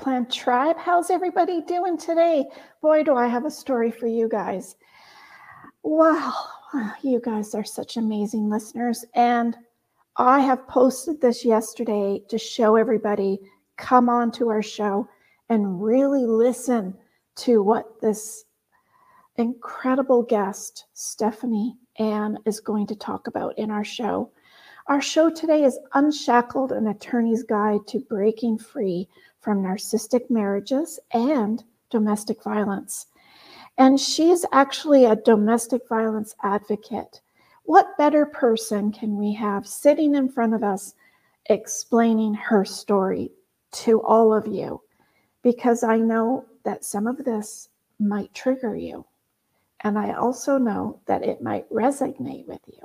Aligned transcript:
your 0.00 0.14
backup 0.14 0.26
plan 0.26 0.26
tribe. 0.26 0.76
How's 0.78 1.10
everybody 1.10 1.62
doing 1.62 1.98
today? 1.98 2.46
Boy, 2.82 3.02
do 3.02 3.14
I 3.14 3.26
have 3.26 3.44
a 3.44 3.50
story 3.50 3.90
for 3.90 4.06
you 4.06 4.28
guys. 4.28 4.76
Wow, 5.82 6.32
you 7.02 7.20
guys 7.20 7.54
are 7.54 7.64
such 7.64 7.96
amazing 7.96 8.50
listeners. 8.50 9.04
And 9.14 9.56
I 10.16 10.40
have 10.40 10.68
posted 10.68 11.20
this 11.20 11.44
yesterday 11.44 12.22
to 12.28 12.38
show 12.38 12.76
everybody 12.76 13.38
come 13.76 14.08
on 14.08 14.30
to 14.32 14.50
our 14.50 14.62
show 14.62 15.08
and 15.48 15.82
really 15.82 16.26
listen 16.26 16.94
to 17.36 17.62
what 17.62 18.00
this 18.00 18.44
incredible 19.36 20.22
guest, 20.22 20.86
Stephany 20.94 21.72
Ann, 21.98 22.38
is 22.44 22.60
going 22.60 22.86
to 22.88 22.96
talk 22.96 23.26
about 23.26 23.58
in 23.58 23.70
our 23.70 23.84
show. 23.84 24.30
Our 24.86 25.00
show 25.00 25.30
today 25.30 25.64
is 25.64 25.78
Unshackled, 25.94 26.72
an 26.72 26.88
attorney's 26.88 27.42
guide 27.44 27.86
to 27.88 28.00
breaking 28.00 28.58
free 28.58 29.08
from 29.40 29.62
narcissistic 29.62 30.30
marriages 30.30 31.00
and 31.12 31.64
domestic 31.90 32.42
violence. 32.42 33.06
And 33.78 33.98
she's 33.98 34.44
actually 34.52 35.04
a 35.04 35.16
domestic 35.16 35.88
violence 35.88 36.34
advocate. 36.42 37.20
What 37.64 37.96
better 37.96 38.26
person 38.26 38.92
can 38.92 39.16
we 39.16 39.32
have 39.34 39.66
sitting 39.66 40.14
in 40.14 40.28
front 40.28 40.54
of 40.54 40.62
us 40.62 40.94
explaining 41.46 42.34
her 42.34 42.64
story 42.64 43.30
to 43.72 44.02
all 44.02 44.34
of 44.34 44.46
you? 44.46 44.82
Because 45.42 45.82
I 45.82 45.96
know 45.96 46.44
that 46.64 46.84
some 46.84 47.06
of 47.06 47.24
this 47.24 47.68
might 47.98 48.34
trigger 48.34 48.76
you. 48.76 49.06
And 49.82 49.98
I 49.98 50.12
also 50.12 50.58
know 50.58 51.00
that 51.06 51.24
it 51.24 51.42
might 51.42 51.70
resonate 51.70 52.46
with 52.46 52.60
you. 52.66 52.82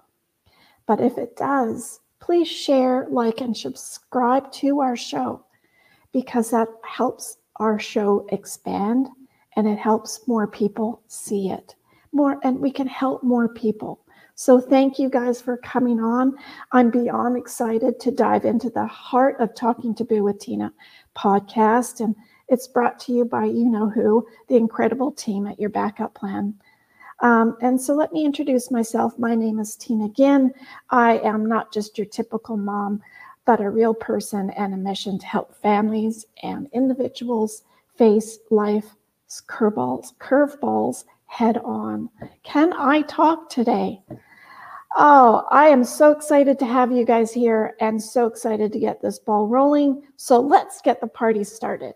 But 0.86 1.02
if 1.02 1.18
it 1.18 1.36
does, 1.36 2.00
please 2.20 2.48
share, 2.48 3.08
like, 3.10 3.42
and 3.42 3.56
subscribe 3.56 4.52
to 4.54 4.80
our 4.80 4.96
show 4.96 5.45
because 6.16 6.50
that 6.50 6.70
helps 6.84 7.40
our 7.58 7.78
show 7.78 8.26
expand 8.30 9.10
and 9.58 9.68
it 9.68 9.78
helps 9.78 10.26
more 10.30 10.48
people 10.48 11.02
see 11.10 11.50
it. 11.50 11.76
More 12.14 12.40
and 12.42 12.58
we 12.58 12.72
can 12.72 12.88
help 12.88 13.22
more 13.22 13.50
people. 13.50 14.00
So 14.36 14.62
thank 14.62 14.98
you 14.98 15.10
guys 15.10 15.42
for 15.42 15.58
coming 15.58 16.00
on. 16.00 16.38
I'm 16.72 16.90
beyond 16.90 17.36
excited 17.36 18.00
to 18.00 18.12
dive 18.12 18.46
into 18.46 18.70
the 18.70 18.86
heart 18.86 19.42
of 19.42 19.54
talking 19.56 19.94
taboo 19.94 20.24
with 20.24 20.40
tina 20.40 20.72
podcast. 21.18 22.00
And 22.00 22.16
it's 22.48 22.68
brought 22.68 22.98
to 23.00 23.12
you 23.12 23.26
by 23.26 23.44
you 23.44 23.66
know 23.66 23.90
who 23.90 24.26
the 24.48 24.56
incredible 24.56 25.12
team 25.12 25.46
at 25.48 25.60
your 25.60 25.70
backup 25.70 26.14
plan. 26.14 26.54
Um, 27.20 27.58
and 27.62 27.80
so 27.80 27.94
let 27.94 28.14
me 28.14 28.24
introduce 28.24 28.72
myself. 28.72 29.20
My 29.20 29.36
name 29.36 29.60
is 29.60 29.76
Tina 29.76 30.08
Ginn. 30.10 30.54
I 30.92 31.18
am 31.20 31.46
not 31.46 31.74
just 31.74 31.98
your 31.98 32.08
typical 32.08 32.56
mom, 32.56 33.02
but 33.46 33.62
a 33.62 33.70
real 33.70 33.94
person 33.94 34.50
and 34.52 34.74
a 34.74 34.78
mission 34.78 35.20
to 35.20 35.26
help 35.26 35.56
families 35.62 36.26
and 36.44 36.68
individuals 36.74 37.64
face 37.96 38.40
life's 38.50 38.96
curveballs, 39.48 40.16
curveballs 40.20 41.06
head 41.28 41.58
on. 41.60 42.10
Can 42.44 42.74
I 42.74 43.02
talk 43.04 43.50
today? 43.50 44.02
Oh, 44.98 45.46
I 45.52 45.68
am 45.68 45.84
so 45.84 46.12
excited 46.12 46.58
to 46.60 46.66
have 46.66 46.92
you 46.92 47.06
guys 47.06 47.34
here 47.34 47.76
and 47.82 48.02
so 48.02 48.28
excited 48.28 48.72
to 48.72 48.80
get 48.80 49.02
this 49.02 49.20
ball 49.20 49.48
rolling. 49.48 50.04
So 50.16 50.40
let's 50.40 50.82
get 50.82 51.02
the 51.02 51.08
party 51.08 51.44
started. 51.44 51.96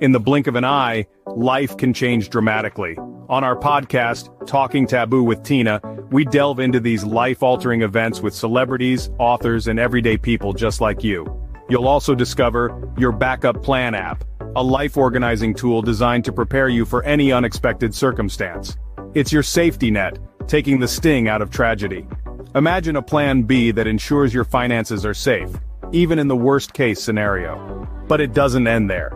In 0.00 0.12
the 0.12 0.20
blink 0.20 0.46
of 0.46 0.56
an 0.56 0.64
eye, 0.64 1.06
life 1.36 1.76
can 1.76 1.92
change 1.92 2.30
dramatically. 2.30 2.96
On 3.28 3.44
our 3.44 3.56
podcast, 3.56 4.46
Talking 4.46 4.86
Taboo 4.86 5.22
with 5.22 5.42
Tina, 5.42 5.80
we 6.10 6.24
delve 6.24 6.60
into 6.60 6.80
these 6.80 7.04
life-altering 7.04 7.82
events 7.82 8.20
with 8.20 8.34
celebrities, 8.34 9.10
authors, 9.18 9.68
and 9.68 9.78
everyday 9.78 10.16
people 10.16 10.54
just 10.54 10.80
like 10.80 11.04
you. 11.04 11.26
You'll 11.68 11.86
also 11.86 12.14
discover 12.14 12.92
your 12.96 13.12
Backup 13.12 13.62
Plan 13.62 13.94
app, 13.94 14.24
a 14.56 14.62
life-organizing 14.62 15.54
tool 15.54 15.82
designed 15.82 16.24
to 16.24 16.32
prepare 16.32 16.68
you 16.68 16.84
for 16.84 17.02
any 17.04 17.30
unexpected 17.30 17.94
circumstance. 17.94 18.76
It's 19.14 19.32
your 19.32 19.42
safety 19.42 19.90
net, 19.90 20.18
taking 20.48 20.80
the 20.80 20.88
sting 20.88 21.28
out 21.28 21.42
of 21.42 21.50
tragedy. 21.50 22.06
Imagine 22.54 22.96
a 22.96 23.02
plan 23.02 23.42
B 23.42 23.70
that 23.70 23.86
ensures 23.86 24.34
your 24.34 24.44
finances 24.44 25.06
are 25.06 25.14
safe, 25.14 25.50
even 25.92 26.18
in 26.18 26.28
the 26.28 26.36
worst-case 26.36 27.02
scenario. 27.02 27.86
But 28.08 28.20
it 28.20 28.34
doesn't 28.34 28.66
end 28.66 28.90
there. 28.90 29.12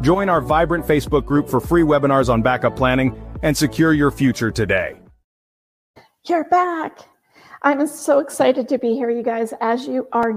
Join 0.00 0.28
our 0.28 0.40
vibrant 0.40 0.86
Facebook 0.86 1.26
group 1.26 1.48
for 1.48 1.60
free 1.60 1.82
webinars 1.82 2.28
on 2.28 2.42
backup 2.42 2.76
planning 2.76 3.20
and 3.42 3.56
secure 3.56 3.92
your 3.92 4.10
future 4.10 4.50
today. 4.50 4.96
You're 6.26 6.48
back. 6.48 6.98
I'm 7.62 7.86
so 7.86 8.18
excited 8.18 8.68
to 8.68 8.78
be 8.78 8.94
here, 8.94 9.10
you 9.10 9.22
guys. 9.22 9.52
As 9.60 9.86
you 9.86 10.08
are, 10.12 10.32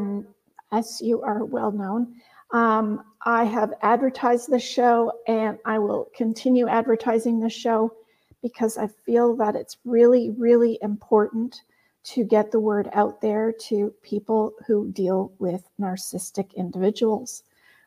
as 0.71 1.01
you 1.01 1.21
are 1.21 1.45
well 1.45 1.71
known, 1.71 2.15
um, 2.51 3.03
I 3.25 3.45
have 3.45 3.73
advertised 3.81 4.49
the 4.51 4.59
show, 4.59 5.11
and 5.27 5.57
I 5.65 5.79
will 5.79 6.09
continue 6.15 6.67
advertising 6.67 7.39
the 7.39 7.49
show 7.49 7.93
because 8.41 8.77
I 8.77 8.87
feel 9.05 9.35
that 9.37 9.55
it's 9.55 9.77
really, 9.85 10.31
really 10.37 10.77
important 10.81 11.61
to 12.03 12.23
get 12.23 12.51
the 12.51 12.59
word 12.59 12.89
out 12.93 13.21
there 13.21 13.51
to 13.51 13.93
people 14.01 14.53
who 14.67 14.91
deal 14.91 15.31
with 15.39 15.69
narcissistic 15.79 16.53
individuals 16.55 17.43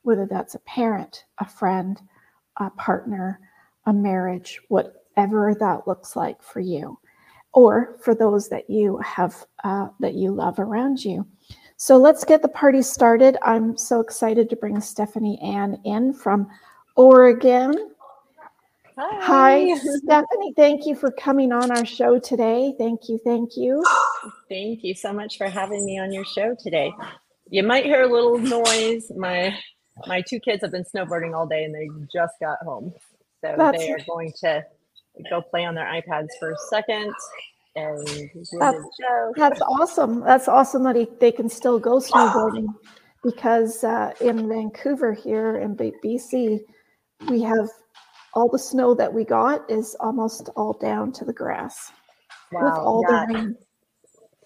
whether 0.06 0.25
that's 0.25 0.54
a 0.54 0.60
parent, 0.60 1.25
a 1.38 1.44
friend, 1.44 2.00
a 2.59 2.71
partner, 2.71 3.41
a 3.87 3.93
marriage, 3.93 4.60
whatever 4.69 5.53
that 5.59 5.88
looks 5.88 6.15
like 6.15 6.41
for 6.41 6.60
you, 6.60 6.97
or 7.53 7.97
for 8.00 8.15
those 8.15 8.49
that 8.49 8.71
you 8.71 8.99
have 8.99 9.44
uh, 9.65 9.88
that 9.99 10.15
you 10.15 10.31
love 10.31 10.60
around 10.60 11.05
you. 11.05 11.26
So 11.76 11.97
let's 11.97 12.25
get 12.25 12.41
the 12.41 12.49
party 12.49 12.82
started. 12.82 13.37
I'm 13.43 13.76
so 13.76 13.99
excited 13.99 14.49
to 14.49 14.56
bring 14.56 14.76
Stephany 14.76 15.43
Ann 15.43 15.81
in 15.84 16.12
from 16.12 16.47
Oregon. 16.94 17.91
Hi. 18.99 19.19
Hi, 19.21 19.79
Stephany. 20.07 20.57
Thank 20.57 20.87
you 20.87 20.95
for 20.95 21.11
coming 21.11 21.53
on 21.53 21.71
our 21.71 21.84
show 21.84 22.19
today. 22.19 22.75
Thank 22.79 23.09
you. 23.09 23.19
Thank 23.25 23.57
you. 23.57 23.84
Thank 24.49 24.83
you 24.83 24.95
so 24.95 25.12
much 25.12 25.37
for 25.37 25.49
having 25.49 25.84
me 25.84 25.99
on 25.99 26.12
your 26.12 26.25
show 26.25 26.57
today. 26.59 26.93
You 27.51 27.62
might 27.62 27.85
hear 27.85 28.03
a 28.03 28.12
little 28.12 28.39
noise. 28.39 29.12
My 29.15 29.55
my 30.06 30.23
two 30.23 30.41
kids 30.41 30.62
have 30.62 30.73
been 30.73 30.85
snowboarding 30.85 31.35
all 31.35 31.47
day 31.47 31.65
and 31.65 31.75
they 31.75 31.89
just 32.12 32.35
got 32.41 32.59
home. 32.65 32.93
So 33.43 33.55
that's, 33.56 33.79
they 33.79 33.91
are 33.93 33.99
going 34.06 34.33
to 34.41 34.65
go 35.31 35.43
play 35.43 35.65
on 35.65 35.75
their 35.75 35.87
iPads 35.87 36.29
for 36.39 36.53
a 36.53 36.56
second. 36.71 37.12
And 37.77 38.31
that's, 38.59 38.79
that's 39.37 39.61
awesome. 39.61 40.21
That's 40.21 40.49
awesome 40.49 40.85
that 40.85 40.97
he, 40.97 41.06
they 41.21 41.33
can 41.33 41.51
still 41.51 41.79
go 41.79 41.99
snowboarding 41.99 42.69
because 43.23 43.85
uh, 43.85 44.12
in 44.23 44.49
Vancouver 44.49 45.12
here 45.12 45.59
in 45.59 45.76
BC, 45.76 46.61
we 47.29 47.43
have 47.43 47.69
all 48.37 48.49
the 48.49 48.59
snow 48.59 48.94
that 48.94 49.12
we 49.12 49.25
got 49.25 49.69
is 49.69 49.97
almost 49.99 50.50
all 50.56 50.75
down 50.75 51.11
to 51.11 51.25
the 51.25 51.33
grass 51.33 51.91
wow, 52.53 52.62
with 52.62 52.73
all 52.75 53.03
the 53.03 53.35
rain 53.35 53.56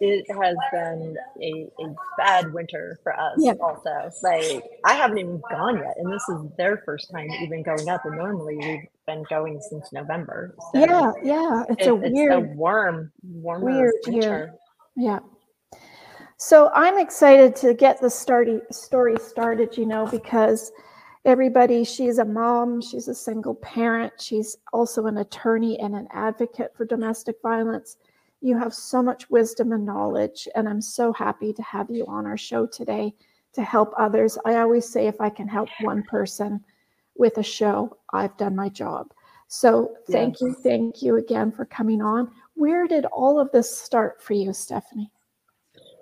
it 0.03 0.25
has 0.31 0.57
been 0.73 1.15
a, 1.43 1.67
a 1.83 1.95
bad 2.17 2.53
winter 2.55 2.99
for 3.03 3.13
us 3.13 3.37
yeah. 3.39 3.53
also 3.61 4.11
like 4.23 4.65
i 4.87 4.95
haven't 4.95 5.19
even 5.19 5.43
gone 5.51 5.77
yet 5.77 5.95
and 5.99 6.11
this 6.11 6.27
is 6.31 6.41
their 6.57 6.83
first 6.87 7.11
time 7.13 7.29
even 7.43 7.63
going 7.63 7.89
up 7.89 8.05
and 8.07 8.17
normally 8.17 8.57
we've 8.57 8.89
been 9.07 9.25
going 9.29 9.61
since 9.61 9.93
november 9.93 10.55
so 10.73 10.79
yeah 10.79 11.13
yeah 11.23 11.65
it's 11.69 11.87
it, 11.87 11.91
a 11.91 11.95
weird 11.95 12.33
it's 12.33 12.53
a 12.53 12.55
warm 12.57 13.13
warm 13.23 13.63
weird 13.63 13.93
winter 14.07 14.29
year. 14.29 14.55
yeah 14.97 15.19
so 16.39 16.71
i'm 16.75 16.99
excited 16.99 17.55
to 17.55 17.75
get 17.75 18.01
the 18.01 18.07
starty, 18.07 18.61
story 18.73 19.17
started 19.19 19.77
you 19.77 19.85
know 19.85 20.07
because 20.07 20.73
everybody 21.25 21.85
she's 21.85 22.19
a 22.19 22.25
mom 22.25 22.81
she's 22.81 23.09
a 23.09 23.15
single 23.15 23.55
parent 23.57 24.13
she's 24.19 24.57
also 24.73 25.07
an 25.07 25.19
attorney 25.19 25.79
and 25.81 25.95
an 25.95 26.09
advocate 26.13 26.73
for 26.75 26.85
domestic 26.85 27.37
violence 27.43 27.97
you 28.41 28.57
have 28.59 28.75
so 28.75 29.03
much 29.03 29.29
wisdom 29.29 29.73
and 29.73 29.85
knowledge, 29.85 30.49
and 30.55 30.69
I'm 30.69 30.81
so 30.81 31.13
happy 31.13 31.53
to 31.53 31.63
have 31.63 31.91
you 31.91 32.07
on 32.07 32.27
our 32.27 32.39
show 32.39 32.67
today 32.67 33.15
to 33.53 33.63
help 33.63 33.93
others. 33.99 34.39
I 34.47 34.57
always 34.57 34.89
say 34.89 35.07
if 35.07 35.21
I 35.21 35.29
can 35.29 35.47
help 35.47 35.69
one 35.81 36.03
person 36.05 36.65
with 37.17 37.37
a 37.39 37.43
show, 37.43 37.99
I've 38.13 38.37
done 38.39 38.57
my 38.57 38.71
job. 38.71 39.13
So 39.49 39.95
thank 40.11 40.35
yes. 40.35 40.43
you, 40.43 40.55
thank 40.63 41.03
you 41.03 41.17
again 41.17 41.53
for 41.53 41.65
coming 41.67 42.01
on. 42.01 42.31
Where 42.55 42.87
did 42.87 43.05
all 43.07 43.39
of 43.39 43.51
this 43.53 43.79
start 43.79 44.23
for 44.23 44.33
you, 44.33 44.51
Stephany? 44.51 45.11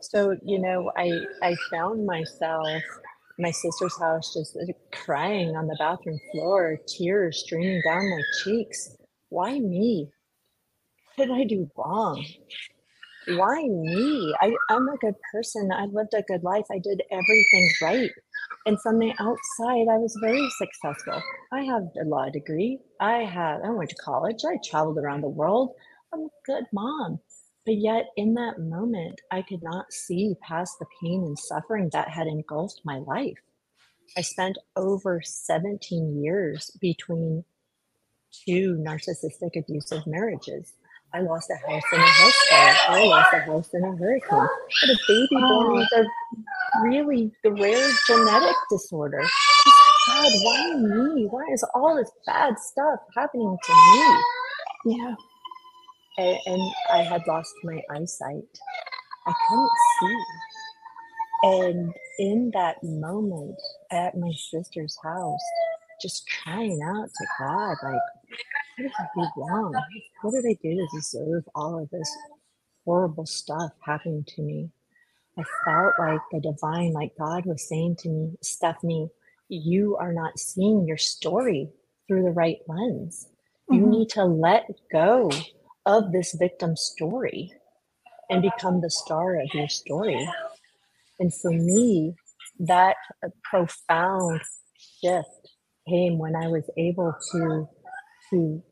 So, 0.01 0.37
you 0.45 0.61
know, 0.61 0.93
I 0.97 1.11
I 1.43 1.57
found 1.71 2.07
myself 2.07 2.69
my 3.39 3.51
sister's 3.51 3.99
house 3.99 4.35
just 4.35 4.57
uh, 4.57 4.73
crying 4.93 5.57
on 5.57 5.67
the 5.67 5.77
bathroom 5.79 6.19
floor, 6.33 6.79
tears 6.89 7.43
streaming 7.45 7.81
down 7.85 8.11
my 8.11 8.23
cheeks. 8.43 8.97
Why 9.31 9.59
me? 9.61 10.11
What 11.17 11.27
did 11.29 11.35
I 11.35 11.45
do 11.45 11.71
wrong? 11.77 12.25
Why 13.29 13.63
me? 13.63 14.35
I, 14.41 14.55
I'm 14.71 14.89
a 14.89 14.97
good 14.99 15.15
person. 15.33 15.71
I 15.73 15.87
lived 15.87 16.15
a 16.15 16.23
good 16.23 16.43
life. 16.43 16.65
I 16.71 16.79
did 16.79 17.03
everything 17.11 17.71
right. 17.83 18.11
And 18.67 18.81
from 18.83 18.99
the 18.99 19.13
outside, 19.19 19.89
I 19.91 19.99
was 19.99 20.17
very 20.21 20.49
successful. 20.59 21.23
I 21.53 21.63
have 21.63 21.83
a 22.01 22.05
law 22.05 22.31
degree. 22.31 22.79
I 23.01 23.19
have 23.25 23.61
I 23.65 23.71
went 23.71 23.91
to 23.91 23.97
college. 23.97 24.45
I 24.47 24.59
traveled 24.65 24.99
around 24.99 25.23
the 25.23 25.29
world. 25.29 25.75
I'm 26.13 26.21
a 26.21 26.29
good 26.47 26.65
mom. 26.73 27.21
But 27.69 27.77
yet 27.77 28.07
in 28.17 28.33
that 28.33 28.59
moment, 28.59 29.21
I 29.31 29.43
could 29.43 29.63
not 29.63 29.93
see 29.93 30.35
past 30.41 30.79
the 30.79 30.87
pain 31.03 31.23
and 31.23 31.39
suffering 31.39 31.91
that 31.93 32.09
had 32.09 32.27
engulfed 32.27 32.81
my 32.83 32.97
life. 33.01 33.37
I 34.17 34.23
spent 34.23 34.57
over 34.75 35.21
17 35.23 36.23
years 36.25 36.71
between 36.81 37.45
two 38.33 38.83
narcissistic 38.83 39.55
abusive 39.55 40.07
marriages. 40.07 40.73
I 41.13 41.21
lost 41.21 41.51
a 41.51 41.71
house 41.71 41.83
in 41.93 42.01
a 42.01 42.07
house 42.07 42.47
fire. 42.49 42.77
I 42.89 43.05
lost 43.05 43.35
a 43.35 43.41
house 43.41 43.69
in 43.75 43.85
a 43.85 43.95
hurricane. 43.99 44.31
I 44.33 44.49
had 44.81 44.91
a 44.91 44.99
baby 45.07 45.29
born 45.33 45.75
with 45.75 45.93
a 45.95 46.07
really 46.81 47.31
the 47.45 47.53
rare 47.53 47.91
genetic 48.07 48.57
disorder. 48.71 49.21
God, 50.07 50.33
why 50.41 50.75
me? 50.75 51.27
Why 51.27 51.45
is 51.53 51.63
all 51.75 51.97
this 51.97 52.11
bad 52.25 52.59
stuff 52.59 53.01
happening 53.15 53.59
to 53.63 53.73
me? 53.75 54.97
Yeah. 54.97 55.15
And, 56.19 56.39
and 56.47 56.73
I 56.93 57.03
had 57.03 57.23
lost 57.27 57.55
my 57.63 57.81
eyesight. 57.91 58.43
I 59.27 59.33
couldn't 59.49 59.71
see. 60.01 60.25
And 61.43 61.95
in 62.19 62.51
that 62.55 62.83
moment 62.83 63.57
at 63.93 64.17
my 64.17 64.33
sister's 64.51 64.99
house, 65.03 65.41
just 66.03 66.29
crying 66.43 66.81
out 66.85 67.09
to 67.09 67.27
God, 67.39 67.77
like, 67.83 68.01
what 68.77 68.83
did 68.83 68.93
I 68.99 69.07
do 69.15 69.29
wrong? 69.37 69.75
What 70.23 70.33
did 70.33 70.45
I 70.45 70.57
do 70.61 70.75
to 70.75 70.87
deserve 70.97 71.45
all 71.55 71.81
of 71.81 71.91
this 71.91 72.17
horrible 72.85 73.27
stuff 73.27 73.73
happening 73.85 74.25
to 74.29 74.43
me? 74.43 74.71
I 75.39 75.45
felt 75.65 75.95
like 76.01 76.21
the 76.33 76.41
divine, 76.41 76.93
like 76.93 77.13
God 77.17 77.47
was 77.47 77.69
saying 77.69 77.97
to 78.01 78.09
me, 78.09 78.33
Stephany, 78.43 79.09
you 79.49 79.97
are 79.97 80.13
not 80.13 80.39
seeing 80.39 80.85
your 80.85 80.97
story 80.97 81.71
through 82.09 82.25
the 82.25 82.31
right 82.31 82.59
lens. 82.67 83.29
You 83.71 83.83
mm-hmm. 83.83 83.91
need 83.91 84.09
to 84.11 84.25
let 84.25 84.67
go 84.91 85.31
of 85.89 86.13
this 86.13 86.37
victim 86.39 86.77
story 86.77 87.51
and 88.31 88.43
become 88.43 88.81
the 88.81 88.91
star 88.91 89.41
of 89.41 89.49
your 89.55 89.69
story. 89.69 90.29
And 91.19 91.35
for 91.35 91.51
me, 91.51 92.15
that 92.61 92.97
profound 93.43 94.43
shift 95.01 95.49
came 95.89 96.19
when 96.19 96.37
I 96.37 96.47
was 96.47 96.71
able 96.77 97.15
to 97.33 97.69
to 98.31 98.63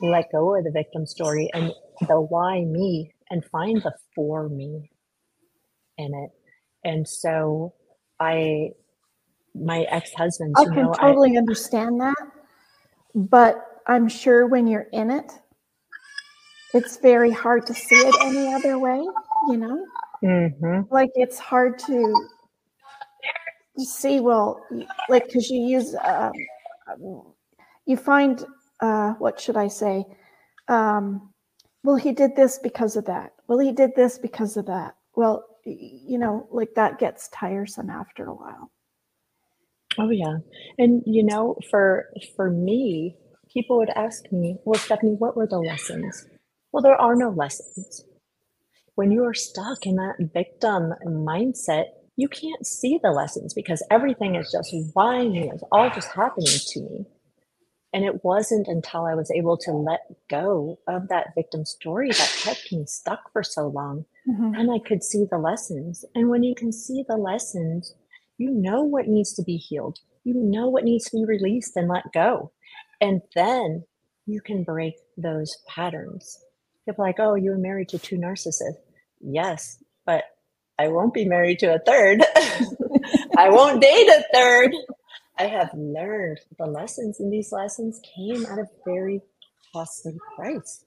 let 0.00 0.32
go 0.32 0.56
of 0.56 0.64
the 0.64 0.72
victim 0.72 1.06
story 1.06 1.48
and 1.54 1.72
the 2.08 2.20
why 2.20 2.64
me 2.64 3.14
and 3.30 3.44
find 3.44 3.80
the 3.82 3.92
for 4.16 4.48
me 4.48 4.90
in 5.96 6.12
it. 6.12 6.30
And 6.82 7.06
so 7.06 7.74
I 8.18 8.70
my 9.54 9.82
ex-husband 9.82 10.54
I 10.58 10.64
can 10.64 10.74
know, 10.74 10.92
totally 10.92 11.36
I, 11.36 11.38
understand 11.38 12.00
that. 12.00 12.16
But 13.14 13.56
I'm 13.86 14.08
sure 14.08 14.46
when 14.46 14.66
you're 14.66 14.88
in 14.92 15.10
it, 15.10 15.30
it's 16.74 16.96
very 16.98 17.30
hard 17.30 17.66
to 17.66 17.74
see 17.74 17.96
it 17.96 18.14
any 18.22 18.52
other 18.52 18.78
way, 18.78 19.00
you 19.48 19.56
know? 19.56 19.86
Mm-hmm. 20.22 20.92
Like 20.92 21.10
it's 21.14 21.38
hard 21.38 21.78
to, 21.80 22.28
see, 23.78 24.20
well, 24.20 24.60
like, 25.08 25.26
because 25.26 25.50
you 25.50 25.60
use, 25.62 25.94
uh, 25.94 26.30
you 27.86 27.96
find, 27.96 28.44
uh, 28.80 29.14
what 29.14 29.40
should 29.40 29.56
I 29.56 29.68
say? 29.68 30.04
Um, 30.68 31.32
well, 31.82 31.96
he 31.96 32.12
did 32.12 32.36
this 32.36 32.58
because 32.58 32.96
of 32.96 33.06
that. 33.06 33.32
Well, 33.48 33.58
he 33.58 33.72
did 33.72 33.94
this 33.96 34.18
because 34.18 34.56
of 34.56 34.66
that. 34.66 34.94
Well, 35.16 35.44
you 35.64 36.18
know, 36.18 36.46
like 36.50 36.74
that 36.74 36.98
gets 36.98 37.28
tiresome 37.28 37.90
after 37.90 38.26
a 38.26 38.34
while. 38.34 38.70
Oh 39.98 40.10
yeah. 40.10 40.36
And 40.78 41.02
you 41.04 41.24
know, 41.24 41.56
for 41.70 42.10
for 42.36 42.50
me, 42.50 43.16
people 43.52 43.76
would 43.78 43.90
ask 43.90 44.30
me, 44.30 44.56
"Well, 44.64 44.78
Stephany, 44.78 45.18
what 45.18 45.36
were 45.36 45.46
the 45.46 45.58
lessons?" 45.58 46.26
Well, 46.72 46.82
there 46.82 47.00
are 47.00 47.16
no 47.16 47.30
lessons. 47.30 48.04
When 48.94 49.10
you 49.10 49.24
are 49.24 49.34
stuck 49.34 49.86
in 49.86 49.96
that 49.96 50.16
victim 50.32 50.94
mindset, 51.06 51.86
you 52.16 52.28
can't 52.28 52.66
see 52.66 53.00
the 53.02 53.12
lessons 53.12 53.54
because 53.54 53.82
everything 53.90 54.34
is 54.34 54.52
just 54.52 54.72
me, 54.72 55.50
it's 55.52 55.64
all 55.72 55.90
just 55.90 56.12
happening 56.12 56.58
to 56.68 56.80
me. 56.80 57.06
And 57.92 58.04
it 58.04 58.22
wasn't 58.24 58.68
until 58.68 59.04
I 59.06 59.14
was 59.14 59.32
able 59.32 59.56
to 59.58 59.72
let 59.72 60.00
go 60.28 60.78
of 60.86 61.08
that 61.08 61.34
victim 61.34 61.64
story 61.64 62.10
that 62.10 62.40
kept 62.44 62.70
me 62.70 62.84
stuck 62.86 63.32
for 63.32 63.42
so 63.42 63.66
long. 63.66 64.04
Mm-hmm. 64.28 64.54
And 64.54 64.70
I 64.70 64.78
could 64.78 65.02
see 65.02 65.24
the 65.28 65.38
lessons. 65.38 66.04
And 66.14 66.28
when 66.28 66.44
you 66.44 66.54
can 66.54 66.70
see 66.70 67.04
the 67.08 67.16
lessons, 67.16 67.94
you 68.38 68.50
know 68.50 68.82
what 68.82 69.08
needs 69.08 69.32
to 69.34 69.42
be 69.42 69.56
healed. 69.56 69.98
You 70.22 70.34
know 70.34 70.68
what 70.68 70.84
needs 70.84 71.06
to 71.06 71.16
be 71.16 71.24
released 71.24 71.76
and 71.76 71.88
let 71.88 72.12
go. 72.12 72.52
And 73.00 73.22
then 73.34 73.84
you 74.26 74.40
can 74.40 74.62
break 74.62 74.94
those 75.16 75.56
patterns. 75.66 76.38
People 76.86 77.04
like, 77.04 77.18
oh, 77.18 77.34
you 77.34 77.50
were 77.50 77.58
married 77.58 77.88
to 77.90 77.98
two 77.98 78.16
narcissists. 78.16 78.78
Yes, 79.20 79.82
but 80.06 80.24
I 80.78 80.88
won't 80.88 81.12
be 81.12 81.26
married 81.26 81.58
to 81.60 81.74
a 81.74 81.78
third. 81.78 82.22
I 83.36 83.50
won't 83.50 83.82
date 83.82 84.08
a 84.08 84.24
third. 84.32 84.72
I 85.38 85.44
have 85.44 85.70
learned 85.74 86.40
the 86.58 86.66
lessons, 86.66 87.20
and 87.20 87.32
these 87.32 87.52
lessons 87.52 88.00
came 88.16 88.44
at 88.46 88.58
a 88.58 88.66
very 88.84 89.20
costly 89.72 90.16
price, 90.36 90.84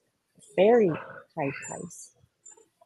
very 0.56 0.88
high 0.88 1.50
price. 1.66 2.12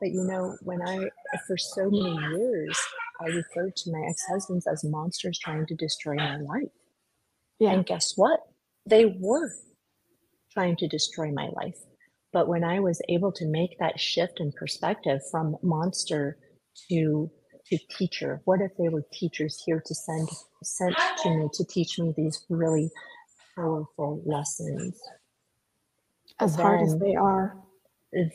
But 0.01 0.11
you 0.11 0.25
know, 0.25 0.57
when 0.63 0.81
I, 0.83 1.09
for 1.47 1.57
so 1.57 1.91
many 1.91 2.17
years, 2.37 2.79
I 3.21 3.27
referred 3.27 3.75
to 3.77 3.91
my 3.91 4.07
ex 4.09 4.23
husbands 4.31 4.67
as 4.67 4.85
monsters 4.85 5.39
trying 5.39 5.67
to 5.67 5.75
destroy 5.75 6.17
my 6.17 6.37
life. 6.37 6.71
Yeah. 7.59 7.73
And 7.73 7.85
guess 7.85 8.13
what? 8.17 8.41
They 8.87 9.07
were 9.07 9.51
trying 10.53 10.77
to 10.77 10.89
destroy 10.89 11.33
my 11.33 11.49
life. 11.49 11.79
But 12.39 12.47
when 12.47 12.63
I 12.63 12.79
was 12.79 13.03
able 13.09 13.33
to 13.33 13.47
make 13.47 13.81
that 13.81 13.99
shift 13.99 14.39
in 14.39 14.53
perspective 14.53 15.19
from 15.29 15.57
monster 15.61 16.39
to 16.89 17.29
to 17.67 17.79
teacher, 17.99 18.43
what 18.45 18.61
if 18.61 18.71
they 18.79 18.89
were 18.89 19.03
teachers 19.13 19.61
here 19.67 19.83
to 19.85 19.93
send 19.93 20.29
sent 20.63 20.95
to 21.25 21.31
me 21.31 21.49
to 21.55 21.65
teach 21.65 21.99
me 21.99 22.15
these 22.17 22.47
really 22.49 22.93
powerful 23.57 24.23
lessons? 24.25 25.01
As 26.39 26.55
then, 26.55 26.65
hard 26.65 26.83
as 26.83 26.97
they 27.01 27.17
are. 27.17 27.57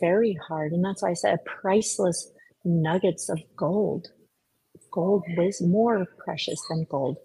Very 0.01 0.37
hard. 0.49 0.73
And 0.73 0.83
that's 0.83 1.01
why 1.01 1.11
I 1.11 1.13
said 1.13 1.45
priceless 1.45 2.29
nuggets 2.65 3.29
of 3.29 3.39
gold. 3.55 4.09
Gold 4.91 5.23
was 5.37 5.61
more 5.61 6.05
precious 6.25 6.59
than 6.69 6.85
gold. 6.89 7.19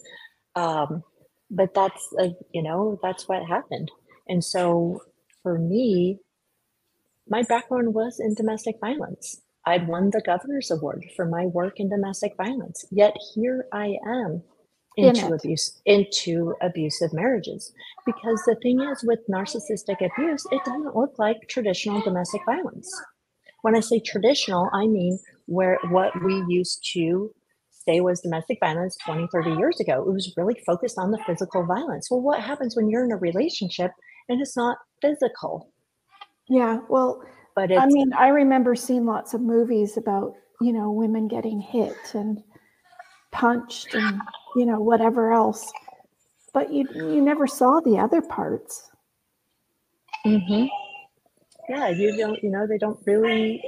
Um, 0.54 1.02
but 1.50 1.75
that's, 1.75 2.08
uh, 2.20 2.28
you 2.54 2.62
know, 2.62 3.00
that's 3.02 3.26
what 3.28 3.44
happened. 3.44 3.90
And 4.28 4.44
so 4.44 5.00
for 5.42 5.58
me, 5.58 6.20
my 7.30 7.42
background 7.42 7.94
was 7.94 8.20
in 8.20 8.35
domestic 8.35 8.76
violence. 8.80 9.40
I'd 9.66 9.87
won 9.87 10.11
the 10.11 10.23
governor's 10.25 10.70
award 10.70 11.04
for 11.14 11.26
my 11.26 11.47
work 11.47 11.78
in 11.78 11.90
domestic 11.90 12.32
violence. 12.37 12.85
Yet 12.90 13.14
here 13.35 13.66
I 13.73 13.97
am 14.06 14.42
into 14.97 15.26
in 15.26 15.32
abuse 15.32 15.80
into 15.85 16.54
abusive 16.62 17.12
marriages. 17.12 17.73
Because 18.06 18.42
the 18.47 18.56
thing 18.62 18.80
is 18.80 19.04
with 19.04 19.20
narcissistic 19.30 20.04
abuse, 20.04 20.44
it 20.50 20.64
doesn't 20.64 20.97
look 20.97 21.18
like 21.18 21.37
traditional 21.49 22.00
domestic 22.00 22.40
violence. 22.47 22.90
When 23.62 23.76
I 23.76 23.80
say 23.80 24.00
traditional, 24.00 24.70
I 24.73 24.87
mean 24.87 25.18
where 25.47 25.78
what 25.90 26.12
we 26.25 26.44
used 26.49 26.87
to 26.94 27.32
say 27.85 28.00
was 28.00 28.20
domestic 28.20 28.58
violence 28.61 28.97
20, 29.04 29.28
30 29.32 29.50
years 29.52 29.80
ago. 29.80 30.02
It 30.02 30.12
was 30.12 30.32
really 30.37 30.61
focused 30.66 30.99
on 30.99 31.11
the 31.11 31.23
physical 31.26 31.64
violence. 31.64 32.11
Well, 32.11 32.20
what 32.20 32.40
happens 32.40 32.76
when 32.76 32.88
you're 32.88 33.04
in 33.04 33.12
a 33.12 33.16
relationship 33.16 33.92
and 34.28 34.40
it's 34.40 34.56
not 34.56 34.78
physical? 35.00 35.73
Yeah, 36.49 36.81
well, 36.88 37.23
but 37.55 37.73
I 37.73 37.87
mean, 37.87 38.12
I 38.12 38.28
remember 38.28 38.75
seeing 38.75 39.05
lots 39.05 39.35
of 39.35 39.40
movies 39.40 39.97
about, 39.97 40.35
you 40.61 40.73
know, 40.73 40.90
women 40.90 41.28
getting 41.28 41.61
hit 41.61 41.97
and 42.14 42.43
punched 43.33 43.95
and, 43.95 44.21
you 44.57 44.64
know, 44.64 44.81
whatever 44.81 45.33
else. 45.33 45.71
But 46.55 46.73
you 46.73 46.88
you 46.95 47.21
never 47.21 47.47
saw 47.47 47.81
the 47.81 47.99
other 47.99 48.23
parts. 48.23 48.90
Mm-hmm. 50.26 50.67
Yeah, 51.69 51.88
you 51.88 52.17
don't, 52.17 52.43
you 52.43 52.50
know, 52.50 52.67
they 52.67 52.78
don't 52.78 52.99
really 53.07 53.62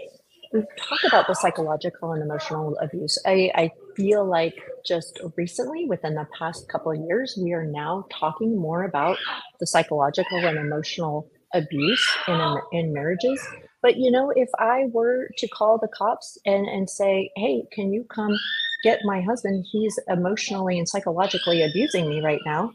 talk 0.53 0.99
about 1.07 1.27
the 1.27 1.35
psychological 1.35 2.13
and 2.13 2.23
emotional 2.23 2.77
abuse. 2.79 3.19
I, 3.27 3.51
I 3.55 3.71
feel 3.97 4.25
like 4.25 4.55
just 4.85 5.21
recently, 5.37 5.85
within 5.85 6.15
the 6.15 6.27
past 6.37 6.69
couple 6.69 6.93
of 6.93 6.99
years, 7.07 7.39
we 7.41 7.53
are 7.53 7.65
now 7.65 8.07
talking 8.11 8.57
more 8.59 8.85
about 8.85 9.19
the 9.61 9.67
psychological 9.67 10.39
and 10.39 10.59
emotional 10.59 11.31
abuse 11.54 12.09
in 12.28 12.59
in 12.73 12.92
marriages. 12.92 13.40
But 13.83 13.97
you 13.97 14.11
know, 14.11 14.30
if 14.35 14.49
I 14.59 14.87
were 14.92 15.28
to 15.38 15.49
call 15.49 15.78
the 15.78 15.88
cops 15.88 16.38
and 16.45 16.66
and 16.66 16.88
say, 16.88 17.30
"Hey, 17.37 17.64
can 17.73 17.92
you 17.92 18.04
come 18.04 18.37
get 18.85 19.00
my 19.04 19.21
husband? 19.21 19.66
He's 19.71 19.99
emotionally 20.09 20.78
and 20.78 20.88
psychologically 20.88 21.62
abusing 21.62 22.09
me 22.09 22.21
right 22.21 22.40
now," 22.45 22.73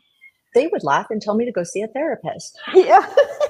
they 0.53 0.67
would 0.67 0.83
laugh 0.83 1.07
and 1.09 1.21
tell 1.21 1.35
me 1.35 1.45
to 1.45 1.51
go 1.51 1.63
see 1.63 1.81
a 1.81 1.87
therapist. 1.87 2.59
Yeah. 2.73 3.05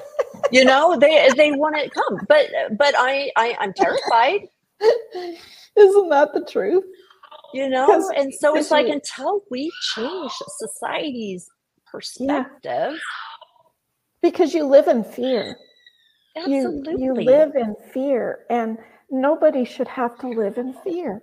you 0.52 0.64
know, 0.64 0.96
they 0.98 1.30
they 1.36 1.52
want 1.52 1.76
to 1.76 1.88
come, 1.90 2.20
but 2.28 2.46
but 2.78 2.94
I, 2.98 3.30
I 3.36 3.56
I'm 3.58 3.72
terrified. 3.72 4.48
Isn't 5.76 6.08
that 6.10 6.32
the 6.34 6.44
truth? 6.44 6.84
You 7.54 7.70
know, 7.70 8.10
and 8.16 8.34
so 8.34 8.56
it's 8.56 8.70
like 8.70 8.88
until 8.88 9.42
we 9.50 9.72
change 9.94 10.32
society's 10.58 11.48
perspective. 11.90 12.60
Yeah 12.64 12.96
because 14.30 14.54
you 14.54 14.64
live 14.64 14.88
in 14.88 15.04
fear. 15.04 15.56
Absolutely. 16.36 16.92
You, 16.92 16.98
you 17.04 17.14
live 17.14 17.54
in 17.54 17.74
fear, 17.92 18.40
and 18.50 18.78
nobody 19.10 19.64
should 19.64 19.88
have 19.88 20.18
to 20.18 20.28
live 20.28 20.58
in 20.58 20.74
fear. 20.84 21.22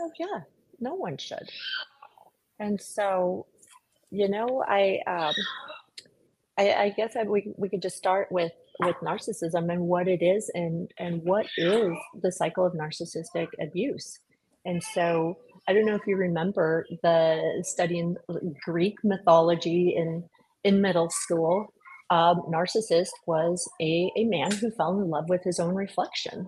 Oh, 0.00 0.10
yeah. 0.18 0.40
No 0.80 0.94
one 0.94 1.16
should. 1.18 1.48
And 2.58 2.80
so, 2.80 3.46
you 4.10 4.28
know, 4.28 4.64
I, 4.66 5.00
um, 5.06 5.34
I, 6.58 6.72
I 6.72 6.94
guess 6.96 7.16
I, 7.16 7.24
we, 7.24 7.52
we 7.56 7.68
could 7.68 7.82
just 7.82 7.96
start 7.96 8.30
with 8.30 8.52
with 8.80 8.96
narcissism 8.96 9.72
and 9.72 9.80
what 9.80 10.06
it 10.06 10.22
is 10.22 10.50
and 10.54 10.90
and 10.98 11.22
what 11.22 11.46
is 11.56 11.92
the 12.22 12.30
cycle 12.30 12.66
of 12.66 12.74
narcissistic 12.74 13.48
abuse. 13.60 14.18
And 14.64 14.82
so 14.82 15.38
I 15.68 15.72
don't 15.72 15.86
know 15.86 15.94
if 15.94 16.06
you 16.06 16.16
remember 16.16 16.86
the 17.02 17.62
studying 17.62 18.16
Greek 18.64 18.96
mythology 19.02 19.94
in 19.96 20.24
in 20.64 20.80
middle 20.80 21.10
school. 21.10 21.72
Um, 22.10 22.42
narcissist 22.52 23.10
was 23.26 23.68
a, 23.80 24.12
a 24.16 24.24
man 24.24 24.52
who 24.52 24.70
fell 24.70 25.00
in 25.00 25.10
love 25.10 25.28
with 25.28 25.42
his 25.42 25.58
own 25.58 25.74
reflection, 25.74 26.46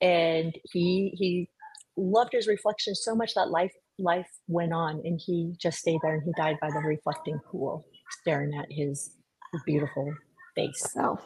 and 0.00 0.54
he 0.72 1.14
he 1.16 1.48
loved 1.96 2.32
his 2.32 2.46
reflection 2.46 2.94
so 2.94 3.14
much 3.14 3.34
that 3.34 3.50
life 3.50 3.72
life 3.98 4.28
went 4.48 4.72
on, 4.72 5.00
and 5.04 5.20
he 5.24 5.54
just 5.60 5.78
stayed 5.78 6.00
there, 6.02 6.14
and 6.14 6.22
he 6.24 6.32
died 6.36 6.56
by 6.60 6.68
the 6.68 6.80
reflecting 6.80 7.40
pool, 7.50 7.86
staring 8.20 8.52
at 8.54 8.66
his 8.70 9.16
beautiful 9.64 10.12
face. 10.54 10.90
Self. 10.92 11.20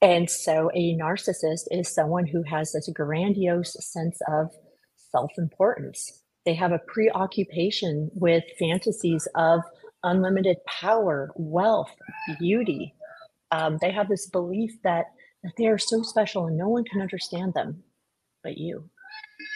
And 0.00 0.28
so 0.28 0.70
a 0.74 0.96
narcissist 0.96 1.64
is 1.70 1.92
someone 1.92 2.26
who 2.26 2.42
has 2.42 2.72
this 2.72 2.90
grandiose 2.94 3.76
sense 3.80 4.18
of 4.28 4.50
self 5.10 5.30
importance. 5.38 6.22
They 6.44 6.54
have 6.54 6.72
a 6.72 6.80
preoccupation 6.86 8.10
with 8.14 8.44
fantasies 8.58 9.26
of 9.34 9.60
unlimited 10.04 10.58
power, 10.66 11.32
wealth, 11.34 11.94
beauty. 12.38 12.94
Um, 13.50 13.78
they 13.80 13.90
have 13.90 14.08
this 14.08 14.26
belief 14.26 14.72
that, 14.84 15.06
that 15.42 15.52
they 15.58 15.66
are 15.66 15.78
so 15.78 16.02
special 16.02 16.46
and 16.46 16.56
no 16.56 16.68
one 16.68 16.84
can 16.84 17.00
understand 17.00 17.54
them 17.54 17.82
but 18.42 18.58
you. 18.58 18.88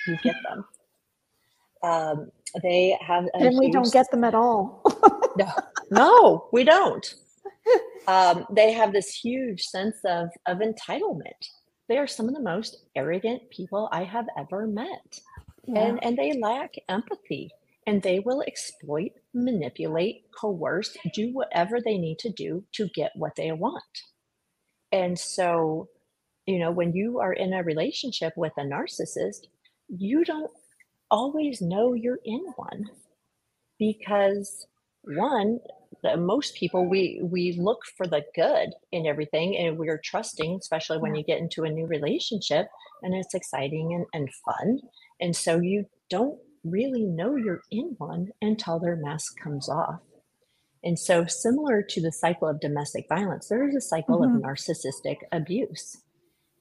You 0.06 0.16
get 0.22 0.36
them. 0.48 0.64
Um, 1.82 2.30
they 2.62 2.98
have, 3.00 3.26
and 3.34 3.56
we 3.58 3.70
don't 3.70 3.92
get 3.92 4.10
them 4.10 4.24
at 4.24 4.34
all. 4.34 4.82
no, 5.36 5.52
no, 5.90 6.48
we 6.52 6.64
don't 6.64 7.14
um, 8.06 8.46
they 8.50 8.72
have 8.72 8.92
this 8.92 9.14
huge 9.14 9.62
sense 9.62 9.96
of, 10.04 10.30
of 10.46 10.58
entitlement. 10.58 11.50
They 11.88 11.98
are 11.98 12.06
some 12.06 12.28
of 12.28 12.34
the 12.34 12.42
most 12.42 12.84
arrogant 12.96 13.42
people 13.50 13.88
I 13.92 14.04
have 14.04 14.26
ever 14.38 14.66
met. 14.66 15.20
Yeah. 15.66 15.80
And, 15.80 16.04
and 16.04 16.16
they 16.16 16.32
lack 16.40 16.74
empathy 16.88 17.50
and 17.88 18.02
they 18.02 18.18
will 18.18 18.42
exploit, 18.42 19.12
manipulate, 19.32 20.24
coerce, 20.38 20.94
do 21.14 21.32
whatever 21.32 21.80
they 21.80 21.96
need 21.96 22.18
to 22.18 22.28
do 22.28 22.62
to 22.72 22.86
get 22.94 23.12
what 23.14 23.34
they 23.34 23.50
want. 23.50 23.82
And 24.92 25.18
so, 25.18 25.88
you 26.44 26.58
know, 26.58 26.70
when 26.70 26.92
you 26.92 27.18
are 27.18 27.32
in 27.32 27.54
a 27.54 27.62
relationship 27.62 28.34
with 28.36 28.52
a 28.58 28.60
narcissist, 28.60 29.46
you 29.88 30.22
don't 30.22 30.50
always 31.10 31.62
know 31.62 31.94
you're 31.94 32.20
in 32.26 32.44
one 32.56 32.90
because 33.78 34.66
one, 35.04 35.58
the, 36.02 36.18
most 36.18 36.56
people 36.56 36.86
we 36.86 37.20
we 37.22 37.52
look 37.52 37.80
for 37.96 38.06
the 38.06 38.22
good 38.34 38.68
in 38.92 39.06
everything 39.06 39.56
and 39.56 39.78
we're 39.78 40.00
trusting 40.04 40.58
especially 40.60 40.98
when 40.98 41.14
you 41.14 41.24
get 41.24 41.38
into 41.38 41.64
a 41.64 41.70
new 41.70 41.86
relationship 41.86 42.68
and 43.02 43.14
it's 43.14 43.34
exciting 43.34 43.94
and, 43.94 44.06
and 44.12 44.28
fun 44.44 44.78
and 45.20 45.34
so 45.34 45.58
you 45.58 45.86
don't 46.10 46.38
really 46.64 47.04
know 47.04 47.36
you're 47.36 47.62
in 47.70 47.94
one 47.98 48.28
until 48.42 48.78
their 48.78 48.96
mask 48.96 49.34
comes 49.42 49.68
off 49.68 50.00
and 50.84 50.98
so 50.98 51.26
similar 51.26 51.82
to 51.82 52.00
the 52.00 52.12
cycle 52.12 52.48
of 52.48 52.60
domestic 52.60 53.06
violence 53.08 53.48
there 53.48 53.68
is 53.68 53.74
a 53.74 53.80
cycle 53.80 54.20
mm-hmm. 54.20 54.36
of 54.36 54.42
narcissistic 54.42 55.16
abuse 55.32 56.02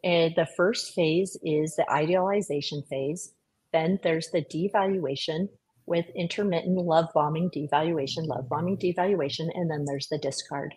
and 0.04 0.34
the 0.36 0.48
first 0.56 0.94
phase 0.94 1.38
is 1.44 1.76
the 1.76 1.90
idealization 1.92 2.82
phase 2.90 3.34
then 3.74 4.00
there's 4.04 4.30
the 4.32 4.44
devaluation 4.44 5.48
with 5.88 6.06
intermittent 6.16 6.78
love 6.78 7.08
bombing, 7.14 7.50
devaluation, 7.50 8.28
love 8.28 8.48
bombing, 8.50 8.78
devaluation, 8.78 9.48
and 9.56 9.72
then 9.72 9.86
there's 9.86 10.08
the 10.10 10.18
discard. 10.20 10.76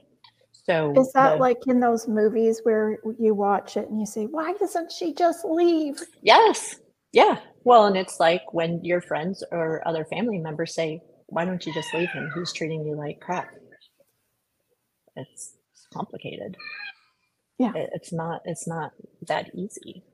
So 0.53 0.93
is 0.97 1.13
that 1.13 1.35
the, 1.35 1.41
like 1.41 1.59
in 1.67 1.81
those 1.81 2.07
movies 2.07 2.61
where 2.63 2.99
you 3.19 3.35
watch 3.35 3.77
it 3.77 3.89
and 3.89 3.99
you 3.99 4.07
say, 4.07 4.25
why 4.25 4.55
doesn't 4.55 4.93
she 4.93 5.13
just 5.13 5.45
leave? 5.45 6.01
Yes. 6.23 6.77
Yeah. 7.13 7.41
Well, 7.65 7.87
and 7.87 7.97
it's 7.97 8.21
like 8.21 8.53
when 8.53 8.85
your 8.85 9.01
friends 9.01 9.45
or 9.51 9.87
other 9.87 10.05
family 10.05 10.39
members 10.39 10.75
say, 10.75 11.03
why 11.27 11.45
don't 11.45 11.65
you 11.65 11.75
just 11.75 11.93
leave 11.95 12.11
him? 12.11 12.31
He's 12.35 12.53
treating 12.53 12.85
you 12.85 12.97
like 12.97 13.21
crap. 13.21 13.49
It's 15.17 15.57
complicated. 15.93 16.57
Yeah. 17.59 17.73
It's 17.75 18.13
not, 18.13 18.43
it's 18.45 18.67
not 18.67 18.93
that 19.29 19.51
easy. 19.55 20.05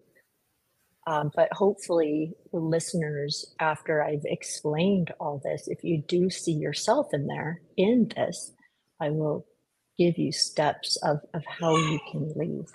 Um, 1.07 1.31
but 1.37 1.53
hopefully, 1.53 2.33
listeners, 2.53 3.55
after 3.61 4.03
I've 4.03 4.25
explained 4.25 5.13
all 5.21 5.41
this, 5.45 5.69
if 5.69 5.85
you 5.85 6.03
do 6.09 6.31
see 6.31 6.53
yourself 6.53 7.09
in 7.13 7.29
there, 7.29 7.61
in 7.77 8.11
this, 8.17 8.53
I 9.01 9.11
will 9.11 9.47
give 9.97 10.19
you 10.19 10.33
steps 10.33 10.97
of, 11.05 11.21
of 11.33 11.45
how 11.47 11.77
you 11.77 12.01
can 12.11 12.33
leave 12.35 12.67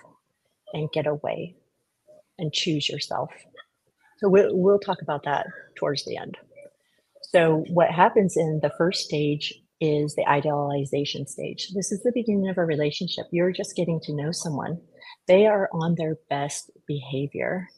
and 0.72 0.90
get 0.92 1.06
away 1.06 1.56
and 2.38 2.52
choose 2.54 2.88
yourself. 2.88 3.30
So 4.22 4.30
we'll, 4.30 4.56
we'll 4.56 4.78
talk 4.78 5.02
about 5.02 5.24
that 5.24 5.46
towards 5.76 6.04
the 6.06 6.16
end. 6.16 6.38
So, 7.32 7.64
what 7.70 7.90
happens 7.90 8.36
in 8.36 8.60
the 8.62 8.72
first 8.78 9.04
stage 9.04 9.54
is 9.80 10.14
the 10.14 10.28
idealization 10.28 11.26
stage. 11.26 11.70
This 11.74 11.92
is 11.92 12.02
the 12.02 12.12
beginning 12.14 12.48
of 12.48 12.58
a 12.58 12.64
relationship. 12.64 13.26
You're 13.32 13.52
just 13.52 13.76
getting 13.76 14.00
to 14.04 14.14
know 14.14 14.32
someone. 14.32 14.80
They 15.28 15.46
are 15.46 15.68
on 15.72 15.96
their 15.96 16.16
best 16.30 16.70
behavior 16.86 17.68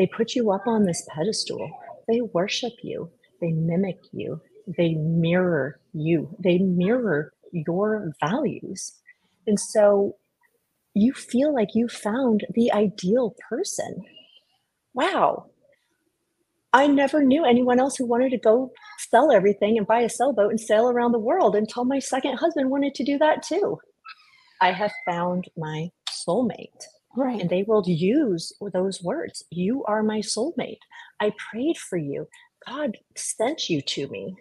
they 0.00 0.06
put 0.06 0.34
you 0.34 0.50
up 0.50 0.66
on 0.66 0.84
this 0.84 1.06
pedestal. 1.14 1.70
They 2.08 2.22
worship 2.22 2.72
you. 2.82 3.10
They 3.42 3.52
mimic 3.52 3.98
you. 4.12 4.40
They 4.78 4.94
mirror 4.94 5.78
you. 5.92 6.34
They 6.42 6.56
mirror 6.56 7.34
your 7.52 8.12
values. 8.18 8.94
And 9.46 9.60
so 9.60 10.16
you 10.94 11.12
feel 11.12 11.54
like 11.54 11.74
you 11.74 11.86
found 11.86 12.46
the 12.54 12.72
ideal 12.72 13.34
person. 13.50 14.02
Wow. 14.94 15.49
I 16.72 16.86
never 16.86 17.22
knew 17.24 17.44
anyone 17.44 17.80
else 17.80 17.96
who 17.96 18.06
wanted 18.06 18.30
to 18.30 18.38
go 18.38 18.72
sell 19.10 19.32
everything 19.32 19.76
and 19.76 19.86
buy 19.86 20.00
a 20.00 20.08
sailboat 20.08 20.50
and 20.50 20.60
sail 20.60 20.88
around 20.88 21.12
the 21.12 21.18
world 21.18 21.56
until 21.56 21.84
my 21.84 21.98
second 21.98 22.36
husband 22.36 22.70
wanted 22.70 22.94
to 22.94 23.04
do 23.04 23.18
that 23.18 23.42
too. 23.42 23.78
I 24.60 24.72
have 24.72 24.92
found 25.06 25.46
my 25.56 25.90
soulmate. 26.08 26.84
Right. 27.16 27.40
And 27.40 27.50
they 27.50 27.64
will 27.66 27.82
use 27.86 28.52
those 28.72 29.02
words. 29.02 29.44
You 29.50 29.84
are 29.84 30.02
my 30.02 30.20
soulmate. 30.20 30.78
I 31.20 31.32
prayed 31.50 31.76
for 31.76 31.98
you. 31.98 32.28
God 32.68 32.98
sent 33.16 33.68
you 33.68 33.80
to 33.82 34.06
me. 34.08 34.36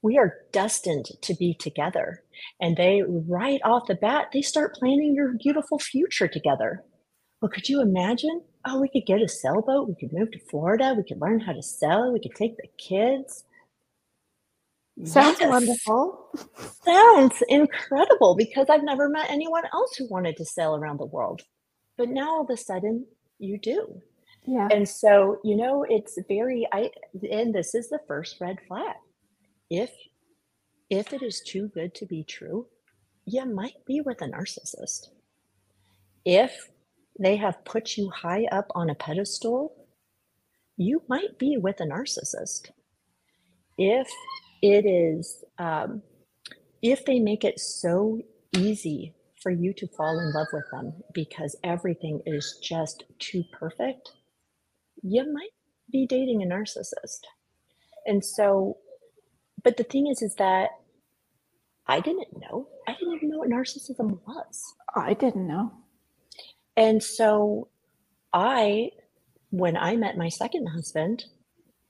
We 0.00 0.16
are 0.16 0.38
destined 0.52 1.06
to 1.20 1.34
be 1.34 1.52
together. 1.52 2.22
And 2.60 2.76
they, 2.76 3.02
right 3.06 3.60
off 3.64 3.88
the 3.88 3.94
bat, 3.94 4.28
they 4.32 4.42
start 4.42 4.74
planning 4.74 5.14
your 5.14 5.34
beautiful 5.34 5.78
future 5.78 6.28
together. 6.28 6.82
Well, 7.42 7.50
could 7.50 7.68
you 7.68 7.82
imagine? 7.82 8.42
Oh, 8.66 8.80
we 8.80 8.88
could 8.88 9.06
get 9.06 9.22
a 9.22 9.28
sailboat. 9.28 9.88
We 9.88 9.94
could 9.94 10.12
move 10.12 10.32
to 10.32 10.38
Florida. 10.50 10.94
We 10.96 11.04
could 11.04 11.20
learn 11.20 11.40
how 11.40 11.52
to 11.52 11.62
sail. 11.62 12.12
We 12.12 12.20
could 12.20 12.34
take 12.34 12.56
the 12.56 12.68
kids. 12.78 13.44
Sounds 15.04 15.38
yes. 15.40 15.50
wonderful. 15.50 16.30
Sounds 16.84 17.42
incredible 17.48 18.34
because 18.34 18.66
I've 18.70 18.82
never 18.82 19.08
met 19.08 19.30
anyone 19.30 19.64
else 19.72 19.94
who 19.96 20.08
wanted 20.08 20.36
to 20.38 20.44
sail 20.44 20.74
around 20.74 20.98
the 20.98 21.06
world 21.06 21.42
but 21.96 22.08
now 22.08 22.36
all 22.36 22.42
of 22.42 22.50
a 22.50 22.56
sudden 22.56 23.06
you 23.38 23.58
do 23.58 24.00
yeah 24.46 24.68
and 24.70 24.88
so 24.88 25.38
you 25.44 25.56
know 25.56 25.84
it's 25.88 26.18
very 26.28 26.66
i 26.72 26.90
and 27.30 27.54
this 27.54 27.74
is 27.74 27.88
the 27.88 28.00
first 28.06 28.40
red 28.40 28.58
flag 28.68 28.96
if 29.70 29.90
if 30.90 31.12
it 31.12 31.22
is 31.22 31.40
too 31.40 31.68
good 31.68 31.94
to 31.94 32.06
be 32.06 32.22
true 32.22 32.66
you 33.24 33.44
might 33.44 33.84
be 33.86 34.00
with 34.00 34.20
a 34.22 34.26
narcissist 34.26 35.08
if 36.24 36.68
they 37.18 37.36
have 37.36 37.64
put 37.64 37.96
you 37.96 38.10
high 38.10 38.46
up 38.52 38.66
on 38.74 38.90
a 38.90 38.94
pedestal 38.94 39.74
you 40.76 41.02
might 41.08 41.38
be 41.38 41.56
with 41.56 41.80
a 41.80 41.84
narcissist 41.84 42.70
if 43.78 44.08
it 44.62 44.86
is 44.86 45.44
um, 45.58 46.02
if 46.82 47.04
they 47.04 47.18
make 47.18 47.44
it 47.44 47.58
so 47.58 48.20
easy 48.56 49.14
for 49.42 49.50
you 49.50 49.72
to 49.74 49.86
fall 49.88 50.18
in 50.18 50.32
love 50.32 50.48
with 50.52 50.64
them 50.72 50.94
because 51.14 51.56
everything 51.64 52.20
is 52.26 52.58
just 52.62 53.04
too 53.18 53.44
perfect, 53.52 54.10
you 55.02 55.30
might 55.32 55.50
be 55.92 56.06
dating 56.06 56.42
a 56.42 56.46
narcissist. 56.46 57.20
And 58.06 58.24
so, 58.24 58.78
but 59.62 59.76
the 59.76 59.84
thing 59.84 60.06
is, 60.08 60.22
is 60.22 60.34
that 60.36 60.70
I 61.86 62.00
didn't 62.00 62.28
know. 62.40 62.68
I 62.88 62.94
didn't 62.94 63.14
even 63.14 63.30
know 63.30 63.38
what 63.38 63.50
narcissism 63.50 64.18
was. 64.26 64.62
I 64.94 65.14
didn't 65.14 65.46
know. 65.46 65.72
And 66.76 67.02
so 67.02 67.68
I, 68.32 68.90
when 69.50 69.76
I 69.76 69.96
met 69.96 70.16
my 70.16 70.28
second 70.28 70.68
husband, 70.68 71.24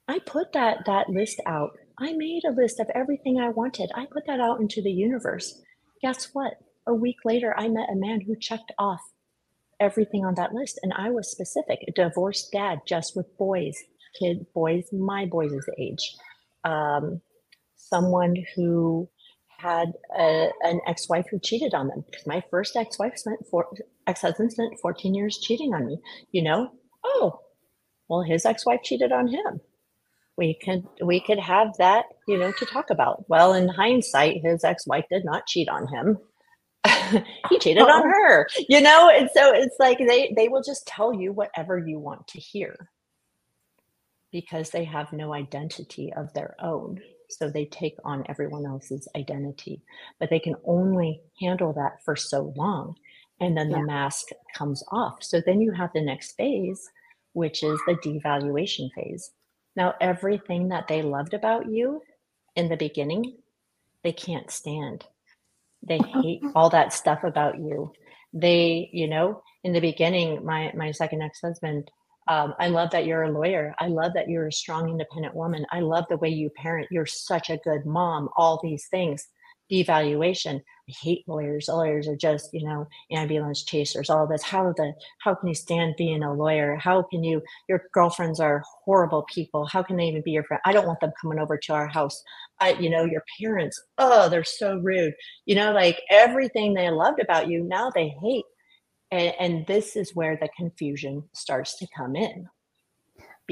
I 0.07 0.19
put 0.19 0.53
that 0.53 0.85
that 0.85 1.09
list 1.09 1.41
out. 1.45 1.77
I 1.99 2.13
made 2.13 2.43
a 2.45 2.51
list 2.51 2.79
of 2.79 2.89
everything 2.95 3.39
I 3.39 3.49
wanted. 3.49 3.91
I 3.95 4.05
put 4.05 4.25
that 4.27 4.39
out 4.39 4.61
into 4.61 4.81
the 4.81 4.91
universe. 4.91 5.61
Guess 6.01 6.29
what? 6.33 6.53
a 6.87 6.93
week 6.93 7.17
later, 7.25 7.53
I 7.55 7.67
met 7.67 7.89
a 7.91 7.95
man 7.95 8.21
who 8.21 8.35
checked 8.39 8.71
off 8.79 9.01
everything 9.79 10.25
on 10.25 10.35
that 10.35 10.53
list. 10.53 10.79
And 10.81 10.93
I 10.93 11.11
was 11.11 11.29
specific 11.29 11.79
a 11.87 11.91
divorced 11.91 12.51
dad, 12.51 12.79
just 12.87 13.15
with 13.15 13.37
boys, 13.37 13.75
kid 14.17 14.47
boys, 14.55 14.85
my 14.91 15.25
boys' 15.25 15.69
age. 15.77 16.15
Um, 16.63 17.21
someone 17.75 18.35
who 18.55 19.09
had 19.57 19.93
a, 20.17 20.49
an 20.61 20.79
ex-wife 20.87 21.25
who 21.29 21.39
cheated 21.39 21.73
on 21.73 21.89
them. 21.89 22.05
Because 22.09 22.25
my 22.25 22.41
first 22.49 22.75
ex-wife 22.75 23.17
spent 23.17 23.45
four, 23.51 23.67
ex-husband 24.07 24.51
spent 24.51 24.79
14 24.81 25.13
years 25.13 25.37
cheating 25.37 25.73
on 25.73 25.85
me. 25.85 25.99
You 26.31 26.43
know, 26.43 26.71
oh, 27.03 27.41
well, 28.07 28.21
his 28.21 28.45
ex-wife 28.45 28.81
cheated 28.83 29.11
on 29.11 29.27
him. 29.27 29.61
We 30.37 30.53
could 30.53 30.83
we 31.03 31.19
could 31.19 31.39
have 31.39 31.75
that, 31.77 32.05
you 32.27 32.37
know, 32.37 32.51
to 32.51 32.65
talk 32.65 32.89
about. 32.91 33.27
Well, 33.27 33.53
in 33.53 33.67
hindsight, 33.67 34.41
his 34.43 34.63
ex-wife 34.63 35.05
did 35.09 35.25
not 35.25 35.47
cheat 35.47 35.67
on 35.67 35.87
him. 35.87 36.19
he 37.49 37.59
cheated 37.59 37.83
on 37.83 38.03
her, 38.03 38.47
you 38.69 38.79
know, 38.79 39.09
and 39.09 39.29
so 39.33 39.51
it's 39.53 39.75
like 39.79 39.97
they 39.97 40.31
they 40.35 40.47
will 40.47 40.61
just 40.61 40.87
tell 40.87 41.13
you 41.13 41.33
whatever 41.33 41.77
you 41.77 41.97
want 41.99 42.27
to 42.29 42.39
hear 42.39 42.89
because 44.31 44.69
they 44.69 44.83
have 44.83 45.11
no 45.13 45.33
identity 45.33 46.13
of 46.13 46.33
their 46.33 46.55
own. 46.59 46.99
So 47.29 47.49
they 47.49 47.65
take 47.65 47.95
on 48.05 48.23
everyone 48.29 48.65
else's 48.65 49.07
identity, 49.15 49.81
but 50.19 50.29
they 50.29 50.39
can 50.39 50.55
only 50.65 51.21
handle 51.41 51.73
that 51.73 52.03
for 52.05 52.15
so 52.15 52.53
long. 52.55 52.95
And 53.39 53.55
then 53.55 53.69
yeah. 53.69 53.77
the 53.77 53.83
mask 53.83 54.29
comes 54.55 54.83
off. 54.91 55.23
So 55.23 55.41
then 55.45 55.61
you 55.61 55.71
have 55.71 55.91
the 55.93 56.01
next 56.01 56.31
phase, 56.33 56.89
which 57.33 57.63
is 57.63 57.79
the 57.85 57.93
devaluation 57.95 58.91
phase. 58.93 59.31
Now, 59.75 59.93
everything 60.01 60.69
that 60.69 60.87
they 60.87 61.03
loved 61.03 61.35
about 61.35 61.69
you 61.69 62.01
in 62.55 62.67
the 62.67 62.77
beginning, 62.77 63.37
they 64.03 64.11
can't 64.11 64.49
stand. 64.49 65.05
They 65.83 65.97
hate 66.21 66.41
all 66.55 66.71
that 66.71 66.93
stuff 66.93 67.23
about 67.23 67.59
you. 67.59 67.91
They, 68.33 68.89
you 68.91 69.07
know, 69.07 69.43
in 69.63 69.73
the 69.73 69.79
beginning, 69.79 70.43
my 70.43 70.71
my 70.75 70.91
second 70.91 71.21
ex-husband, 71.21 71.89
um, 72.27 72.53
I 72.59 72.67
love 72.67 72.91
that 72.91 73.05
you're 73.05 73.23
a 73.23 73.31
lawyer. 73.31 73.73
I 73.79 73.87
love 73.87 74.13
that 74.13 74.29
you're 74.29 74.47
a 74.47 74.51
strong, 74.51 74.89
independent 74.89 75.35
woman. 75.35 75.65
I 75.71 75.79
love 75.79 76.05
the 76.09 76.17
way 76.17 76.29
you 76.29 76.49
parent. 76.49 76.87
You're 76.91 77.05
such 77.05 77.49
a 77.49 77.57
good 77.57 77.85
mom. 77.85 78.29
All 78.35 78.59
these 78.61 78.87
things. 78.89 79.27
Devaluation. 79.71 80.61
I 80.89 80.93
hate 81.01 81.27
lawyers. 81.27 81.67
Lawyers 81.67 82.07
are 82.07 82.15
just, 82.15 82.53
you 82.53 82.65
know, 82.65 82.87
ambulance 83.11 83.63
chasers. 83.63 84.09
All 84.09 84.25
this. 84.25 84.43
How 84.43 84.73
the 84.77 84.93
how 85.19 85.35
can 85.35 85.49
you 85.49 85.55
stand 85.55 85.95
being 85.97 86.23
a 86.23 86.33
lawyer? 86.33 86.75
How 86.75 87.01
can 87.03 87.23
you? 87.23 87.41
Your 87.67 87.83
girlfriends 87.93 88.39
are 88.39 88.63
horrible 88.85 89.25
people. 89.33 89.65
How 89.65 89.83
can 89.83 89.97
they 89.97 90.05
even 90.05 90.21
be 90.21 90.31
your 90.31 90.43
friend? 90.43 90.61
I 90.65 90.71
don't 90.71 90.87
want 90.87 91.01
them 91.01 91.11
coming 91.21 91.39
over 91.39 91.57
to 91.57 91.73
our 91.73 91.87
house. 91.87 92.23
I, 92.59 92.73
you 92.73 92.89
know, 92.89 93.03
your 93.03 93.23
parents. 93.39 93.81
Oh, 93.97 94.29
they're 94.29 94.43
so 94.43 94.77
rude. 94.77 95.13
You 95.45 95.55
know, 95.55 95.73
like 95.73 96.01
everything 96.09 96.73
they 96.73 96.89
loved 96.89 97.19
about 97.19 97.49
you, 97.49 97.63
now 97.63 97.91
they 97.93 98.15
hate 98.21 98.45
and, 99.11 99.33
and 99.39 99.67
this 99.67 99.95
is 99.95 100.15
where 100.15 100.37
the 100.39 100.49
confusion 100.57 101.23
starts 101.33 101.77
to 101.77 101.87
come 101.95 102.15
in. 102.15 102.47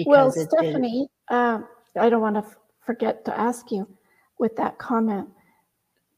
well, 0.06 0.32
Stephany, 0.32 1.08
uh, 1.30 1.60
I 2.00 2.10
don't 2.10 2.22
want 2.22 2.36
to 2.36 2.42
f- 2.42 2.58
forget 2.86 3.24
to 3.26 3.40
ask 3.40 3.72
you 3.72 3.88
with 4.40 4.56
that 4.58 4.78
comment. 4.78 5.30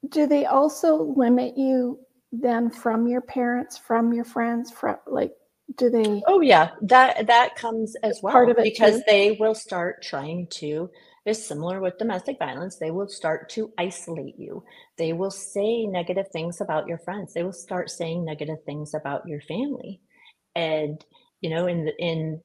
Do 0.09 0.27
they 0.27 0.45
also 0.45 1.13
limit 1.15 1.57
you 1.57 1.99
then 2.31 2.69
from 2.69 3.07
your 3.07 3.21
parents, 3.21 3.77
from 3.77 4.13
your 4.13 4.25
friends, 4.25 4.71
from 4.71 4.97
like 5.07 5.33
do 5.75 5.89
they 5.89 6.23
oh 6.27 6.39
yeah 6.39 6.69
that 6.81 7.27
that 7.27 7.55
comes 7.57 7.93
as 8.01 8.21
well 8.23 8.31
part 8.31 8.49
of 8.49 8.57
it 8.57 8.63
because 8.63 8.95
too? 8.99 9.03
they 9.05 9.31
will 9.37 9.53
start 9.53 10.01
trying 10.01 10.47
to 10.47 10.89
is 11.27 11.45
similar 11.45 11.81
with 11.81 11.97
domestic 11.97 12.39
violence. 12.39 12.77
They 12.77 12.91
will 12.91 13.09
start 13.09 13.49
to 13.49 13.71
isolate 13.77 14.39
you. 14.39 14.63
They 14.97 15.13
will 15.13 15.31
say 15.31 15.85
negative 15.85 16.27
things 16.31 16.61
about 16.61 16.87
your 16.87 16.97
friends. 16.99 17.33
They 17.33 17.43
will 17.43 17.51
start 17.51 17.89
saying 17.89 18.23
negative 18.23 18.63
things 18.65 18.93
about 18.93 19.27
your 19.27 19.41
family. 19.41 19.99
And, 20.55 21.03
you 21.41 21.49
know, 21.49 21.67
in, 21.67 21.89
in, 21.99 22.41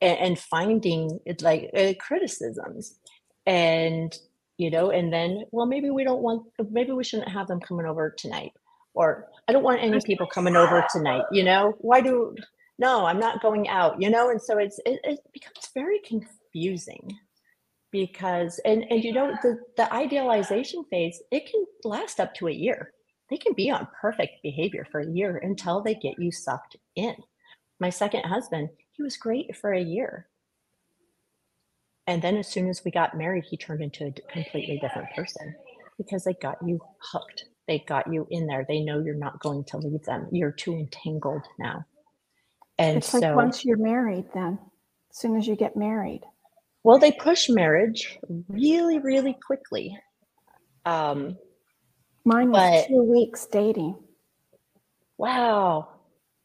and 0.00 0.38
finding 0.38 1.20
it 1.24 1.40
like 1.40 1.70
uh, 1.76 1.94
criticisms 2.00 2.98
and, 3.46 4.16
you 4.58 4.70
know, 4.70 4.90
and 4.90 5.12
then, 5.12 5.44
well, 5.52 5.66
maybe 5.66 5.90
we 5.90 6.04
don't 6.04 6.20
want, 6.20 6.42
maybe 6.70 6.92
we 6.92 7.04
shouldn't 7.04 7.30
have 7.30 7.46
them 7.46 7.60
coming 7.60 7.86
over 7.86 8.14
tonight. 8.18 8.52
Or 8.94 9.28
I 9.46 9.52
don't 9.52 9.62
want 9.62 9.80
any 9.80 10.00
people 10.00 10.26
coming 10.26 10.56
over 10.56 10.84
tonight. 10.90 11.22
You 11.30 11.44
know, 11.44 11.74
why 11.78 12.00
do, 12.00 12.34
no, 12.78 13.06
I'm 13.06 13.20
not 13.20 13.40
going 13.40 13.68
out, 13.68 14.02
you 14.02 14.10
know? 14.10 14.30
And 14.30 14.42
so 14.42 14.58
it's, 14.58 14.78
it, 14.84 15.00
it 15.04 15.20
becomes 15.32 15.68
very 15.72 16.00
confusing 16.00 17.16
because 17.90 18.60
and 18.64 18.84
and 18.90 19.02
you 19.02 19.12
know 19.12 19.32
the 19.42 19.58
the 19.76 19.92
idealization 19.92 20.84
phase 20.90 21.22
it 21.30 21.46
can 21.50 21.64
last 21.84 22.20
up 22.20 22.34
to 22.34 22.48
a 22.48 22.52
year 22.52 22.92
they 23.30 23.36
can 23.36 23.54
be 23.54 23.70
on 23.70 23.88
perfect 24.00 24.32
behavior 24.42 24.86
for 24.90 25.00
a 25.00 25.10
year 25.10 25.38
until 25.42 25.82
they 25.82 25.94
get 25.94 26.18
you 26.18 26.30
sucked 26.30 26.76
in 26.96 27.14
my 27.80 27.88
second 27.88 28.22
husband 28.24 28.68
he 28.92 29.02
was 29.02 29.16
great 29.16 29.56
for 29.56 29.72
a 29.72 29.80
year 29.80 30.27
and 32.08 32.20
then 32.20 32.36
as 32.36 32.48
soon 32.48 32.68
as 32.68 32.84
we 32.84 32.90
got 32.90 33.16
married 33.16 33.44
he 33.48 33.56
turned 33.56 33.82
into 33.82 34.06
a 34.06 34.32
completely 34.32 34.78
different 34.80 35.08
person 35.14 35.54
because 35.96 36.24
they 36.24 36.34
got 36.34 36.56
you 36.66 36.80
hooked 37.12 37.44
they 37.68 37.78
got 37.86 38.12
you 38.12 38.26
in 38.30 38.46
there 38.48 38.64
they 38.66 38.80
know 38.80 38.98
you're 38.98 39.14
not 39.14 39.38
going 39.38 39.62
to 39.62 39.76
leave 39.78 40.02
them 40.04 40.26
you're 40.32 40.50
too 40.50 40.72
entangled 40.72 41.44
now 41.60 41.84
and 42.78 42.96
it's 42.96 43.08
so 43.08 43.18
like 43.18 43.36
once 43.36 43.64
you're 43.64 43.76
married 43.76 44.24
then 44.34 44.58
as 45.10 45.18
soon 45.18 45.36
as 45.36 45.46
you 45.46 45.54
get 45.54 45.76
married 45.76 46.22
well, 46.88 46.98
they 46.98 47.12
push 47.12 47.48
marriage 47.48 48.18
really, 48.48 48.98
really 48.98 49.36
quickly. 49.44 49.98
Um, 50.86 51.36
Mine 52.24 52.50
was 52.50 52.82
but, 52.82 52.88
two 52.88 53.02
weeks 53.02 53.46
dating. 53.46 53.96
Wow. 55.16 55.88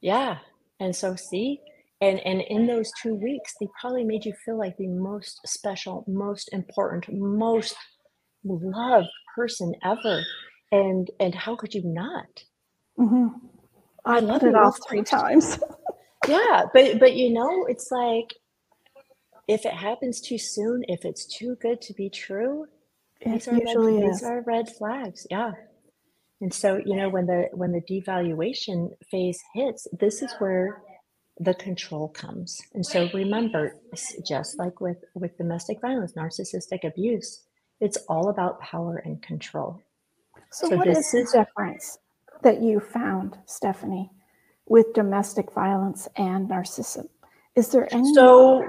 Yeah. 0.01 0.39
And 0.79 0.95
so, 0.95 1.15
see, 1.15 1.61
and 2.03 2.19
and 2.25 2.41
in 2.41 2.67
those 2.67 2.91
two 3.01 3.15
weeks, 3.15 3.53
they 3.59 3.67
probably 3.79 4.03
made 4.03 4.25
you 4.25 4.33
feel 4.45 4.57
like 4.57 4.75
the 4.77 4.87
most 4.87 5.39
special, 5.45 6.03
most 6.07 6.49
important, 6.51 7.05
most 7.09 7.75
loved 8.43 9.07
person 9.35 9.73
ever. 9.83 10.21
And 10.71 11.09
and 11.19 11.33
how 11.33 11.55
could 11.55 11.73
you 11.73 11.83
not? 11.85 12.43
Mm-hmm. 12.99 13.27
I, 14.05 14.17
I 14.17 14.19
love 14.19 14.43
it 14.43 14.53
all 14.53 14.75
three 14.87 15.03
times. 15.03 15.57
yeah, 16.27 16.63
but 16.73 16.99
but 16.99 17.15
you 17.15 17.31
know, 17.31 17.65
it's 17.67 17.89
like 17.89 18.33
if 19.47 19.65
it 19.65 19.73
happens 19.73 20.19
too 20.19 20.37
soon, 20.37 20.83
if 20.89 21.05
it's 21.05 21.25
too 21.25 21.55
good 21.61 21.81
to 21.83 21.93
be 21.93 22.09
true, 22.09 22.65
these 23.25 23.47
are, 23.47 23.53
red, 23.53 24.01
these 24.01 24.23
are 24.23 24.43
red 24.45 24.67
flags. 24.69 25.25
Yeah. 25.29 25.51
And 26.41 26.53
so, 26.53 26.81
you 26.85 26.97
know, 26.97 27.07
when 27.07 27.27
the 27.27 27.47
when 27.53 27.71
the 27.71 27.81
devaluation 27.81 28.89
phase 29.09 29.39
hits, 29.53 29.87
this 29.97 30.21
is 30.21 30.33
where 30.39 30.81
the 31.39 31.53
control 31.55 32.09
comes. 32.09 32.61
And 32.73 32.85
so 32.85 33.09
remember, 33.13 33.75
just 34.25 34.59
like 34.59 34.79
with 34.81 34.97
with 35.15 35.37
domestic 35.37 35.81
violence, 35.81 36.13
narcissistic 36.13 36.83
abuse, 36.83 37.43
it's 37.79 37.97
all 38.07 38.29
about 38.29 38.59
power 38.61 38.97
and 38.97 39.21
control. 39.21 39.81
So, 40.51 40.69
so 40.69 40.77
what 40.77 40.87
is 40.87 41.11
the 41.11 41.27
difference 41.33 41.97
that 42.43 42.61
you 42.61 42.79
found, 42.79 43.37
Stephany, 43.47 44.09
with 44.67 44.93
domestic 44.93 45.51
violence 45.53 46.07
and 46.17 46.49
narcissism? 46.49 47.07
Is 47.55 47.69
there 47.69 47.91
any? 47.93 48.13
So, 48.13 48.63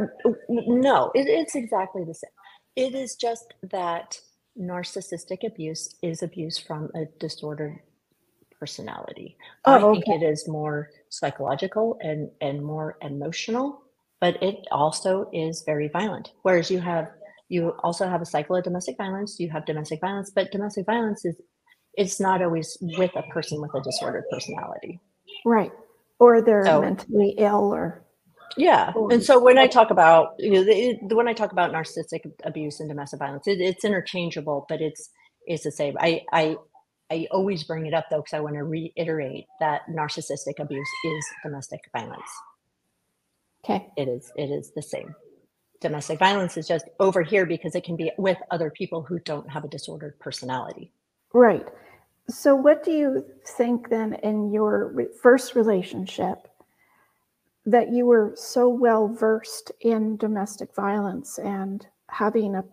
no, 0.48 1.10
it, 1.14 1.26
it's 1.28 1.54
exactly 1.54 2.04
the 2.04 2.14
same. 2.14 2.30
It 2.76 2.94
is 2.94 3.16
just 3.16 3.54
that 3.70 4.18
narcissistic 4.58 5.46
abuse 5.46 5.96
is 6.02 6.22
abuse 6.22 6.58
from 6.58 6.90
a 6.94 7.06
disordered 7.18 7.78
personality. 8.58 9.36
Oh, 9.64 9.74
I 9.74 9.92
think 9.92 10.08
okay. 10.08 10.24
it 10.24 10.30
is 10.30 10.48
more 10.48 10.90
psychological 11.18 11.96
and, 12.00 12.30
and 12.40 12.64
more 12.64 12.96
emotional, 13.02 13.82
but 14.20 14.42
it 14.42 14.56
also 14.70 15.28
is 15.32 15.62
very 15.66 15.88
violent. 15.88 16.32
Whereas 16.42 16.70
you 16.70 16.80
have 16.80 17.10
you 17.48 17.74
also 17.84 18.08
have 18.08 18.22
a 18.22 18.26
cycle 18.26 18.56
of 18.56 18.64
domestic 18.64 18.96
violence, 18.96 19.36
you 19.38 19.50
have 19.50 19.66
domestic 19.66 20.00
violence, 20.00 20.32
but 20.34 20.50
domestic 20.50 20.86
violence 20.86 21.24
is 21.24 21.36
it's 21.94 22.18
not 22.18 22.42
always 22.42 22.76
with 22.80 23.14
a 23.14 23.22
person 23.24 23.60
with 23.60 23.70
a 23.74 23.82
disordered 23.82 24.24
personality. 24.30 25.00
Right. 25.44 25.70
Or 26.18 26.40
they're 26.40 26.64
so, 26.64 26.80
mentally 26.80 27.34
ill 27.38 27.72
or 27.72 28.04
yeah. 28.56 28.92
And 29.10 29.22
so 29.22 29.42
when 29.42 29.58
I 29.58 29.66
talk 29.66 29.90
about, 29.90 30.34
you 30.38 30.50
know, 30.50 30.64
the, 30.64 31.14
when 31.14 31.28
I 31.28 31.32
talk 31.32 31.52
about 31.52 31.72
narcissistic 31.72 32.30
abuse 32.44 32.80
and 32.80 32.88
domestic 32.88 33.18
violence, 33.18 33.46
it, 33.46 33.60
it's 33.60 33.84
interchangeable, 33.84 34.66
but 34.68 34.80
it's, 34.80 35.10
it's 35.46 35.64
the 35.64 35.72
same. 35.72 35.96
I, 35.98 36.22
I, 36.32 36.56
I 37.14 37.26
always 37.30 37.64
bring 37.64 37.86
it 37.86 37.94
up 37.94 38.06
though, 38.10 38.18
because 38.18 38.34
I 38.34 38.40
want 38.40 38.56
to 38.56 38.64
reiterate 38.64 39.46
that 39.60 39.82
narcissistic 39.90 40.58
abuse 40.58 40.88
is 41.04 41.26
domestic 41.42 41.80
violence. 41.92 42.30
Okay. 43.64 43.88
It 43.96 44.08
is, 44.08 44.32
it 44.36 44.50
is 44.50 44.72
the 44.74 44.82
same. 44.82 45.14
Domestic 45.80 46.18
violence 46.18 46.56
is 46.56 46.66
just 46.66 46.86
over 47.00 47.22
here 47.22 47.46
because 47.46 47.74
it 47.74 47.84
can 47.84 47.96
be 47.96 48.10
with 48.18 48.38
other 48.50 48.70
people 48.70 49.02
who 49.02 49.18
don't 49.20 49.48
have 49.50 49.64
a 49.64 49.68
disordered 49.68 50.18
personality. 50.18 50.90
Right. 51.32 51.66
So 52.28 52.54
what 52.54 52.84
do 52.84 52.92
you 52.92 53.24
think 53.46 53.90
then 53.90 54.14
in 54.22 54.52
your 54.52 54.94
first 55.22 55.54
relationship? 55.54 56.48
that 57.66 57.92
you 57.92 58.06
were 58.06 58.32
so 58.36 58.68
well 58.68 59.08
versed 59.08 59.72
in 59.80 60.16
domestic 60.16 60.74
violence 60.74 61.38
and 61.38 61.86
having 62.08 62.54
a 62.54 62.64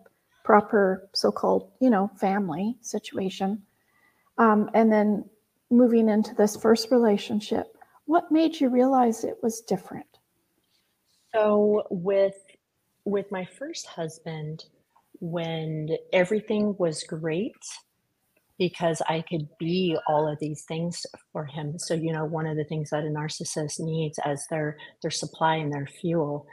proper 0.44 1.08
so-called 1.14 1.70
you 1.80 1.88
know 1.88 2.10
family 2.18 2.76
situation 2.80 3.62
um, 4.38 4.70
and 4.74 4.92
then 4.92 5.24
moving 5.70 6.08
into 6.08 6.34
this 6.34 6.56
first 6.56 6.90
relationship 6.90 7.76
what 8.06 8.30
made 8.30 8.58
you 8.60 8.68
realize 8.68 9.24
it 9.24 9.38
was 9.42 9.60
different 9.62 10.06
so 11.34 11.82
with 11.90 12.36
with 13.04 13.30
my 13.30 13.44
first 13.44 13.86
husband 13.86 14.64
when 15.20 15.88
everything 16.12 16.74
was 16.78 17.04
great 17.04 17.56
because 18.58 19.02
I 19.08 19.22
could 19.22 19.48
be 19.58 19.96
all 20.06 20.30
of 20.30 20.38
these 20.38 20.64
things 20.64 21.04
for 21.32 21.44
him. 21.44 21.78
So, 21.78 21.94
you 21.94 22.12
know, 22.12 22.24
one 22.24 22.46
of 22.46 22.56
the 22.56 22.64
things 22.64 22.90
that 22.90 23.04
a 23.04 23.08
narcissist 23.08 23.80
needs 23.80 24.18
as 24.24 24.46
their 24.50 24.76
their 25.00 25.10
supply 25.10 25.56
and 25.56 25.72
their 25.72 25.86
fuel 25.86 26.46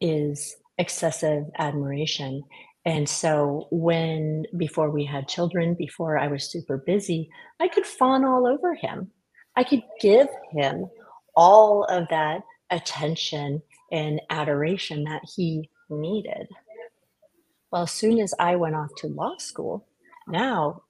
is 0.00 0.56
excessive 0.78 1.44
admiration. 1.58 2.42
And 2.86 3.08
so 3.08 3.66
when 3.72 4.46
before 4.56 4.90
we 4.90 5.04
had 5.04 5.28
children, 5.28 5.74
before 5.74 6.16
I 6.16 6.28
was 6.28 6.48
super 6.48 6.78
busy, 6.78 7.28
I 7.58 7.66
could 7.66 7.84
fawn 7.84 8.24
all 8.24 8.46
over 8.46 8.74
him. 8.74 9.10
I 9.56 9.64
could 9.64 9.82
give 10.00 10.28
him 10.52 10.86
all 11.34 11.84
of 11.84 12.06
that 12.10 12.42
attention 12.70 13.60
and 13.90 14.22
adoration 14.30 15.02
that 15.04 15.22
he 15.34 15.68
needed. 15.90 16.46
Well, 17.72 17.82
as 17.82 17.90
soon 17.90 18.20
as 18.20 18.32
I 18.38 18.54
went 18.54 18.76
off 18.76 18.90
to 18.98 19.08
law 19.08 19.36
school, 19.38 19.88
now 20.28 20.84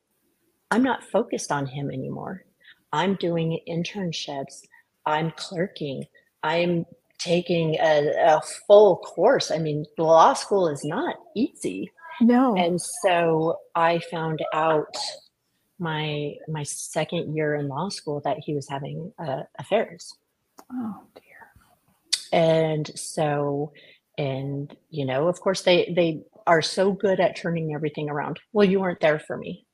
I'm 0.70 0.82
not 0.82 1.02
focused 1.02 1.50
on 1.50 1.66
him 1.66 1.90
anymore. 1.90 2.44
I'm 2.92 3.14
doing 3.14 3.58
internships, 3.66 4.60
I'm 5.06 5.32
clerking, 5.36 6.04
I'm 6.42 6.84
taking 7.26 7.76
a, 7.80 8.12
a 8.36 8.40
full 8.66 8.98
course. 8.98 9.50
I 9.50 9.58
mean, 9.58 9.84
law 9.98 10.32
school 10.34 10.68
is 10.68 10.84
not 10.84 11.16
easy. 11.34 11.90
No. 12.20 12.54
And 12.56 12.80
so 12.80 13.58
I 13.74 13.98
found 13.98 14.42
out 14.54 14.96
my 15.78 16.34
my 16.48 16.62
second 16.62 17.34
year 17.36 17.54
in 17.54 17.68
law 17.68 17.88
school 17.90 18.22
that 18.24 18.38
he 18.38 18.54
was 18.54 18.68
having 18.68 19.12
uh, 19.18 19.42
affairs. 19.58 20.14
Oh 20.72 21.02
dear. 21.14 21.50
And 22.32 22.90
so 22.94 23.72
and 24.16 24.74
you 24.88 25.04
know, 25.04 25.28
of 25.28 25.40
course 25.40 25.62
they 25.62 25.92
they 25.94 26.22
are 26.46 26.62
so 26.62 26.92
good 26.92 27.20
at 27.20 27.36
turning 27.36 27.74
everything 27.74 28.08
around. 28.08 28.40
Well, 28.52 28.68
you 28.68 28.80
weren't 28.80 29.00
there 29.00 29.18
for 29.18 29.36
me. 29.36 29.66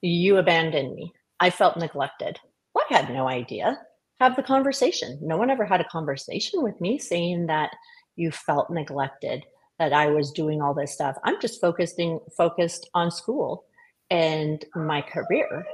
You 0.00 0.38
abandoned 0.38 0.94
me. 0.94 1.12
I 1.40 1.50
felt 1.50 1.76
neglected. 1.76 2.38
Well, 2.74 2.84
I 2.90 2.96
had 2.96 3.12
no 3.12 3.28
idea. 3.28 3.78
Have 4.22 4.36
the 4.36 4.42
conversation. 4.44 5.18
No 5.20 5.36
one 5.36 5.50
ever 5.50 5.64
had 5.64 5.80
a 5.80 5.88
conversation 5.88 6.62
with 6.62 6.80
me 6.80 6.96
saying 6.96 7.46
that 7.46 7.72
you 8.14 8.30
felt 8.30 8.70
neglected, 8.70 9.42
that 9.80 9.92
I 9.92 10.10
was 10.10 10.30
doing 10.30 10.62
all 10.62 10.74
this 10.74 10.94
stuff. 10.94 11.16
I'm 11.24 11.40
just 11.40 11.60
focusing 11.60 12.20
focused 12.36 12.88
on 12.94 13.10
school 13.10 13.64
and 14.08 14.64
my 14.76 15.02
career. 15.02 15.66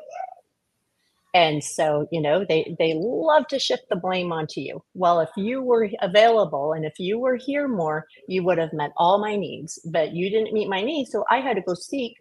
And 1.34 1.62
so, 1.62 2.08
you 2.10 2.22
know, 2.22 2.46
they 2.48 2.74
they 2.78 2.94
love 2.96 3.46
to 3.48 3.58
shift 3.58 3.82
the 3.90 3.96
blame 3.96 4.32
onto 4.32 4.62
you. 4.62 4.82
Well, 4.94 5.20
if 5.20 5.28
you 5.36 5.60
were 5.60 5.90
available 6.00 6.72
and 6.72 6.86
if 6.86 6.98
you 6.98 7.18
were 7.18 7.36
here 7.36 7.68
more, 7.68 8.06
you 8.28 8.42
would 8.44 8.56
have 8.56 8.72
met 8.72 8.92
all 8.96 9.18
my 9.18 9.36
needs, 9.36 9.78
but 9.92 10.14
you 10.14 10.30
didn't 10.30 10.54
meet 10.54 10.70
my 10.70 10.80
needs, 10.80 11.12
so 11.12 11.22
I 11.30 11.40
had 11.40 11.56
to 11.56 11.62
go 11.62 11.74
seek 11.74 12.16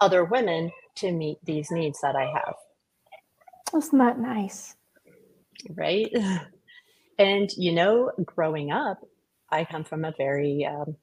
other 0.00 0.24
women 0.24 0.72
to 0.96 1.12
meet 1.12 1.38
these 1.44 1.70
needs 1.70 2.00
that 2.00 2.16
I 2.16 2.32
have. 2.34 2.54
Isn't 3.72 3.98
that 4.00 4.18
nice? 4.18 4.74
Right. 5.70 6.12
And, 7.18 7.50
you 7.56 7.72
know, 7.72 8.12
growing 8.24 8.70
up, 8.70 8.98
I 9.50 9.64
come 9.64 9.84
from 9.84 10.04
a 10.04 10.14
very, 10.16 10.64
um, 10.64 10.96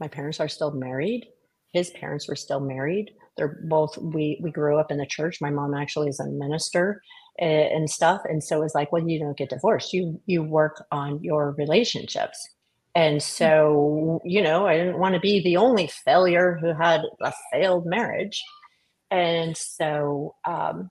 my 0.00 0.08
parents 0.08 0.40
are 0.40 0.48
still 0.48 0.70
married. 0.70 1.26
His 1.72 1.90
parents 1.90 2.28
were 2.28 2.36
still 2.36 2.60
married. 2.60 3.12
They're 3.36 3.60
both, 3.68 3.96
we, 3.98 4.38
we 4.42 4.50
grew 4.50 4.78
up 4.78 4.90
in 4.90 4.98
the 4.98 5.06
church. 5.06 5.38
My 5.40 5.50
mom 5.50 5.74
actually 5.74 6.08
is 6.08 6.20
a 6.20 6.26
minister 6.26 7.02
and, 7.38 7.50
eh, 7.50 7.68
and 7.74 7.88
stuff. 7.90 8.22
And 8.24 8.42
so 8.44 8.62
it's 8.62 8.74
like, 8.74 8.92
well, 8.92 9.08
you 9.08 9.18
don't 9.18 9.36
get 9.36 9.50
divorced. 9.50 9.92
You, 9.92 10.20
you 10.26 10.42
work 10.42 10.84
on 10.92 11.22
your 11.22 11.54
relationships. 11.58 12.38
And 12.94 13.22
so, 13.22 14.20
you 14.24 14.42
know, 14.42 14.66
I 14.66 14.76
didn't 14.76 14.98
want 14.98 15.14
to 15.14 15.20
be 15.20 15.42
the 15.42 15.56
only 15.58 15.86
failure 16.04 16.58
who 16.60 16.74
had 16.74 17.02
a 17.22 17.32
failed 17.52 17.86
marriage 17.86 18.42
and 19.10 19.56
so 19.56 20.34
um 20.46 20.90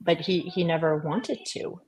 but 0.00 0.18
he 0.20 0.40
he 0.40 0.64
never 0.64 0.96
wanted 0.98 1.38
to. 1.52 1.80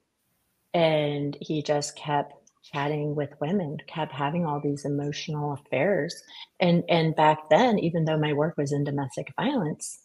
And 0.72 1.36
he 1.40 1.62
just 1.62 1.96
kept 1.96 2.34
chatting 2.62 3.14
with 3.14 3.30
women 3.40 3.78
kept 3.86 4.12
having 4.12 4.44
all 4.44 4.60
these 4.60 4.84
emotional 4.84 5.52
affairs. 5.54 6.14
And 6.60 6.84
and 6.88 7.16
back 7.16 7.50
then 7.50 7.78
even 7.78 8.04
though 8.04 8.18
my 8.18 8.32
work 8.32 8.56
was 8.56 8.72
in 8.72 8.84
domestic 8.84 9.32
violence 9.36 10.00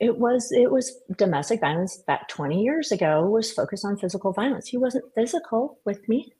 it 0.00 0.18
was 0.18 0.50
it 0.52 0.70
was 0.70 1.00
domestic 1.16 1.60
violence 1.60 1.98
back 2.06 2.28
20 2.28 2.62
years 2.62 2.90
ago 2.90 3.26
was 3.26 3.52
focused 3.52 3.84
on 3.84 3.96
physical 3.96 4.32
violence. 4.32 4.68
He 4.68 4.76
wasn't 4.76 5.04
physical 5.14 5.78
with 5.84 6.08
me. 6.08 6.32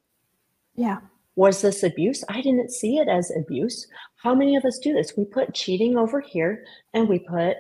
Yeah. 0.75 0.99
was 1.37 1.63
this 1.63 1.83
abuse? 1.83 2.25
I 2.29 2.41
didn't 2.41 2.71
see 2.71 2.99
it 2.99 3.09
as 3.09 3.31
abuse. 3.37 3.87
How 4.23 4.35
many 4.35 4.57
of 4.57 4.65
us 4.65 4.79
do 4.79 4.93
this? 4.93 5.17
We 5.17 5.25
put 5.25 5.55
cheating 5.55 5.97
over 5.97 6.21
here 6.21 6.65
and 6.93 7.09
we 7.09 7.21
put 7.21 7.57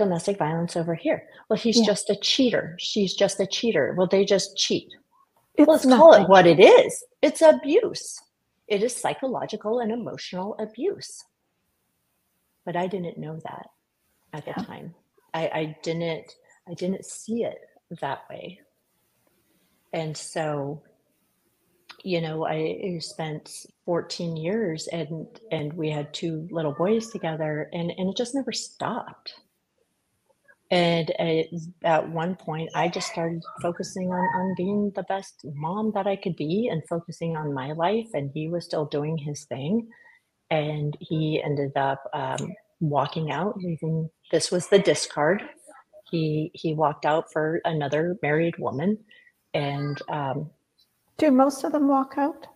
domestic 0.00 0.38
violence 0.38 0.76
over 0.76 0.94
here. 0.94 1.24
Well, 1.48 1.58
he's 1.58 1.78
yeah. 1.78 1.84
just 1.84 2.08
a 2.08 2.16
cheater. 2.16 2.74
She's 2.78 3.14
just 3.14 3.38
a 3.38 3.46
cheater. 3.46 3.94
Well, 3.96 4.06
they 4.06 4.24
just 4.24 4.56
cheat. 4.56 4.88
It's 5.54 5.68
Let's 5.68 5.84
nothing. 5.84 6.00
call 6.00 6.14
it 6.14 6.28
what 6.28 6.46
it 6.46 6.58
is. 6.58 7.04
It's 7.20 7.42
abuse. 7.42 8.18
It 8.66 8.82
is 8.82 8.96
psychological 8.96 9.80
and 9.80 9.92
emotional 9.92 10.56
abuse. 10.58 11.22
But 12.64 12.76
I 12.76 12.86
didn't 12.86 13.18
know 13.18 13.38
that 13.44 13.66
at 14.32 14.46
the 14.46 14.54
yeah. 14.56 14.64
time. 14.64 14.94
I, 15.34 15.42
I 15.48 15.76
didn't 15.82 16.32
I 16.68 16.74
didn't 16.74 17.04
see 17.04 17.44
it 17.44 17.58
that 18.00 18.22
way. 18.30 18.60
And 19.92 20.16
so, 20.16 20.82
you 22.02 22.22
know, 22.22 22.46
I 22.46 22.98
spent 23.00 23.66
14 23.84 24.36
years 24.36 24.86
and 24.88 25.26
and 25.52 25.74
we 25.74 25.90
had 25.90 26.14
two 26.14 26.48
little 26.50 26.72
boys 26.72 27.10
together 27.10 27.68
and, 27.74 27.92
and 27.98 28.08
it 28.08 28.16
just 28.16 28.34
never 28.34 28.52
stopped 28.52 29.34
and 30.70 31.12
at 31.84 32.08
one 32.10 32.36
point 32.36 32.70
i 32.74 32.88
just 32.88 33.08
started 33.10 33.42
focusing 33.60 34.08
on, 34.08 34.24
on 34.40 34.54
being 34.56 34.92
the 34.94 35.02
best 35.04 35.44
mom 35.54 35.90
that 35.94 36.06
i 36.06 36.16
could 36.16 36.36
be 36.36 36.68
and 36.70 36.82
focusing 36.88 37.36
on 37.36 37.52
my 37.52 37.72
life 37.72 38.06
and 38.14 38.30
he 38.34 38.48
was 38.48 38.64
still 38.64 38.86
doing 38.86 39.16
his 39.18 39.44
thing. 39.44 39.88
And 40.50 40.96
he 41.00 41.40
ended 41.44 41.76
up 41.76 42.02
um, 42.12 42.54
walking 42.80 43.30
out. 43.30 43.56
Leaving 43.58 44.10
this 44.32 44.50
was 44.50 44.68
the 44.68 44.78
discard. 44.78 45.42
He 46.10 46.50
he 46.54 46.74
walked 46.74 47.06
out 47.06 47.32
for 47.32 47.60
another 47.64 48.16
married 48.22 48.58
woman. 48.58 48.98
And 49.54 50.00
um, 50.08 50.50
do 51.18 51.30
most 51.30 51.64
of 51.64 51.72
them 51.72 51.88
walk 51.88 52.14
out? 52.16 52.46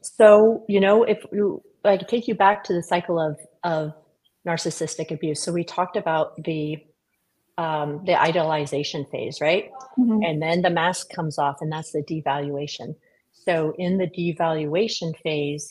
So 0.00 0.64
you 0.68 0.80
know 0.80 1.02
if 1.04 1.18
you 1.32 1.62
i 1.84 1.98
could 1.98 2.08
take 2.08 2.28
you 2.28 2.34
back 2.34 2.64
to 2.64 2.72
the 2.72 2.82
cycle 2.82 3.20
of 3.20 3.38
of 3.62 3.92
narcissistic 4.46 5.10
abuse. 5.10 5.42
So 5.42 5.52
we 5.52 5.64
talked 5.64 5.96
about 5.96 6.42
the 6.44 6.78
um, 7.58 8.02
the 8.04 8.12
idolization 8.12 9.10
phase, 9.10 9.40
right? 9.40 9.70
Mm-hmm. 9.98 10.22
And 10.22 10.42
then 10.42 10.62
the 10.62 10.70
mask 10.70 11.10
comes 11.10 11.38
off, 11.38 11.58
and 11.60 11.72
that's 11.72 11.92
the 11.92 12.02
devaluation. 12.02 12.94
So, 13.32 13.74
in 13.78 13.98
the 13.98 14.08
devaluation 14.08 15.16
phase 15.22 15.68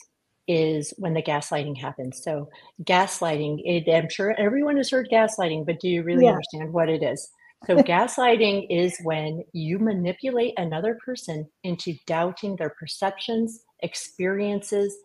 is 0.48 0.94
when 0.98 1.14
the 1.14 1.22
gaslighting 1.22 1.78
happens. 1.78 2.22
So, 2.22 2.48
gaslighting, 2.82 3.60
it, 3.64 3.90
I'm 3.92 4.08
sure 4.08 4.34
everyone 4.38 4.76
has 4.78 4.90
heard 4.90 5.08
gaslighting, 5.10 5.66
but 5.66 5.80
do 5.80 5.88
you 5.88 6.02
really 6.02 6.24
yeah. 6.24 6.30
understand 6.30 6.72
what 6.72 6.88
it 6.88 7.02
is? 7.02 7.28
So, 7.66 7.76
gaslighting 7.82 8.66
is 8.70 8.98
when 9.02 9.44
you 9.52 9.78
manipulate 9.78 10.54
another 10.56 10.98
person 11.04 11.48
into 11.62 11.94
doubting 12.06 12.56
their 12.56 12.70
perceptions, 12.70 13.60
experiences, 13.80 14.96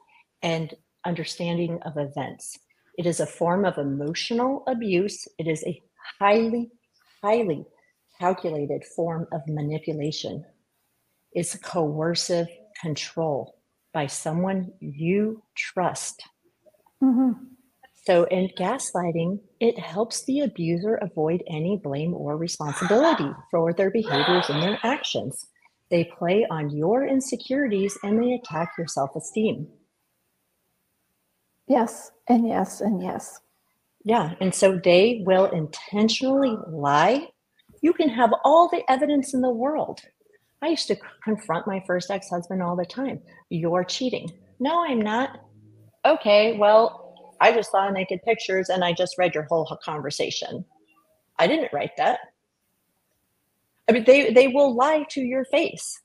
and 0.42 0.74
understanding 1.06 1.80
of 1.84 1.98
events. 1.98 2.58
It 2.98 3.06
is 3.06 3.20
a 3.20 3.26
form 3.26 3.66
of 3.66 3.78
emotional 3.78 4.64
abuse. 4.68 5.28
It 5.38 5.48
is 5.48 5.64
a 5.66 5.82
highly, 6.20 6.72
highly 7.22 7.66
calculated 8.20 8.84
form 8.96 9.28
of 9.32 9.42
manipulation. 9.48 10.46
It's 11.34 11.56
coercive 11.58 12.48
control 12.82 13.56
by 13.94 14.08
someone 14.08 14.72
you 14.80 15.44
trust. 15.56 16.24
Mm-hmm. 17.04 17.32
So, 18.04 18.24
in 18.26 18.50
gaslighting, 18.58 19.40
it 19.60 19.78
helps 19.78 20.26
the 20.26 20.42
abuser 20.42 20.96
avoid 20.96 21.44
any 21.48 21.80
blame 21.84 22.14
or 22.16 22.36
responsibility 22.36 23.30
for 23.52 23.74
their 23.74 23.92
behaviors 23.92 24.50
and 24.50 24.62
their 24.62 24.80
actions. 24.84 25.48
They 25.92 26.06
play 26.06 26.48
on 26.50 26.76
your 26.76 27.06
insecurities 27.06 27.98
and 28.04 28.22
they 28.22 28.34
attack 28.34 28.74
your 28.78 28.88
self 28.88 29.16
esteem. 29.16 29.68
Yes, 31.68 32.12
and 32.28 32.48
yes, 32.48 32.82
and 32.82 33.02
yes. 33.02 33.40
Yeah. 34.04 34.34
And 34.40 34.54
so 34.54 34.80
they 34.84 35.24
will 35.26 35.46
intentionally 35.46 36.58
lie. 36.68 37.28
You 37.82 37.94
can 37.94 38.10
have 38.10 38.32
all 38.44 38.70
the 38.70 38.84
evidence 38.90 39.34
in 39.34 39.42
the 39.42 39.50
world. 39.50 40.02
I 40.62 40.70
used 40.70 40.88
to 40.88 40.98
confront 41.24 41.68
my 41.68 41.84
first 41.88 42.12
ex 42.12 42.30
husband 42.30 42.62
all 42.62 42.76
the 42.76 42.86
time. 42.86 43.22
You're 43.50 43.84
cheating. 43.84 44.32
No, 44.60 44.86
I'm 44.86 45.02
not. 45.02 45.40
Okay, 46.06 46.58
well, 46.58 47.36
I 47.40 47.52
just 47.52 47.72
saw 47.72 47.90
naked 47.90 48.22
pictures 48.24 48.70
and 48.70 48.84
I 48.84 48.94
just 48.94 49.18
read 49.18 49.34
your 49.34 49.44
whole 49.44 49.68
conversation. 49.84 50.66
I 51.40 51.48
didn't 51.48 51.74
write 51.74 51.98
that. 51.98 52.20
I 53.90 53.94
mean, 53.94 54.04
they, 54.06 54.32
they 54.32 54.48
will 54.48 54.76
lie 54.76 55.06
to 55.10 55.22
your 55.22 55.46
face. 55.46 56.00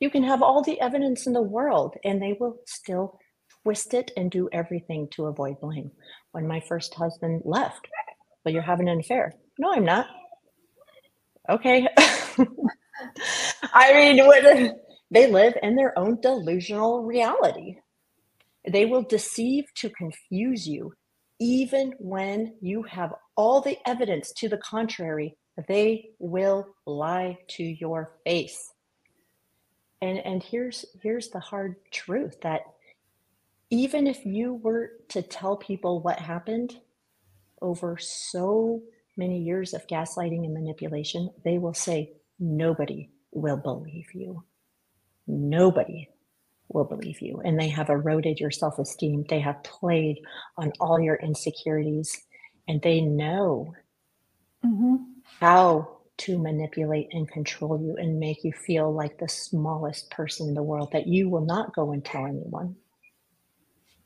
You 0.00 0.08
can 0.10 0.22
have 0.22 0.42
all 0.42 0.62
the 0.62 0.80
evidence 0.80 1.26
in 1.26 1.34
the 1.34 1.42
world 1.42 1.96
and 2.04 2.22
they 2.22 2.36
will 2.38 2.56
still 2.66 3.18
twist 3.62 3.92
it 3.92 4.10
and 4.16 4.30
do 4.30 4.48
everything 4.52 5.08
to 5.12 5.26
avoid 5.26 5.60
blame. 5.60 5.90
When 6.32 6.46
my 6.48 6.60
first 6.60 6.94
husband 6.94 7.42
left, 7.44 7.88
But 8.44 8.52
you're 8.54 8.62
having 8.62 8.88
an 8.88 9.00
affair. 9.00 9.34
No, 9.58 9.72
I'm 9.74 9.84
not. 9.84 10.06
Okay. 11.50 11.88
I 13.74 13.94
mean, 13.94 14.26
what, 14.26 14.44
they 15.10 15.30
live 15.30 15.54
in 15.62 15.76
their 15.76 15.98
own 15.98 16.20
delusional 16.20 17.02
reality. 17.04 17.76
They 18.68 18.86
will 18.86 19.02
deceive 19.02 19.66
to 19.76 19.90
confuse 19.90 20.68
you, 20.68 20.94
even 21.40 21.94
when 21.98 22.56
you 22.60 22.84
have 22.84 23.14
all 23.36 23.60
the 23.60 23.78
evidence 23.86 24.32
to 24.38 24.48
the 24.48 24.58
contrary. 24.58 25.36
They 25.68 26.10
will 26.18 26.66
lie 26.86 27.38
to 27.50 27.64
your 27.64 28.12
face. 28.24 28.72
And 30.02 30.18
and 30.20 30.42
here's 30.42 30.84
here's 31.02 31.30
the 31.30 31.40
hard 31.40 31.76
truth 31.92 32.40
that 32.42 32.62
even 33.70 34.06
if 34.06 34.24
you 34.24 34.54
were 34.54 34.92
to 35.10 35.22
tell 35.22 35.56
people 35.56 36.00
what 36.00 36.18
happened 36.18 36.76
over 37.60 37.98
so 37.98 38.82
many 39.16 39.40
years 39.40 39.74
of 39.74 39.86
gaslighting 39.86 40.44
and 40.44 40.54
manipulation, 40.54 41.30
they 41.44 41.58
will 41.58 41.74
say, 41.74 42.12
nobody 42.38 43.10
will 43.32 43.56
believe 43.56 44.06
you. 44.14 44.42
Nobody 45.26 46.08
will 46.68 46.84
believe 46.84 47.20
you. 47.20 47.40
And 47.44 47.58
they 47.58 47.68
have 47.68 47.90
eroded 47.90 48.40
your 48.40 48.50
self 48.50 48.78
esteem. 48.78 49.24
They 49.28 49.40
have 49.40 49.62
played 49.62 50.18
on 50.56 50.72
all 50.80 51.00
your 51.00 51.16
insecurities 51.16 52.16
and 52.66 52.80
they 52.80 53.00
know 53.00 53.74
mm-hmm. 54.64 54.96
how 55.40 55.98
to 56.18 56.38
manipulate 56.38 57.08
and 57.12 57.30
control 57.30 57.80
you 57.80 57.96
and 57.96 58.18
make 58.18 58.44
you 58.44 58.52
feel 58.52 58.92
like 58.92 59.18
the 59.18 59.28
smallest 59.28 60.10
person 60.10 60.48
in 60.48 60.54
the 60.54 60.62
world 60.62 60.90
that 60.92 61.06
you 61.06 61.28
will 61.28 61.44
not 61.44 61.74
go 61.74 61.92
and 61.92 62.04
tell 62.04 62.26
anyone. 62.26 62.76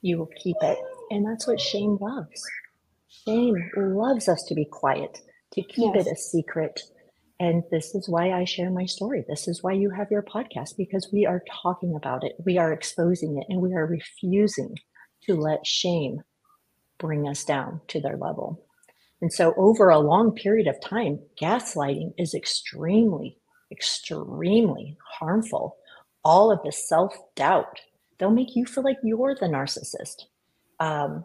You 0.03 0.19
will 0.19 0.31
keep 0.43 0.57
it. 0.61 0.79
And 1.11 1.27
that's 1.27 1.47
what 1.47 1.61
shame 1.61 1.97
loves. 2.01 2.43
Shame 3.25 3.57
loves 3.77 4.29
us 4.29 4.43
to 4.45 4.55
be 4.55 4.65
quiet, 4.65 5.19
to 5.53 5.63
keep 5.63 5.95
yes. 5.95 6.07
it 6.07 6.13
a 6.13 6.17
secret. 6.17 6.81
And 7.39 7.63
this 7.71 7.95
is 7.95 8.09
why 8.09 8.33
I 8.33 8.45
share 8.45 8.71
my 8.71 8.87
story. 8.87 9.25
This 9.29 9.49
is 9.49 9.63
why 9.63 9.73
you 9.73 9.91
have 9.91 10.11
your 10.11 10.23
podcast, 10.23 10.77
because 10.77 11.09
we 11.13 11.27
are 11.27 11.43
talking 11.63 11.95
about 11.95 12.25
it, 12.25 12.37
we 12.45 12.59
are 12.59 12.73
exposing 12.73 13.39
it, 13.39 13.47
and 13.49 13.61
we 13.61 13.75
are 13.75 13.87
refusing 13.87 14.77
to 15.25 15.35
let 15.35 15.67
shame 15.67 16.23
bring 16.99 17.29
us 17.29 17.45
down 17.45 17.81
to 17.89 18.01
their 18.01 18.17
level. 18.17 18.65
And 19.21 19.33
so, 19.33 19.55
over 19.57 19.89
a 19.89 19.99
long 19.99 20.33
period 20.35 20.67
of 20.67 20.81
time, 20.81 21.21
gaslighting 21.41 22.13
is 22.19 22.35
extremely, 22.35 23.39
extremely 23.71 24.97
harmful. 25.19 25.77
All 26.25 26.51
of 26.51 26.61
the 26.65 26.73
self 26.73 27.15
doubt, 27.37 27.81
they'll 28.23 28.31
make 28.31 28.55
you 28.55 28.65
feel 28.65 28.85
like 28.85 28.99
you're 29.03 29.35
the 29.35 29.47
narcissist. 29.47 30.27
Um, 30.79 31.25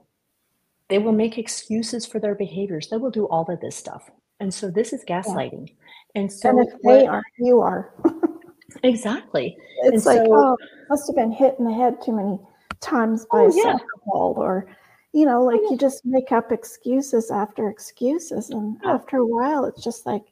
they 0.90 0.98
will 0.98 1.12
make 1.12 1.38
excuses 1.38 2.08
for 2.08 2.20
their 2.20 2.34
behaviors. 2.34 2.88
They 2.88 2.98
will 2.98 3.12
do 3.12 3.26
all 3.26 3.46
of 3.52 3.62
this 3.62 3.76
stuff. 3.76 4.10
And 4.40 4.52
so, 4.52 4.72
this 4.72 4.94
is 4.94 5.06
gaslighting. 5.06 5.68
Yeah. 5.68 6.22
And 6.22 6.32
so, 6.32 6.50
and 6.50 6.68
if 6.68 6.74
they 6.82 7.06
are, 7.06 7.22
you 7.38 7.60
are. 7.62 7.94
exactly. 8.84 9.56
It's 9.84 10.08
and 10.08 10.18
like, 10.18 10.26
so, 10.26 10.34
oh, 10.34 10.58
must 10.90 11.06
have 11.08 11.16
been 11.16 11.32
hit 11.32 11.56
in 11.60 11.66
the 11.66 11.74
head 11.74 12.02
too 12.04 12.14
many 12.14 12.40
times 12.82 13.28
by 13.32 13.42
oh, 13.42 13.52
a 13.52 13.56
yeah. 13.56 13.78
ball 14.08 14.34
or 14.38 14.68
you 15.14 15.26
know, 15.26 15.44
like 15.44 15.62
you 15.70 15.78
just 15.78 16.04
make 16.04 16.32
up 16.32 16.52
excuses 16.52 17.30
after 17.30 17.70
excuses. 17.70 18.50
And 18.50 18.78
after 18.86 19.18
a 19.18 19.26
while, 19.26 19.66
it's 19.66 19.84
just 19.84 20.06
like, 20.06 20.24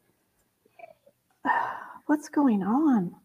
what's 2.08 2.30
going 2.30 2.64
on? 2.64 3.16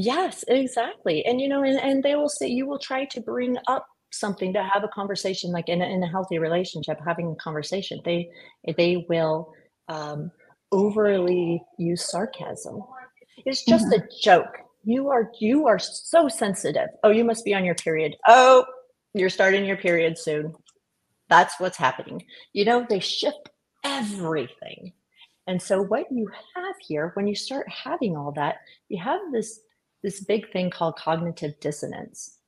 Yes, 0.00 0.44
exactly. 0.48 1.24
And, 1.24 1.40
you 1.40 1.48
know, 1.48 1.62
and, 1.62 1.78
and 1.80 2.02
they 2.02 2.14
will 2.14 2.28
say, 2.28 2.46
you 2.48 2.66
will 2.66 2.78
try 2.78 3.04
to 3.06 3.20
bring 3.20 3.56
up 3.66 3.86
something 4.10 4.52
to 4.52 4.62
have 4.62 4.84
a 4.84 4.88
conversation, 4.88 5.50
like 5.50 5.68
in 5.68 5.82
a, 5.82 5.86
in 5.86 6.02
a 6.02 6.08
healthy 6.08 6.38
relationship, 6.38 6.98
having 7.04 7.32
a 7.32 7.42
conversation. 7.42 8.00
They, 8.04 8.30
they 8.76 9.06
will 9.08 9.52
um, 9.88 10.30
overly 10.72 11.62
use 11.78 12.08
sarcasm. 12.08 12.82
It's 13.44 13.64
just 13.64 13.86
mm-hmm. 13.86 14.02
a 14.02 14.20
joke. 14.22 14.58
You 14.84 15.08
are, 15.08 15.30
you 15.40 15.66
are 15.66 15.78
so 15.78 16.28
sensitive. 16.28 16.88
Oh, 17.02 17.10
you 17.10 17.24
must 17.24 17.44
be 17.44 17.54
on 17.54 17.64
your 17.64 17.74
period. 17.74 18.16
Oh, 18.26 18.64
you're 19.14 19.30
starting 19.30 19.64
your 19.64 19.76
period 19.76 20.16
soon 20.18 20.54
that's 21.28 21.60
what's 21.60 21.76
happening. 21.76 22.24
You 22.52 22.64
know, 22.64 22.86
they 22.88 23.00
shift 23.00 23.50
everything. 23.84 24.92
And 25.46 25.60
so 25.60 25.82
what 25.82 26.06
you 26.10 26.30
have 26.54 26.74
here, 26.80 27.12
when 27.14 27.26
you 27.26 27.34
start 27.34 27.68
having 27.68 28.16
all 28.16 28.32
that, 28.32 28.56
you 28.88 29.02
have 29.02 29.20
this 29.32 29.60
this 30.02 30.20
big 30.20 30.50
thing 30.52 30.70
called 30.70 30.96
cognitive 30.96 31.58
dissonance. 31.60 32.38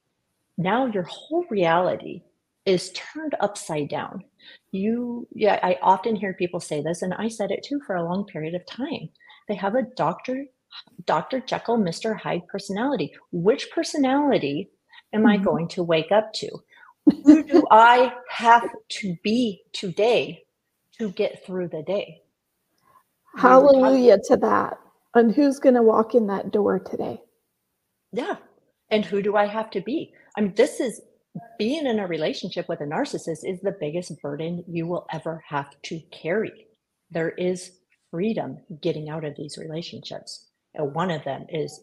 Now 0.56 0.86
your 0.86 1.04
whole 1.04 1.44
reality 1.50 2.22
is 2.66 2.92
turned 2.92 3.34
upside 3.40 3.88
down. 3.88 4.24
You 4.70 5.26
yeah, 5.32 5.58
I 5.62 5.78
often 5.82 6.14
hear 6.14 6.34
people 6.34 6.60
say 6.60 6.82
this, 6.82 7.02
and 7.02 7.14
I 7.14 7.28
said 7.28 7.50
it 7.50 7.62
too 7.62 7.80
for 7.86 7.96
a 7.96 8.04
long 8.04 8.24
period 8.24 8.54
of 8.54 8.66
time. 8.66 9.08
They 9.48 9.54
have 9.54 9.74
a 9.74 9.82
doctor, 9.96 10.44
Dr. 11.06 11.40
Jekyll, 11.40 11.78
Mr. 11.78 12.18
Hyde 12.18 12.46
personality. 12.48 13.12
Which 13.32 13.70
personality 13.70 14.70
am 15.12 15.26
I 15.26 15.36
mm-hmm. 15.36 15.44
going 15.44 15.68
to 15.68 15.82
wake 15.82 16.12
up 16.12 16.32
to? 16.34 16.50
Who 17.24 17.42
do 17.42 17.64
I 17.70 18.12
have 18.28 18.68
to 18.88 19.16
be 19.24 19.62
today 19.72 20.44
to 20.98 21.10
get 21.12 21.44
through 21.44 21.68
the 21.68 21.82
day? 21.82 22.22
Hallelujah 23.36 24.18
to 24.28 24.36
that. 24.38 24.78
And 25.14 25.34
who's 25.34 25.58
going 25.58 25.74
to 25.74 25.82
walk 25.82 26.14
in 26.14 26.26
that 26.28 26.52
door 26.52 26.78
today? 26.78 27.20
Yeah. 28.12 28.36
And 28.90 29.04
who 29.04 29.22
do 29.22 29.36
I 29.36 29.46
have 29.46 29.70
to 29.70 29.80
be? 29.80 30.12
I 30.36 30.40
mean, 30.40 30.54
this 30.56 30.80
is 30.80 31.00
being 31.58 31.86
in 31.86 32.00
a 32.00 32.06
relationship 32.06 32.68
with 32.68 32.80
a 32.80 32.84
narcissist 32.84 33.44
is 33.44 33.60
the 33.60 33.76
biggest 33.78 34.20
burden 34.20 34.64
you 34.66 34.86
will 34.86 35.06
ever 35.12 35.42
have 35.48 35.70
to 35.82 36.00
carry. 36.10 36.66
There 37.10 37.30
is 37.30 37.70
freedom 38.10 38.58
getting 38.82 39.08
out 39.08 39.24
of 39.24 39.36
these 39.36 39.56
relationships. 39.56 40.48
And 40.74 40.92
one 40.94 41.10
of 41.10 41.24
them 41.24 41.46
is 41.48 41.80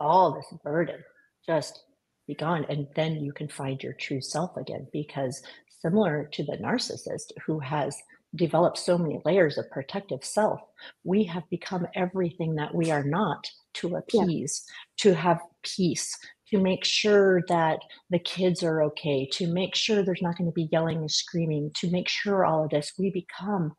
all 0.00 0.32
this 0.32 0.46
burden 0.62 1.02
just 1.46 1.84
be 2.26 2.34
gone 2.34 2.66
and 2.68 2.86
then 2.96 3.16
you 3.16 3.32
can 3.32 3.48
find 3.48 3.82
your 3.82 3.92
true 3.94 4.20
self 4.20 4.56
again 4.56 4.86
because 4.92 5.42
similar 5.80 6.28
to 6.32 6.44
the 6.44 6.56
narcissist 6.58 7.32
who 7.46 7.58
has 7.60 7.96
developed 8.34 8.76
so 8.76 8.98
many 8.98 9.20
layers 9.24 9.56
of 9.56 9.70
protective 9.70 10.24
self 10.24 10.60
we 11.04 11.24
have 11.24 11.48
become 11.50 11.86
everything 11.94 12.54
that 12.56 12.74
we 12.74 12.90
are 12.90 13.04
not 13.04 13.46
to 13.72 13.96
appease 13.96 14.64
yeah. 14.66 15.12
to 15.12 15.14
have 15.14 15.40
peace 15.76 16.16
to 16.50 16.58
make 16.58 16.84
sure 16.84 17.42
that 17.48 17.78
the 18.10 18.18
kids 18.18 18.62
are 18.62 18.82
okay 18.82 19.28
to 19.32 19.46
make 19.48 19.74
sure 19.74 20.02
there's 20.02 20.22
not 20.22 20.38
going 20.38 20.48
to 20.48 20.54
be 20.54 20.68
yelling 20.70 20.98
and 20.98 21.10
screaming 21.10 21.70
to 21.74 21.90
make 21.90 22.08
sure 22.08 22.44
all 22.44 22.64
of 22.64 22.70
this 22.70 22.92
we 22.98 23.10
become 23.10 23.72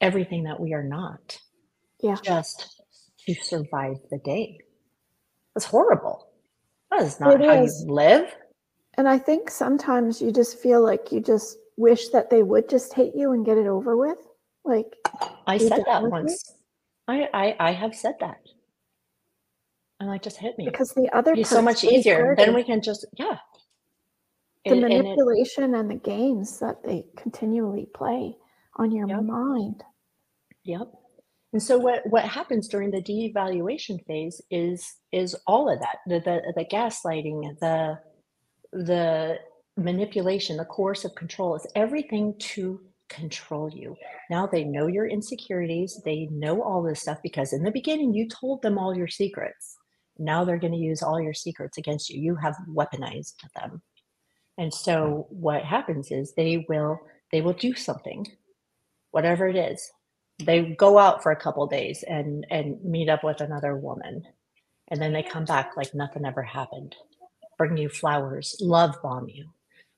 everything 0.00 0.44
that 0.44 0.60
we 0.60 0.72
are 0.72 0.84
not 0.84 1.38
yeah 2.02 2.16
just 2.22 2.82
to 3.26 3.34
survive 3.34 3.96
the 4.10 4.18
day 4.24 4.58
it's 5.54 5.66
horrible 5.66 6.28
that 6.90 7.02
is 7.02 7.20
not 7.20 7.40
it 7.40 7.46
how 7.46 7.62
is. 7.62 7.84
you 7.86 7.92
live. 7.92 8.34
And 8.96 9.08
I 9.08 9.18
think 9.18 9.50
sometimes 9.50 10.20
you 10.20 10.32
just 10.32 10.58
feel 10.58 10.82
like 10.82 11.12
you 11.12 11.20
just 11.20 11.58
wish 11.76 12.08
that 12.08 12.30
they 12.30 12.42
would 12.42 12.68
just 12.68 12.92
hate 12.94 13.14
you 13.14 13.32
and 13.32 13.44
get 13.44 13.58
it 13.58 13.66
over 13.66 13.96
with. 13.96 14.18
Like 14.64 14.96
I 15.46 15.58
said 15.58 15.84
that 15.86 16.02
once. 16.02 16.52
I, 17.06 17.28
I 17.32 17.56
I 17.60 17.72
have 17.72 17.94
said 17.94 18.14
that. 18.20 18.38
And 20.00 20.08
like 20.08 20.22
just 20.22 20.36
hit 20.36 20.56
me. 20.58 20.64
Because 20.64 20.92
the 20.92 21.08
other 21.12 21.32
it's 21.34 21.50
so 21.50 21.62
much 21.62 21.84
easier. 21.84 22.34
Then 22.36 22.54
we 22.54 22.62
can 22.62 22.80
just 22.80 23.04
yeah. 23.18 23.38
The 24.64 24.72
and, 24.72 24.80
manipulation 24.82 25.64
and, 25.64 25.74
it, 25.74 25.78
and, 25.78 25.90
the 25.90 25.94
games 25.94 26.58
that 26.60 26.84
they 26.84 27.04
continually 27.16 27.88
play 27.94 28.36
on 28.76 28.90
your 28.90 29.08
yep. 29.08 29.22
mind. 29.22 29.82
Yep. 30.64 30.88
And 31.52 31.62
so 31.62 31.78
what, 31.78 32.02
what 32.06 32.24
happens 32.24 32.68
during 32.68 32.90
the 32.90 33.02
devaluation 33.02 34.04
phase 34.06 34.40
is 34.50 34.96
is 35.12 35.34
all 35.46 35.70
of 35.70 35.80
that 35.80 35.98
the, 36.06 36.20
the 36.20 36.52
the 36.54 36.64
gaslighting 36.64 37.58
the 37.60 37.98
the 38.72 39.38
manipulation 39.76 40.58
the 40.58 40.64
coercive 40.66 41.14
control 41.14 41.56
is 41.56 41.66
everything 41.74 42.34
to 42.38 42.80
control 43.08 43.70
you 43.72 43.96
now 44.28 44.46
they 44.46 44.64
know 44.64 44.86
your 44.86 45.06
insecurities 45.06 45.98
they 46.04 46.28
know 46.30 46.62
all 46.62 46.82
this 46.82 47.00
stuff 47.00 47.18
because 47.22 47.54
in 47.54 47.62
the 47.62 47.70
beginning 47.70 48.12
you 48.12 48.28
told 48.28 48.60
them 48.60 48.76
all 48.76 48.94
your 48.94 49.08
secrets 49.08 49.77
now 50.18 50.44
they're 50.44 50.58
going 50.58 50.72
to 50.72 50.78
use 50.78 51.02
all 51.02 51.20
your 51.20 51.34
secrets 51.34 51.78
against 51.78 52.10
you. 52.10 52.20
You 52.20 52.36
have 52.36 52.56
weaponized 52.68 53.34
them. 53.54 53.82
And 54.58 54.74
so 54.74 55.26
what 55.30 55.64
happens 55.64 56.10
is 56.10 56.34
they 56.34 56.66
will 56.68 57.00
they 57.30 57.40
will 57.40 57.52
do 57.52 57.74
something 57.74 58.26
whatever 59.10 59.48
it 59.48 59.56
is. 59.56 59.90
They 60.44 60.74
go 60.78 60.98
out 60.98 61.22
for 61.22 61.32
a 61.32 61.40
couple 61.40 61.66
days 61.66 62.04
and 62.06 62.46
and 62.50 62.82
meet 62.84 63.08
up 63.08 63.24
with 63.24 63.40
another 63.40 63.76
woman. 63.76 64.24
And 64.88 65.00
then 65.00 65.12
they 65.12 65.22
come 65.22 65.44
back 65.44 65.76
like 65.76 65.94
nothing 65.94 66.24
ever 66.24 66.42
happened. 66.42 66.96
Bring 67.56 67.76
you 67.76 67.88
flowers 67.88 68.56
love 68.60 68.96
bomb 69.02 69.28
you. 69.28 69.50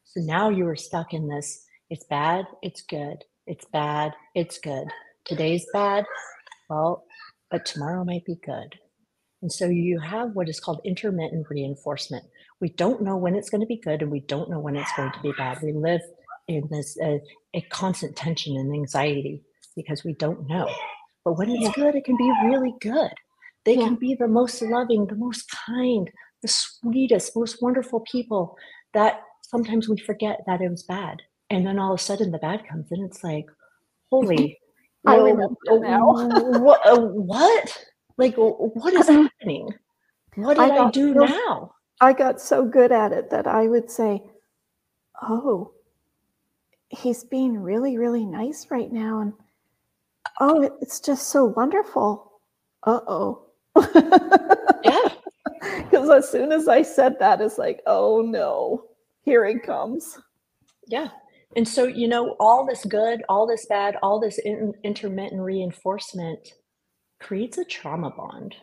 So 0.04 0.20
now 0.20 0.50
you 0.50 0.66
are 0.66 0.76
stuck 0.76 1.14
in 1.14 1.28
this 1.28 1.64
it's 1.88 2.04
bad 2.04 2.44
it's 2.62 2.82
good 2.82 3.24
it's 3.46 3.64
bad 3.66 4.12
it's 4.34 4.58
good. 4.58 4.88
Today's 5.24 5.66
bad 5.72 6.04
well 6.68 7.04
but 7.50 7.64
tomorrow 7.64 8.04
might 8.04 8.24
be 8.24 8.36
good 8.44 8.78
and 9.42 9.50
so 9.50 9.66
you 9.66 9.98
have 9.98 10.32
what 10.34 10.48
is 10.48 10.60
called 10.60 10.80
intermittent 10.84 11.46
reinforcement 11.48 12.24
We 12.60 12.70
don't 12.70 13.02
know 13.02 13.16
when 13.16 13.34
it's 13.34 13.50
going 13.50 13.62
to 13.62 13.66
be 13.66 13.78
good 13.78 14.02
and 14.02 14.10
we 14.10 14.20
don't 14.20 14.50
know 14.50 14.60
when 14.60 14.76
it's 14.76 14.92
going 14.96 15.12
to 15.12 15.20
be 15.20 15.32
bad. 15.32 15.62
We 15.62 15.72
live 15.72 16.02
in 16.46 16.68
this 16.70 16.98
uh, 17.02 17.18
a 17.54 17.60
constant 17.70 18.16
tension 18.16 18.56
and 18.56 18.74
anxiety 18.74 19.42
because 19.76 20.04
we 20.04 20.14
don't 20.14 20.46
know. 20.48 20.68
But 21.24 21.38
when 21.38 21.50
it's 21.50 21.74
good, 21.74 21.94
it 21.94 22.04
can 22.04 22.16
be 22.16 22.32
really 22.44 22.74
good. 22.80 23.12
They 23.64 23.76
yeah. 23.76 23.84
can 23.84 23.94
be 23.96 24.14
the 24.14 24.28
most 24.28 24.60
loving, 24.62 25.06
the 25.06 25.16
most 25.16 25.50
kind, 25.66 26.10
the 26.42 26.48
sweetest, 26.48 27.36
most 27.36 27.62
wonderful 27.62 28.00
people 28.10 28.56
that 28.94 29.20
sometimes 29.42 29.88
we 29.88 29.98
forget 29.98 30.40
that 30.46 30.60
it 30.60 30.70
was 30.70 30.82
bad. 30.82 31.22
And 31.50 31.66
then 31.66 31.78
all 31.78 31.92
of 31.92 32.00
a 32.00 32.02
sudden 32.02 32.30
the 32.30 32.38
bad 32.38 32.66
comes 32.68 32.90
and 32.90 33.04
it's 33.04 33.22
like, 33.22 33.46
holy, 34.10 34.58
I 35.06 35.16
remember 35.16 35.56
now. 35.68 36.12
what? 36.92 37.84
Like, 38.20 38.34
what 38.36 38.92
is 38.92 39.08
happening? 39.08 39.72
What 40.34 40.58
did 40.58 40.70
I, 40.70 40.86
I 40.86 40.90
do 40.90 41.14
now? 41.14 41.72
I 42.02 42.12
got 42.12 42.38
so 42.38 42.66
good 42.66 42.92
at 42.92 43.12
it 43.12 43.30
that 43.30 43.46
I 43.46 43.66
would 43.66 43.90
say, 43.90 44.22
oh, 45.22 45.72
he's 46.90 47.24
being 47.24 47.58
really, 47.58 47.96
really 47.96 48.26
nice 48.26 48.66
right 48.70 48.92
now. 48.92 49.20
And 49.20 49.32
oh, 50.38 50.70
it's 50.82 51.00
just 51.00 51.28
so 51.28 51.46
wonderful. 51.46 52.40
Uh 52.86 53.00
oh. 53.08 53.46
yeah. 54.84 55.00
Because 55.90 56.08
as 56.08 56.30
soon 56.30 56.52
as 56.52 56.68
I 56.68 56.80
said 56.82 57.18
that, 57.18 57.40
it's 57.40 57.58
like, 57.58 57.80
oh 57.86 58.22
no, 58.22 58.84
here 59.22 59.44
it 59.44 59.62
comes. 59.62 60.18
Yeah. 60.86 61.08
And 61.56 61.68
so, 61.68 61.84
you 61.84 62.08
know, 62.08 62.36
all 62.40 62.64
this 62.64 62.84
good, 62.84 63.22
all 63.28 63.46
this 63.46 63.66
bad, 63.66 63.96
all 64.02 64.20
this 64.20 64.38
in- 64.38 64.72
intermittent 64.84 65.42
reinforcement 65.42 66.48
creates 67.20 67.58
a 67.58 67.64
trauma 67.64 68.10
bond. 68.10 68.56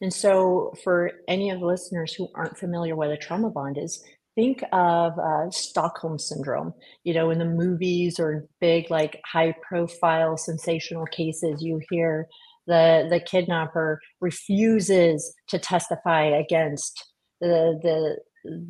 And 0.00 0.12
so, 0.12 0.72
for 0.82 1.12
any 1.28 1.50
of 1.50 1.60
the 1.60 1.66
listeners 1.66 2.14
who 2.14 2.28
aren't 2.34 2.58
familiar 2.58 2.96
what 2.96 3.10
a 3.10 3.16
trauma 3.18 3.50
bond 3.50 3.76
is, 3.76 4.02
think 4.34 4.62
of 4.72 5.18
uh, 5.18 5.50
Stockholm 5.50 6.18
syndrome. 6.18 6.72
You 7.04 7.14
know, 7.14 7.30
in 7.30 7.38
the 7.38 7.44
movies 7.44 8.18
or 8.18 8.46
big, 8.60 8.90
like 8.90 9.20
high 9.30 9.54
profile 9.62 10.36
sensational 10.36 11.06
cases, 11.06 11.62
you 11.62 11.80
hear 11.90 12.28
the, 12.66 13.06
the 13.10 13.20
kidnapper 13.20 14.00
refuses 14.20 15.34
to 15.48 15.58
testify 15.58 16.24
against 16.24 17.12
the, 17.40 17.78
the, 17.82 18.16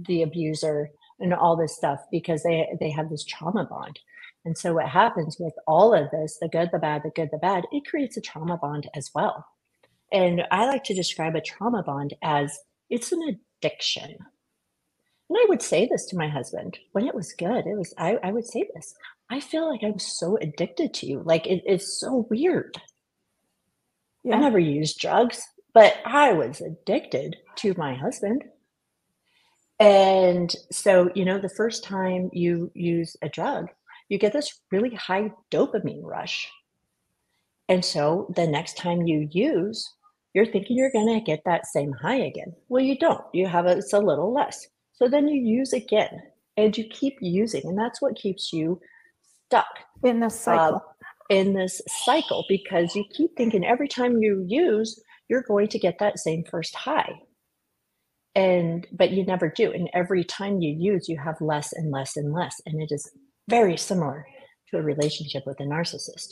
the 0.08 0.22
abuser 0.22 0.90
and 1.20 1.34
all 1.34 1.56
this 1.56 1.76
stuff 1.76 2.00
because 2.10 2.42
they, 2.42 2.68
they 2.80 2.90
have 2.90 3.10
this 3.10 3.24
trauma 3.24 3.64
bond. 3.64 3.98
And 4.44 4.56
so, 4.56 4.74
what 4.74 4.88
happens 4.88 5.36
with 5.38 5.52
all 5.66 5.94
of 5.94 6.10
this 6.10 6.38
the 6.40 6.48
good, 6.48 6.70
the 6.72 6.78
bad, 6.78 7.02
the 7.04 7.10
good, 7.10 7.28
the 7.30 7.38
bad 7.38 7.64
it 7.72 7.86
creates 7.86 8.16
a 8.16 8.20
trauma 8.22 8.56
bond 8.56 8.88
as 8.94 9.10
well. 9.14 9.46
And 10.12 10.42
I 10.50 10.66
like 10.66 10.84
to 10.84 10.94
describe 10.94 11.36
a 11.36 11.40
trauma 11.40 11.82
bond 11.82 12.14
as 12.22 12.58
it's 12.88 13.12
an 13.12 13.38
addiction. 13.62 14.16
And 15.30 15.38
I 15.38 15.46
would 15.48 15.62
say 15.62 15.86
this 15.86 16.06
to 16.06 16.16
my 16.16 16.28
husband 16.28 16.78
when 16.92 17.06
it 17.06 17.14
was 17.14 17.32
good. 17.34 17.66
It 17.66 17.76
was, 17.76 17.94
I, 17.96 18.18
I 18.22 18.32
would 18.32 18.46
say 18.46 18.68
this 18.74 18.94
I 19.30 19.38
feel 19.38 19.70
like 19.70 19.82
I'm 19.84 20.00
so 20.00 20.36
addicted 20.38 20.92
to 20.94 21.06
you. 21.06 21.22
Like 21.24 21.46
it, 21.46 21.62
it's 21.64 22.00
so 22.00 22.26
weird. 22.28 22.80
Yeah. 24.24 24.36
I 24.36 24.40
never 24.40 24.58
used 24.58 24.98
drugs, 24.98 25.40
but 25.72 25.96
I 26.04 26.32
was 26.32 26.60
addicted 26.60 27.36
to 27.56 27.74
my 27.78 27.94
husband. 27.94 28.44
And 29.80 30.54
so, 30.70 31.10
you 31.14 31.24
know, 31.24 31.38
the 31.38 31.48
first 31.48 31.82
time 31.82 32.28
you 32.32 32.70
use 32.74 33.16
a 33.22 33.28
drug, 33.28 33.68
you 34.10 34.18
get 34.18 34.34
this 34.34 34.60
really 34.70 34.94
high 34.94 35.32
dopamine 35.50 36.04
rush. 36.04 36.50
And 37.68 37.82
so 37.84 38.32
the 38.36 38.46
next 38.46 38.76
time 38.76 39.06
you 39.06 39.28
use, 39.30 39.88
you're 40.34 40.46
thinking 40.46 40.76
you're 40.76 40.90
going 40.90 41.18
to 41.18 41.24
get 41.24 41.42
that 41.46 41.66
same 41.66 41.92
high 41.92 42.18
again. 42.18 42.52
Well, 42.68 42.84
you 42.84 42.98
don't. 42.98 43.24
You 43.32 43.46
have 43.46 43.66
a, 43.66 43.78
it's 43.78 43.92
a 43.92 43.98
little 43.98 44.32
less. 44.32 44.66
So 44.92 45.08
then 45.08 45.28
you 45.28 45.40
use 45.40 45.72
again 45.72 46.22
and 46.56 46.76
you 46.76 46.84
keep 46.84 47.16
using. 47.20 47.62
And 47.64 47.78
that's 47.78 48.02
what 48.02 48.16
keeps 48.16 48.52
you 48.52 48.80
stuck 49.46 49.66
in 50.04 50.20
this 50.20 50.38
cycle. 50.38 50.76
Uh, 50.76 50.80
in 51.30 51.54
this 51.54 51.80
cycle 52.04 52.44
because 52.48 52.96
you 52.96 53.04
keep 53.12 53.36
thinking 53.36 53.64
every 53.64 53.86
time 53.86 54.20
you 54.20 54.44
use, 54.48 55.00
you're 55.28 55.42
going 55.42 55.68
to 55.68 55.78
get 55.78 55.96
that 56.00 56.18
same 56.18 56.44
first 56.44 56.74
high. 56.74 57.22
And 58.40 58.86
but 58.90 59.10
you 59.10 59.24
never 59.26 59.52
do. 59.54 59.70
And 59.70 59.90
every 59.92 60.24
time 60.24 60.60
you 60.60 60.74
use, 60.92 61.08
you 61.08 61.18
have 61.18 61.36
less 61.40 61.72
and 61.72 61.90
less 61.90 62.16
and 62.16 62.32
less. 62.32 62.54
And 62.64 62.80
it 62.80 62.88
is 62.90 63.10
very 63.48 63.76
similar 63.76 64.24
to 64.70 64.78
a 64.78 64.82
relationship 64.82 65.42
with 65.46 65.60
a 65.60 65.64
narcissist. 65.64 66.28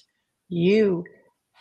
You 0.49 1.05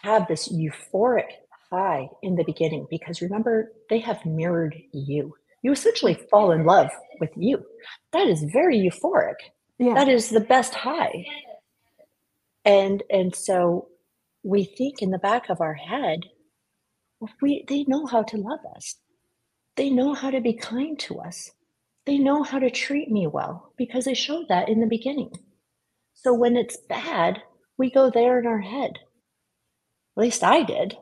have 0.04 0.28
this 0.28 0.48
euphoric 0.48 1.32
high 1.72 2.08
in 2.24 2.36
the 2.36 2.46
beginning 2.46 2.88
because 2.90 3.22
remember, 3.22 3.74
they 3.90 4.00
have 4.00 4.26
mirrored 4.26 4.76
you. 4.94 5.34
You 5.64 5.74
essentially 5.74 6.18
fall 6.32 6.52
in 6.52 6.66
love 6.66 6.92
with 7.20 7.32
you. 7.36 7.66
That 8.14 8.28
is 8.28 8.46
very 8.54 8.78
euphoric. 8.78 9.36
Yeah. 9.80 9.96
That 9.96 10.08
is 10.08 10.30
the 10.30 10.40
best 10.40 10.76
high. 10.76 11.26
And 12.64 13.04
and 13.10 13.36
so 13.36 13.90
we 14.44 14.64
think 14.64 15.02
in 15.02 15.12
the 15.12 15.18
back 15.18 15.50
of 15.50 15.60
our 15.60 15.74
head, 15.74 16.20
we 17.42 17.66
they 17.68 17.84
know 17.84 18.06
how 18.06 18.24
to 18.24 18.38
love 18.38 18.60
us. 18.76 18.96
They 19.78 19.90
know 19.92 20.14
how 20.14 20.32
to 20.32 20.42
be 20.42 20.54
kind 20.54 21.00
to 21.00 21.20
us. 21.20 21.52
They 22.06 22.18
know 22.18 22.42
how 22.44 22.60
to 22.60 22.70
treat 22.70 23.12
me 23.12 23.28
well 23.28 23.74
because 23.78 24.06
they 24.06 24.14
showed 24.14 24.48
that 24.50 24.70
in 24.70 24.80
the 24.80 24.88
beginning. 24.88 25.32
So 26.16 26.34
when 26.34 26.58
it's 26.58 26.78
bad, 26.90 27.44
we 27.78 27.92
go 27.92 28.10
there 28.10 28.40
in 28.40 28.48
our 28.48 28.62
head. 28.62 28.92
At 30.18 30.22
least 30.22 30.44
I 30.44 30.64
did. 30.64 30.98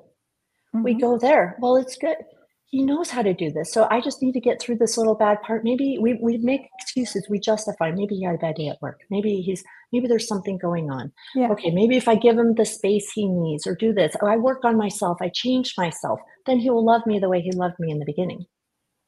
Mm-hmm. 0.75 0.83
We 0.83 0.93
go 0.95 1.17
there. 1.17 1.55
Well, 1.59 1.77
it's 1.77 1.95
good. 1.95 2.17
He 2.65 2.83
knows 2.83 3.09
how 3.09 3.21
to 3.21 3.33
do 3.33 3.49
this. 3.49 3.71
So 3.71 3.87
I 3.89 4.01
just 4.01 4.21
need 4.21 4.33
to 4.33 4.41
get 4.41 4.61
through 4.61 4.77
this 4.77 4.97
little 4.97 5.15
bad 5.15 5.41
part. 5.43 5.63
Maybe 5.63 5.97
we, 6.01 6.15
we 6.21 6.37
make 6.39 6.67
excuses, 6.81 7.27
we 7.29 7.39
justify. 7.39 7.91
Maybe 7.91 8.15
he 8.15 8.23
had 8.23 8.35
a 8.35 8.39
bad 8.39 8.55
day 8.55 8.67
at 8.67 8.81
work. 8.81 8.99
Maybe 9.09 9.41
he's 9.41 9.63
maybe 9.93 10.07
there's 10.07 10.27
something 10.27 10.57
going 10.57 10.89
on. 10.89 11.13
Yeah. 11.35 11.51
Okay, 11.51 11.69
maybe 11.71 11.95
if 11.95 12.09
I 12.09 12.15
give 12.15 12.37
him 12.37 12.55
the 12.55 12.65
space 12.65 13.11
he 13.13 13.29
needs 13.29 13.65
or 13.65 13.75
do 13.75 13.93
this, 13.93 14.15
or 14.21 14.29
I 14.29 14.35
work 14.35 14.65
on 14.65 14.75
myself, 14.75 15.19
I 15.21 15.29
change 15.33 15.75
myself, 15.77 16.19
then 16.45 16.59
he 16.59 16.69
will 16.69 16.83
love 16.83 17.05
me 17.05 17.19
the 17.19 17.29
way 17.29 17.39
he 17.39 17.51
loved 17.51 17.75
me 17.79 17.91
in 17.91 17.99
the 17.99 18.05
beginning. 18.05 18.45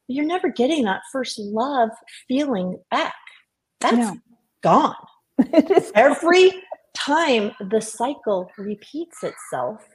You're 0.08 0.24
never 0.24 0.48
getting 0.48 0.84
that 0.84 1.02
first 1.12 1.38
love 1.38 1.90
feeling 2.26 2.80
back. 2.90 3.14
That's 3.80 3.96
no. 3.96 4.16
gone. 4.62 4.96
Every 5.94 6.50
time 6.96 7.52
the 7.70 7.80
cycle 7.80 8.50
repeats 8.58 9.22
itself, 9.22 9.86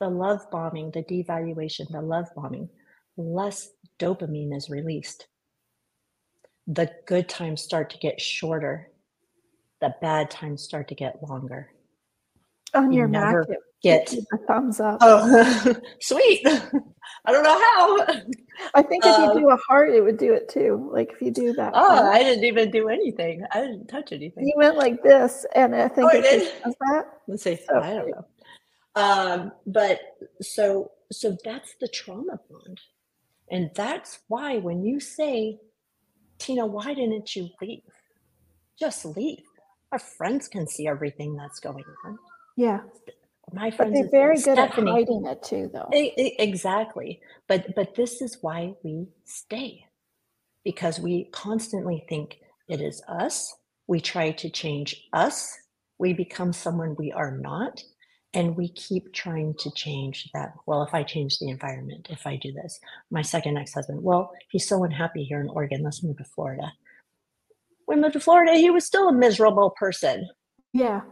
the 0.00 0.08
love 0.08 0.40
bombing, 0.50 0.90
the 0.90 1.02
devaluation, 1.04 1.90
the 1.90 2.02
love 2.02 2.26
bombing, 2.34 2.68
less 3.16 3.70
dopamine 3.98 4.54
is 4.54 4.68
released. 4.68 5.28
The 6.66 6.90
good 7.06 7.28
times 7.28 7.62
start 7.62 7.90
to 7.90 7.98
get 7.98 8.20
shorter. 8.20 8.90
The 9.80 9.94
bad 10.00 10.30
times 10.30 10.62
start 10.62 10.88
to 10.88 10.94
get 10.94 11.22
longer. 11.22 11.70
On 12.74 12.92
you 12.92 12.98
your 12.98 13.08
Mac, 13.08 13.46
get 13.82 14.12
a 14.32 14.38
thumbs 14.46 14.80
up. 14.80 14.98
Oh, 15.00 15.74
sweet. 16.00 16.46
I 17.24 17.30
don't 17.30 17.44
know 17.44 17.58
how. 17.58 18.22
I 18.74 18.82
think 18.82 19.04
if 19.06 19.16
you 19.18 19.40
do 19.40 19.50
a 19.50 19.56
heart, 19.68 19.90
it 19.90 20.02
would 20.02 20.18
do 20.18 20.32
it 20.32 20.48
too. 20.48 20.90
Like 20.92 21.12
if 21.12 21.22
you 21.22 21.30
do 21.30 21.52
that. 21.54 21.72
Oh, 21.74 21.96
thing. 21.96 22.06
I 22.06 22.18
didn't 22.18 22.44
even 22.44 22.70
do 22.70 22.88
anything. 22.88 23.44
I 23.52 23.60
didn't 23.60 23.86
touch 23.86 24.12
anything. 24.12 24.46
You 24.46 24.54
went 24.56 24.76
like 24.76 25.02
this, 25.02 25.46
and 25.54 25.74
I 25.74 25.88
think 25.88 26.10
oh, 26.12 26.16
it, 26.16 26.24
it 26.24 26.62
does 26.64 26.74
that. 26.80 27.04
Let's 27.28 27.42
see. 27.44 27.58
So, 27.68 27.80
I 27.80 27.94
don't 27.94 28.10
know. 28.10 28.26
Um, 28.94 29.52
but 29.66 30.00
so 30.40 30.90
so 31.12 31.36
that's 31.44 31.74
the 31.80 31.88
trauma 31.88 32.40
bond. 32.50 32.80
And 33.50 33.70
that's 33.74 34.20
why 34.28 34.58
when 34.58 34.82
you 34.82 34.98
say, 34.98 35.58
Tina, 36.38 36.66
why 36.66 36.94
didn't 36.94 37.36
you 37.36 37.50
leave? 37.60 37.82
Just 38.78 39.04
leave. 39.04 39.44
Our 39.92 39.98
friends 39.98 40.48
can 40.48 40.66
see 40.66 40.88
everything 40.88 41.36
that's 41.36 41.60
going 41.60 41.84
on. 42.06 42.18
Yeah. 42.56 42.80
My 43.52 43.70
friends 43.70 43.92
but 43.92 44.10
they're 44.10 44.10
very 44.10 44.36
good 44.36 44.58
Stephany, 44.58 44.88
at 44.88 44.92
hiding 44.92 45.26
it 45.26 45.42
too, 45.42 45.70
though. 45.72 45.88
Exactly. 45.92 47.20
But 47.48 47.74
but 47.74 47.94
this 47.94 48.20
is 48.22 48.38
why 48.40 48.74
we 48.82 49.08
stay. 49.24 49.84
Because 50.64 51.00
we 51.00 51.24
constantly 51.32 52.04
think 52.08 52.38
it 52.68 52.80
is 52.80 53.02
us. 53.08 53.54
We 53.86 54.00
try 54.00 54.30
to 54.32 54.50
change 54.50 55.08
us. 55.12 55.58
We 55.98 56.12
become 56.12 56.52
someone 56.52 56.96
we 56.98 57.12
are 57.12 57.36
not 57.36 57.82
and 58.34 58.56
we 58.56 58.68
keep 58.68 59.12
trying 59.12 59.54
to 59.58 59.70
change 59.72 60.28
that 60.34 60.52
well 60.66 60.82
if 60.82 60.94
i 60.94 61.02
change 61.02 61.38
the 61.38 61.48
environment 61.48 62.08
if 62.10 62.26
i 62.26 62.36
do 62.36 62.52
this 62.52 62.80
my 63.10 63.22
second 63.22 63.56
ex-husband 63.56 64.02
well 64.02 64.32
he's 64.50 64.66
so 64.66 64.84
unhappy 64.84 65.24
here 65.24 65.40
in 65.40 65.48
oregon 65.48 65.82
let's 65.82 66.02
move 66.02 66.16
to 66.16 66.24
florida 66.24 66.72
when 67.86 67.98
we 67.98 68.02
moved 68.02 68.14
to 68.14 68.20
florida 68.20 68.54
he 68.54 68.70
was 68.70 68.86
still 68.86 69.08
a 69.08 69.12
miserable 69.12 69.70
person 69.70 70.28
yeah 70.72 71.02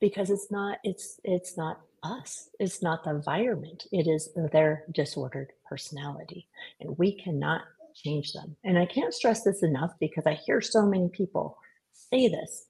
because 0.00 0.30
it's 0.30 0.50
not 0.50 0.78
it's 0.84 1.20
it's 1.24 1.56
not 1.56 1.80
us 2.02 2.50
it's 2.60 2.82
not 2.82 3.02
the 3.02 3.10
environment 3.10 3.86
it 3.90 4.06
is 4.06 4.30
their 4.52 4.84
disordered 4.92 5.52
personality 5.68 6.46
and 6.80 6.96
we 6.96 7.12
cannot 7.12 7.62
change 7.94 8.32
them 8.32 8.56
and 8.64 8.78
i 8.78 8.86
can't 8.86 9.12
stress 9.12 9.42
this 9.42 9.62
enough 9.62 9.90
because 9.98 10.24
i 10.26 10.34
hear 10.34 10.60
so 10.60 10.86
many 10.86 11.08
people 11.08 11.58
say 11.92 12.28
this 12.28 12.66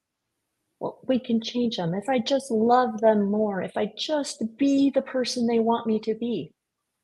well, 0.80 1.00
we 1.06 1.18
can 1.18 1.40
change 1.40 1.76
them. 1.76 1.94
If 1.94 2.08
I 2.08 2.18
just 2.18 2.50
love 2.50 3.00
them 3.00 3.30
more, 3.30 3.62
if 3.62 3.76
I 3.76 3.92
just 3.96 4.56
be 4.56 4.90
the 4.90 5.02
person 5.02 5.46
they 5.46 5.58
want 5.58 5.86
me 5.86 5.98
to 6.00 6.14
be. 6.14 6.52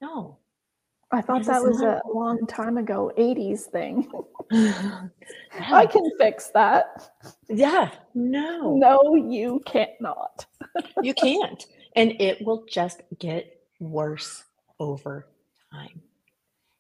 No. 0.01 0.39
I 1.15 1.21
thought 1.21 1.45
that 1.45 1.63
was 1.63 1.81
a 1.81 2.01
long 2.13 2.47
time 2.47 2.77
ago, 2.77 3.13
80s 3.17 3.61
thing. 3.71 4.11
I 4.53 5.87
can 5.87 6.11
fix 6.19 6.51
that. 6.51 7.11
yeah, 7.49 7.91
no, 8.15 8.77
No, 8.77 9.15
you 9.15 9.63
cannot. 9.65 10.45
you 11.03 11.15
can't. 11.15 11.65
And 11.97 12.21
it 12.21 12.45
will 12.45 12.65
just 12.69 13.03
get 13.19 13.61
worse 13.79 14.45
over 14.81 15.29
time. 15.73 16.03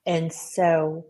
And 0.06 0.32
so 0.32 1.06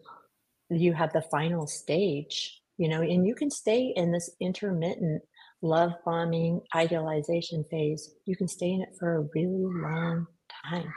you 0.70 0.92
have 0.92 1.12
the 1.12 1.22
final 1.22 1.66
stage, 1.66 2.62
you 2.76 2.88
know, 2.88 3.00
and 3.00 3.26
you 3.26 3.34
can 3.34 3.50
stay 3.50 3.92
in 3.96 4.12
this 4.12 4.30
intermittent 4.40 5.22
love 5.62 5.92
bombing 6.04 6.60
idealization 6.74 7.64
phase. 7.70 8.14
You 8.26 8.36
can 8.36 8.48
stay 8.48 8.70
in 8.70 8.82
it 8.82 8.94
for 8.98 9.16
a 9.16 9.20
really 9.34 9.64
long 9.64 10.26
time. 10.68 10.92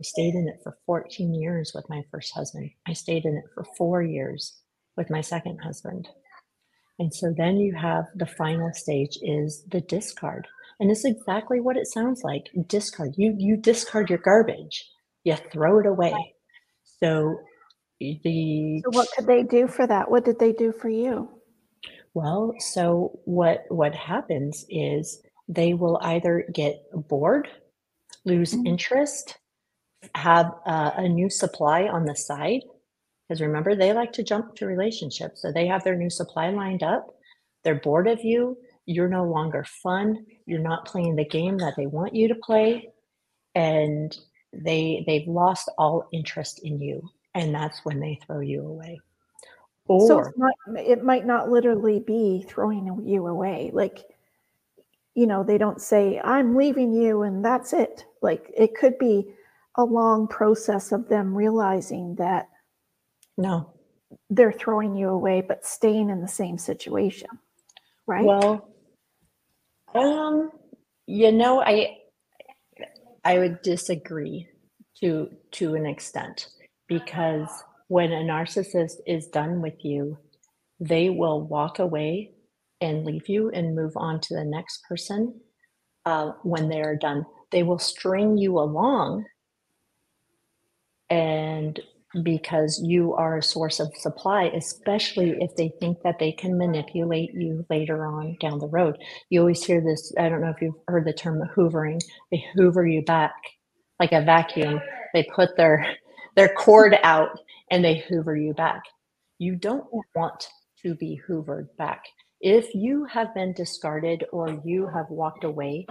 I 0.00 0.02
stayed 0.02 0.34
in 0.34 0.48
it 0.48 0.60
for 0.62 0.76
14 0.86 1.34
years 1.34 1.72
with 1.74 1.88
my 1.88 2.02
first 2.10 2.34
husband. 2.34 2.70
I 2.86 2.92
stayed 2.94 3.24
in 3.24 3.36
it 3.36 3.44
for 3.54 3.64
four 3.76 4.02
years 4.02 4.56
with 4.96 5.10
my 5.10 5.20
second 5.20 5.58
husband. 5.58 6.08
And 6.98 7.12
so 7.12 7.32
then 7.36 7.56
you 7.58 7.74
have 7.74 8.04
the 8.14 8.26
final 8.26 8.72
stage 8.72 9.18
is 9.22 9.64
the 9.70 9.80
discard. 9.82 10.46
And 10.80 10.90
it's 10.90 11.04
exactly 11.04 11.60
what 11.60 11.76
it 11.76 11.86
sounds 11.86 12.22
like. 12.22 12.46
Discard. 12.66 13.14
You 13.16 13.34
you 13.38 13.56
discard 13.56 14.10
your 14.10 14.18
garbage. 14.18 14.84
You 15.22 15.36
throw 15.52 15.78
it 15.78 15.86
away. 15.86 16.34
So 17.00 17.38
the 18.00 18.82
So 18.84 18.90
what 18.90 19.08
could 19.16 19.26
they 19.26 19.42
do 19.44 19.68
for 19.68 19.86
that? 19.86 20.10
What 20.10 20.24
did 20.24 20.38
they 20.38 20.52
do 20.52 20.72
for 20.72 20.88
you? 20.88 21.28
well, 22.14 22.54
so 22.58 23.18
what 23.24 23.64
what 23.68 23.94
happens 23.94 24.64
is 24.68 25.20
they 25.48 25.74
will 25.74 25.98
either 26.02 26.46
get 26.52 26.82
bored, 26.92 27.48
lose 28.24 28.54
Mhm. 28.54 28.66
interest, 28.66 29.36
have 30.14 30.52
uh, 30.66 30.92
a 30.96 31.08
new 31.08 31.30
supply 31.30 31.84
on 31.84 32.04
the 32.04 32.14
side. 32.14 32.62
Because 33.28 33.40
remember, 33.40 33.74
they 33.74 33.92
like 33.92 34.12
to 34.14 34.22
jump 34.22 34.54
to 34.56 34.66
relationships. 34.66 35.42
So 35.42 35.50
they 35.50 35.66
have 35.66 35.82
their 35.82 35.96
new 35.96 36.10
supply 36.10 36.50
lined 36.50 36.82
up. 36.82 37.06
They're 37.62 37.80
bored 37.80 38.06
of 38.06 38.22
you. 38.22 38.58
You're 38.86 39.08
no 39.08 39.24
longer 39.24 39.64
fun. 39.82 40.26
You're 40.44 40.60
not 40.60 40.84
playing 40.84 41.16
the 41.16 41.24
game 41.24 41.56
that 41.58 41.74
they 41.76 41.86
want 41.86 42.14
you 42.14 42.28
to 42.28 42.34
play. 42.34 42.90
And 43.54 44.16
they 44.52 45.04
they've 45.06 45.26
lost 45.26 45.70
all 45.78 46.06
interest 46.12 46.60
in 46.64 46.80
you. 46.80 47.02
And 47.34 47.54
that's 47.54 47.84
when 47.84 47.98
they 47.98 48.18
throw 48.26 48.40
you 48.40 48.66
away. 48.66 49.00
So 49.88 49.94
Or 49.94 50.28
it's 50.28 50.38
not, 50.38 50.54
it 50.78 51.02
might 51.02 51.26
not 51.26 51.50
literally 51.50 52.00
be 52.00 52.44
throwing 52.48 53.04
you 53.06 53.26
away. 53.26 53.70
Like, 53.72 54.04
you 55.14 55.26
know, 55.26 55.42
they 55.42 55.58
don't 55.58 55.80
say, 55.80 56.20
I'm 56.22 56.56
leaving 56.56 56.92
you 56.92 57.22
and 57.22 57.44
that's 57.44 57.72
it. 57.72 58.04
Like, 58.22 58.50
it 58.56 58.74
could 58.74 58.98
be 58.98 59.32
a 59.76 59.84
long 59.84 60.28
process 60.28 60.92
of 60.92 61.08
them 61.08 61.34
realizing 61.34 62.16
that 62.16 62.48
no, 63.36 63.74
they're 64.30 64.52
throwing 64.52 64.94
you 64.96 65.08
away, 65.08 65.40
but 65.40 65.66
staying 65.66 66.10
in 66.10 66.20
the 66.20 66.28
same 66.28 66.58
situation. 66.58 67.28
Right? 68.06 68.24
Well, 68.24 68.68
um, 69.94 70.50
you 71.06 71.32
know, 71.32 71.60
I 71.60 71.96
I 73.24 73.38
would 73.38 73.62
disagree 73.62 74.48
to 75.00 75.30
to 75.52 75.74
an 75.74 75.86
extent 75.86 76.48
because 76.86 77.48
when 77.88 78.12
a 78.12 78.22
narcissist 78.22 78.96
is 79.06 79.26
done 79.28 79.60
with 79.60 79.84
you, 79.84 80.18
they 80.80 81.10
will 81.10 81.42
walk 81.42 81.78
away 81.78 82.32
and 82.80 83.04
leave 83.04 83.28
you 83.28 83.50
and 83.50 83.74
move 83.74 83.92
on 83.96 84.20
to 84.20 84.34
the 84.34 84.44
next 84.44 84.82
person. 84.88 85.40
Uh, 86.06 86.32
when 86.42 86.68
they 86.68 86.82
are 86.82 86.96
done, 86.96 87.24
they 87.50 87.62
will 87.62 87.78
string 87.78 88.36
you 88.36 88.58
along, 88.58 89.24
and 91.14 91.80
because 92.24 92.82
you 92.84 93.14
are 93.14 93.38
a 93.38 93.42
source 93.44 93.80
of 93.80 93.94
supply, 93.96 94.46
especially 94.56 95.36
if 95.40 95.56
they 95.56 95.72
think 95.80 96.02
that 96.04 96.18
they 96.18 96.32
can 96.32 96.58
manipulate 96.58 97.34
you 97.34 97.66
later 97.70 98.06
on 98.06 98.36
down 98.40 98.58
the 98.58 98.68
road. 98.68 98.98
You 99.30 99.40
always 99.40 99.64
hear 99.64 99.80
this. 99.80 100.12
I 100.18 100.28
don't 100.28 100.42
know 100.42 100.50
if 100.50 100.62
you've 100.62 100.74
heard 100.88 101.06
the 101.06 101.14
term 101.14 101.42
hoovering. 101.56 102.00
They 102.32 102.44
hoover 102.56 102.86
you 102.86 103.02
back 103.02 103.34
like 104.00 104.12
a 104.12 104.22
vacuum. 104.22 104.80
They 105.14 105.24
put 105.34 105.56
their 105.56 105.86
their 106.36 106.50
cord 106.50 106.98
out 107.04 107.30
and 107.70 107.84
they 107.84 107.98
hoover 108.08 108.36
you 108.36 108.54
back. 108.54 108.82
You 109.38 109.56
don't 109.56 109.86
want 110.16 110.48
to 110.84 110.96
be 110.96 111.20
hoovered 111.28 111.68
back. 111.78 112.04
If 112.40 112.74
you 112.74 113.06
have 113.06 113.34
been 113.34 113.54
discarded 113.54 114.24
or 114.32 114.60
you 114.64 114.88
have 114.88 115.10
walked 115.10 115.44
away, 115.44 115.86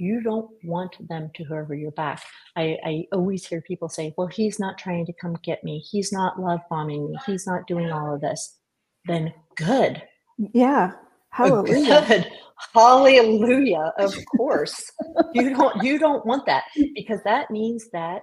you 0.00 0.22
don't 0.22 0.50
want 0.64 0.96
them 1.08 1.30
to 1.34 1.44
hoover 1.44 1.74
you 1.74 1.90
back. 1.92 2.22
I, 2.56 2.76
I 2.84 3.04
always 3.12 3.46
hear 3.46 3.60
people 3.60 3.88
say, 3.88 4.14
well, 4.16 4.26
he's 4.26 4.58
not 4.58 4.78
trying 4.78 5.06
to 5.06 5.12
come 5.12 5.36
get 5.42 5.62
me. 5.62 5.78
He's 5.78 6.12
not 6.12 6.40
love 6.40 6.60
bombing 6.70 7.10
me. 7.10 7.18
He's 7.26 7.46
not 7.46 7.66
doing 7.66 7.90
all 7.90 8.14
of 8.14 8.20
this. 8.20 8.58
Then 9.06 9.32
good. 9.56 10.02
yeah. 10.38 10.92
Hallelujah. 11.30 12.04
Good. 12.08 12.26
Hallelujah. 12.74 13.92
Of 13.98 14.14
course. 14.36 14.90
you 15.32 15.54
don't 15.54 15.82
you 15.82 15.98
don't 15.98 16.26
want 16.26 16.44
that 16.46 16.64
because 16.96 17.20
that 17.24 17.50
means 17.52 17.88
that 17.92 18.22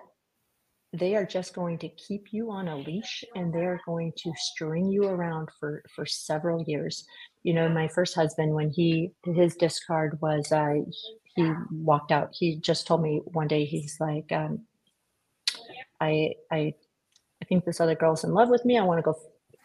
they 0.93 1.15
are 1.15 1.25
just 1.25 1.53
going 1.53 1.77
to 1.79 1.89
keep 1.89 2.25
you 2.31 2.51
on 2.51 2.67
a 2.67 2.77
leash 2.77 3.23
and 3.35 3.53
they're 3.53 3.81
going 3.85 4.11
to 4.17 4.31
string 4.37 4.89
you 4.89 5.05
around 5.05 5.49
for 5.59 5.83
for 5.93 6.05
several 6.05 6.63
years 6.65 7.05
you 7.43 7.53
know 7.53 7.67
my 7.67 7.87
first 7.89 8.15
husband 8.15 8.53
when 8.53 8.69
he 8.69 9.11
his 9.25 9.55
discard 9.55 10.17
was 10.21 10.51
uh 10.51 10.75
he 11.37 11.51
walked 11.71 12.11
out. 12.11 12.33
He 12.33 12.55
just 12.55 12.87
told 12.87 13.01
me 13.01 13.21
one 13.25 13.47
day 13.47 13.63
he's 13.63 13.97
like 13.99 14.31
um 14.31 14.61
i 16.01 16.33
i 16.51 16.73
i 17.41 17.45
think 17.47 17.63
this 17.63 17.79
other 17.79 17.95
girl's 17.95 18.23
in 18.23 18.33
love 18.33 18.49
with 18.49 18.65
me. 18.65 18.77
I 18.77 18.83
want 18.83 18.97
to 18.97 19.03
go 19.03 19.17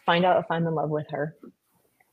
find 0.05 0.25
out 0.25 0.39
if 0.39 0.45
i'm 0.49 0.67
in 0.67 0.75
love 0.75 0.89
with 0.89 1.09
her. 1.09 1.35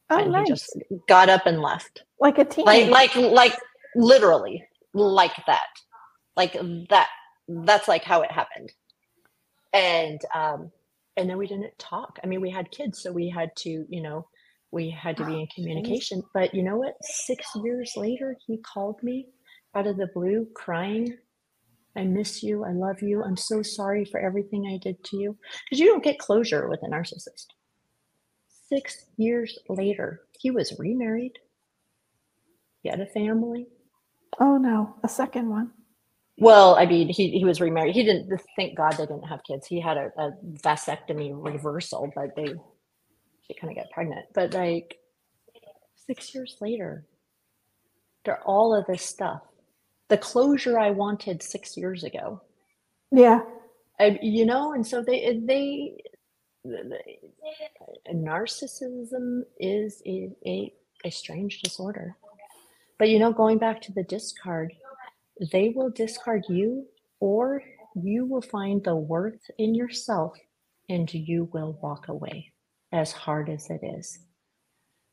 Oh, 0.09 0.19
and 0.19 0.33
nice. 0.33 0.47
he 0.47 0.53
just 0.53 0.77
got 1.09 1.29
up 1.29 1.47
and 1.47 1.61
left. 1.61 2.03
Like 2.19 2.39
a 2.39 2.45
teen. 2.45 2.65
like 2.65 2.89
like 2.89 3.15
like 3.15 3.57
literally 3.95 4.65
like 4.95 5.35
that. 5.47 5.69
Like 6.37 6.57
that 6.89 7.09
that's 7.49 7.87
like 7.87 8.03
how 8.03 8.23
it 8.23 8.33
happened. 8.33 8.73
And 9.73 10.21
um 10.35 10.71
and 11.17 11.29
then 11.29 11.37
we 11.37 11.47
didn't 11.47 11.79
talk. 11.79 12.19
I 12.25 12.27
mean 12.27 12.41
we 12.41 12.51
had 12.51 12.71
kids 12.71 13.03
so 13.03 13.13
we 13.13 13.29
had 13.29 13.55
to 13.57 13.85
you 13.89 14.01
know 14.01 14.27
we 14.73 14.89
had 14.89 15.17
to 15.19 15.27
be 15.27 15.41
in 15.41 15.47
communication. 15.55 16.23
But 16.33 16.55
you 16.55 16.63
know 16.63 16.77
what? 16.77 16.95
Six 17.03 17.47
years 17.63 17.93
later 17.97 18.37
he 18.47 18.59
called 18.59 19.03
me 19.03 19.27
out 19.75 19.87
of 19.87 19.97
the 19.97 20.09
blue 20.15 20.47
crying 20.55 21.17
i 21.97 22.03
miss 22.05 22.43
you 22.43 22.65
i 22.65 22.73
love 22.73 23.03
you 23.03 23.23
i'm 23.25 23.37
so 23.37 23.63
sorry 23.63 24.05
for 24.05 24.21
everything 24.21 24.67
i 24.67 24.77
did 24.79 25.03
to 25.05 25.17
you 25.17 25.37
because 25.65 25.81
you 25.81 25.87
don't 25.87 26.05
get 26.05 26.19
closure 26.19 26.69
with 26.69 26.83
a 26.83 26.87
narcissist 26.87 27.47
six 28.69 29.07
years 29.17 29.59
later 29.69 30.23
he 30.39 30.51
was 30.51 30.79
remarried 30.79 31.39
he 32.83 32.89
had 32.89 33.01
a 33.01 33.07
family 33.07 33.67
oh, 34.41 34.57
no. 34.57 34.95
A 35.05 35.09
second 35.09 35.49
one. 35.51 35.73
well, 36.39 36.77
I 36.77 36.87
mean, 36.87 37.09
he, 37.09 37.31
he 37.39 37.45
was 37.45 37.61
remarried. 37.61 37.95
He 37.95 38.05
didn't, 38.05 38.31
thank 38.57 38.77
God 38.77 38.93
they 38.93 39.07
didn't 39.07 39.25
have 39.29 39.45
kids. 39.45 39.67
He 39.67 39.81
had 39.81 39.97
a, 39.99 40.13
a 40.19 40.33
vasectomy 40.65 41.33
reversal, 41.35 42.11
but 42.15 42.37
they, 42.37 42.55
she 43.43 43.55
kind 43.55 43.73
of 43.73 43.77
got 43.77 43.91
pregnant. 43.93 44.27
But 44.35 44.55
like 44.55 44.99
six 45.97 46.35
years 46.35 46.57
later, 46.61 47.07
after 48.21 48.43
all 48.45 48.75
of 48.75 48.87
this 48.87 49.03
stuff, 49.03 49.43
the 50.11 50.19
closure 50.19 50.79
I 50.79 50.91
wanted 50.91 51.43
six 51.43 51.77
years 51.79 52.05
ago, 52.05 52.43
Yeah. 53.13 53.41
I, 54.01 54.19
you 54.23 54.47
know, 54.47 54.75
and 54.75 54.87
so 54.87 55.03
they, 55.03 55.41
they, 55.47 55.97
they 56.65 57.21
narcissism 58.15 59.43
is 59.59 60.03
a, 60.07 60.31
a, 60.47 60.75
a 61.05 61.11
strange 61.11 61.63
disorder. 61.63 62.17
But 62.99 63.11
you 63.11 63.19
know, 63.19 63.33
going 63.33 63.59
back 63.59 63.83
to 63.83 63.93
the 63.93 64.05
discard, 64.05 64.75
they 65.53 65.71
will 65.71 65.91
discard 65.91 66.45
you 66.49 66.87
or 67.21 67.63
you 67.95 68.27
will 68.27 68.43
find 68.43 68.85
the 68.85 68.97
worth 68.97 69.41
in 69.59 69.75
yourself 69.75 70.37
and 70.89 71.13
you 71.15 71.51
will 71.53 71.79
walk 71.83 72.09
away 72.09 72.53
as 72.93 73.13
hard 73.13 73.51
as 73.51 73.71
it 73.71 73.81
is. 73.85 74.21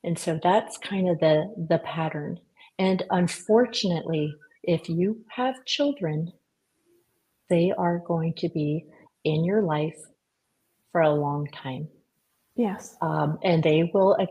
And 0.03 0.19
so 0.19 0.39
that's 0.41 0.77
kind 0.79 1.09
of 1.09 1.19
the 1.19 1.53
the 1.69 1.79
pattern. 1.79 2.39
And 2.79 3.03
unfortunately, 3.11 4.33
if 4.67 4.89
you 4.89 5.25
have 5.29 5.65
children, 5.65 6.33
they 7.49 7.73
are 7.77 7.99
going 7.99 8.33
to 8.37 8.49
be 8.49 8.85
in 9.23 9.45
your 9.45 9.61
life 9.61 9.97
for 10.91 11.01
a 11.01 11.13
long 11.13 11.47
time. 11.47 11.87
Yes. 12.55 12.95
Um, 13.01 13.39
and 13.43 13.63
they 13.63 13.89
will 13.93 14.17
uh, 14.19 14.25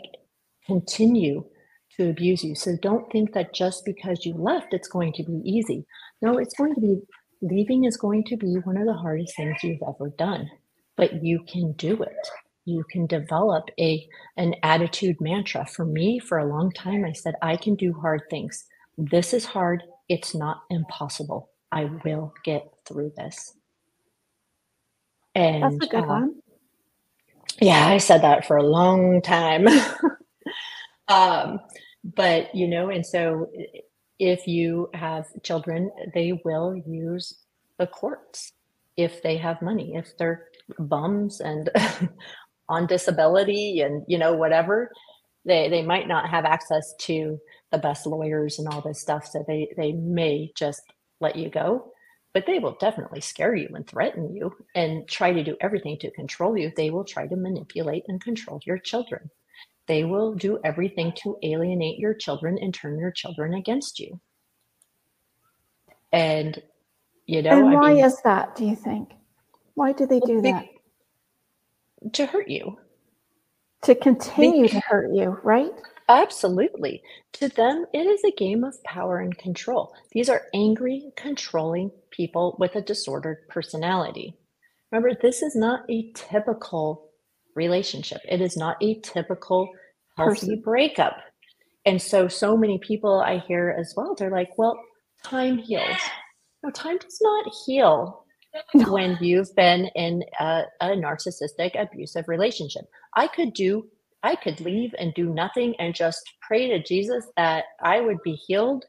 continue 0.66 1.44
to 1.96 2.10
abuse 2.10 2.44
you. 2.44 2.54
So 2.54 2.76
don't 2.82 3.10
think 3.10 3.32
that 3.32 3.54
just 3.54 3.84
because 3.84 4.26
you 4.26 4.34
left, 4.34 4.74
it's 4.74 4.88
going 4.88 5.12
to 5.14 5.22
be 5.22 5.40
easy. 5.44 5.86
No, 6.20 6.38
it's 6.38 6.54
going 6.54 6.74
to 6.74 6.80
be, 6.80 7.00
leaving 7.40 7.84
is 7.84 7.96
going 7.96 8.24
to 8.24 8.36
be 8.36 8.56
one 8.64 8.76
of 8.76 8.86
the 8.86 8.94
hardest 8.94 9.36
things 9.36 9.62
you've 9.62 9.82
ever 9.88 10.10
done, 10.18 10.50
but 10.96 11.24
you 11.24 11.40
can 11.48 11.72
do 11.72 12.02
it. 12.02 12.28
You 12.64 12.84
can 12.90 13.06
develop 13.06 13.70
a 13.78 14.06
an 14.36 14.54
attitude 14.62 15.20
mantra. 15.20 15.66
For 15.66 15.84
me, 15.84 16.18
for 16.18 16.38
a 16.38 16.46
long 16.46 16.72
time, 16.72 17.04
I 17.04 17.12
said, 17.12 17.34
I 17.40 17.56
can 17.56 17.76
do 17.76 17.92
hard 17.92 18.22
things. 18.28 18.64
This 18.98 19.32
is 19.32 19.44
hard. 19.44 19.82
It's 20.08 20.34
not 20.34 20.62
impossible. 20.70 21.50
I 21.72 21.90
will 22.04 22.34
get 22.44 22.68
through 22.86 23.12
this. 23.16 23.54
And 25.34 25.80
That's 25.80 25.80
a 25.82 25.86
good 25.86 26.04
uh, 26.04 26.06
one. 26.06 26.36
yeah, 27.60 27.86
I 27.88 27.98
said 27.98 28.22
that 28.22 28.46
for 28.46 28.56
a 28.56 28.62
long 28.66 29.22
time. 29.22 29.68
um, 31.08 31.60
but 32.04 32.54
you 32.54 32.68
know, 32.68 32.90
and 32.90 33.04
so 33.04 33.50
if 34.18 34.46
you 34.46 34.90
have 34.94 35.26
children, 35.42 35.90
they 36.14 36.40
will 36.44 36.76
use 36.76 37.38
the 37.78 37.86
courts 37.86 38.52
if 38.96 39.22
they 39.22 39.36
have 39.36 39.62
money, 39.62 39.94
if 39.96 40.16
they're 40.18 40.46
bums 40.78 41.40
and 41.40 41.70
on 42.68 42.86
disability 42.86 43.80
and 43.80 44.04
you 44.08 44.18
know 44.18 44.34
whatever, 44.34 44.90
they 45.44 45.68
they 45.68 45.82
might 45.82 46.08
not 46.08 46.30
have 46.30 46.44
access 46.44 46.94
to 47.00 47.38
the 47.72 47.78
best 47.78 48.06
lawyers 48.06 48.58
and 48.58 48.68
all 48.68 48.80
this 48.80 49.00
stuff, 49.00 49.26
so 49.26 49.44
they 49.46 49.68
they 49.76 49.92
may 49.92 50.52
just 50.56 50.82
let 51.20 51.36
you 51.36 51.50
go. 51.50 51.92
But 52.34 52.46
they 52.46 52.58
will 52.58 52.76
definitely 52.80 53.22
scare 53.22 53.54
you 53.54 53.68
and 53.74 53.86
threaten 53.86 54.34
you 54.34 54.52
and 54.74 55.08
try 55.08 55.32
to 55.32 55.44
do 55.44 55.56
everything 55.60 55.98
to 56.00 56.10
control 56.12 56.56
you. 56.58 56.70
They 56.76 56.90
will 56.90 57.04
try 57.04 57.26
to 57.26 57.36
manipulate 57.36 58.04
and 58.08 58.22
control 58.22 58.60
your 58.66 58.78
children. 58.78 59.30
They 59.88 60.04
will 60.04 60.34
do 60.34 60.58
everything 60.64 61.12
to 61.22 61.38
alienate 61.42 61.98
your 61.98 62.14
children 62.14 62.58
and 62.60 62.74
turn 62.74 62.98
your 62.98 63.12
children 63.12 63.54
against 63.54 64.00
you. 64.00 64.20
And 66.12 66.62
you 67.26 67.42
know, 67.42 67.62
and 67.62 67.66
I 67.66 67.74
why 67.74 67.92
mean, 67.92 68.06
is 68.06 68.20
that, 68.22 68.56
do 68.56 68.64
you 68.66 68.76
think? 68.76 69.10
Why 69.74 69.92
do 69.92 70.06
they 70.06 70.20
do 70.20 70.42
be- 70.42 70.52
that? 70.52 70.66
to 72.14 72.26
hurt 72.26 72.48
you. 72.48 72.78
To 73.84 73.94
continue 73.94 74.68
to 74.68 74.80
hurt 74.80 75.14
you, 75.14 75.38
right? 75.44 75.72
Absolutely. 76.08 77.02
To 77.34 77.48
them, 77.48 77.86
it 77.92 78.06
is 78.06 78.22
a 78.24 78.36
game 78.36 78.62
of 78.62 78.82
power 78.84 79.18
and 79.18 79.36
control. 79.36 79.92
These 80.12 80.28
are 80.28 80.42
angry, 80.54 81.10
controlling 81.16 81.90
people 82.10 82.56
with 82.60 82.76
a 82.76 82.80
disordered 82.80 83.48
personality. 83.48 84.34
Remember, 84.92 85.18
this 85.20 85.42
is 85.42 85.56
not 85.56 85.80
a 85.90 86.12
typical 86.14 87.10
relationship. 87.56 88.20
It 88.28 88.40
is 88.40 88.56
not 88.56 88.76
a 88.82 89.00
typical 89.00 89.68
healthy 90.16 90.34
Person. 90.34 90.62
breakup. 90.62 91.16
And 91.84 92.00
so, 92.00 92.28
so 92.28 92.56
many 92.56 92.78
people 92.78 93.20
I 93.20 93.38
hear 93.38 93.76
as 93.78 93.92
well, 93.96 94.14
they're 94.16 94.30
like, 94.30 94.56
well, 94.56 94.78
time 95.24 95.58
heals. 95.58 95.96
No, 96.62 96.70
time 96.70 96.98
does 96.98 97.18
not 97.20 97.52
heal 97.66 98.24
when 98.74 99.18
you've 99.20 99.54
been 99.56 99.90
in 99.94 100.22
a, 100.40 100.62
a 100.80 100.88
narcissistic, 100.88 101.80
abusive 101.80 102.28
relationship. 102.28 102.84
I 103.14 103.26
could 103.26 103.52
do, 103.54 103.88
I 104.22 104.34
could 104.36 104.60
leave 104.60 104.94
and 104.98 105.14
do 105.14 105.32
nothing 105.32 105.74
and 105.78 105.94
just 105.94 106.22
pray 106.46 106.68
to 106.68 106.82
Jesus 106.82 107.26
that 107.36 107.64
I 107.82 108.00
would 108.00 108.22
be 108.24 108.32
healed 108.32 108.84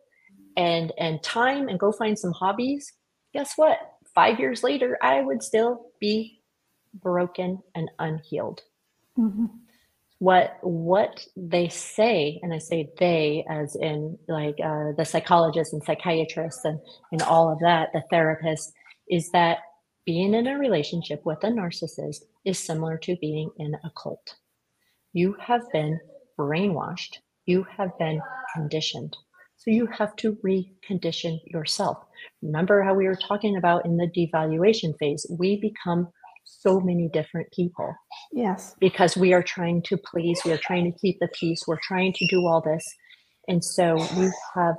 and 0.55 0.91
and 0.97 1.21
time 1.21 1.67
and 1.69 1.79
go 1.79 1.91
find 1.91 2.17
some 2.17 2.31
hobbies. 2.31 2.91
Guess 3.33 3.53
what? 3.55 3.77
Five 4.15 4.39
years 4.39 4.63
later, 4.63 4.97
I 5.01 5.21
would 5.21 5.43
still 5.43 5.91
be 5.99 6.41
broken 6.93 7.61
and 7.75 7.91
unhealed. 7.99 8.61
Mhm. 9.17 9.49
What 10.19 10.57
what 10.61 11.27
they 11.35 11.69
say, 11.69 12.39
and 12.41 12.51
I 12.51 12.57
say 12.57 12.89
they 12.97 13.45
as 13.47 13.75
in 13.75 14.17
like 14.27 14.59
uh, 14.63 14.93
the 14.97 15.05
psychologists 15.05 15.73
and 15.73 15.83
psychiatrists 15.83 16.65
and 16.65 16.79
and 17.11 17.21
all 17.21 17.51
of 17.51 17.59
that, 17.59 17.93
the 17.93 18.03
therapists, 18.11 18.71
is 19.07 19.29
that 19.31 19.59
being 20.05 20.33
in 20.33 20.47
a 20.47 20.57
relationship 20.57 21.23
with 21.25 21.43
a 21.43 21.47
narcissist 21.47 22.23
is 22.45 22.57
similar 22.57 22.97
to 22.97 23.15
being 23.17 23.51
in 23.57 23.75
a 23.75 23.91
cult. 24.01 24.37
You 25.17 25.35
have 25.41 25.63
been 25.73 25.99
brainwashed. 26.39 27.13
You 27.47 27.65
have 27.75 27.89
been 27.97 28.21
conditioned. 28.53 29.17
So 29.55 29.71
you 29.71 29.87
have 29.87 30.15
to 30.17 30.37
recondition 30.45 31.39
yourself. 31.47 31.97
Remember 32.43 32.83
how 32.83 32.93
we 32.93 33.07
were 33.07 33.15
talking 33.15 33.57
about 33.57 33.83
in 33.87 33.97
the 33.97 34.05
devaluation 34.15 34.93
phase? 34.99 35.25
We 35.39 35.59
become 35.59 36.09
so 36.43 36.79
many 36.79 37.09
different 37.11 37.47
people 37.51 37.95
Yes. 38.31 38.75
because 38.79 39.17
we 39.17 39.33
are 39.33 39.41
trying 39.41 39.81
to 39.89 39.97
please, 39.97 40.39
we 40.45 40.51
are 40.51 40.59
trying 40.59 40.85
to 40.91 40.99
keep 40.99 41.17
the 41.19 41.29
peace, 41.29 41.63
we're 41.67 41.79
trying 41.81 42.13
to 42.13 42.27
do 42.27 42.45
all 42.45 42.61
this. 42.61 42.85
And 43.47 43.65
so 43.65 43.95
we 44.19 44.29
have 44.53 44.75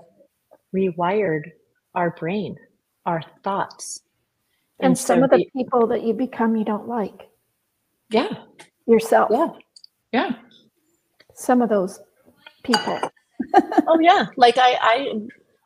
rewired 0.72 1.51
our 1.97 2.11
brain, 2.12 2.55
our 3.07 3.22
thoughts. 3.43 4.03
And, 4.78 4.97
some 4.97 5.18
so 5.18 5.24
of 5.24 5.30
the 5.30 5.39
the- 5.39 5.51
people 5.57 5.89
that 5.89 6.05
you 6.05 6.14
become, 6.14 6.55
you 6.57 6.64
don't 6.64 6.86
like 6.86 7.28
yeah, 8.11 8.34
yourself. 8.86 9.30
yeah, 9.32 9.49
yeah. 10.12 10.32
Some 11.34 11.62
of 11.62 11.68
those 11.68 12.00
people. 12.64 12.98
oh 13.86 13.98
yeah 14.00 14.26
like 14.36 14.59
i 14.59 14.76
i 14.82 15.14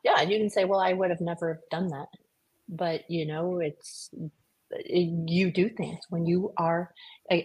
yeah 0.04 0.20
you 0.20 0.38
can 0.38 0.50
say 0.50 0.66
well 0.66 0.78
i 0.78 0.92
would 0.92 1.08
have 1.08 1.22
never 1.22 1.58
done 1.70 1.88
that 1.88 2.06
but 2.68 3.10
you 3.10 3.24
know 3.24 3.60
it's 3.60 4.10
you 4.86 5.50
do 5.50 5.70
things 5.70 6.00
when 6.10 6.26
you 6.26 6.52
are 6.58 6.92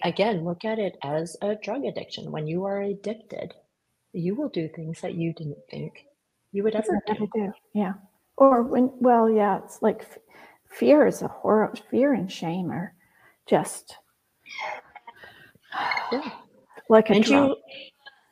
again 0.04 0.44
look 0.44 0.66
at 0.66 0.80
it 0.80 0.98
as 1.02 1.38
a 1.42 1.56
drug 1.56 1.86
addiction 1.86 2.30
when 2.30 2.46
you 2.46 2.66
are 2.66 2.82
addicted 2.82 3.54
you 4.12 4.36
will 4.36 4.50
do 4.50 4.68
things 4.68 5.00
that 5.00 5.16
you 5.16 5.32
didn't 5.34 5.58
think 5.72 6.06
you 6.52 6.64
would 6.64 6.76
ever 6.76 7.02
do 7.06 7.28
do. 7.34 7.54
Yeah. 7.74 7.94
Or 8.38 8.64
when, 8.64 8.92
well, 9.00 9.30
yeah, 9.30 9.60
it's 9.64 9.82
like 9.82 10.02
f- 10.02 10.18
fear 10.70 11.08
is 11.08 11.22
a 11.22 11.28
horror. 11.28 11.74
Fear 11.92 12.14
and 12.14 12.32
shame 12.32 12.72
are 12.72 12.94
just 13.48 13.98
yeah. 16.12 16.32
Like 16.90 17.10
a 17.10 17.14
and 17.14 17.28
you 17.28 17.56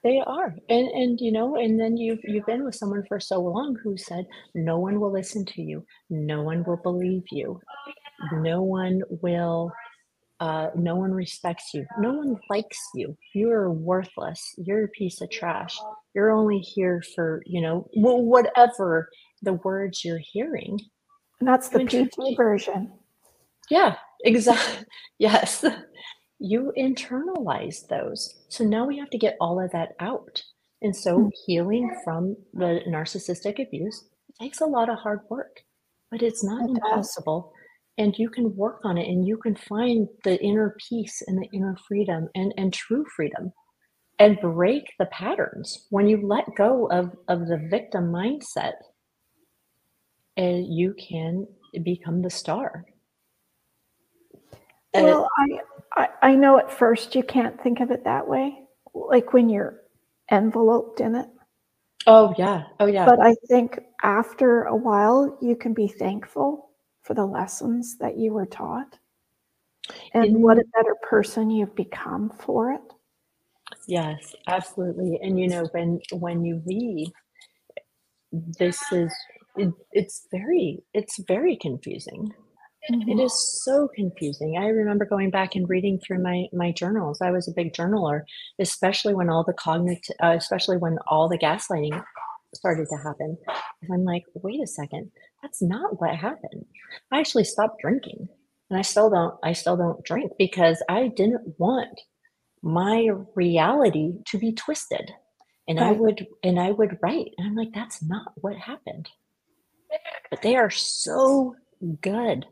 they 0.05 0.21
are. 0.25 0.55
And 0.69 0.87
and 0.89 1.19
you 1.19 1.31
know 1.31 1.55
and 1.55 1.79
then 1.79 1.97
you've 1.97 2.19
you've 2.23 2.45
been 2.45 2.63
with 2.63 2.75
someone 2.75 3.03
for 3.07 3.19
so 3.19 3.41
long 3.41 3.75
who 3.83 3.97
said 3.97 4.25
no 4.53 4.77
one 4.77 4.99
will 4.99 5.11
listen 5.11 5.43
to 5.45 5.61
you. 5.63 5.83
No 6.11 6.43
one 6.43 6.63
will 6.63 6.77
believe 6.77 7.23
you. 7.31 7.59
No 8.31 8.61
one 8.61 9.01
will 9.21 9.71
uh, 10.39 10.67
no 10.75 10.95
one 10.95 11.11
respects 11.11 11.73
you. 11.73 11.87
No 11.97 12.13
one 12.13 12.37
likes 12.51 12.77
you. 12.93 13.17
You're 13.33 13.71
worthless. 13.71 14.53
You're 14.57 14.83
a 14.83 14.89
piece 14.89 15.21
of 15.21 15.31
trash. 15.31 15.75
You're 16.13 16.31
only 16.31 16.59
here 16.59 17.01
for 17.15 17.41
you 17.47 17.61
know 17.61 17.87
whatever 17.95 19.09
the 19.41 19.53
words 19.53 20.05
you're 20.05 20.21
hearing. 20.21 20.79
And 21.39 21.49
that's 21.49 21.69
the 21.69 21.79
PG 21.79 22.35
version. 22.35 22.91
yeah, 23.71 23.95
exactly. 24.23 24.85
Yes. 25.17 25.65
You 26.47 26.71
internalize 26.77 27.87
those. 27.87 28.43
So 28.49 28.63
now 28.63 28.85
we 28.85 28.99
have 28.99 29.09
to 29.09 29.17
get 29.17 29.35
all 29.41 29.59
of 29.59 29.71
that 29.71 29.93
out. 29.99 30.43
And 30.83 30.95
so 30.95 31.19
Mm. 31.21 31.31
healing 31.47 31.89
from 32.03 32.37
the 32.53 32.81
narcissistic 32.87 33.59
abuse 33.59 34.05
takes 34.39 34.61
a 34.61 34.67
lot 34.67 34.89
of 34.89 34.99
hard 34.99 35.21
work, 35.29 35.61
but 36.11 36.21
it's 36.21 36.43
not 36.43 36.61
It 36.65 36.67
does. 36.83 37.17
impossible. 37.17 37.51
And 37.97 38.13
you 38.19 38.29
can 38.29 38.55
work 38.55 38.81
on 38.83 38.97
it 38.99 39.07
and 39.07 39.25
you 39.27 39.37
can 39.37 39.55
find 39.55 40.07
the 40.23 40.39
inner 40.43 40.75
peace 40.87 41.23
and 41.25 41.41
the 41.41 41.49
inner 41.51 41.75
freedom 41.87 42.29
and, 42.35 42.53
and 42.57 42.71
true 42.71 43.05
freedom 43.15 43.51
and 44.19 44.39
break 44.39 44.83
the 44.99 45.07
patterns. 45.07 45.87
When 45.89 46.07
you 46.07 46.27
let 46.27 46.45
go 46.55 46.87
of, 46.91 47.11
of 47.27 47.47
the 47.47 47.57
victim 47.71 48.11
mindset, 48.11 48.73
and 50.37 50.67
you 50.67 50.93
can 50.95 51.47
become 51.83 52.21
the 52.21 52.29
star. 52.29 52.85
And 54.93 55.05
Well, 55.05 55.29
I, 55.37 55.47
I 55.95 56.07
I 56.21 56.35
know 56.35 56.57
at 56.59 56.71
first 56.71 57.15
you 57.15 57.23
can't 57.23 57.61
think 57.61 57.79
of 57.79 57.91
it 57.91 58.03
that 58.03 58.27
way, 58.27 58.59
like 58.93 59.33
when 59.33 59.49
you're 59.49 59.81
enveloped 60.31 60.99
in 61.01 61.15
it. 61.15 61.27
oh 62.07 62.33
yeah, 62.37 62.63
oh 62.79 62.85
yeah, 62.87 63.05
But 63.05 63.19
I 63.21 63.35
think 63.47 63.79
after 64.03 64.63
a 64.63 64.75
while, 64.75 65.37
you 65.41 65.55
can 65.55 65.73
be 65.73 65.87
thankful 65.87 66.69
for 67.03 67.13
the 67.13 67.25
lessons 67.25 67.97
that 67.99 68.17
you 68.17 68.33
were 68.33 68.45
taught, 68.47 68.97
and 70.13 70.41
what 70.41 70.57
a 70.57 70.65
better 70.75 70.95
person 71.03 71.49
you've 71.49 71.75
become 71.75 72.31
for 72.39 72.71
it. 72.73 72.81
yes, 73.87 74.35
absolutely. 74.47 75.19
And 75.21 75.39
you 75.39 75.47
know, 75.47 75.65
when 75.71 75.99
when 76.11 76.43
you 76.45 76.61
leave, 76.65 77.09
this 78.31 78.81
is 78.91 79.13
it, 79.55 79.73
it's 79.91 80.27
very 80.31 80.83
it's 80.93 81.19
very 81.27 81.55
confusing. 81.57 82.33
It 82.87 83.19
is 83.19 83.63
so 83.63 83.87
confusing. 83.87 84.57
I 84.57 84.67
remember 84.67 85.05
going 85.05 85.31
back 85.31 85.55
and 85.55 85.67
reading 85.67 85.99
through 85.99 86.21
my 86.21 86.45
my 86.53 86.71
journals. 86.71 87.21
I 87.21 87.31
was 87.31 87.47
a 87.47 87.53
big 87.53 87.73
journaler, 87.73 88.21
especially 88.59 89.15
when 89.15 89.29
all 89.29 89.43
the 89.43 89.53
cognitive, 89.53 90.15
uh, 90.21 90.35
especially 90.37 90.77
when 90.77 90.97
all 91.07 91.27
the 91.27 91.37
gaslighting 91.37 92.03
started 92.53 92.87
to 92.89 92.97
happen. 92.97 93.37
And 93.81 93.93
I'm 93.93 94.03
like, 94.03 94.23
wait 94.35 94.61
a 94.61 94.67
second, 94.67 95.11
that's 95.41 95.61
not 95.61 95.99
what 95.99 96.15
happened. 96.15 96.65
I 97.11 97.19
actually 97.19 97.43
stopped 97.45 97.81
drinking, 97.81 98.27
and 98.69 98.77
I 98.79 98.83
still 98.83 99.09
don't. 99.09 99.35
I 99.43 99.53
still 99.53 99.77
don't 99.77 100.03
drink 100.03 100.33
because 100.37 100.83
I 100.87 101.07
didn't 101.07 101.55
want 101.57 102.01
my 102.61 103.09
reality 103.35 104.13
to 104.27 104.37
be 104.37 104.53
twisted. 104.53 105.11
And 105.67 105.79
I 105.79 105.91
would 105.91 106.27
and 106.43 106.59
I 106.59 106.69
would 106.69 106.99
write, 107.01 107.31
and 107.37 107.47
I'm 107.47 107.55
like, 107.55 107.73
that's 107.73 108.03
not 108.03 108.33
what 108.35 108.55
happened. 108.55 109.09
But 110.29 110.43
they 110.43 110.55
are 110.55 110.69
so 110.69 111.55
good 112.01 112.45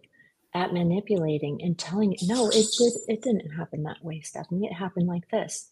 at 0.56 0.74
manipulating 0.74 1.62
and 1.64 1.78
telling 1.80 2.14
you, 2.14 2.28
no, 2.28 2.50
it 2.50 2.68
did 2.78 2.94
it 3.08 3.22
didn't 3.24 3.52
happen 3.52 3.84
that 3.84 4.04
way, 4.04 4.22
Stephany. 4.22 4.66
It 4.66 4.74
happened 4.74 5.08
like 5.08 5.30
this. 5.32 5.70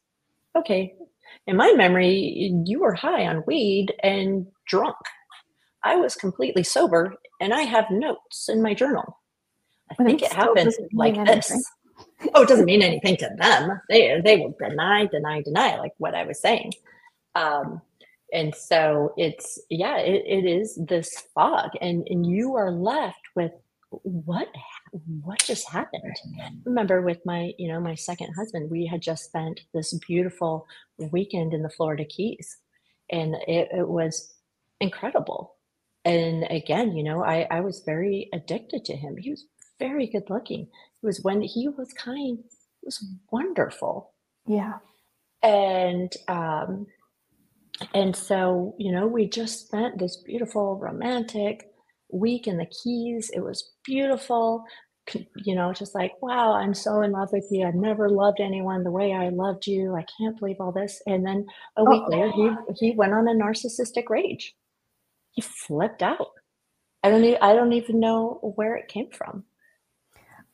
Okay. 0.58 0.96
In 1.48 1.58
my 1.58 1.74
memory, 1.74 2.54
you 2.66 2.82
were 2.82 2.94
high 2.96 3.28
on 3.28 3.44
weed 3.48 3.94
and 4.04 4.48
drunk. 4.68 4.98
I 5.84 5.98
was 5.98 6.16
completely 6.16 6.64
sober 6.64 7.16
and 7.42 7.54
I 7.54 7.62
have 7.64 7.92
notes 7.92 8.50
in 8.50 8.62
my 8.62 8.74
journal. 8.74 9.20
I 9.92 9.96
And 10.00 10.08
think 10.08 10.22
it 10.24 10.24
it 10.24 10.34
happened 10.34 10.76
like 10.94 11.18
anything. 11.18 11.26
this. 11.26 11.72
oh, 12.36 12.44
it 12.44 12.50
doesn't 12.50 12.66
mean 12.66 12.82
anything 12.84 13.18
to 13.18 13.30
them. 13.40 13.82
They 13.90 14.22
they 14.24 14.38
will 14.38 14.56
deny, 14.60 15.08
deny, 15.08 15.42
deny, 15.42 15.78
like 15.80 15.94
what 16.00 16.16
I 16.16 16.26
was 16.26 16.42
saying. 16.42 16.74
Um, 17.36 17.82
and 18.34 18.56
so 18.56 19.14
it's 19.18 19.60
yeah, 19.70 19.98
it, 20.00 20.24
it 20.26 20.46
is 20.50 20.80
this 20.88 21.12
fog, 21.36 21.72
and 21.82 22.08
and 22.10 22.26
you 22.26 22.56
are 22.56 22.72
left 22.72 23.22
with 23.36 23.52
what 23.92 24.48
what 24.92 25.40
just 25.40 25.70
happened? 25.70 26.16
Remember 26.66 27.02
with 27.02 27.20
my 27.26 27.52
you 27.58 27.72
know 27.72 27.80
my 27.80 27.96
second 27.96 28.34
husband 28.34 28.70
we 28.70 28.86
had 28.86 29.02
just 29.02 29.26
spent 29.26 29.62
this 29.74 29.94
beautiful 30.08 30.68
weekend 31.12 31.54
in 31.54 31.64
the 31.64 31.70
florida 31.70 32.06
keys 32.06 32.58
and 33.10 33.36
it, 33.48 33.70
it 33.72 33.88
was 33.88 34.34
incredible. 34.80 35.56
And 36.04 36.46
again 36.50 36.96
you 36.96 37.04
know 37.04 37.24
I, 37.24 37.48
I 37.50 37.62
was 37.62 37.84
very 37.86 38.30
addicted 38.34 38.86
to 38.86 38.96
him. 38.96 39.18
He 39.18 39.30
was 39.32 39.46
very 39.80 40.08
good 40.08 40.30
looking. 40.30 40.62
It 40.64 41.06
was 41.06 41.22
when 41.22 41.42
he 41.42 41.70
was 41.70 41.94
kind 41.94 42.40
it 42.40 42.86
was 42.86 43.06
wonderful. 43.32 44.14
Yeah. 44.46 44.80
And 45.42 46.12
um 46.28 46.88
and 47.94 48.16
so 48.16 48.76
you 48.78 48.92
know 48.92 49.08
we 49.08 49.28
just 49.28 49.68
spent 49.68 50.00
this 50.00 50.18
beautiful 50.18 50.78
romantic 50.78 51.71
week 52.12 52.48
in 52.48 52.58
the 52.58 52.66
Keys. 52.66 53.32
It 53.34 53.42
was 53.42 53.72
beautiful. 53.84 54.64
You 55.36 55.56
know, 55.56 55.74
just 55.74 55.96
like, 55.96 56.14
wow, 56.22 56.54
I'm 56.54 56.74
so 56.74 57.02
in 57.02 57.12
love 57.12 57.30
with 57.34 57.48
you. 57.50 57.66
I've 57.66 57.76
never 57.76 58.10
loved 58.10 58.40
anyone 58.40 58.84
the 58.84 58.92
way 58.92 59.14
I 59.14 59.30
loved 59.30 59.68
you. 59.68 59.96
I 59.96 60.06
can't 60.18 60.38
believe 60.38 60.58
all 60.60 60.72
this. 60.72 61.02
And 61.08 61.26
then 61.26 61.46
a 61.76 61.84
week 61.84 62.04
Uh-oh. 62.04 62.12
later, 62.12 62.32
he 62.32 62.42
oh. 62.44 62.74
he 62.80 62.92
went 62.92 63.14
on 63.14 63.28
a 63.28 63.34
narcissistic 63.34 64.10
rage. 64.10 64.56
He 65.32 65.42
flipped 65.42 66.04
out. 66.04 66.28
I 67.04 67.10
don't 67.10 67.24
even, 67.24 67.40
I 67.42 67.54
don't 67.54 67.74
even 67.74 68.00
know 68.00 68.54
where 68.56 68.76
it 68.76 68.88
came 68.88 69.10
from. 69.10 69.44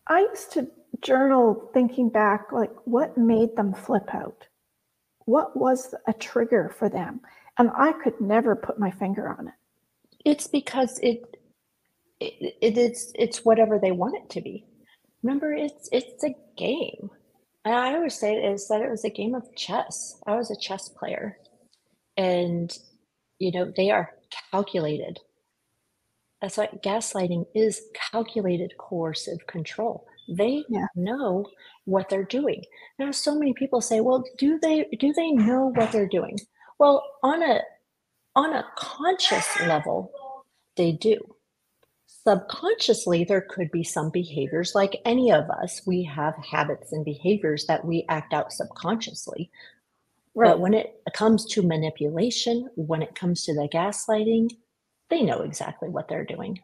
I 0.07 0.21
used 0.21 0.53
to 0.53 0.67
journal 1.01 1.69
thinking 1.73 2.09
back, 2.09 2.51
like 2.51 2.71
what 2.85 3.17
made 3.17 3.55
them 3.55 3.73
flip 3.73 4.13
out? 4.13 4.47
What 5.25 5.57
was 5.57 5.93
a 6.07 6.13
trigger 6.13 6.73
for 6.77 6.89
them? 6.89 7.21
And 7.57 7.69
I 7.75 7.91
could 7.91 8.19
never 8.21 8.55
put 8.55 8.79
my 8.79 8.91
finger 8.91 9.27
on 9.27 9.49
it. 9.49 9.53
It's 10.25 10.47
because 10.47 10.99
it 10.99 11.36
it, 12.19 12.55
it 12.61 12.77
is 12.77 13.11
it's 13.15 13.45
whatever 13.45 13.79
they 13.79 13.91
want 13.91 14.15
it 14.15 14.29
to 14.31 14.41
be. 14.41 14.65
Remember, 15.23 15.53
it's 15.53 15.89
it's 15.91 16.23
a 16.23 16.35
game. 16.57 17.09
And 17.65 17.75
I 17.75 17.93
always 17.95 18.17
say 18.17 18.35
it 18.35 18.45
is 18.53 18.67
that 18.69 18.81
it 18.81 18.89
was 18.89 19.03
a 19.03 19.09
game 19.09 19.35
of 19.35 19.55
chess. 19.55 20.19
I 20.25 20.35
was 20.35 20.51
a 20.51 20.59
chess 20.59 20.89
player, 20.89 21.37
and 22.15 22.75
you 23.39 23.51
know 23.51 23.71
they 23.75 23.91
are 23.91 24.11
calculated. 24.51 25.19
That's 26.41 26.57
what 26.57 26.83
gaslighting 26.83 27.45
is: 27.55 27.81
calculated 28.11 28.73
coercive 28.79 29.45
control. 29.47 30.07
They 30.29 30.63
yeah. 30.69 30.87
know 30.95 31.45
what 31.85 32.09
they're 32.09 32.23
doing. 32.23 32.63
Now, 32.99 33.11
so 33.11 33.35
many 33.35 33.53
people 33.53 33.81
say, 33.81 34.01
"Well, 34.01 34.23
do 34.37 34.59
they 34.59 34.85
do 34.99 35.13
they 35.13 35.31
know 35.31 35.71
what 35.75 35.91
they're 35.91 36.07
doing?" 36.07 36.39
Well, 36.79 37.03
on 37.23 37.43
a 37.43 37.61
on 38.35 38.53
a 38.53 38.65
conscious 38.77 39.47
level, 39.61 40.11
they 40.77 40.93
do 40.93 41.17
subconsciously 42.27 43.23
there 43.23 43.45
could 43.49 43.71
be 43.71 43.85
some 43.85 44.09
behaviors 44.09 44.75
like 44.75 45.01
any 45.05 45.31
of 45.31 45.49
us. 45.49 45.81
We 45.85 46.03
have 46.03 46.35
habits 46.35 46.91
and 46.91 47.05
behaviors 47.05 47.65
that 47.67 47.85
we 47.85 48.05
act 48.09 48.33
out 48.33 48.51
subconsciously. 48.51 49.49
Right. 50.35 50.51
but 50.51 50.59
when 50.59 50.75
it 50.75 51.01
comes 51.15 51.45
to 51.53 51.63
manipulation 51.63 52.69
when 52.75 53.01
it 53.01 53.15
comes 53.15 53.43
to 53.45 53.55
the 53.55 53.67
gaslighting 53.73 54.51
they 55.09 55.23
know 55.23 55.41
exactly 55.41 55.89
what 55.89 56.09
they're 56.09 56.25
doing. 56.25 56.59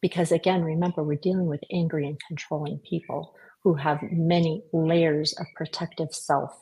Because 0.00 0.32
again 0.32 0.64
remember 0.64 1.04
we're 1.04 1.18
dealing 1.28 1.46
with 1.46 1.60
angry 1.70 2.06
and 2.06 2.18
controlling 2.26 2.78
people 2.78 3.36
who 3.62 3.74
have 3.74 4.00
many 4.10 4.64
layers 4.72 5.34
of 5.34 5.46
protective 5.54 6.12
self. 6.12 6.52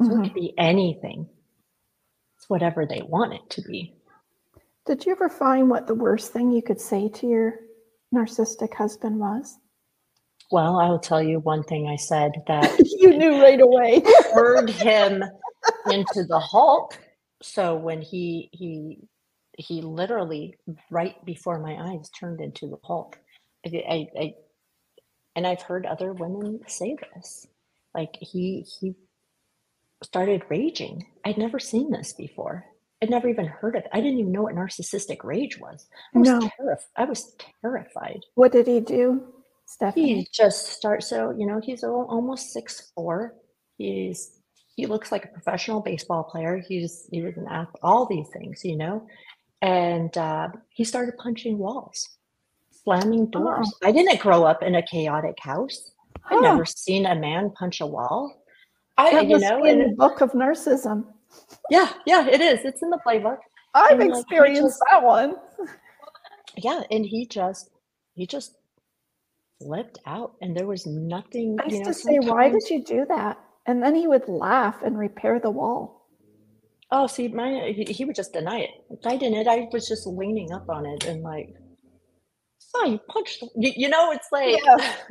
So 0.00 0.08
mm-hmm. 0.08 0.22
it 0.22 0.28
could 0.28 0.34
be 0.34 0.54
anything. 0.56 1.28
It's 2.36 2.48
whatever 2.48 2.86
they 2.86 3.02
want 3.02 3.34
it 3.34 3.50
to 3.50 3.62
be 3.62 3.96
did 4.86 5.04
you 5.04 5.12
ever 5.12 5.28
find 5.28 5.68
what 5.68 5.86
the 5.86 5.94
worst 5.94 6.32
thing 6.32 6.52
you 6.52 6.62
could 6.62 6.80
say 6.80 7.08
to 7.08 7.26
your 7.26 7.54
narcissistic 8.14 8.74
husband 8.74 9.18
was? 9.18 9.58
Well, 10.52 10.78
I 10.78 10.88
will 10.88 11.00
tell 11.00 11.22
you 11.22 11.40
one 11.40 11.64
thing 11.64 11.88
I 11.88 11.96
said 11.96 12.32
that 12.46 12.78
you 13.00 13.16
knew 13.16 13.42
right 13.42 13.60
away. 13.60 14.02
turned 14.32 14.70
him 14.70 15.24
into 15.90 16.24
the 16.28 16.38
Hulk. 16.38 16.98
So 17.42 17.74
when 17.74 18.00
he 18.00 18.48
he 18.52 19.00
he 19.58 19.82
literally 19.82 20.56
right 20.90 21.22
before 21.24 21.58
my 21.58 21.92
eyes 21.92 22.08
turned 22.10 22.40
into 22.40 22.68
the 22.68 22.78
Hulk. 22.84 23.18
I, 23.66 23.82
I, 23.88 24.06
I 24.20 24.34
and 25.34 25.46
I've 25.46 25.62
heard 25.62 25.84
other 25.84 26.12
women 26.12 26.60
say 26.68 26.96
this. 27.14 27.46
Like 27.94 28.16
he 28.20 28.64
he 28.80 28.94
started 30.04 30.42
raging. 30.48 31.06
I'd 31.24 31.38
never 31.38 31.58
seen 31.58 31.90
this 31.90 32.12
before. 32.12 32.64
I'd 33.06 33.10
never 33.10 33.28
even 33.28 33.46
heard 33.46 33.76
of 33.76 33.84
it. 33.84 33.90
I 33.92 34.00
didn't 34.00 34.18
even 34.18 34.32
know 34.32 34.42
what 34.42 34.54
narcissistic 34.56 35.22
rage 35.22 35.60
was. 35.60 35.86
I 36.12 36.18
was, 36.18 36.28
no. 36.28 36.40
Terrif- 36.40 36.90
I 36.96 37.04
was 37.04 37.36
terrified. 37.62 38.20
What 38.34 38.50
did 38.50 38.66
he 38.66 38.80
do, 38.80 39.32
Stephany? 39.68 39.94
He 39.94 40.28
just 40.32 40.66
starts. 40.66 41.08
So 41.08 41.30
you 41.30 41.46
know, 41.46 41.60
he's 41.62 41.84
almost 41.84 42.52
six 42.52 42.90
four. 42.96 43.34
He's 43.78 44.40
he 44.74 44.86
looks 44.86 45.12
like 45.12 45.24
a 45.24 45.28
professional 45.28 45.80
baseball 45.80 46.24
player. 46.24 46.60
He's 46.66 47.08
he 47.12 47.22
was 47.22 47.36
an 47.36 47.46
athlete. 47.48 47.80
All 47.84 48.06
these 48.06 48.28
things, 48.32 48.64
you 48.64 48.76
know, 48.76 49.06
and 49.62 50.16
uh, 50.18 50.48
he 50.70 50.82
started 50.82 51.16
punching 51.16 51.58
walls, 51.58 52.08
slamming 52.82 53.30
doors. 53.30 53.72
Oh. 53.72 53.88
I 53.88 53.92
didn't 53.92 54.18
grow 54.18 54.42
up 54.42 54.64
in 54.64 54.74
a 54.74 54.82
chaotic 54.82 55.36
house. 55.38 55.92
I'd 56.28 56.42
never 56.42 56.64
seen 56.64 57.06
a 57.06 57.14
man 57.14 57.52
punch 57.56 57.80
a 57.80 57.86
wall. 57.86 58.42
I, 58.98 59.12
that 59.12 59.28
you 59.28 59.38
know, 59.38 59.64
in 59.64 59.78
the 59.78 59.94
book 59.94 60.22
of 60.22 60.32
narcissism. 60.32 61.04
Yeah, 61.70 61.92
yeah, 62.06 62.26
it 62.26 62.40
is. 62.40 62.60
It's 62.64 62.82
in 62.82 62.90
the 62.90 63.00
playbook. 63.06 63.38
I've 63.74 64.00
and, 64.00 64.10
experienced 64.10 64.62
like, 64.62 64.70
just, 64.70 64.82
that 64.90 65.02
one. 65.02 65.36
Yeah, 66.56 66.82
and 66.90 67.04
he 67.04 67.26
just 67.26 67.70
he 68.14 68.26
just 68.26 68.56
flipped 69.60 69.98
out, 70.06 70.34
and 70.40 70.56
there 70.56 70.66
was 70.66 70.86
nothing. 70.86 71.58
I 71.60 71.66
used 71.66 71.84
know, 71.84 71.90
to 71.90 71.94
say, 71.94 72.18
"Why 72.20 72.48
did 72.48 72.68
you 72.70 72.82
do 72.84 73.04
that?" 73.08 73.38
And 73.66 73.82
then 73.82 73.94
he 73.94 74.06
would 74.06 74.28
laugh 74.28 74.76
and 74.82 74.98
repair 74.98 75.40
the 75.40 75.50
wall. 75.50 76.06
Oh, 76.90 77.06
see, 77.06 77.28
my 77.28 77.72
he, 77.76 77.84
he 77.92 78.04
would 78.04 78.16
just 78.16 78.32
deny 78.32 78.60
it. 78.60 78.70
I 79.04 79.16
didn't. 79.16 79.48
I 79.48 79.68
was 79.72 79.88
just 79.88 80.06
leaning 80.06 80.52
up 80.52 80.68
on 80.70 80.86
it 80.86 81.04
and 81.04 81.22
like, 81.22 81.54
"Oh, 82.74 82.86
you 82.86 82.98
punched." 83.08 83.42
You, 83.56 83.72
you 83.76 83.88
know, 83.88 84.12
it's 84.12 84.28
like. 84.32 84.56
Yeah. 84.64 84.94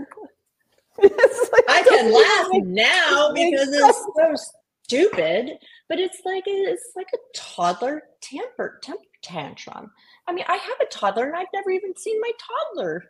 it's 0.99 1.51
like 1.51 1.65
I 1.67 1.83
can 1.83 2.13
laugh 2.13 2.63
now 2.63 3.33
because 3.33 3.67
it's 3.69 4.05
so 4.15 4.53
stupid, 4.83 5.57
but 5.89 5.99
it's 5.99 6.21
like 6.25 6.43
it's 6.47 6.91
like 6.95 7.07
a 7.13 7.37
toddler 7.37 8.03
temper 8.21 8.79
temper 8.81 9.01
tantrum. 9.21 9.91
I 10.27 10.33
mean, 10.33 10.45
I 10.47 10.55
have 10.55 10.79
a 10.81 10.85
toddler 10.85 11.25
and 11.25 11.35
I've 11.35 11.47
never 11.53 11.71
even 11.71 11.95
seen 11.95 12.19
my 12.21 12.31
toddler 12.73 13.05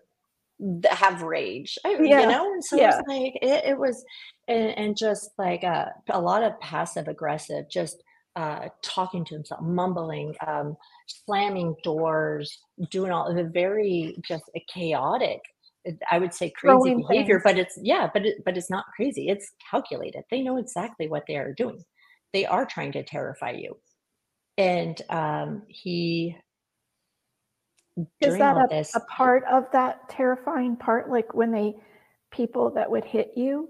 have 0.89 1.21
rage. 1.21 1.77
I, 1.85 1.97
yeah. 2.01 2.21
You 2.21 2.27
know, 2.27 2.53
and 2.53 2.63
so 2.63 2.77
yeah. 2.77 2.97
it's 2.99 3.07
like 3.07 3.37
it, 3.41 3.71
it 3.71 3.77
was, 3.77 4.03
and, 4.47 4.77
and, 4.77 4.97
just 4.97 5.31
like 5.37 5.63
a, 5.63 5.91
uh, 6.09 6.17
a 6.17 6.21
lot 6.21 6.43
of 6.43 6.57
passive 6.61 7.09
aggressive, 7.09 7.69
just 7.69 8.01
uh, 8.37 8.69
talking 8.81 9.25
to 9.25 9.35
himself, 9.35 9.61
mumbling, 9.61 10.33
um, 10.47 10.77
slamming 11.07 11.75
doors, 11.83 12.59
doing 12.89 13.11
all 13.11 13.33
the 13.33 13.43
very 13.43 14.15
just 14.25 14.49
chaotic 14.73 15.41
I 16.09 16.19
would 16.19 16.33
say 16.33 16.49
crazy 16.49 16.73
Throwing 16.73 17.05
behavior, 17.07 17.39
things. 17.39 17.43
but 17.43 17.59
it's 17.59 17.79
yeah, 17.81 18.09
but 18.11 18.25
it, 18.25 18.43
but 18.43 18.57
it's 18.57 18.69
not 18.69 18.85
crazy. 18.95 19.29
It's 19.29 19.51
calculated. 19.69 20.23
They 20.31 20.41
know 20.41 20.57
exactly 20.57 21.07
what 21.07 21.23
they 21.27 21.35
are 21.37 21.53
doing. 21.53 21.83
They 22.35 22.45
are 22.45 22.65
trying 22.65 22.91
to 22.91 23.03
terrify 23.03 23.51
you. 23.51 23.77
And 24.57 25.01
um, 25.09 25.61
he 25.69 26.35
is 28.19 28.37
that 28.39 28.57
a, 28.57 28.65
this, 28.69 28.93
a 28.93 28.99
part 28.99 29.45
of 29.49 29.63
that 29.71 30.09
terrifying 30.09 30.75
part? 30.75 31.09
Like 31.09 31.33
when 31.33 31.53
they 31.53 31.75
people 32.31 32.71
that 32.71 32.91
would 32.91 33.05
hit 33.05 33.31
you, 33.37 33.69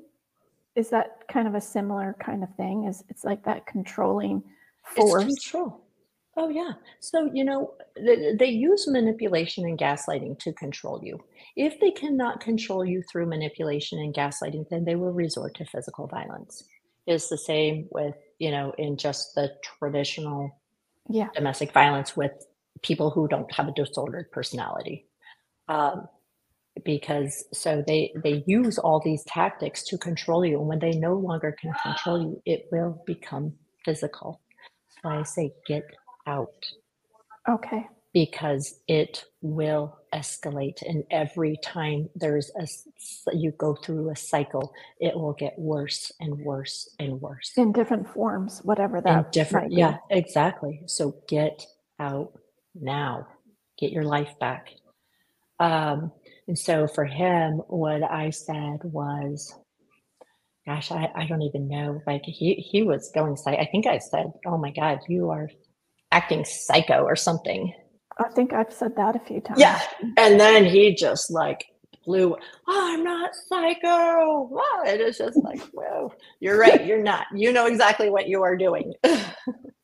is 0.75 0.89
that 0.89 1.27
kind 1.31 1.47
of 1.47 1.53
a 1.53 1.61
similar 1.61 2.15
kind 2.19 2.41
of 2.41 2.49
thing? 2.55 2.85
Is 2.85 3.03
it's 3.07 3.23
like 3.23 3.45
that 3.45 3.67
controlling 3.67 4.41
force? 4.95 5.25
control. 5.25 5.85
Oh, 6.35 6.49
yeah. 6.49 6.71
So, 7.01 7.29
you 7.31 7.45
know, 7.45 7.75
they, 7.95 8.33
they 8.33 8.49
use 8.49 8.87
manipulation 8.87 9.65
and 9.65 9.77
gaslighting 9.77 10.39
to 10.39 10.53
control 10.53 11.01
you. 11.03 11.19
If 11.55 11.79
they 11.79 11.91
cannot 11.91 12.41
control 12.41 12.83
you 12.83 13.03
through 13.11 13.27
manipulation 13.27 13.99
and 13.99 14.11
gaslighting, 14.11 14.69
then 14.71 14.85
they 14.85 14.95
will 14.95 15.13
resort 15.13 15.53
to 15.57 15.65
physical 15.65 16.07
violence. 16.07 16.63
It's 17.05 17.29
the 17.29 17.37
same 17.37 17.87
with, 17.91 18.15
you 18.39 18.51
know, 18.51 18.73
in 18.77 18.97
just 18.97 19.35
the 19.35 19.51
traditional 19.79 20.61
yeah. 21.09 21.29
domestic 21.33 21.71
violence 21.71 22.15
with 22.15 22.31
people 22.81 23.09
who 23.09 23.27
don't 23.27 23.51
have 23.53 23.67
a 23.67 23.71
disordered 23.71 24.31
personality. 24.31 25.07
Um, 25.67 26.07
because 26.83 27.45
so 27.53 27.81
they 27.87 28.13
they 28.21 28.43
use 28.47 28.77
all 28.77 29.01
these 29.03 29.23
tactics 29.23 29.81
to 29.83 29.97
control 29.97 30.45
you 30.45 30.59
and 30.59 30.67
when 30.67 30.79
they 30.79 30.91
no 30.91 31.13
longer 31.13 31.55
can 31.57 31.71
control 31.81 32.21
you 32.21 32.41
it 32.45 32.67
will 32.69 33.01
become 33.05 33.53
physical 33.85 34.41
why 35.01 35.19
i 35.19 35.23
say 35.23 35.53
get 35.65 35.85
out. 36.27 36.65
Okay. 37.47 37.87
Because 38.15 38.79
it 38.87 39.25
will 39.41 39.99
escalate. 40.13 40.81
And 40.87 41.03
every 41.11 41.59
time 41.61 42.09
there's 42.15 42.49
a 42.57 42.65
you 43.35 43.51
go 43.57 43.75
through 43.75 44.09
a 44.09 44.15
cycle 44.15 44.71
it 45.01 45.13
will 45.13 45.33
get 45.33 45.53
worse 45.59 46.13
and 46.21 46.39
worse 46.39 46.89
and 46.97 47.19
worse. 47.19 47.51
In 47.57 47.73
different 47.73 48.07
forms 48.07 48.61
whatever 48.63 49.01
that 49.01 49.17
in 49.17 49.31
different 49.33 49.73
yeah 49.73 49.97
exactly. 50.09 50.81
So 50.87 51.17
get 51.27 51.65
out 51.99 52.39
now. 52.73 53.27
Get 53.77 53.91
your 53.91 54.05
life 54.05 54.39
back. 54.39 54.69
Um 55.59 56.13
and 56.47 56.57
so 56.57 56.87
for 56.87 57.03
him 57.03 57.55
what 57.67 58.03
i 58.03 58.29
said 58.29 58.77
was 58.83 59.53
gosh 60.65 60.89
i, 60.89 61.11
I 61.13 61.25
don't 61.27 61.41
even 61.41 61.67
know. 61.67 62.01
Like 62.07 62.23
he 62.23 62.53
he 62.55 62.81
was 62.81 63.11
going 63.13 63.35
i 63.57 63.67
think 63.69 63.87
i 63.87 63.97
said 63.97 64.27
oh 64.45 64.57
my 64.57 64.71
god 64.71 64.99
you 65.09 65.31
are 65.31 65.49
acting 66.13 66.45
psycho 66.45 67.03
or 67.03 67.17
something 67.17 67.73
I 68.17 68.29
think 68.29 68.53
I've 68.53 68.73
said 68.73 68.95
that 68.95 69.15
a 69.15 69.19
few 69.19 69.41
times. 69.41 69.59
Yeah. 69.59 69.79
And 70.17 70.39
then 70.39 70.65
he 70.65 70.95
just 70.95 71.31
like 71.31 71.65
blew, 72.05 72.35
oh, 72.67 72.93
I'm 72.93 73.03
not 73.03 73.31
psycho. 73.49 74.49
Oh, 74.53 74.83
it 74.85 75.01
is 75.01 75.17
just 75.17 75.37
like, 75.43 75.61
whoa, 75.73 76.13
you're 76.39 76.59
right. 76.59 76.85
You're 76.85 77.03
not. 77.03 77.25
You 77.33 77.51
know 77.51 77.65
exactly 77.65 78.09
what 78.09 78.27
you 78.27 78.43
are 78.43 78.55
doing. 78.55 78.93
but 79.03 79.23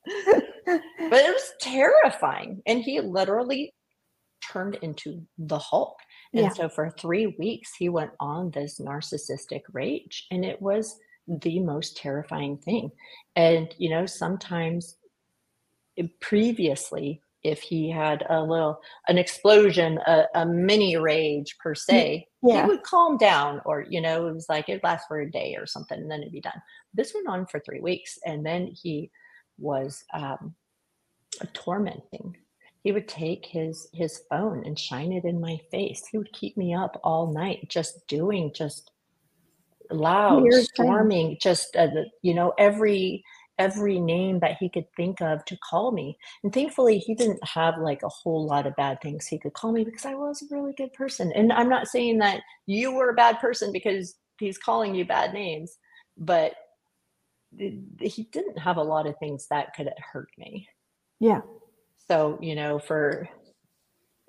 it 0.05 1.33
was 1.33 1.51
terrifying. 1.59 2.61
And 2.65 2.81
he 2.81 3.01
literally 3.01 3.73
turned 4.51 4.75
into 4.75 5.25
the 5.37 5.59
Hulk. 5.59 5.97
And 6.33 6.43
yeah. 6.43 6.49
so 6.49 6.69
for 6.69 6.89
three 6.89 7.35
weeks, 7.37 7.71
he 7.77 7.89
went 7.89 8.11
on 8.19 8.51
this 8.51 8.79
narcissistic 8.79 9.61
rage. 9.73 10.27
And 10.31 10.45
it 10.45 10.61
was 10.61 10.97
the 11.27 11.59
most 11.59 11.97
terrifying 11.97 12.57
thing. 12.57 12.91
And, 13.35 13.73
you 13.77 13.89
know, 13.89 14.05
sometimes 14.05 14.95
eh, 15.97 16.07
previously 16.21 17.21
if 17.43 17.61
he 17.61 17.89
had 17.89 18.23
a 18.29 18.41
little 18.41 18.79
an 19.07 19.17
explosion 19.17 19.99
a, 20.05 20.25
a 20.35 20.45
mini 20.45 20.95
rage 20.97 21.57
per 21.57 21.73
se 21.73 22.27
yeah. 22.43 22.61
he 22.61 22.67
would 22.67 22.83
calm 22.83 23.17
down 23.17 23.61
or 23.65 23.85
you 23.89 24.01
know 24.01 24.27
it 24.27 24.33
was 24.33 24.47
like 24.49 24.69
it 24.69 24.83
lasts 24.83 25.05
for 25.07 25.21
a 25.21 25.31
day 25.31 25.55
or 25.57 25.65
something 25.65 25.99
and 25.99 26.09
then 26.09 26.21
it'd 26.21 26.31
be 26.31 26.41
done. 26.41 26.61
This 26.93 27.13
went 27.13 27.27
on 27.27 27.45
for 27.45 27.59
three 27.59 27.79
weeks 27.79 28.17
and 28.25 28.45
then 28.45 28.67
he 28.67 29.11
was 29.57 30.03
um, 30.13 30.55
tormenting. 31.53 32.35
He 32.83 32.91
would 32.91 33.07
take 33.07 33.45
his 33.45 33.87
his 33.93 34.23
phone 34.29 34.63
and 34.65 34.77
shine 34.77 35.11
it 35.11 35.25
in 35.25 35.39
my 35.39 35.59
face. 35.69 36.03
He 36.11 36.17
would 36.17 36.33
keep 36.33 36.57
me 36.57 36.73
up 36.73 36.99
all 37.03 37.31
night 37.31 37.69
just 37.69 38.07
doing 38.07 38.51
just 38.55 38.91
loud 39.91 40.45
storming 40.53 41.37
just 41.41 41.75
uh, 41.75 41.87
you 42.21 42.33
know 42.33 42.53
every 42.57 43.23
every 43.61 43.99
name 43.99 44.39
that 44.39 44.57
he 44.59 44.67
could 44.69 44.87
think 44.97 45.21
of 45.21 45.45
to 45.45 45.57
call 45.69 45.91
me. 45.91 46.17
And 46.43 46.51
thankfully, 46.51 46.97
he 46.97 47.13
didn't 47.13 47.43
have 47.47 47.75
like 47.77 48.01
a 48.01 48.09
whole 48.09 48.45
lot 48.47 48.65
of 48.65 48.75
bad 48.75 48.99
things 49.01 49.27
he 49.27 49.37
could 49.37 49.53
call 49.53 49.71
me 49.71 49.83
because 49.83 50.05
I 50.05 50.15
was 50.15 50.41
a 50.41 50.55
really 50.55 50.73
good 50.73 50.93
person. 50.93 51.31
And 51.35 51.53
I'm 51.53 51.69
not 51.69 51.87
saying 51.87 52.17
that 52.19 52.41
you 52.65 52.91
were 52.91 53.09
a 53.09 53.21
bad 53.25 53.39
person 53.39 53.71
because 53.71 54.15
he's 54.39 54.57
calling 54.57 54.95
you 54.95 55.05
bad 55.05 55.33
names, 55.33 55.77
but 56.17 56.53
he 57.55 58.27
didn't 58.31 58.57
have 58.57 58.77
a 58.77 58.83
lot 58.83 59.05
of 59.05 59.15
things 59.19 59.47
that 59.49 59.75
could 59.75 59.89
hurt 60.11 60.29
me. 60.37 60.67
Yeah. 61.19 61.41
So, 62.07 62.39
you 62.41 62.55
know, 62.55 62.79
for, 62.79 63.29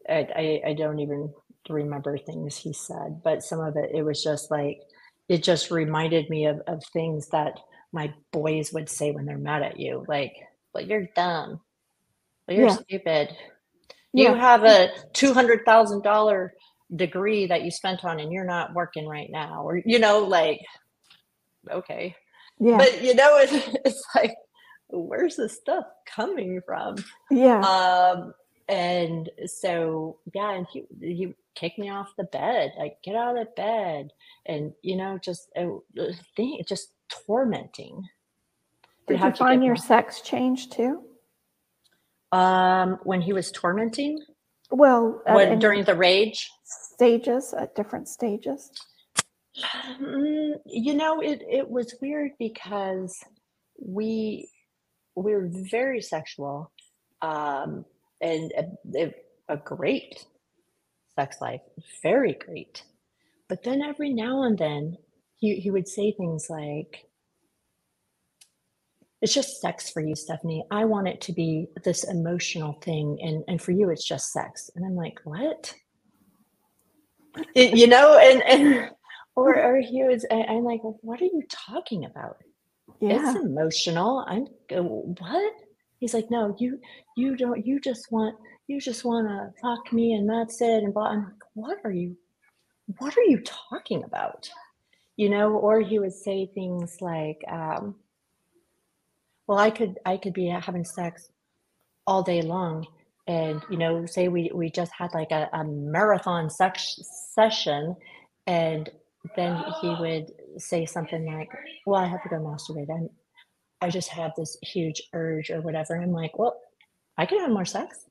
I, 0.09 0.27
I, 0.37 0.71
I 0.71 0.73
don't 0.75 0.99
even 0.99 1.33
remember 1.71 2.19
things 2.19 2.57
he 2.57 2.73
said, 2.75 3.23
but 3.25 3.43
some 3.43 3.61
of 3.61 3.77
it, 3.77 3.91
it 3.95 4.03
was 4.03 4.23
just 4.23 4.51
like, 4.51 4.81
it 5.29 5.43
just 5.43 5.71
reminded 5.71 6.29
me 6.29 6.47
of, 6.47 6.61
of 6.67 6.83
things 6.93 7.29
that 7.29 7.59
my 7.93 8.13
boys 8.33 8.73
would 8.73 8.89
say 8.89 9.11
when 9.11 9.27
they're 9.27 9.39
mad 9.39 9.63
at 9.63 9.79
you, 9.79 10.05
like, 10.09 10.35
"Well, 10.75 10.85
you're 10.85 11.09
dumb. 11.15 11.61
Well, 12.47 12.57
you're 12.57 12.69
yeah. 12.69 12.77
stupid. 12.77 13.37
You 14.13 14.25
yeah. 14.25 14.35
have 14.37 14.65
a 14.65 14.91
two 15.13 15.33
hundred 15.33 15.65
thousand 15.65 16.03
dollar 16.03 16.55
degree 16.95 17.47
that 17.47 17.63
you 17.63 17.71
spent 17.71 18.05
on, 18.05 18.21
and 18.21 18.33
you're 18.33 18.45
not 18.45 18.75
working 18.75 19.07
right 19.07 19.31
now, 19.31 19.63
or 19.63 19.83
you 19.85 19.99
know, 19.99 20.21
like, 20.21 20.61
okay, 21.71 22.17
yeah. 22.59 22.79
But 22.79 23.03
you 23.03 23.15
know, 23.15 23.39
it, 23.39 23.81
it's 23.85 24.05
like, 24.15 24.35
where's 24.89 25.37
this 25.37 25.57
stuff 25.57 25.85
coming 26.07 26.61
from? 26.65 26.97
Yeah. 27.31 27.61
Um, 27.61 28.35
and 28.69 29.29
so 29.47 30.19
yeah, 30.33 30.53
and 30.53 30.67
he 30.73 30.85
he 31.01 31.35
kicked 31.55 31.79
me 31.79 31.91
off 31.91 32.17
the 32.17 32.25
bed, 32.25 32.73
like 32.79 33.03
get 33.03 33.17
out 33.17 33.39
of 33.39 33.55
bed, 33.57 34.13
and 34.47 34.73
you 34.83 34.97
know, 34.97 35.19
just 35.19 35.49
uh, 35.57 35.67
thing, 36.37 36.63
just 36.67 36.92
tormenting. 37.27 38.03
Did 39.09 39.21
you 39.21 39.33
find 39.33 39.65
your 39.65 39.77
sex 39.77 40.21
change 40.21 40.71
too? 40.71 41.03
Um, 42.31 42.99
when 43.05 43.21
he 43.21 43.33
was 43.33 43.51
tormenting. 43.51 44.19
Well, 44.71 45.21
when, 45.27 45.59
during 45.59 45.85
the 45.85 45.95
rage 45.95 46.51
stages 46.65 47.53
at 47.53 47.75
different 47.75 48.09
stages. 48.09 48.71
Mm, 50.01 50.55
you 50.65 50.95
know, 50.95 51.21
it 51.21 51.43
it 51.51 51.69
was 51.69 51.95
weird 52.01 52.31
because 52.39 53.23
we 53.79 54.49
we 55.15 55.35
were 55.35 55.49
very 55.71 56.01
sexual, 56.01 56.73
um, 57.21 57.85
and 58.23 58.51
a, 58.97 59.15
a 59.51 59.57
great 59.59 60.25
sex 61.15 61.37
life, 61.43 61.61
very 62.03 62.33
great. 62.33 62.83
But 63.49 63.63
then 63.63 63.83
every 63.83 64.15
now 64.15 64.45
and 64.45 64.57
then 64.57 64.97
he, 65.43 65.57
he 65.57 65.73
would 65.73 65.89
say 65.89 66.13
things 66.13 66.47
like, 66.49 67.05
it's 69.21 69.35
just 69.35 69.61
sex 69.61 69.91
for 69.91 70.01
you, 70.01 70.15
Stephany. 70.15 70.63
I 70.71 70.85
want 70.85 71.09
it 71.09 71.21
to 71.23 71.33
be 71.33 71.67
this 71.85 72.05
emotional 72.05 72.75
thing. 72.75 73.19
And, 73.21 73.43
and 73.49 73.61
for 73.61 73.73
you, 73.73 73.91
it's 73.91 74.07
just 74.07 74.33
sex. 74.33 74.71
And 74.77 74.87
I'm 74.87 74.95
like, 74.95 75.19
what? 75.25 75.75
You 77.57 77.89
know, 77.89 78.19
and, 78.19 78.43
and, 78.43 78.91
or, 79.37 79.57
or 79.57 79.81
he 79.81 80.05
was, 80.05 80.25
I'm 80.31 80.63
like, 80.63 80.81
what 80.83 81.21
are 81.21 81.25
you 81.25 81.43
talking 81.51 82.05
about? 82.05 82.37
Yeah. 83.01 83.33
It's 83.33 83.41
emotional. 83.41 84.25
I'm 84.29 84.47
uh, 84.71 84.83
what? 84.83 85.55
He's 85.99 86.15
like, 86.15 86.31
no, 86.31 86.55
you, 86.61 86.79
you 87.17 87.37
don't, 87.37 87.67
you 87.67 87.81
just 87.81 88.13
want, 88.13 88.37
you 88.69 88.81
just 88.81 89.05
want 89.05 89.27
to 89.27 89.61
fuck 89.61 89.93
me 89.93 90.13
and 90.13 90.31
that's 90.31 90.61
it. 90.61 90.85
And 90.85 90.95
blah. 90.95 91.09
I'm 91.09 91.25
like, 91.25 91.43
what 91.55 91.79
are 91.83 91.91
you, 91.91 92.17
what 92.99 93.17
are 93.19 93.25
you 93.25 93.43
talking 93.71 94.05
about? 94.05 94.49
You 95.17 95.31
know 95.31 95.53
or 95.53 95.81
he 95.81 95.99
would 95.99 96.13
say 96.15 96.47
things 96.55 96.99
like 97.01 97.43
um, 97.51 97.95
well 99.47 99.59
i 99.59 99.71
could 99.71 99.99
i 100.07 100.17
could 100.17 100.35
be 100.35 100.49
having 100.49 100.85
sex 100.85 101.31
all 102.07 102.23
day 102.23 102.43
long 102.43 102.87
and 103.29 103.63
you 103.71 103.79
know 103.79 104.07
say 104.07 104.29
we 104.29 104.51
we 104.55 104.71
just 104.71 104.93
had 104.93 105.13
like 105.15 105.31
a, 105.33 105.49
a 105.53 105.65
marathon 105.65 106.51
sex 106.51 106.99
session 107.35 107.97
and 108.47 108.91
then 109.37 109.63
he 109.81 109.95
would 110.01 110.33
say 110.59 110.87
something 110.87 111.27
like 111.35 111.51
well 111.87 112.03
i 112.03 112.07
have 112.07 112.23
to 112.23 112.29
go 112.29 112.37
masturbate. 112.37 112.89
And 112.89 113.11
i 113.81 113.91
just 113.91 114.09
have 114.09 114.33
this 114.37 114.59
huge 114.63 115.03
urge 115.15 115.51
or 115.51 115.61
whatever 115.63 116.01
i'm 116.01 116.13
like 116.13 116.39
well 116.39 116.61
i 117.19 117.27
can 117.27 117.41
have 117.41 117.51
more 117.51 117.65
sex. 117.67 118.07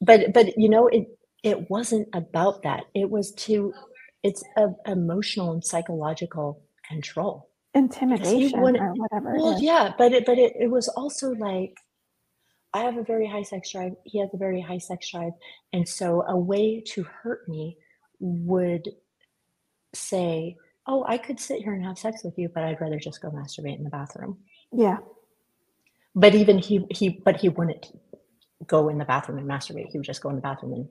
But 0.00 0.32
but 0.32 0.58
you 0.58 0.68
know 0.68 0.88
it 0.88 1.08
it 1.42 1.70
wasn't 1.70 2.08
about 2.14 2.62
that. 2.62 2.84
It 2.94 3.10
was 3.10 3.32
to 3.32 3.72
it's 4.22 4.42
a, 4.56 4.68
emotional 4.86 5.52
and 5.52 5.64
psychological 5.64 6.62
control. 6.88 7.48
Intimidation 7.74 8.58
or 8.58 8.92
whatever 8.92 9.34
well 9.38 9.58
yeah 9.58 9.94
but 9.96 10.12
it 10.12 10.26
but 10.26 10.36
it, 10.36 10.52
it 10.60 10.70
was 10.70 10.88
also 10.88 11.30
like 11.30 11.74
i 12.74 12.80
have 12.80 12.98
a 12.98 13.02
very 13.02 13.26
high 13.26 13.42
sex 13.42 13.72
drive 13.72 13.92
he 14.04 14.18
has 14.20 14.28
a 14.34 14.36
very 14.36 14.60
high 14.60 14.76
sex 14.76 15.10
drive 15.10 15.32
and 15.72 15.88
so 15.88 16.22
a 16.28 16.36
way 16.36 16.82
to 16.88 17.02
hurt 17.04 17.48
me 17.48 17.78
would 18.20 18.90
say 19.94 20.54
oh 20.86 21.02
i 21.08 21.16
could 21.16 21.40
sit 21.40 21.62
here 21.62 21.72
and 21.72 21.82
have 21.82 21.98
sex 21.98 22.22
with 22.22 22.36
you 22.36 22.50
but 22.54 22.62
i'd 22.62 22.78
rather 22.78 22.98
just 22.98 23.22
go 23.22 23.30
masturbate 23.30 23.78
in 23.78 23.84
the 23.84 23.90
bathroom. 23.90 24.36
Yeah. 24.72 24.98
But 26.14 26.34
even 26.34 26.58
he 26.58 26.84
he 26.90 27.08
but 27.08 27.36
he 27.36 27.48
wouldn't 27.48 27.86
go 28.66 28.88
in 28.88 28.98
the 28.98 29.04
bathroom 29.04 29.38
and 29.38 29.48
masturbate. 29.48 29.88
He 29.90 29.98
would 29.98 30.06
just 30.06 30.22
go 30.22 30.30
in 30.30 30.36
the 30.36 30.42
bathroom 30.42 30.72
and 30.72 30.88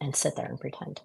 and 0.00 0.16
sit 0.16 0.36
there 0.36 0.46
and 0.46 0.58
pretend 0.58 1.00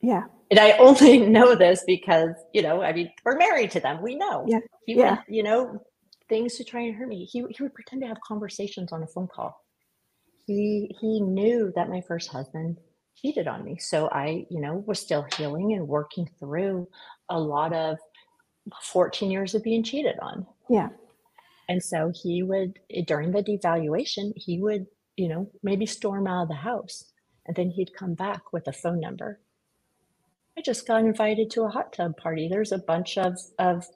yeah. 0.00 0.24
And 0.50 0.58
I 0.58 0.72
only 0.78 1.18
know 1.26 1.54
this 1.54 1.84
because, 1.86 2.30
you 2.52 2.62
know, 2.62 2.82
I 2.82 2.92
mean, 2.92 3.10
we're 3.24 3.36
married 3.36 3.70
to 3.72 3.80
them. 3.80 4.02
We 4.02 4.14
know. 4.14 4.44
Yeah. 4.48 4.60
He 4.86 4.94
yeah. 4.94 5.10
would, 5.10 5.20
you 5.28 5.42
know, 5.42 5.82
things 6.28 6.56
to 6.56 6.64
try 6.64 6.82
and 6.82 6.94
hurt 6.94 7.08
me. 7.08 7.24
He, 7.24 7.44
he 7.50 7.62
would 7.62 7.74
pretend 7.74 8.02
to 8.02 8.08
have 8.08 8.20
conversations 8.26 8.92
on 8.92 9.02
a 9.02 9.06
phone 9.06 9.28
call. 9.28 9.56
He 10.46 10.96
he 10.98 11.20
knew 11.20 11.72
that 11.76 11.90
my 11.90 12.00
first 12.00 12.30
husband 12.30 12.78
cheated 13.16 13.46
on 13.48 13.64
me. 13.64 13.76
So 13.78 14.08
I, 14.10 14.46
you 14.48 14.60
know, 14.60 14.82
was 14.86 14.98
still 14.98 15.26
healing 15.36 15.74
and 15.74 15.86
working 15.86 16.28
through 16.38 16.88
a 17.28 17.38
lot 17.38 17.74
of 17.74 17.98
14 18.82 19.30
years 19.30 19.54
of 19.54 19.62
being 19.62 19.82
cheated 19.82 20.16
on. 20.22 20.46
Yeah. 20.70 20.88
And 21.68 21.82
so 21.82 22.12
he 22.14 22.42
would 22.42 22.78
during 23.06 23.32
the 23.32 23.42
devaluation, 23.42 24.32
he 24.36 24.58
would, 24.58 24.86
you 25.16 25.28
know, 25.28 25.50
maybe 25.62 25.84
storm 25.84 26.26
out 26.26 26.44
of 26.44 26.48
the 26.48 26.54
house 26.54 27.04
and 27.46 27.56
then 27.56 27.70
he'd 27.70 27.94
come 27.94 28.14
back 28.14 28.52
with 28.52 28.66
a 28.68 28.72
phone 28.72 29.00
number 29.00 29.40
I 30.58 30.60
just 30.60 30.88
got 30.88 31.02
invited 31.02 31.50
to 31.52 31.62
a 31.62 31.68
hot 31.68 31.92
tub 31.92 32.16
party. 32.16 32.48
There's 32.50 32.72
a 32.72 32.78
bunch 32.78 33.16
of, 33.16 33.38
of 33.60 33.86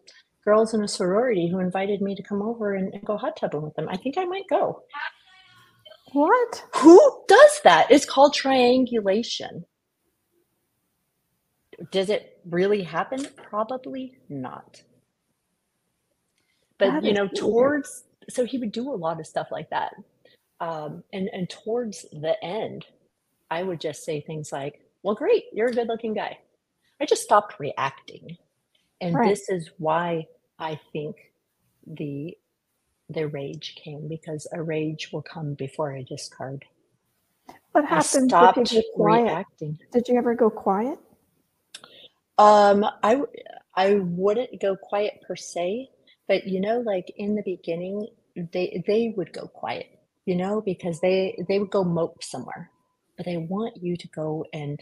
girls 0.44 0.74
in 0.74 0.84
a 0.84 0.88
sorority 0.88 1.50
who 1.50 1.58
invited 1.58 2.00
me 2.00 2.14
to 2.14 2.22
come 2.22 2.40
over 2.40 2.74
and, 2.74 2.94
and 2.94 3.04
go 3.04 3.16
hot 3.16 3.36
tubbing 3.36 3.62
with 3.62 3.74
them. 3.74 3.88
I 3.88 3.96
think 3.96 4.16
I 4.16 4.24
might 4.26 4.48
go. 4.48 4.84
What? 6.12 6.64
Who 6.76 7.00
does 7.26 7.60
that? 7.64 7.90
It's 7.90 8.04
called 8.04 8.34
triangulation. 8.34 9.64
Does 11.90 12.10
it 12.10 12.38
really 12.48 12.84
happen? 12.84 13.26
Probably 13.50 14.18
not. 14.28 14.82
But 16.78 16.92
That 16.92 17.02
you 17.02 17.12
know, 17.12 17.22
weird. 17.24 17.34
towards 17.34 18.04
so 18.30 18.44
he 18.44 18.58
would 18.58 18.70
do 18.70 18.88
a 18.88 18.94
lot 18.94 19.18
of 19.18 19.26
stuff 19.26 19.48
like 19.50 19.70
that. 19.70 19.94
Um, 20.60 21.02
and 21.12 21.28
and 21.32 21.50
towards 21.50 22.02
the 22.12 22.36
end, 22.44 22.86
I 23.50 23.64
would 23.64 23.80
just 23.80 24.04
say 24.04 24.20
things 24.20 24.52
like, 24.52 24.80
"Well, 25.02 25.16
great, 25.16 25.44
you're 25.52 25.68
a 25.68 25.72
good-looking 25.72 26.14
guy." 26.14 26.38
I 27.02 27.06
just 27.06 27.24
stopped 27.24 27.60
reacting, 27.60 28.38
and 29.00 29.16
Right. 29.18 29.24
this 29.24 29.48
is 29.50 29.70
why 29.78 30.28
I 30.58 30.80
think 30.92 31.16
the 31.86 32.38
the 33.10 33.28
rage 33.28 33.76
came 33.82 34.08
because 34.08 34.46
a 34.52 34.62
rage 34.62 35.10
will 35.12 35.22
come 35.22 35.54
before 35.54 35.92
a 35.92 36.04
discard. 36.04 36.64
What 37.72 37.84
I 37.90 37.98
happened? 37.98 38.28
stopped 38.30 38.56
Did 38.56 38.72
you 38.72 38.84
quiet? 38.94 39.26
reacting. 39.30 39.78
Did 39.92 40.08
you 40.08 40.18
ever 40.18 40.34
go 40.34 40.50
quiet? 40.50 40.98
Um, 42.38 42.84
I 43.02 43.22
I 43.74 43.94
wouldn't 43.96 44.60
go 44.60 44.76
quiet 44.76 45.22
per 45.26 45.36
se, 45.36 45.90
but 46.28 46.46
you 46.46 46.60
know, 46.60 46.80
like 46.80 47.12
in 47.16 47.34
the 47.36 47.42
beginning, 47.42 48.08
they 48.36 48.82
they 48.86 49.14
would 49.16 49.32
go 49.32 49.48
quiet, 49.48 49.86
you 50.26 50.36
know, 50.36 50.60
because 50.60 51.00
they 51.00 51.44
they 51.48 51.58
would 51.58 51.70
go 51.70 51.84
mope 51.84 52.22
somewhere, 52.24 52.70
but 53.16 53.26
they 53.26 53.38
want 53.38 53.82
you 53.82 53.96
to 53.96 54.08
go 54.08 54.46
and 54.52 54.80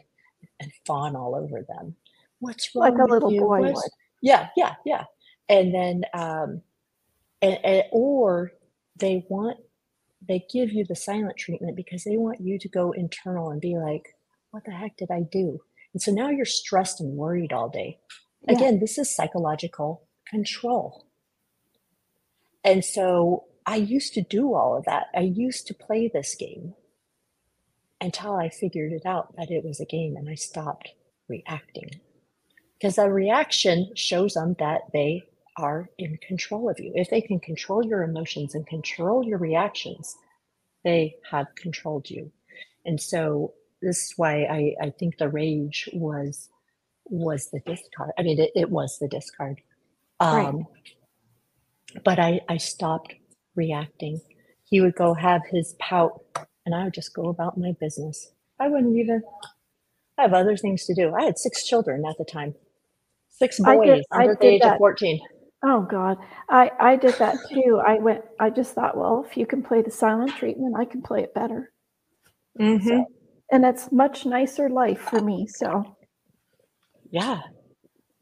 and 0.61 0.73
fawn 0.87 1.17
all 1.17 1.35
over 1.37 1.63
them. 1.63 1.97
What's 2.41 2.75
Like 2.75 2.95
a 2.99 3.05
little 3.05 3.33
you? 3.33 3.41
boy 3.41 3.61
What's 3.61 3.89
yeah, 4.23 4.49
yeah, 4.57 4.75
yeah. 4.85 5.05
And 5.49 5.75
then 5.75 6.03
um, 6.15 6.63
and, 7.43 7.59
and 7.65 7.85
or 7.93 8.53
they 8.99 9.25
want 9.29 9.59
they 10.27 10.45
give 10.53 10.73
you 10.73 10.85
the 10.85 10.97
silent 10.97 11.37
treatment 11.37 11.77
because 11.77 12.05
they 12.05 12.17
want 12.17 12.41
you 12.41 12.59
to 12.59 12.69
go 12.69 12.93
internal 12.93 13.51
and 13.51 13.61
be 13.61 13.77
like, 13.77 14.15
what 14.51 14.65
the 14.65 14.73
heck 14.73 14.97
did 14.97 15.11
I 15.11 15.23
do? 15.23 15.61
And 15.95 16.03
so 16.03 16.13
now 16.13 16.29
you're 16.29 16.45
stressed 16.45 17.01
and 17.01 17.17
worried 17.17 17.53
all 17.53 17.69
day. 17.69 17.99
Yeah. 18.43 18.55
Again, 18.55 18.81
this 18.81 18.99
is 18.99 19.15
psychological 19.15 20.07
control. 20.29 21.07
And 22.63 22.85
so 22.85 23.45
I 23.67 23.77
used 23.77 24.15
to 24.15 24.23
do 24.23 24.55
all 24.55 24.77
of 24.77 24.85
that. 24.85 25.07
I 25.15 25.21
used 25.21 25.67
to 25.69 25.75
play 25.75 26.11
this 26.13 26.35
game 26.35 26.75
until 28.01 28.37
I 28.37 28.49
figured 28.51 28.93
it 28.93 29.07
out 29.07 29.35
that 29.37 29.51
it 29.51 29.65
was 29.65 29.81
a 29.81 29.87
game 29.87 30.17
and 30.17 30.29
I 30.29 30.35
stopped 30.35 30.91
reacting. 31.29 32.01
Because 32.81 32.99
a 32.99 33.11
reaction 33.11 33.91
shows 33.95 34.35
them 34.35 34.57
that 34.59 34.83
they 34.93 35.25
are 35.57 35.91
in 35.99 36.19
control 36.27 36.71
of 36.71 36.81
you. 36.81 36.93
If 36.95 37.11
they 37.11 37.21
can 37.21 37.41
control 37.41 37.85
your 37.85 38.03
emotions 38.03 38.55
and 38.55 38.67
control 38.67 39.25
your 39.25 39.39
reactions, 39.39 40.17
they 40.85 41.17
have 41.31 41.47
controlled 41.57 42.09
you. 42.09 42.33
And 42.87 43.01
so 43.01 43.55
this 43.83 44.05
is 44.05 44.15
why 44.17 44.45
I, 44.45 44.75
I 44.87 44.91
think 44.91 45.19
the 45.19 45.29
rage 45.29 45.89
was 45.93 46.49
was 47.05 47.51
the 47.51 47.61
discard. 47.67 48.13
I 48.19 48.23
mean, 48.23 48.41
it, 48.41 48.53
it 48.55 48.71
was 48.71 48.99
the 48.99 49.09
discard. 49.09 49.61
Right. 50.21 50.47
Um, 50.47 50.67
But 52.05 52.19
I, 52.21 52.41
I 52.49 52.57
stopped 52.57 53.15
reacting. 53.57 54.21
He 54.65 54.81
would 54.81 54.95
go 54.95 55.13
have 55.15 55.43
his 55.51 55.75
pout, 55.81 56.23
and 56.65 56.75
I 56.75 56.85
would 56.85 56.95
just 56.95 57.13
go 57.15 57.29
about 57.29 57.59
my 57.59 57.73
business. 57.81 58.31
I 58.61 58.69
wouldn't 58.69 58.97
even. 58.97 59.23
I 60.17 60.23
have 60.23 60.35
other 60.35 60.57
things 60.57 60.85
to 60.87 60.95
do. 60.95 61.13
I 61.15 61.25
had 61.25 61.39
six 61.39 61.67
children 61.67 62.05
at 62.09 62.17
the 62.17 62.25
time, 62.25 62.55
six 63.41 63.61
boys 63.61 64.01
did- 64.01 64.07
I 64.19 64.29
under 64.29 64.37
the 64.41 64.47
age 64.49 64.67
of 64.67 64.75
fourteen. 64.79 65.21
Oh 65.65 65.83
God, 65.91 66.19
I 66.49 66.73
I 66.81 66.97
did 66.97 67.19
that 67.21 67.37
too. 67.53 67.83
I 67.87 67.99
went. 68.01 68.25
I 68.41 68.51
just 68.51 68.75
thought, 68.75 68.97
well, 68.97 69.27
if 69.29 69.37
you 69.37 69.47
can 69.47 69.63
play 69.63 69.83
the 69.83 69.93
silent 69.93 70.37
treatment, 70.37 70.77
I 70.79 70.87
can 70.87 71.03
play 71.03 71.23
it 71.23 71.35
better. 71.35 71.73
So, 72.81 73.07
and 73.53 73.65
it's 73.67 73.93
much 73.93 74.27
nicer 74.27 74.71
life 74.71 75.01
for 75.01 75.21
me. 75.21 75.47
So 75.49 75.97
Yeah. 77.11 77.41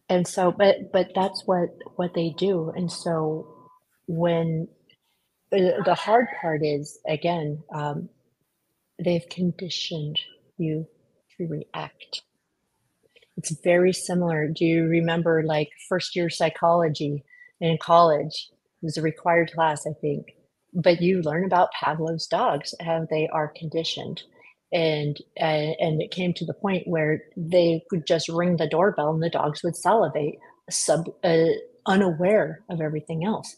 And 0.08 0.26
so 0.28 0.52
but 0.52 0.76
but 0.92 1.08
that's 1.14 1.42
what 1.46 1.70
what 1.96 2.14
they 2.14 2.34
do. 2.38 2.72
And 2.76 2.90
so 2.92 3.48
when 4.08 4.68
the 5.52 5.82
the 5.84 5.94
hard 5.94 6.28
part 6.40 6.62
is 6.64 6.98
again, 7.08 7.62
um, 7.74 8.10
they've 9.04 9.28
conditioned 9.30 10.18
you 10.58 10.86
to 11.38 11.46
react. 11.48 12.22
It's 13.39 13.53
very 13.62 13.93
similar. 13.93 14.49
Do 14.49 14.64
you 14.64 14.86
remember 14.86 15.45
like 15.45 15.70
first 15.89 16.16
year 16.16 16.28
psychology 16.28 17.22
in 17.61 17.78
college? 17.80 18.51
It 18.82 18.86
was 18.86 18.97
a 18.97 19.03
required 19.03 19.53
class, 19.53 19.86
I 19.86 19.93
think. 20.01 20.34
But 20.74 21.01
you 21.01 21.22
learn 21.22 21.45
about 21.45 21.70
Pavlov's 21.72 22.26
dogs, 22.26 22.74
how 22.80 23.07
they 23.09 23.28
are 23.28 23.55
conditioned. 23.57 24.22
And 24.72 25.16
uh, 25.41 25.70
and 25.84 26.03
it 26.03 26.11
came 26.11 26.34
to 26.34 26.45
the 26.45 26.53
point 26.53 26.89
where 26.89 27.22
they 27.36 27.84
could 27.89 28.07
just 28.09 28.28
ring 28.28 28.57
the 28.57 28.66
doorbell 28.66 29.14
and 29.14 29.22
the 29.22 29.30
dogs 29.30 29.62
would 29.62 29.76
salivate, 29.76 30.34
sub 30.68 31.09
uh, 31.22 31.47
unaware 31.86 32.64
of 32.68 32.80
everything 32.80 33.24
else. 33.24 33.57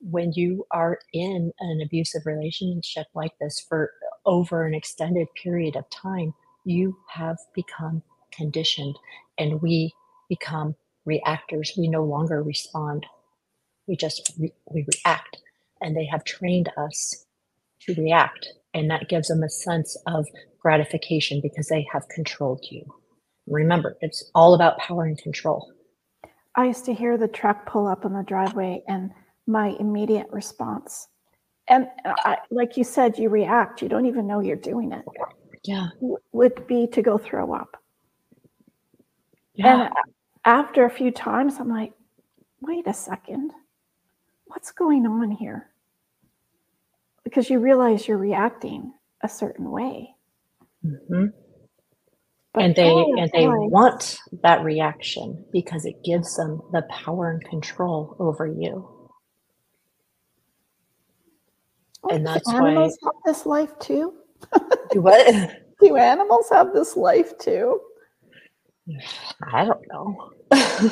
When 0.00 0.32
you 0.32 0.66
are 0.70 1.00
in 1.12 1.52
an 1.58 1.80
abusive 1.84 2.22
relationship 2.26 3.08
like 3.12 3.32
this 3.40 3.60
for 3.68 3.90
over 4.24 4.64
an 4.66 4.72
extended 4.72 5.26
period 5.42 5.74
of 5.74 5.90
time, 5.90 6.32
you 6.64 6.96
have 7.10 7.38
become 7.54 8.02
conditioned 8.40 8.96
and 9.38 9.60
we 9.60 9.92
become 10.28 10.74
reactors. 11.04 11.72
We 11.76 11.88
no 11.88 12.04
longer 12.04 12.42
respond. 12.42 13.06
We 13.86 13.96
just 13.96 14.32
re- 14.38 14.54
we 14.72 14.86
react 14.94 15.38
and 15.80 15.96
they 15.96 16.06
have 16.06 16.24
trained 16.24 16.70
us 16.76 17.26
to 17.82 17.94
react 17.94 18.48
and 18.74 18.90
that 18.90 19.08
gives 19.08 19.28
them 19.28 19.42
a 19.42 19.50
sense 19.50 19.96
of 20.06 20.26
gratification 20.60 21.40
because 21.40 21.68
they 21.68 21.86
have 21.92 22.08
controlled 22.08 22.64
you. 22.70 22.84
Remember, 23.46 23.96
it's 24.00 24.30
all 24.34 24.54
about 24.54 24.78
power 24.78 25.04
and 25.04 25.18
control. 25.18 25.72
I 26.56 26.66
used 26.66 26.84
to 26.84 26.94
hear 26.94 27.16
the 27.16 27.28
truck 27.28 27.66
pull 27.66 27.86
up 27.86 28.04
on 28.04 28.12
the 28.12 28.22
driveway, 28.22 28.82
and 28.88 29.10
my 29.46 29.68
immediate 29.80 30.26
response, 30.30 31.08
and 31.68 31.88
I, 32.04 32.38
like 32.50 32.76
you 32.76 32.84
said, 32.84 33.18
you 33.18 33.28
react. 33.28 33.82
You 33.82 33.88
don't 33.88 34.06
even 34.06 34.26
know 34.26 34.40
you're 34.40 34.56
doing 34.56 34.92
it. 34.92 35.04
Yeah. 35.64 35.88
Would 36.32 36.66
be 36.66 36.86
to 36.88 37.02
go 37.02 37.18
throw 37.18 37.54
up. 37.54 37.76
Yeah. 39.60 39.84
And 39.86 39.92
after 40.44 40.84
a 40.84 40.90
few 40.90 41.10
times, 41.10 41.58
I'm 41.58 41.68
like, 41.68 41.92
wait 42.60 42.86
a 42.86 42.94
second, 42.94 43.52
what's 44.46 44.72
going 44.72 45.06
on 45.06 45.30
here? 45.30 45.70
Because 47.24 47.50
you 47.50 47.58
realize 47.58 48.08
you're 48.08 48.18
reacting 48.18 48.92
a 49.22 49.28
certain 49.28 49.70
way. 49.70 50.14
Mhm. 50.84 51.32
But 52.52 52.64
and 52.64 52.74
they 52.74 52.90
and 53.18 53.30
they 53.32 53.46
boy. 53.46 53.66
want 53.68 54.18
that 54.42 54.64
reaction 54.64 55.44
because 55.52 55.84
it 55.84 56.02
gives 56.02 56.34
them 56.36 56.60
the 56.72 56.82
power 56.90 57.30
and 57.30 57.44
control 57.44 58.16
over 58.18 58.46
you. 58.46 58.88
and 62.10 62.24
Do 62.26 62.32
that's 62.32 62.46
why- 62.48 62.70
animals 62.70 62.98
have 63.04 63.12
this 63.26 63.46
life 63.46 63.78
too. 63.78 64.14
Do 64.90 65.02
what? 65.02 65.50
Do 65.80 65.96
animals 65.96 66.48
have 66.50 66.72
this 66.72 66.96
life 66.96 67.36
too? 67.38 67.80
I 69.52 69.64
don't 69.66 69.86
know. 69.92 70.16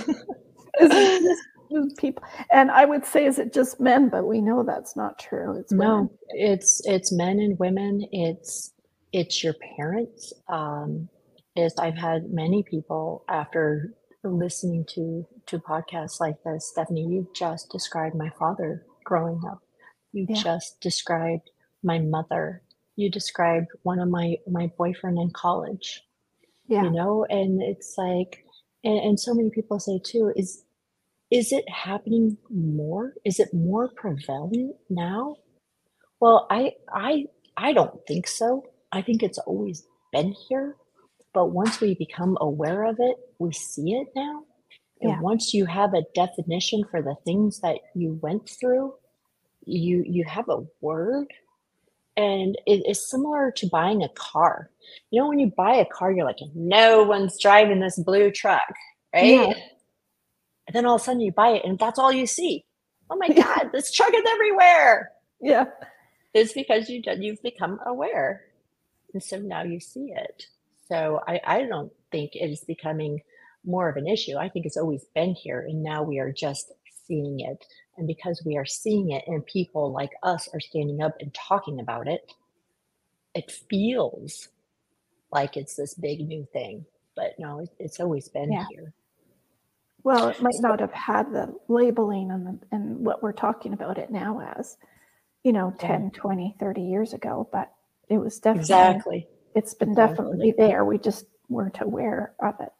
Is 0.80 0.94
it 0.94 1.10
just 1.22 1.48
just 1.72 1.96
people? 1.98 2.24
And 2.52 2.70
I 2.70 2.84
would 2.86 3.04
say, 3.06 3.26
is 3.26 3.38
it 3.38 3.52
just 3.54 3.80
men? 3.80 4.08
But 4.10 4.26
we 4.26 4.40
know 4.42 4.64
that's 4.64 4.96
not 4.96 5.18
true. 5.18 5.58
It's 5.58 5.76
women. 5.76 6.08
no, 6.08 6.12
it's 6.30 6.82
it's 6.86 7.12
men 7.12 7.40
and 7.40 7.58
women. 7.58 8.06
It's 8.12 8.72
it's 9.12 9.44
your 9.44 9.54
parents. 9.78 10.32
Um, 10.48 11.08
is 11.56 11.74
I've 11.78 11.96
had 11.98 12.30
many 12.32 12.64
people 12.64 13.24
after 13.28 13.94
listening 14.24 14.86
to 14.94 15.26
to 15.46 15.58
podcasts 15.58 16.20
like 16.20 16.36
this. 16.44 16.72
Stephany, 16.76 17.10
you 17.10 17.28
just 17.34 17.70
described 17.70 18.14
my 18.16 18.30
father 18.38 18.84
growing 19.04 19.42
up. 19.50 19.60
You 20.12 20.26
Yeah. 20.28 20.42
just 20.42 20.80
described 20.80 21.50
my 21.82 21.98
mother. 22.00 22.62
You 22.96 23.10
described 23.10 23.68
one 23.82 24.00
of 24.00 24.08
my 24.08 24.36
my 24.48 24.72
boyfriend 24.78 25.18
in 25.18 25.30
college. 25.32 26.02
Yeah. 26.68 26.84
you 26.84 26.90
know 26.90 27.26
and 27.30 27.62
it's 27.62 27.94
like 27.98 28.44
and, 28.84 28.98
and 28.98 29.20
so 29.20 29.34
many 29.34 29.50
people 29.50 29.80
say 29.80 30.00
too 30.04 30.32
is 30.36 30.64
is 31.30 31.52
it 31.52 31.68
happening 31.70 32.38
more 32.50 33.14
is 33.24 33.40
it 33.40 33.48
more 33.54 33.90
prevalent 33.96 34.76
now 34.90 35.36
well 36.20 36.46
i 36.50 36.72
i 36.92 37.26
i 37.56 37.72
don't 37.72 38.00
think 38.06 38.26
so 38.28 38.64
i 38.92 39.02
think 39.02 39.22
it's 39.22 39.38
always 39.38 39.86
been 40.12 40.34
here 40.48 40.76
but 41.34 41.46
once 41.52 41.80
we 41.80 41.94
become 41.94 42.38
aware 42.40 42.84
of 42.84 42.96
it 43.00 43.16
we 43.38 43.52
see 43.52 43.92
it 43.94 44.08
now 44.16 44.44
and 45.02 45.12
Yeah. 45.12 45.20
once 45.20 45.54
you 45.54 45.66
have 45.66 45.94
a 45.94 46.04
definition 46.14 46.84
for 46.90 47.02
the 47.02 47.16
things 47.26 47.60
that 47.60 47.78
you 47.94 48.18
went 48.22 48.48
through 48.48 48.94
you 49.66 50.04
you 50.06 50.24
have 50.24 50.48
a 50.48 50.64
word 50.80 51.28
and 52.18 52.58
it 52.66 52.82
is 52.88 53.10
similar 53.10 53.52
to 53.56 53.68
buying 53.72 54.02
a 54.02 54.10
car 54.10 54.70
you 55.10 55.20
know 55.22 55.28
when 55.28 55.38
you 55.40 55.52
buy 55.56 55.74
a 55.76 55.86
car 55.86 56.12
you're 56.12 56.26
like 56.26 56.40
no 56.54 57.04
one's 57.04 57.40
driving 57.40 57.80
this 57.80 57.98
blue 58.02 58.30
truck 58.32 58.62
right 59.14 59.24
Yeah. 59.24 59.54
and 60.66 60.74
then 60.74 60.86
all 60.86 60.96
of 60.96 61.02
a 61.02 61.04
sudden 61.04 61.20
you 61.22 61.32
buy 61.32 61.50
it 61.50 61.64
and 61.64 61.78
that's 61.78 61.98
all 61.98 62.12
you 62.12 62.26
see 62.26 62.64
oh 63.10 63.16
my 63.16 63.28
god 63.28 63.70
this 63.72 63.92
truck 63.92 64.12
is 64.14 64.24
everywhere 64.34 65.12
Yeah. 65.40 65.66
It's 66.34 66.52
because 66.52 66.88
you 66.90 67.02
you've 67.18 67.42
become 67.42 67.80
aware, 67.86 68.42
and 69.14 69.22
so 69.22 69.38
now 69.38 69.64
you 69.64 69.80
see 69.80 70.12
it. 70.14 70.44
So 70.88 71.20
I, 71.26 71.40
I 71.44 71.62
don't 71.66 71.92
think 72.12 72.32
it 72.36 72.50
is 72.50 72.64
becoming 72.66 73.20
more 73.64 73.88
of 73.88 73.96
an 73.96 74.06
issue. 74.06 74.36
I 74.36 74.48
think 74.50 74.66
it's 74.66 74.76
always 74.76 75.04
been 75.14 75.34
here, 75.34 75.60
and 75.60 75.82
now 75.82 76.02
we 76.04 76.20
are 76.20 76.32
just 76.32 76.72
seeing 77.06 77.40
it. 77.40 77.64
And 77.98 78.06
because 78.06 78.42
we 78.46 78.56
are 78.56 78.64
seeing 78.64 79.10
it, 79.10 79.24
and 79.26 79.44
people 79.44 79.92
like 79.92 80.12
us 80.22 80.48
are 80.54 80.60
standing 80.60 81.02
up 81.02 81.16
and 81.20 81.34
talking 81.34 81.80
about 81.80 82.08
it, 82.08 82.32
it 83.34 83.50
feels 83.68 84.48
like 85.32 85.56
it's 85.56 85.74
this 85.74 85.94
big 85.94 86.26
new 86.26 86.46
thing. 86.52 86.86
But 87.16 87.34
no, 87.38 87.60
it, 87.60 87.70
it's 87.78 88.00
always 88.00 88.28
been 88.28 88.52
yeah. 88.52 88.64
here. 88.70 88.94
Well, 90.04 90.28
it 90.28 90.40
might 90.40 90.60
not 90.60 90.80
have 90.80 90.92
had 90.92 91.32
the 91.32 91.52
labeling 91.66 92.30
and, 92.30 92.64
and 92.70 93.04
what 93.04 93.22
we're 93.22 93.32
talking 93.32 93.72
about 93.72 93.98
it 93.98 94.10
now 94.10 94.40
as, 94.56 94.76
you 95.42 95.52
know, 95.52 95.74
10, 95.78 96.12
20, 96.12 96.56
30 96.58 96.80
years 96.80 97.12
ago, 97.12 97.48
but 97.52 97.72
it 98.08 98.18
was 98.18 98.38
definitely, 98.38 98.62
exactly. 98.62 99.28
it's 99.54 99.74
been 99.74 99.94
definitely 99.94 100.54
there. 100.56 100.84
We 100.84 100.98
just 100.98 101.26
weren't 101.48 101.80
aware 101.80 102.32
of 102.40 102.54
it. 102.60 102.72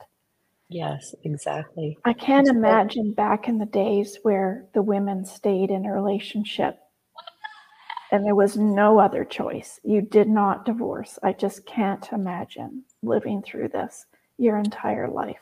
Yes, 0.68 1.14
exactly. 1.24 1.98
I 2.04 2.12
can't 2.12 2.48
imagine 2.48 3.12
back 3.12 3.48
in 3.48 3.58
the 3.58 3.66
days 3.66 4.18
where 4.22 4.66
the 4.74 4.82
women 4.82 5.24
stayed 5.24 5.70
in 5.70 5.86
a 5.86 5.92
relationship 5.92 6.78
and 8.10 8.24
there 8.24 8.34
was 8.34 8.56
no 8.56 8.98
other 8.98 9.24
choice. 9.24 9.80
You 9.82 10.02
did 10.02 10.28
not 10.28 10.64
divorce. 10.64 11.18
I 11.22 11.32
just 11.32 11.66
can't 11.66 12.06
imagine 12.12 12.84
living 13.02 13.42
through 13.42 13.68
this 13.68 14.06
your 14.38 14.56
entire 14.58 15.08
life. 15.08 15.36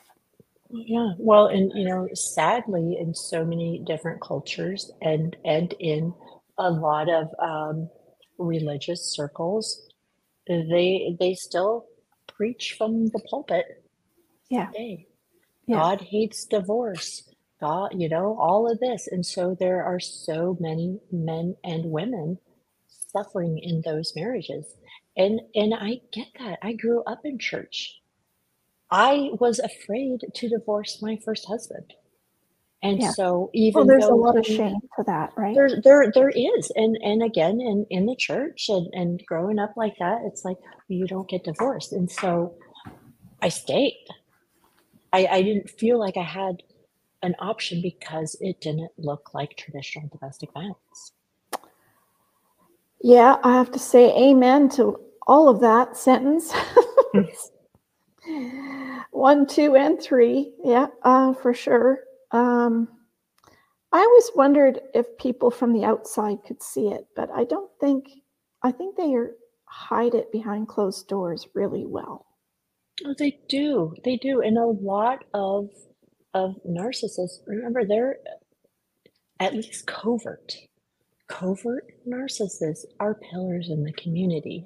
Yeah, 0.69 1.11
well, 1.17 1.47
and 1.47 1.71
you 1.75 1.87
know, 1.87 2.07
sadly, 2.13 2.97
in 2.99 3.13
so 3.13 3.45
many 3.45 3.83
different 3.85 4.21
cultures 4.21 4.91
and 5.01 5.35
and 5.45 5.73
in 5.79 6.13
a 6.57 6.69
lot 6.69 7.09
of 7.09 7.29
um, 7.39 7.89
religious 8.37 9.13
circles, 9.15 9.87
they 10.47 11.15
they 11.19 11.35
still 11.35 11.85
preach 12.27 12.75
from 12.77 13.05
the 13.07 13.19
pulpit. 13.29 13.65
Yeah. 14.49 14.67
Today. 14.67 15.07
Yeah. 15.67 15.77
God 15.77 16.01
hates 16.01 16.45
divorce. 16.45 17.23
God, 17.59 17.91
you 17.95 18.07
know, 18.07 18.37
all 18.39 18.71
of 18.71 18.79
this, 18.79 19.07
and 19.07 19.25
so 19.25 19.55
there 19.59 19.83
are 19.83 19.99
so 19.99 20.57
many 20.59 20.99
men 21.11 21.55
and 21.63 21.85
women 21.85 22.37
suffering 22.87 23.57
in 23.57 23.81
those 23.81 24.13
marriages, 24.15 24.65
and 25.15 25.41
and 25.55 25.73
I 25.73 26.01
get 26.11 26.27
that. 26.39 26.59
I 26.61 26.73
grew 26.73 27.03
up 27.03 27.21
in 27.23 27.39
church 27.39 27.99
I 28.89 29.31
was 29.39 29.59
afraid 29.59 30.21
to 30.33 30.49
divorce 30.49 31.01
my 31.01 31.19
first 31.23 31.45
husband. 31.47 31.93
And 32.83 33.01
yeah. 33.01 33.11
so 33.11 33.49
even 33.53 33.79
well, 33.79 33.85
there's 33.87 34.05
a 34.05 34.13
lot 34.13 34.37
of 34.37 34.45
shame 34.45 34.79
to 34.97 35.03
that, 35.07 35.33
right? 35.35 35.55
There, 35.55 35.81
there, 35.83 36.11
there 36.13 36.29
is. 36.29 36.71
And, 36.75 36.95
and 37.01 37.23
again, 37.23 37.59
in, 37.59 37.85
in 37.89 38.05
the 38.05 38.15
church 38.15 38.69
and, 38.69 38.87
and 38.93 39.21
growing 39.25 39.57
up 39.57 39.73
like 39.75 39.95
that, 39.99 40.21
it's 40.25 40.45
like, 40.45 40.57
you 40.87 41.07
don't 41.07 41.27
get 41.27 41.43
divorced. 41.43 41.91
And 41.91 42.09
so 42.09 42.55
I 43.41 43.49
stayed. 43.49 44.05
I, 45.13 45.27
I 45.27 45.41
didn't 45.41 45.69
feel 45.69 45.99
like 45.99 46.17
I 46.17 46.23
had 46.23 46.63
an 47.23 47.35
option 47.39 47.81
because 47.81 48.35
it 48.41 48.61
didn't 48.61 48.91
look 48.97 49.33
like 49.33 49.57
traditional 49.57 50.09
domestic 50.09 50.51
violence. 50.53 51.13
Yeah, 53.01 53.37
I 53.43 53.53
have 53.53 53.71
to 53.71 53.79
say 53.79 54.15
amen 54.29 54.69
to 54.71 54.99
all 55.27 55.49
of 55.49 55.59
that 55.61 55.97
sentence. 55.97 56.53
One, 59.11 59.47
two, 59.47 59.75
and 59.75 60.01
three. 60.01 60.53
Yeah, 60.63 60.87
uh, 61.03 61.33
for 61.33 61.53
sure. 61.53 62.01
Um, 62.31 62.87
I 63.91 63.99
always 63.99 64.29
wondered 64.35 64.81
if 64.93 65.17
people 65.17 65.49
from 65.49 65.73
the 65.73 65.85
outside 65.85 66.43
could 66.45 66.61
see 66.61 66.89
it, 66.89 67.07
but 67.15 67.31
I 67.31 67.45
don't 67.45 67.71
think, 67.79 68.09
I 68.61 68.71
think 68.71 68.95
they 68.95 69.13
are, 69.15 69.31
hide 69.65 70.13
it 70.13 70.31
behind 70.31 70.67
closed 70.67 71.07
doors 71.07 71.47
really 71.53 71.85
well. 71.85 72.26
Oh, 73.05 73.13
they 73.17 73.39
do. 73.47 73.93
They 74.03 74.17
do. 74.17 74.41
And 74.41 74.57
a 74.57 74.65
lot 74.65 75.23
of 75.33 75.69
of 76.33 76.55
narcissists, 76.67 77.39
remember, 77.47 77.85
they're 77.85 78.17
uh, 78.27 79.43
at 79.43 79.53
least 79.53 79.87
covert. 79.87 80.53
Covert 81.27 81.85
narcissists 82.07 82.85
are 82.99 83.15
pillars 83.15 83.69
in 83.69 83.83
the 83.83 83.93
community. 83.93 84.65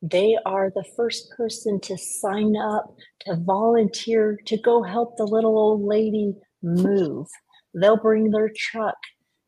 They 0.00 0.36
are 0.46 0.70
the 0.70 0.84
first 0.96 1.30
person 1.36 1.80
to 1.80 1.96
sign 1.96 2.56
up, 2.56 2.96
to 3.20 3.36
volunteer, 3.36 4.38
to 4.46 4.56
go 4.56 4.82
help 4.82 5.16
the 5.16 5.24
little 5.24 5.56
old 5.56 5.82
lady 5.82 6.34
move. 6.62 7.28
They'll 7.74 7.96
bring 7.96 8.30
their 8.30 8.50
truck. 8.56 8.96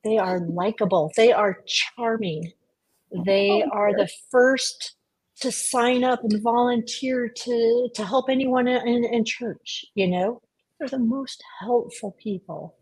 They 0.04 0.18
are 0.18 0.40
likable. 0.40 1.12
They 1.16 1.32
are 1.32 1.58
charming. 1.66 2.52
They 3.24 3.64
oh, 3.64 3.70
are 3.72 3.92
the 3.92 4.08
first 4.30 4.96
to 5.44 5.52
sign 5.52 6.04
up 6.04 6.24
and 6.24 6.42
volunteer 6.42 7.28
to, 7.28 7.88
to 7.94 8.04
help 8.04 8.30
anyone 8.30 8.66
in, 8.66 9.04
in 9.04 9.24
church. 9.24 9.84
You 9.94 10.08
know, 10.08 10.40
they're 10.78 10.88
the 10.88 10.98
most 10.98 11.42
helpful 11.60 12.16
people 12.18 12.76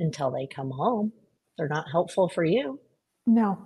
until 0.00 0.32
they 0.32 0.48
come 0.48 0.70
home. 0.70 1.12
They're 1.56 1.68
not 1.68 1.86
helpful 1.90 2.28
for 2.28 2.44
you. 2.44 2.80
No. 3.26 3.56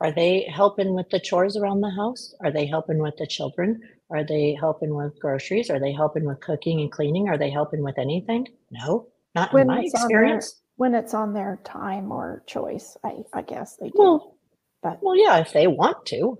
Are 0.00 0.10
they 0.10 0.46
helping 0.50 0.94
with 0.94 1.10
the 1.10 1.20
chores 1.20 1.56
around 1.56 1.82
the 1.82 1.90
house? 1.90 2.34
Are 2.42 2.50
they 2.50 2.66
helping 2.66 2.98
with 2.98 3.16
the 3.18 3.26
children? 3.26 3.80
Are 4.10 4.24
they 4.24 4.56
helping 4.58 4.94
with 4.94 5.18
groceries? 5.20 5.68
Are 5.68 5.80
they 5.80 5.92
helping 5.92 6.24
with 6.24 6.40
cooking 6.40 6.80
and 6.80 6.90
cleaning? 6.90 7.28
Are 7.28 7.38
they 7.38 7.50
helping 7.50 7.82
with 7.82 7.98
anything? 7.98 8.46
No, 8.70 9.08
not 9.34 9.52
when 9.52 9.62
in 9.62 9.66
my 9.68 9.82
experience. 9.82 10.52
Their, 10.52 10.60
when 10.76 10.94
it's 10.94 11.12
on 11.12 11.34
their 11.34 11.60
time 11.64 12.10
or 12.10 12.42
choice, 12.46 12.96
I, 13.04 13.24
I 13.34 13.42
guess 13.42 13.76
they 13.76 13.88
do. 13.88 13.94
Well, 13.96 14.38
but 14.82 14.98
well, 15.02 15.16
yeah, 15.16 15.38
if 15.38 15.52
they 15.52 15.66
want 15.66 16.06
to. 16.06 16.38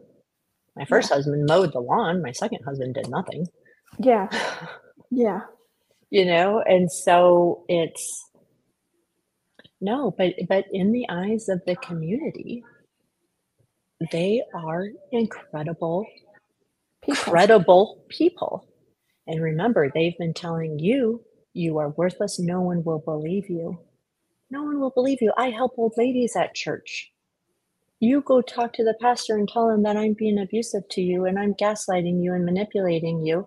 My 0.76 0.84
first 0.84 1.10
yeah. 1.10 1.16
husband 1.16 1.46
mowed 1.48 1.72
the 1.72 1.80
lawn. 1.80 2.22
My 2.22 2.32
second 2.32 2.60
husband 2.64 2.94
did 2.94 3.08
nothing. 3.08 3.46
Yeah, 3.98 4.28
yeah. 5.10 5.40
you 6.10 6.26
know, 6.26 6.62
and 6.66 6.90
so 6.92 7.64
it's 7.68 8.24
no, 9.80 10.14
but 10.16 10.34
but 10.48 10.66
in 10.72 10.92
the 10.92 11.06
eyes 11.08 11.48
of 11.48 11.62
the 11.66 11.76
community, 11.76 12.62
they 14.12 14.42
are 14.54 14.88
incredible, 15.12 16.06
people. 17.02 17.22
credible 17.22 18.04
people. 18.08 18.68
And 19.26 19.42
remember, 19.42 19.90
they've 19.92 20.16
been 20.18 20.34
telling 20.34 20.78
you 20.78 21.22
you 21.54 21.78
are 21.78 21.90
worthless. 21.90 22.38
No 22.38 22.60
one 22.60 22.84
will 22.84 23.00
believe 23.00 23.48
you. 23.50 23.78
No 24.50 24.62
one 24.62 24.78
will 24.80 24.90
believe 24.90 25.18
you. 25.22 25.32
I 25.36 25.50
help 25.50 25.72
old 25.78 25.94
ladies 25.96 26.36
at 26.36 26.54
church. 26.54 27.10
You 28.00 28.20
go 28.20 28.42
talk 28.42 28.72
to 28.74 28.84
the 28.84 28.96
pastor 29.00 29.36
and 29.36 29.48
tell 29.48 29.70
him 29.70 29.82
that 29.84 29.96
I'm 29.96 30.12
being 30.12 30.38
abusive 30.38 30.88
to 30.90 31.00
you 31.00 31.24
and 31.24 31.38
I'm 31.38 31.54
gaslighting 31.54 32.22
you 32.22 32.34
and 32.34 32.44
manipulating 32.44 33.24
you. 33.24 33.46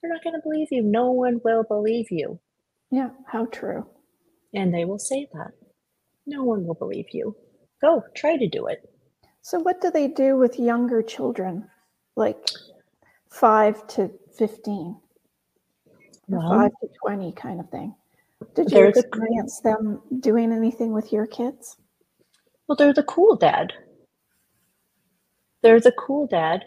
They're 0.00 0.12
not 0.12 0.24
going 0.24 0.36
to 0.36 0.42
believe 0.42 0.68
you. 0.70 0.82
No 0.82 1.10
one 1.10 1.40
will 1.44 1.64
believe 1.64 2.10
you. 2.10 2.38
Yeah, 2.90 3.10
how 3.26 3.46
true. 3.46 3.86
And 4.54 4.72
they 4.72 4.84
will 4.84 4.98
say 4.98 5.28
that. 5.34 5.52
No 6.26 6.44
one 6.44 6.66
will 6.66 6.74
believe 6.74 7.06
you. 7.12 7.36
Go, 7.82 8.02
try 8.14 8.36
to 8.36 8.48
do 8.48 8.66
it. 8.66 8.88
So, 9.42 9.58
what 9.60 9.80
do 9.80 9.90
they 9.90 10.08
do 10.08 10.36
with 10.36 10.58
younger 10.58 11.02
children, 11.02 11.68
like 12.16 12.36
five 13.30 13.86
to 13.88 14.10
15, 14.36 14.96
well, 16.28 16.50
five 16.50 16.70
to 16.80 16.88
20 17.02 17.32
kind 17.32 17.60
of 17.60 17.70
thing? 17.70 17.94
Did 18.54 18.70
you 18.70 18.86
experience 18.86 19.60
the, 19.62 19.70
them 19.70 20.02
doing 20.20 20.52
anything 20.52 20.92
with 20.92 21.12
your 21.12 21.26
kids? 21.26 21.76
Well, 22.68 22.76
they're 22.76 22.94
the 22.94 23.04
cool 23.04 23.36
dad. 23.36 23.72
They're 25.62 25.80
the 25.80 25.92
cool 25.92 26.26
dad. 26.28 26.64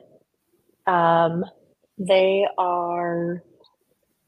Um, 0.87 1.45
they 1.97 2.47
are. 2.57 3.43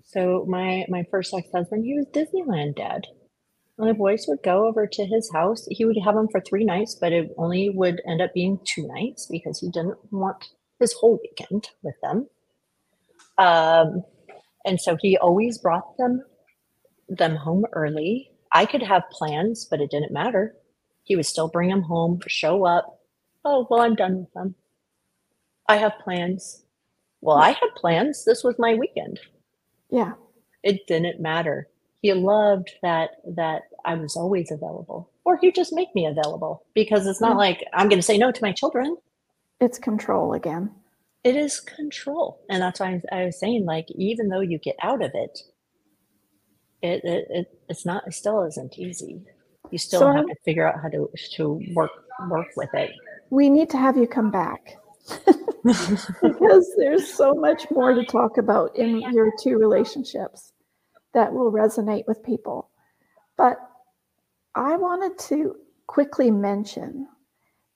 So 0.05 0.45
my 0.47 0.85
my 0.89 1.05
first 1.11 1.33
ex 1.33 1.49
husband, 1.53 1.85
he 1.85 1.95
was 1.95 2.07
Disneyland 2.07 2.75
dad 2.75 3.07
the 3.87 3.93
boys 3.93 4.25
would 4.27 4.43
go 4.43 4.67
over 4.67 4.87
to 4.87 5.05
his 5.05 5.29
house. 5.33 5.65
He 5.69 5.85
would 5.85 5.97
have 6.03 6.15
them 6.15 6.27
for 6.29 6.41
three 6.41 6.63
nights, 6.63 6.95
but 6.99 7.11
it 7.11 7.31
only 7.37 7.69
would 7.69 8.01
end 8.07 8.21
up 8.21 8.33
being 8.33 8.59
two 8.65 8.87
nights 8.87 9.27
because 9.29 9.59
he 9.59 9.69
didn't 9.69 9.97
want 10.11 10.45
his 10.79 10.93
whole 10.93 11.19
weekend 11.21 11.69
with 11.81 11.95
them. 12.01 12.27
Um, 13.37 14.03
and 14.65 14.79
so 14.79 14.97
he 15.01 15.17
always 15.17 15.57
brought 15.57 15.97
them 15.97 16.23
them 17.09 17.35
home 17.35 17.65
early. 17.73 18.31
I 18.53 18.65
could 18.65 18.83
have 18.83 19.03
plans, 19.11 19.67
but 19.69 19.81
it 19.81 19.91
didn't 19.91 20.13
matter. 20.13 20.55
He 21.03 21.15
would 21.15 21.25
still 21.25 21.47
bring 21.47 21.69
them 21.69 21.81
home, 21.81 22.19
show 22.27 22.65
up. 22.65 22.99
Oh, 23.45 23.67
well, 23.69 23.81
I'm 23.81 23.95
done 23.95 24.19
with 24.19 24.33
them. 24.33 24.55
I 25.67 25.77
have 25.77 25.93
plans. 26.03 26.63
Well, 27.21 27.37
I 27.37 27.51
had 27.51 27.75
plans. 27.75 28.25
This 28.25 28.43
was 28.43 28.55
my 28.57 28.73
weekend. 28.73 29.19
Yeah. 29.89 30.13
It 30.63 30.87
didn't 30.87 31.21
matter 31.21 31.69
he 32.03 32.13
loved 32.13 32.69
that 32.81 33.11
that 33.25 33.63
I 33.85 33.95
was 33.95 34.17
always 34.17 34.51
available, 34.51 35.09
or 35.23 35.37
he 35.37 35.53
just 35.53 35.71
make 35.73 35.95
me 35.95 36.05
available 36.05 36.65
because 36.75 37.07
it's 37.07 37.21
not 37.21 37.31
mm-hmm. 37.31 37.39
like 37.39 37.65
I'm 37.73 37.87
going 37.87 37.97
to 37.97 38.03
say 38.03 38.17
no 38.17 38.31
to 38.31 38.43
my 38.43 38.51
children. 38.51 38.97
It's 39.61 39.79
control 39.79 40.33
again. 40.33 40.69
It 41.23 41.37
is 41.37 41.61
control, 41.61 42.41
and 42.49 42.61
that's 42.61 42.81
why 42.81 43.01
I 43.09 43.23
was 43.23 43.39
saying 43.39 43.65
like 43.65 43.87
even 43.95 44.27
though 44.27 44.41
you 44.41 44.59
get 44.59 44.75
out 44.83 45.01
of 45.01 45.11
it, 45.13 45.39
it 46.81 47.05
it, 47.05 47.27
it 47.29 47.59
it's 47.69 47.85
not 47.85 48.05
it 48.05 48.13
still 48.13 48.43
isn't 48.43 48.77
easy. 48.77 49.23
You 49.73 49.79
still 49.79 50.01
so 50.01 50.11
have 50.13 50.27
to 50.27 50.35
figure 50.45 50.67
out 50.67 50.81
how 50.81 50.89
to 50.89 51.09
to 51.31 51.61
work 51.73 51.91
work 52.29 52.47
with 52.55 52.73
it. 52.73 52.91
we 53.29 53.49
need 53.49 53.69
to 53.71 53.77
have 53.77 53.97
you 53.97 54.07
come 54.07 54.31
back 54.31 54.77
because 56.21 56.73
there's 56.77 57.13
so 57.13 57.33
much 57.33 57.69
more 57.71 57.93
to 57.93 58.05
talk 58.05 58.37
about 58.37 58.75
in 58.77 59.01
your 59.11 59.31
two 59.41 59.57
relationships 59.57 60.53
that 61.13 61.33
will 61.33 61.51
resonate 61.51 62.03
with 62.07 62.23
people. 62.23 62.69
But 63.37 63.57
I 64.55 64.75
wanted 64.75 65.17
to 65.29 65.55
quickly 65.87 66.31
mention 66.31 67.07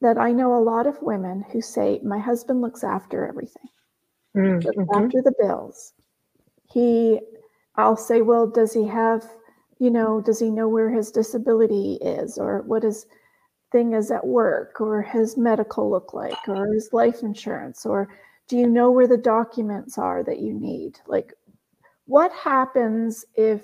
that 0.02 0.18
I 0.18 0.32
know 0.32 0.56
a 0.56 0.64
lot 0.64 0.88
of 0.88 1.02
women 1.02 1.44
who 1.52 1.62
say, 1.62 2.00
My 2.04 2.20
husband 2.20 2.62
looks 2.62 2.84
after 2.84 3.28
everything, 3.28 3.70
mm-hmm. 4.36 4.82
after 4.94 5.22
the 5.24 5.34
bills. 5.40 5.94
He, 6.72 7.20
I'll 7.76 7.98
say, 7.98 8.22
Well, 8.22 8.48
does 8.48 8.74
he 8.74 8.86
have, 8.88 9.28
you 9.80 9.90
know, 9.90 10.22
does 10.22 10.40
he 10.40 10.50
know 10.50 10.68
where 10.68 10.90
his 10.90 11.12
disability 11.12 11.98
is 12.02 12.38
or 12.38 12.62
what 12.64 12.84
his 12.84 13.06
thing 13.72 13.94
is 13.94 14.12
at 14.12 14.26
work 14.26 14.80
or 14.80 15.02
his 15.02 15.38
medical 15.38 15.90
look 15.90 16.14
like 16.14 16.48
or 16.48 16.68
his 16.74 16.90
life 16.94 17.22
insurance 17.22 17.86
or 17.86 18.08
do 18.48 18.58
you 18.58 18.66
know 18.66 18.90
where 18.92 19.08
the 19.08 19.18
documents 19.18 19.98
are 19.98 20.24
that 20.24 20.40
you 20.40 20.54
need? 20.54 21.00
Like, 21.06 21.34
what 22.06 22.32
happens 22.32 23.26
if 23.36 23.62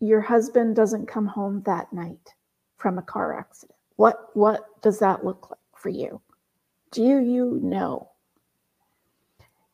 your 0.00 0.20
husband 0.20 0.74
doesn't 0.74 1.06
come 1.06 1.26
home 1.26 1.62
that 1.64 1.92
night 1.92 2.34
from 2.76 2.98
a 2.98 3.02
car 3.02 3.38
accident? 3.38 3.78
What 3.94 4.30
what 4.34 4.82
does 4.82 4.98
that 4.98 5.24
look 5.24 5.50
like? 5.50 5.60
for 5.86 5.90
you? 5.90 6.20
Do 6.90 7.20
you 7.20 7.60
know? 7.62 8.10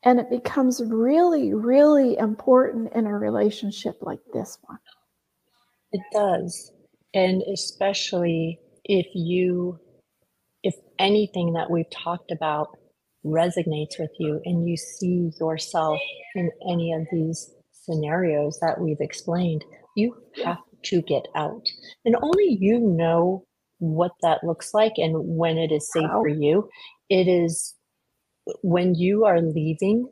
And 0.03 0.19
it 0.19 0.29
becomes 0.29 0.83
really, 0.85 1.55
really 1.55 2.17
important 2.17 2.93
in 2.93 3.07
a 3.07 3.17
relationship 3.17 3.97
like 4.01 4.19
this 4.31 4.59
one. 4.67 4.77
It 5.93 6.01
does. 6.11 6.71
And 7.13 7.43
especially 7.43 8.59
if 8.83 9.05
you, 9.13 9.79
if 10.63 10.75
anything 10.97 11.53
that 11.53 11.69
we've 11.69 11.89
talked 11.91 12.31
about 12.31 12.69
resonates 13.25 13.99
with 13.99 14.09
you 14.19 14.41
and 14.43 14.67
you 14.67 14.75
see 14.75 15.31
yourself 15.39 15.99
in 16.35 16.49
any 16.69 16.91
of 16.93 17.03
these 17.11 17.53
scenarios 17.71 18.59
that 18.61 18.81
we've 18.81 18.99
explained, 18.99 19.63
you 19.95 20.15
have 20.43 20.57
to 20.85 21.01
get 21.03 21.27
out. 21.35 21.65
And 22.03 22.15
only 22.21 22.57
you 22.59 22.79
know 22.79 23.45
what 23.77 24.11
that 24.21 24.43
looks 24.43 24.73
like 24.73 24.93
and 24.97 25.13
when 25.15 25.57
it 25.57 25.71
is 25.71 25.89
safe 25.93 26.09
for 26.09 26.27
you. 26.27 26.69
It 27.09 27.27
is 27.27 27.75
when 28.61 28.95
you 28.95 29.25
are 29.25 29.41
leaving 29.41 30.07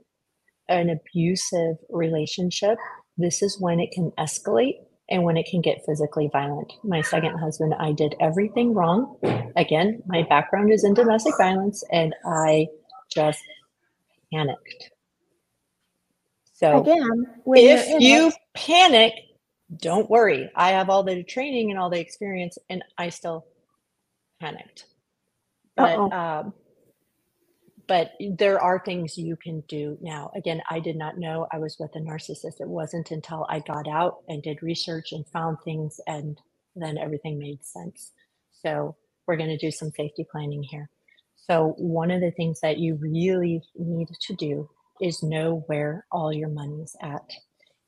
an 0.70 0.90
abusive 0.90 1.78
relationship, 1.90 2.78
this 3.18 3.42
is 3.42 3.58
when 3.60 3.80
it 3.80 3.92
can 3.92 4.12
escalate 4.20 4.78
and 5.12 5.24
when 5.24 5.38
it 5.38 5.46
can 5.46 5.62
get 5.62 5.86
physically 5.86 6.30
violent. 6.32 6.72
My 6.84 7.02
second 7.02 7.38
husband, 7.38 7.76
I 7.78 7.92
did 7.92 8.16
everything 8.20 8.74
wrong. 8.74 9.18
Again, 9.58 10.02
my 10.08 10.24
background 10.24 10.72
is 10.72 10.86
in 10.86 10.94
domestic 10.94 11.34
violence 11.38 11.84
and 11.92 12.16
I 12.26 12.68
just 13.14 13.44
panicked. 14.34 14.92
So 16.54 16.80
again, 16.80 17.26
if 17.46 18.02
you 18.02 18.28
it, 18.28 18.36
panic, 18.54 19.14
don't 19.76 20.10
worry. 20.10 20.50
I 20.56 20.72
have 20.72 20.90
all 20.90 21.04
the 21.04 21.24
training 21.24 21.72
and 21.72 21.80
all 21.80 21.90
the 21.90 22.00
experience 22.00 22.58
and 22.70 22.82
I 22.98 23.10
still 23.10 23.46
panicked. 24.40 24.86
But 25.76 25.98
um, 25.98 26.54
but 27.92 28.14
there 28.38 28.58
are 28.58 28.80
things 28.80 29.18
you 29.18 29.36
can 29.36 29.60
do 29.68 29.98
now. 30.00 30.32
Again, 30.34 30.62
I 30.70 30.80
did 30.80 30.96
not 30.96 31.18
know 31.18 31.46
I 31.52 31.60
was 31.60 31.76
with 31.78 31.94
a 31.94 32.00
narcissist. 32.00 32.62
It 32.62 32.70
wasn't 32.70 33.12
until 33.12 33.46
I 33.50 33.60
got 33.60 33.86
out 33.86 34.20
and 34.30 34.42
did 34.42 34.64
research 34.64 35.12
and 35.12 35.28
found 35.28 35.58
things, 35.66 36.00
and 36.08 36.40
then 36.74 36.98
everything 36.98 37.38
made 37.38 37.66
sense. 37.66 38.14
So 38.64 38.96
we're 39.28 39.36
going 39.36 39.50
to 39.50 39.58
do 39.58 39.72
some 39.72 39.92
safety 39.92 40.26
planning 40.32 40.64
here. 40.64 40.90
So 41.36 41.76
one 41.80 42.12
of 42.12 42.22
the 42.22 42.32
things 42.32 42.62
that 42.62 42.78
you 42.78 42.96
really 42.96 43.62
need 43.76 44.08
to 44.22 44.36
do 44.36 44.70
is 45.02 45.22
know 45.22 45.66
where 45.68 46.06
all 46.14 46.32
your 46.32 46.48
money's 46.48 46.96
at. 47.02 47.30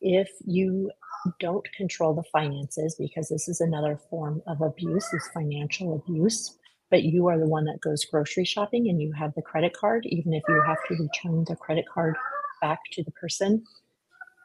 If 0.02 0.28
you 0.46 0.92
don't 1.40 1.66
control 1.78 2.14
the 2.14 2.24
finances 2.24 2.98
because 3.00 3.30
this 3.30 3.48
is 3.48 3.62
another 3.62 3.98
form 4.10 4.42
of 4.48 4.60
abuse 4.60 5.14
is 5.14 5.30
financial 5.34 5.96
abuse 5.96 6.58
but 6.94 7.02
you 7.02 7.28
are 7.28 7.40
the 7.40 7.48
one 7.48 7.66
that 7.66 7.82
goes 7.82 8.06
grocery 8.06 8.46
shopping 8.46 8.88
and 8.88 9.02
you 9.02 9.12
have 9.14 9.34
the 9.34 9.42
credit 9.42 9.74
card 9.74 10.06
even 10.06 10.32
if 10.32 10.44
you 10.48 10.62
have 10.68 10.78
to 10.88 10.94
return 10.94 11.44
the 11.50 11.56
credit 11.56 11.86
card 11.92 12.16
back 12.62 12.78
to 12.92 13.04
the 13.04 13.10
person. 13.14 13.64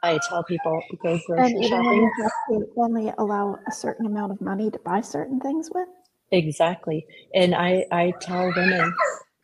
I 0.03 0.19
tell 0.27 0.43
people 0.45 0.81
go 1.03 1.21
grocery 1.27 1.53
and 1.57 1.65
shopping. 1.67 1.93
you 1.93 2.13
have 2.23 2.33
to 2.49 2.67
only 2.79 3.13
allow 3.19 3.59
a 3.69 3.71
certain 3.71 4.07
amount 4.07 4.33
of 4.33 4.41
money 4.41 4.71
to 4.71 4.79
buy 4.79 5.03
certain 5.03 5.39
things 5.41 5.69
with? 5.75 5.89
Exactly. 6.33 7.05
And 7.35 7.55
i 7.55 7.85
i 7.93 8.15
tell 8.19 8.51
women 8.57 8.95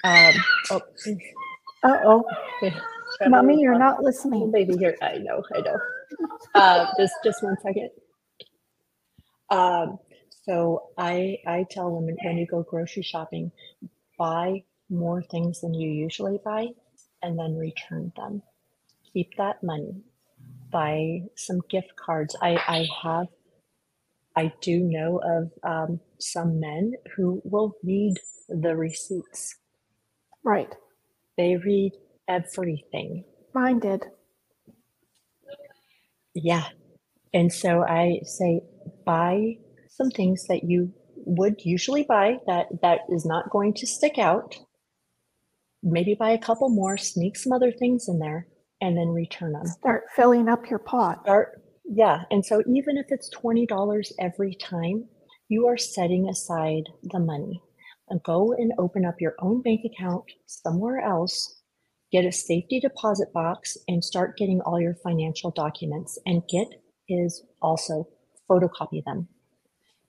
um 0.05 0.34
oh 0.70 0.80
uh-oh. 1.82 2.24
Mommy 3.28 3.61
you're 3.61 3.78
not 3.78 4.02
listening. 4.02 4.50
Baby 4.50 4.78
here 4.78 4.96
i 5.02 5.18
know 5.18 5.42
i 5.55 5.61
know. 5.61 5.76
Uh, 6.55 6.86
just 6.98 7.12
just 7.22 7.42
one 7.42 7.57
second. 7.62 7.90
Um, 9.50 9.98
so 10.47 10.90
I 10.99 11.38
I 11.47 11.66
tell 11.70 11.90
women 11.90 12.16
when 12.24 12.38
you 12.38 12.47
go 12.47 12.62
grocery 12.62 13.03
shopping, 13.03 13.53
buy 14.18 14.64
more 14.90 15.22
things 15.22 15.61
than 15.61 15.75
you 15.75 15.91
usually 15.91 16.38
buy, 16.45 16.68
and 17.22 17.38
then 17.38 17.57
return 17.57 18.12
them. 18.16 18.42
Keep 19.12 19.37
that 19.38 19.62
money. 19.62 20.03
Buy 20.71 21.22
some 21.37 21.61
gift 21.71 21.96
cards. 21.96 22.37
I 22.42 22.57
I 22.68 22.88
have. 23.03 23.29
I 24.37 24.53
do 24.62 24.80
know 24.80 25.21
of 25.25 25.53
um, 25.62 26.00
some 26.18 26.61
men 26.61 26.95
who 27.16 27.42
will 27.45 27.75
read 27.84 28.14
the 28.49 28.76
receipts. 28.76 29.57
Right. 30.45 30.75
They 31.37 31.57
read 31.57 31.92
everything. 32.29 33.25
Mine 33.54 33.80
did. 33.80 34.04
Yeah. 36.34 36.64
And 37.34 37.53
so 37.53 37.83
I 37.84 38.21
say 38.25 38.62
buy 39.07 39.58
some 39.96 40.11
things 40.11 40.46
that 40.49 40.64
you 40.64 40.92
would 41.16 41.64
usually 41.64 42.04
buy 42.04 42.38
that 42.46 42.66
that 42.83 43.00
is 43.11 43.25
not 43.25 43.50
going 43.50 43.72
to 43.75 43.87
stick 43.87 44.18
out. 44.18 44.57
Maybe 45.83 46.14
buy 46.14 46.30
a 46.30 46.38
couple 46.38 46.68
more, 46.68 46.96
sneak 46.96 47.37
some 47.37 47.53
other 47.53 47.72
things 47.72 48.08
in 48.08 48.18
there 48.18 48.49
and 48.80 48.96
then 48.96 49.08
return 49.08 49.53
them. 49.53 49.66
Start 49.66 50.04
filling 50.16 50.49
up 50.49 50.68
your 50.68 50.79
pot. 50.79 51.21
Start 51.22 51.61
yeah, 51.87 52.22
and 52.30 52.45
so 52.45 52.62
even 52.66 52.96
if 52.96 53.07
it's 53.11 53.30
$20 53.34 54.12
every 54.18 54.54
time, 54.54 55.04
you 55.49 55.66
are 55.66 55.76
setting 55.76 56.29
aside 56.29 56.84
the 57.03 57.21
money. 57.21 57.61
And 58.08 58.22
go 58.22 58.53
and 58.53 58.72
open 58.79 59.04
up 59.04 59.16
your 59.21 59.34
own 59.38 59.62
bank 59.62 59.80
account 59.84 60.25
somewhere 60.46 61.00
else 61.00 61.62
get 62.14 62.25
a 62.25 62.30
safety 62.30 62.79
deposit 62.79 63.33
box 63.33 63.76
and 63.88 64.04
start 64.04 64.37
getting 64.37 64.61
all 64.61 64.80
your 64.80 64.95
financial 65.03 65.50
documents 65.50 66.16
and 66.25 66.42
get 66.49 66.68
is 67.08 67.42
also 67.61 68.07
photocopy 68.49 69.03
them 69.04 69.26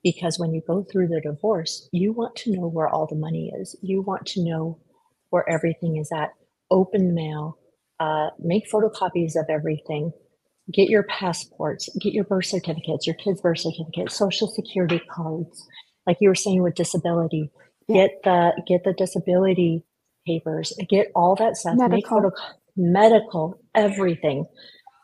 because 0.05 0.39
when 0.39 0.53
you 0.53 0.61
go 0.65 0.85
through 0.89 1.09
the 1.09 1.19
divorce 1.19 1.89
you 1.91 2.13
want 2.13 2.33
to 2.37 2.51
know 2.51 2.67
where 2.67 2.87
all 2.87 3.05
the 3.05 3.15
money 3.15 3.51
is 3.59 3.75
you 3.81 4.01
want 4.01 4.25
to 4.25 4.41
know 4.41 4.79
where 5.31 5.47
everything 5.49 5.97
is 5.97 6.09
at 6.15 6.29
open 6.71 7.13
mail 7.13 7.57
uh, 7.99 8.29
make 8.39 8.71
photocopies 8.71 9.35
of 9.35 9.45
everything 9.49 10.13
get 10.73 10.89
your 10.89 11.03
passports 11.03 11.89
get 11.99 12.13
your 12.13 12.23
birth 12.23 12.45
certificates 12.45 13.05
your 13.05 13.15
kids 13.17 13.41
birth 13.41 13.59
certificates 13.59 14.17
social 14.17 14.47
security 14.47 15.01
cards 15.11 15.67
like 16.07 16.17
you 16.21 16.29
were 16.29 16.35
saying 16.35 16.63
with 16.63 16.75
disability 16.75 17.51
yeah. 17.89 18.07
get 18.07 18.11
the 18.23 18.63
get 18.65 18.83
the 18.85 18.93
disability 18.93 19.83
papers, 20.25 20.73
get 20.89 21.11
all 21.15 21.35
that 21.35 21.55
stuff, 21.55 21.75
medical. 21.77 21.95
make 21.95 22.07
photo, 22.07 22.31
medical, 22.75 23.59
everything. 23.73 24.45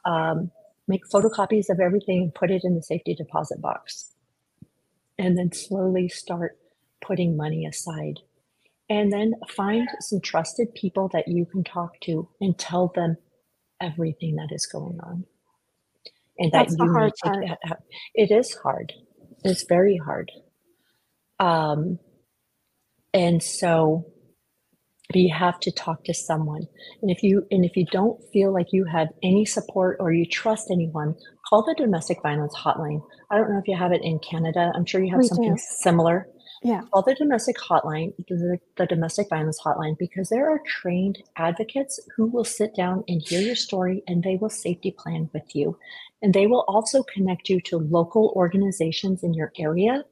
Um, 0.05 0.51
make 0.87 1.01
photocopies 1.13 1.69
of 1.69 1.79
everything 1.79 2.23
and 2.23 2.33
put 2.33 2.51
it 2.51 2.61
in 2.63 2.75
the 2.75 2.81
safety 2.81 3.15
deposit 3.15 3.61
box. 3.61 4.11
And 5.17 5.37
then 5.37 5.51
slowly 5.51 6.09
start 6.09 6.57
putting 7.05 7.37
money 7.37 7.65
aside. 7.65 8.19
And 8.89 9.11
then 9.11 9.33
find 9.49 9.87
some 9.99 10.19
trusted 10.21 10.73
people 10.75 11.09
that 11.13 11.27
you 11.27 11.45
can 11.45 11.63
talk 11.63 11.99
to 12.01 12.29
and 12.41 12.57
tell 12.57 12.91
them 12.93 13.17
everything 13.81 14.35
that 14.35 14.49
is 14.53 14.65
going 14.65 14.99
on. 15.01 15.25
And 16.37 16.51
that 16.51 16.69
That's 16.69 16.75
you 16.77 16.85
need 16.85 17.13
to 17.23 17.47
get, 17.47 17.79
it 18.15 18.31
is 18.31 18.55
hard. 18.55 18.93
It's 19.43 19.65
very 19.67 19.97
hard. 19.97 20.31
Um, 21.39 21.99
and 23.13 23.41
so 23.41 24.05
you 25.15 25.33
have 25.33 25.59
to 25.59 25.71
talk 25.71 26.03
to 26.05 26.13
someone 26.13 26.67
and 27.01 27.11
if 27.11 27.23
you 27.23 27.45
and 27.51 27.65
if 27.65 27.75
you 27.75 27.85
don't 27.91 28.21
feel 28.31 28.53
like 28.53 28.67
you 28.71 28.85
have 28.85 29.09
any 29.23 29.45
support 29.45 29.97
or 29.99 30.13
you 30.13 30.25
trust 30.25 30.69
anyone 30.71 31.15
call 31.51 31.63
the 31.63 31.75
domestic 31.75 32.21
violence 32.21 32.55
hotline. 32.55 33.03
I 33.29 33.37
don't 33.37 33.51
know 33.51 33.59
if 33.59 33.67
you 33.67 33.75
have 33.75 33.91
it 33.91 34.01
in 34.03 34.19
canada. 34.19 34.71
I'm 34.73 34.85
sure 34.85 35.03
you 35.03 35.11
have 35.11 35.19
we 35.19 35.27
something 35.27 35.55
do. 35.55 35.61
similar. 35.61 36.27
Yeah. 36.63 36.83
Call 36.91 37.01
the 37.01 37.13
domestic 37.13 37.57
hotline 37.57 38.13
the, 38.29 38.57
the 38.77 38.85
domestic 38.85 39.27
violence 39.29 39.59
hotline 39.61 39.97
because 39.97 40.29
there 40.29 40.49
are 40.49 40.61
trained 40.65 41.21
advocates 41.35 41.99
who 42.15 42.27
will 42.27 42.45
sit 42.45 42.73
down 42.73 43.03
and 43.09 43.21
hear 43.21 43.41
your 43.41 43.55
story 43.55 44.01
and 44.07 44.23
they 44.23 44.37
will 44.37 44.49
safety 44.49 44.91
plan 44.91 45.29
with 45.33 45.53
you. 45.53 45.77
And 46.21 46.33
they 46.33 46.47
will 46.47 46.63
also 46.69 47.03
connect 47.03 47.49
you 47.49 47.59
to 47.61 47.79
local 47.79 48.31
organizations 48.35 49.21
in 49.21 49.33
your 49.33 49.51
area 49.57 50.05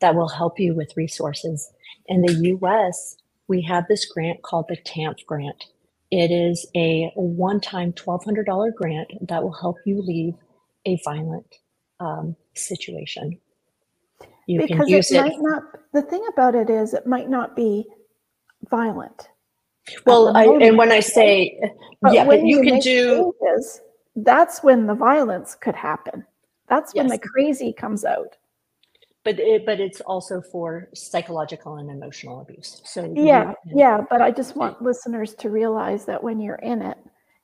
that 0.00 0.14
will 0.14 0.28
help 0.28 0.58
you 0.58 0.74
with 0.74 0.96
resources. 0.96 1.70
In 2.06 2.22
the 2.22 2.32
us 2.62 3.16
we 3.46 3.60
have 3.62 3.88
this 3.88 4.06
grant 4.06 4.42
called 4.42 4.66
the 4.68 4.76
TANF 4.76 5.26
grant. 5.26 5.64
It 6.10 6.30
is 6.30 6.64
a 6.74 7.10
one 7.14 7.60
time 7.60 7.92
$1,200 7.92 8.74
grant 8.74 9.10
that 9.28 9.42
will 9.42 9.52
help 9.52 9.76
you 9.84 10.00
leave 10.00 10.34
a 10.88 11.00
violent 11.04 11.56
um, 12.00 12.36
situation. 12.54 13.38
You 14.46 14.60
because 14.60 14.86
can 14.86 14.88
use 14.88 15.10
it, 15.10 15.20
might 15.20 15.36
not, 15.38 15.62
the 15.92 16.02
thing 16.02 16.24
about 16.32 16.54
it 16.54 16.70
is, 16.70 16.94
it 16.94 17.06
might 17.06 17.28
not 17.28 17.54
be 17.54 17.86
violent. 18.70 19.28
Well, 20.06 20.36
I, 20.36 20.44
and 20.44 20.76
when 20.76 20.90
I 20.90 21.00
say, 21.00 21.58
but 22.02 22.12
yeah, 22.12 22.24
but 22.24 22.40
you, 22.42 22.58
you 22.58 22.62
can 22.62 22.80
do. 22.80 23.34
Changes, 23.42 23.80
that's 24.16 24.62
when 24.62 24.86
the 24.86 24.94
violence 24.94 25.54
could 25.54 25.76
happen. 25.76 26.24
That's 26.68 26.94
when 26.94 27.06
the 27.06 27.18
crazy 27.18 27.72
comes 27.72 28.04
out 28.04 28.36
but 29.28 29.38
it, 29.38 29.66
but 29.66 29.78
it's 29.78 30.00
also 30.00 30.40
for 30.40 30.88
psychological 30.94 31.76
and 31.76 31.90
emotional 31.90 32.40
abuse. 32.40 32.80
So 32.84 33.12
yeah, 33.14 33.52
yeah. 33.66 34.00
But 34.08 34.22
I 34.22 34.30
just 34.30 34.56
want 34.56 34.80
listeners 34.80 35.34
to 35.34 35.50
realize 35.50 36.06
that 36.06 36.22
when 36.22 36.40
you're 36.40 36.56
in 36.56 36.80
it 36.80 36.96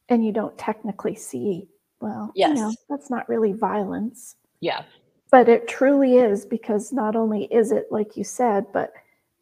and 0.09 0.25
you 0.25 0.33
don't 0.33 0.57
technically 0.57 1.15
see, 1.15 1.69
well, 2.05 2.33
yes. 2.35 2.51
you 2.51 2.55
know, 2.55 2.75
that's 2.91 3.11
not 3.11 3.29
really 3.29 3.53
violence. 3.53 4.37
Yeah. 4.61 4.83
But 5.31 5.49
it 5.49 5.67
truly 5.67 6.19
is 6.19 6.45
because 6.45 6.93
not 6.93 7.17
only 7.17 7.45
is 7.45 7.73
it 7.73 7.87
like 7.91 8.17
you 8.17 8.25
said, 8.25 8.67
but 8.73 8.93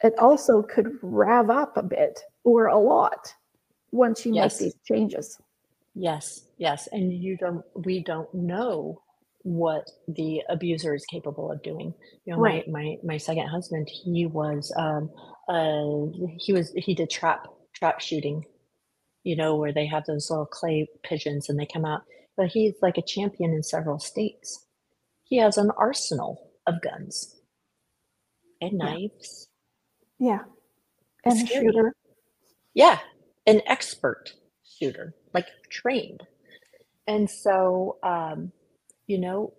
it 0.03 0.15
also 0.19 0.63
could 0.63 0.97
rev 1.03 1.51
up 1.51 1.77
a 1.77 1.83
bit 1.83 2.21
or 2.45 2.67
a 2.67 2.79
lot 2.79 3.35
once 3.91 4.25
you 4.25 4.33
yes. 4.35 4.61
make 4.61 4.73
these 4.73 4.81
changes. 4.85 5.39
Yes, 5.95 6.45
yes, 6.57 6.89
and 6.93 7.13
you 7.13 7.37
don't. 7.37 7.65
We 7.75 8.03
don't 8.03 8.33
know 8.33 9.03
what 9.43 9.91
the 10.09 10.43
abuser 10.49 10.95
is 10.95 11.05
capable 11.07 11.51
of 11.51 11.63
doing. 11.63 11.93
You 12.25 12.33
know, 12.33 12.39
right. 12.39 12.67
my 12.69 12.81
my 12.83 12.97
my 13.05 13.17
second 13.19 13.49
husband, 13.49 13.91
he 13.91 14.25
was 14.27 14.73
um 14.77 15.11
uh 15.49 16.07
he 16.39 16.53
was 16.53 16.73
he 16.77 16.95
did 16.95 17.11
trap 17.11 17.47
trap 17.75 18.01
shooting, 18.01 18.47
you 19.25 19.37
know, 19.37 19.57
where 19.57 19.73
they 19.73 19.87
have 19.87 20.07
those 20.07 20.31
little 20.31 20.47
clay 20.47 20.89
pigeons 21.03 21.51
and 21.51 21.59
they 21.59 21.67
come 21.67 21.85
out. 21.85 22.05
But 22.37 22.49
he's 22.49 22.75
like 22.83 22.99
a 22.99 23.03
champion 23.03 23.53
in 23.53 23.63
several 23.63 23.99
states. 23.99 24.67
He 25.25 25.37
has 25.39 25.59
an 25.59 25.71
arsenal 25.79 26.51
of 26.67 26.83
guns 26.83 27.41
and 28.61 28.79
knives. 28.79 29.49
Yeah. 30.19 30.41
And 31.25 31.43
a 31.43 31.47
shooter. 31.47 31.95
Yeah. 32.75 32.99
An 33.47 33.61
expert 33.67 34.33
shooter, 34.65 35.15
like 35.35 35.47
trained. 35.71 36.23
And 37.07 37.29
so 37.29 37.99
um 38.03 38.53
you 39.07 39.19
know, 39.19 39.53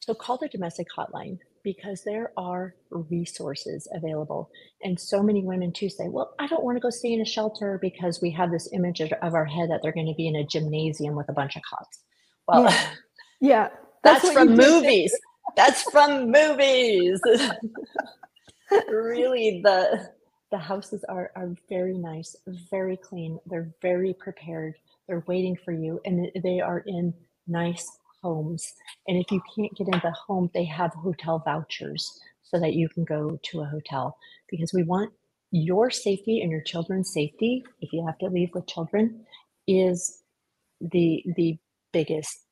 so 0.00 0.14
call 0.14 0.38
the 0.38 0.48
domestic 0.48 0.86
hotline 0.96 1.38
because 1.66 2.04
there 2.04 2.30
are 2.36 2.76
resources 2.90 3.88
available. 3.92 4.48
And 4.84 4.98
so 4.98 5.20
many 5.20 5.44
women 5.44 5.72
too 5.72 5.90
say, 5.90 6.08
well, 6.08 6.32
I 6.38 6.46
don't 6.46 6.62
want 6.62 6.76
to 6.76 6.80
go 6.80 6.90
stay 6.90 7.12
in 7.12 7.20
a 7.20 7.24
shelter 7.24 7.76
because 7.82 8.22
we 8.22 8.30
have 8.30 8.52
this 8.52 8.68
image 8.72 9.00
of, 9.00 9.12
our 9.20 9.44
head 9.44 9.68
that 9.70 9.80
they're 9.82 9.90
going 9.90 10.06
to 10.06 10.14
be 10.14 10.28
in 10.28 10.36
a 10.36 10.46
gymnasium 10.46 11.16
with 11.16 11.28
a 11.28 11.32
bunch 11.32 11.56
of 11.56 11.62
cots. 11.68 11.98
Well, 12.46 12.62
yeah, 12.62 12.90
yeah 13.40 13.68
that's, 14.04 14.22
that's 14.22 14.32
from 14.32 14.54
movies. 14.54 15.12
that's 15.56 15.82
from 15.90 16.30
movies. 16.30 17.20
really, 18.88 19.60
the 19.64 20.08
the 20.52 20.58
houses 20.58 21.04
are 21.08 21.32
are 21.34 21.52
very 21.68 21.98
nice, 21.98 22.36
very 22.70 22.96
clean. 22.96 23.40
They're 23.46 23.74
very 23.82 24.14
prepared. 24.14 24.74
They're 25.08 25.24
waiting 25.26 25.58
for 25.64 25.72
you, 25.72 26.00
and 26.04 26.30
they 26.44 26.60
are 26.60 26.84
in 26.86 27.12
nice 27.48 27.98
homes. 28.26 28.74
And 29.06 29.16
if 29.16 29.30
you 29.30 29.40
can't 29.54 29.76
get 29.76 29.88
into 29.88 30.10
home, 30.10 30.50
they 30.52 30.64
have 30.64 30.92
hotel 30.94 31.42
vouchers 31.44 32.20
so 32.42 32.58
that 32.60 32.74
you 32.74 32.88
can 32.88 33.04
go 33.04 33.38
to 33.50 33.60
a 33.60 33.64
hotel 33.64 34.16
because 34.50 34.72
we 34.72 34.82
want 34.82 35.12
your 35.50 35.90
safety 35.90 36.40
and 36.40 36.50
your 36.50 36.62
children's 36.62 37.12
safety 37.12 37.62
if 37.80 37.92
you 37.92 38.04
have 38.04 38.18
to 38.18 38.26
leave 38.26 38.50
with 38.52 38.66
children 38.66 39.24
is 39.66 40.22
the 40.80 41.22
the 41.36 41.56
biggest 41.92 42.44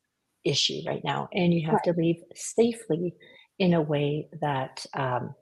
issue 0.45 0.81
right 0.87 1.03
now 1.05 1.29
and 1.33 1.53
you 1.53 1.67
have 1.67 1.75
right. 1.75 1.85
to 1.85 1.93
leave 1.93 2.23
safely 2.35 3.15
in 3.59 3.75
a 3.75 3.83
way 3.83 4.29
that 4.41 4.87
um, 4.95 5.35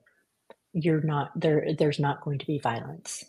you're 0.73 1.03
not 1.03 1.31
there 1.39 1.67
there's 1.79 1.99
not 1.99 2.23
going 2.23 2.39
to 2.39 2.47
be 2.47 2.59
violence 2.59 3.25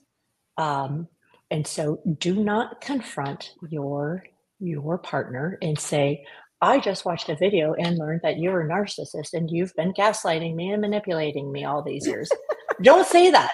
um, 0.57 1.07
and 1.51 1.67
so 1.67 1.99
do 2.17 2.43
not 2.43 2.81
confront 2.81 3.51
your 3.69 4.23
your 4.59 4.97
partner 4.97 5.57
and 5.61 5.77
say 5.77 6.25
I 6.63 6.79
just 6.79 7.03
watched 7.03 7.27
a 7.27 7.35
video 7.35 7.73
and 7.73 7.97
learned 7.97 8.21
that 8.23 8.39
you're 8.39 8.61
a 8.61 8.69
narcissist 8.69 9.33
and 9.33 9.51
you've 9.51 9.75
been 9.75 9.91
gaslighting 9.91 10.55
me 10.55 10.71
and 10.71 10.81
manipulating 10.81 11.51
me 11.51 11.65
all 11.65 11.83
these 11.83 12.07
years. 12.07 12.31
Don't 12.81 13.05
say 13.05 13.31
that. 13.31 13.51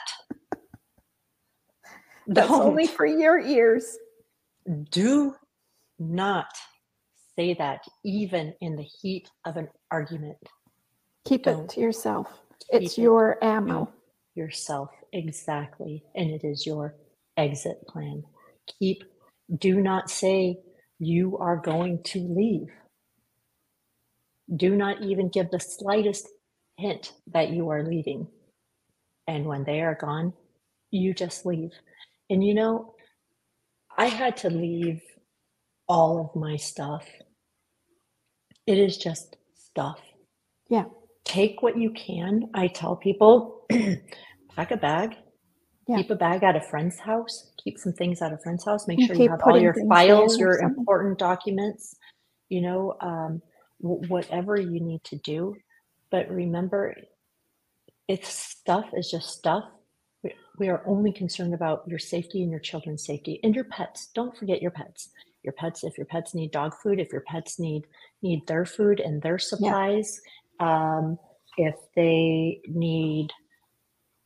That's 2.27 2.47
Don't. 2.47 2.61
only 2.61 2.85
for 2.85 3.07
your 3.07 3.39
ears. 3.39 3.97
Do 4.91 5.33
not 5.97 6.45
say 7.35 7.55
that 7.55 7.81
even 8.05 8.53
in 8.61 8.75
the 8.75 8.87
heat 9.01 9.27
of 9.43 9.57
an 9.57 9.69
argument. 9.89 10.37
Keep 11.25 11.45
Don't. 11.45 11.63
it 11.63 11.69
to 11.69 11.81
yourself. 11.81 12.27
It's 12.69 12.95
your 12.95 13.43
ammo. 13.43 13.91
Yourself, 14.35 14.91
exactly. 15.13 16.03
And 16.15 16.29
it 16.29 16.43
is 16.43 16.63
your 16.67 16.93
exit 17.37 17.81
plan. 17.87 18.21
Keep, 18.77 19.03
do 19.57 19.81
not 19.81 20.11
say 20.11 20.59
you 20.99 21.39
are 21.39 21.57
going 21.57 22.03
to 22.03 22.19
leave 22.19 22.67
do 24.55 24.75
not 24.75 25.01
even 25.01 25.29
give 25.29 25.51
the 25.51 25.59
slightest 25.59 26.27
hint 26.77 27.13
that 27.27 27.49
you 27.49 27.69
are 27.69 27.83
leaving. 27.83 28.27
And 29.27 29.45
when 29.45 29.63
they 29.63 29.81
are 29.81 29.95
gone, 29.95 30.33
you 30.91 31.13
just 31.13 31.45
leave. 31.45 31.71
And 32.29 32.43
you 32.43 32.53
know, 32.53 32.95
I 33.97 34.07
had 34.07 34.37
to 34.37 34.49
leave 34.49 35.01
all 35.87 36.19
of 36.19 36.39
my 36.39 36.55
stuff. 36.55 37.05
It 38.65 38.77
is 38.77 38.97
just 38.97 39.35
stuff. 39.55 39.99
Yeah. 40.69 40.85
Take 41.25 41.61
what 41.61 41.77
you 41.77 41.91
can. 41.91 42.49
I 42.53 42.67
tell 42.67 42.95
people 42.95 43.65
pack 44.55 44.71
a 44.71 44.77
bag, 44.77 45.15
yeah. 45.87 45.97
keep 45.97 46.09
a 46.11 46.15
bag 46.15 46.43
at 46.43 46.55
a 46.55 46.61
friend's 46.61 46.99
house, 46.99 47.51
keep 47.63 47.77
some 47.77 47.93
things 47.93 48.21
at 48.21 48.31
a 48.31 48.37
friend's 48.37 48.65
house, 48.65 48.87
make 48.87 49.05
sure 49.05 49.15
you 49.15 49.29
have 49.29 49.41
all 49.43 49.59
your 49.59 49.75
files, 49.87 50.39
your 50.39 50.59
important 50.61 51.19
documents. 51.19 51.95
You 52.49 52.61
know, 52.61 52.95
um, 53.01 53.41
whatever 53.79 54.59
you 54.59 54.79
need 54.79 55.03
to 55.05 55.17
do. 55.17 55.55
But 56.11 56.29
remember, 56.29 56.95
if 58.07 58.25
stuff 58.25 58.85
is 58.93 59.09
just 59.09 59.29
stuff, 59.29 59.63
we 60.57 60.67
are 60.67 60.83
only 60.85 61.13
concerned 61.13 61.53
about 61.53 61.83
your 61.87 61.99
safety 61.99 62.41
and 62.41 62.51
your 62.51 62.59
children's 62.59 63.05
safety 63.05 63.39
and 63.43 63.55
your 63.55 63.63
pets. 63.65 64.09
Don't 64.13 64.35
forget 64.37 64.61
your 64.61 64.71
pets. 64.71 65.09
Your 65.43 65.53
pets, 65.53 65.83
if 65.83 65.97
your 65.97 66.05
pets 66.05 66.35
need 66.35 66.51
dog 66.51 66.73
food, 66.83 66.99
if 66.99 67.13
your 67.13 67.21
pets 67.21 67.59
need 67.59 67.83
need 68.21 68.45
their 68.47 68.65
food 68.65 68.99
and 68.99 69.21
their 69.21 69.39
supplies, 69.39 70.19
yeah. 70.59 70.97
um, 70.97 71.17
if 71.57 71.75
they 71.95 72.59
need 72.67 73.29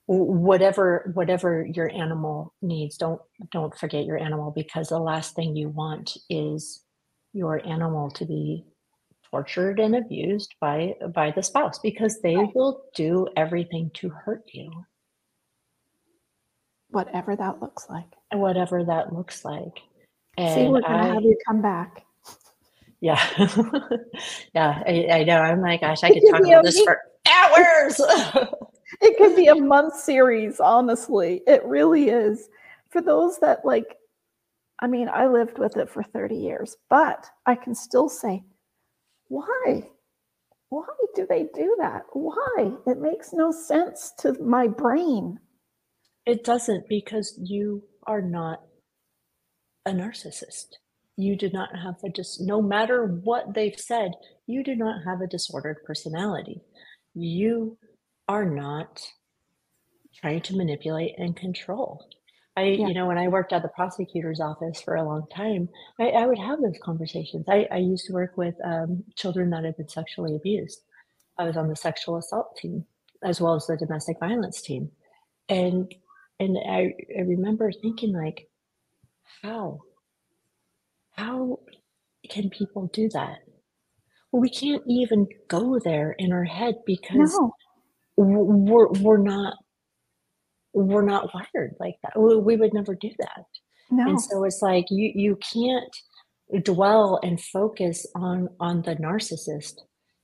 whatever 0.08 1.12
whatever 1.14 1.68
your 1.72 1.92
animal 1.92 2.54
needs, 2.64 2.98
don't 2.98 3.22
don't 3.52 3.78
forget 3.78 4.06
your 4.06 4.18
animal 4.18 4.52
because 4.52 4.90
the 4.90 4.98
last 4.98 5.36
thing 5.36 5.56
you 5.56 5.70
want 5.70 6.18
is 6.32 6.82
your 7.32 7.66
animal 7.66 8.10
to 8.12 8.26
be 8.26 8.66
tortured 9.34 9.80
and 9.80 9.96
abused 9.96 10.54
by 10.60 10.94
by 11.12 11.32
the 11.32 11.42
spouse 11.42 11.80
because 11.80 12.22
they 12.22 12.36
will 12.54 12.84
do 12.94 13.28
everything 13.36 13.90
to 13.96 14.08
hurt 14.10 14.44
you. 14.54 14.72
Whatever 16.90 17.36
that 17.36 17.60
looks 17.60 17.88
like. 17.90 18.06
And 18.30 18.42
whatever 18.42 18.84
that 18.84 19.12
looks 19.12 19.44
like. 19.44 19.80
And 20.38 20.54
see 20.54 20.68
we're 20.68 20.82
gonna 20.82 21.10
I, 21.10 21.14
have 21.16 21.24
you 21.24 21.36
come 21.48 21.62
back. 21.62 22.06
Yeah. 23.02 23.20
Yeah 24.54 24.84
I, 24.86 25.08
I, 25.12 25.24
know. 25.24 25.38
I'm 25.38 25.62
like 25.62 25.82
gosh 25.82 26.04
i 26.04 26.10
could 26.10 26.22
talk 26.30 26.42
about 26.42 26.64
this 26.64 26.80
for 26.82 27.00
hours. 27.30 28.00
It 29.02 29.18
could 29.18 29.36
be 29.36 29.48
a 29.48 29.56
month 29.56 29.96
series 29.96 30.60
honestly. 30.60 31.42
It 31.48 31.66
really 31.66 32.10
is. 32.10 32.50
For 32.92 33.02
those 33.02 33.40
that 33.40 33.66
like 33.66 33.98
i 34.80 34.88
mean 34.88 35.10
i 35.10 35.26
lived 35.26 35.58
with 35.58 35.78
it 35.78 35.90
for 35.90 36.04
30 36.04 36.36
years 36.36 36.78
but 36.90 37.26
i 37.46 37.56
can 37.56 37.76
still 37.76 38.10
say 38.10 38.44
why? 39.28 39.90
Why 40.70 40.88
do 41.16 41.28
they 41.30 41.48
do 41.54 41.76
that? 41.80 42.04
Why? 42.14 42.72
It 42.88 43.00
makes 43.00 43.34
no 43.34 43.52
sense 43.52 44.12
to 44.20 44.34
my 44.42 44.68
brain. 44.68 45.40
It 46.26 46.44
doesn't 46.44 46.88
because 46.90 47.38
you 47.42 47.84
are 48.08 48.22
not 48.22 48.62
a 49.86 49.92
narcissist. 49.92 50.78
You 51.16 51.36
do 51.36 51.50
not 51.52 51.70
have 51.76 51.96
a 52.04 52.10
dis 52.10 52.42
no 52.42 52.62
matter 52.62 53.06
what 53.06 53.54
they've 53.54 53.80
said, 53.80 54.14
you 54.48 54.64
do 54.64 54.76
not 54.76 55.04
have 55.06 55.22
a 55.22 55.28
disordered 55.28 55.78
personality. 55.86 56.62
You 57.14 57.78
are 58.28 58.46
not 58.46 59.00
trying 60.16 60.42
to 60.42 60.56
manipulate 60.56 61.14
and 61.18 61.36
control. 61.36 62.04
I, 62.56 62.64
yeah. 62.66 62.88
you 62.88 62.94
know, 62.94 63.08
when 63.08 63.18
I 63.18 63.28
worked 63.28 63.52
at 63.52 63.64
the 63.64 63.70
prosecutor's 63.70 64.40
office 64.40 64.82
for 64.82 64.96
a 64.96 65.04
long 65.04 65.26
time, 65.36 65.70
I, 66.00 66.10
I 66.10 66.28
would 66.28 66.38
have 66.38 66.62
those 66.62 66.78
conversations. 66.84 67.46
I, 67.50 67.68
I 67.72 67.78
used 67.78 68.06
to 68.08 68.14
work 68.14 68.38
with 68.38 68.56
um, 68.64 69.04
children 69.16 69.50
that 69.50 69.64
had 69.64 69.78
been 69.78 69.90
sexually 69.90 70.36
abused. 70.36 70.82
I 71.38 71.46
was 71.46 71.58
on 71.58 71.68
the 71.68 71.76
sexual 71.76 72.18
assault 72.18 72.56
team 72.58 72.86
as 73.24 73.42
well 73.42 73.56
as 73.56 73.66
the 73.66 73.78
domestic 73.78 74.20
violence 74.20 74.62
team, 74.62 74.92
and 75.50 75.94
and 76.40 76.58
I, 76.58 76.94
I 77.18 77.22
remember 77.22 77.72
thinking 77.72 78.14
like, 78.14 78.48
how? 79.42 79.82
How 81.12 81.60
can 82.30 82.50
people 82.50 82.90
do 82.94 83.10
that? 83.10 83.40
Well, 84.32 84.42
we 84.42 84.50
can't 84.50 84.84
even 84.88 85.28
go 85.48 85.80
there 85.80 86.12
in 86.18 86.32
our 86.32 86.44
head 86.44 86.76
because 86.86 87.34
No, 87.40 87.54
we're 88.18 88.90
we're 88.90 89.18
not 89.18 89.56
we're 90.74 91.06
not 91.06 91.34
wired 91.34 91.76
like 91.80 91.96
that. 92.04 92.20
We, 92.20 92.56
would 92.56 92.74
never 92.74 92.96
do 92.96 93.10
that. 93.20 93.46
No. 93.92 94.08
And 94.10 94.20
so 94.22 94.44
it's 94.44 94.62
like 94.62 94.86
you 94.90 95.12
you 95.14 95.38
can't 95.38 95.96
dwell 96.64 97.20
and 97.24 97.40
focus 97.40 98.06
on 98.16 98.50
on 98.60 98.82
the 98.82 98.96
narcissist. 98.96 99.76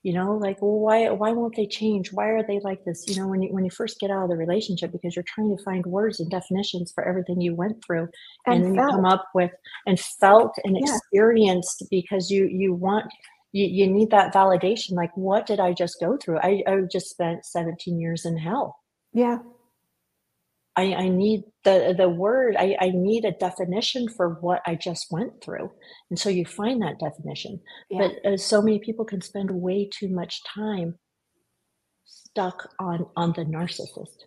You 0.02 0.14
know, 0.14 0.38
like 0.38 0.62
well, 0.62 0.80
why 0.80 1.10
why 1.10 1.34
won't 1.34 1.56
they 1.56 1.68
change? 1.68 2.14
Why 2.14 2.30
are 2.30 2.46
they 2.48 2.60
like 2.62 2.84
this? 2.86 3.04
You 3.08 3.18
know, 3.18 3.28
when 3.28 3.42
you 3.44 3.50
when 3.54 3.66
you 3.66 3.70
first 3.72 4.00
get 4.00 4.10
out 4.10 4.24
of 4.24 4.30
the 4.30 4.38
relationship 4.38 4.92
because 4.92 5.16
you're 5.16 5.26
trying 5.28 5.56
to 5.56 5.64
find 5.64 5.86
words 5.86 6.20
and 6.22 6.32
definitions 6.32 6.92
for 6.96 7.06
everything 7.06 7.42
you 7.42 7.54
went 7.54 7.84
through 7.86 8.08
and, 8.46 8.56
And 8.56 8.66
then 8.66 8.76
you 8.76 8.82
come 8.90 9.06
up 9.06 9.26
with 9.36 9.52
and 9.86 10.00
felt 10.00 10.54
and 10.64 10.78
Yeah. 10.78 10.86
experienced 10.96 11.84
because 11.92 12.32
you 12.32 12.46
you 12.48 12.74
want 12.74 13.06
you, 13.52 13.66
you 13.66 13.92
need 13.92 14.12
that 14.12 14.32
validation 14.34 14.92
like 14.92 15.10
what 15.16 15.48
did 15.48 15.60
i 15.60 15.74
just 15.74 15.96
go 16.00 16.18
through 16.18 16.38
i, 16.40 16.62
I 16.68 16.82
just 16.92 17.10
spent 17.10 17.44
17 17.46 18.00
years 18.00 18.24
in 18.24 18.38
hell 18.38 18.78
Yeah. 19.12 19.40
I, 20.80 20.96
I 20.96 21.10
need 21.10 21.42
the 21.66 21.94
the 21.98 22.08
word 22.10 22.56
I, 22.58 22.78
I 22.80 22.92
need 22.94 23.26
a 23.26 23.34
definition 23.34 24.08
for 24.16 24.38
what 24.42 24.62
I 24.66 24.76
just 24.76 25.08
went 25.12 25.44
through. 25.44 25.72
And 26.10 26.18
so 26.18 26.30
you 26.30 26.46
find 26.46 26.82
that 26.82 27.00
definition. 27.00 27.60
Yeah. 27.90 28.10
but 28.24 28.32
uh, 28.34 28.38
so 28.38 28.62
many 28.62 28.80
people 28.80 29.06
can 29.06 29.22
spend 29.22 29.52
way 29.52 29.90
too 29.94 30.10
much 30.10 30.42
time 30.56 30.96
stuck 32.06 32.70
on 32.80 33.08
on 33.18 33.34
the 33.36 33.46
narcissist. 33.46 34.20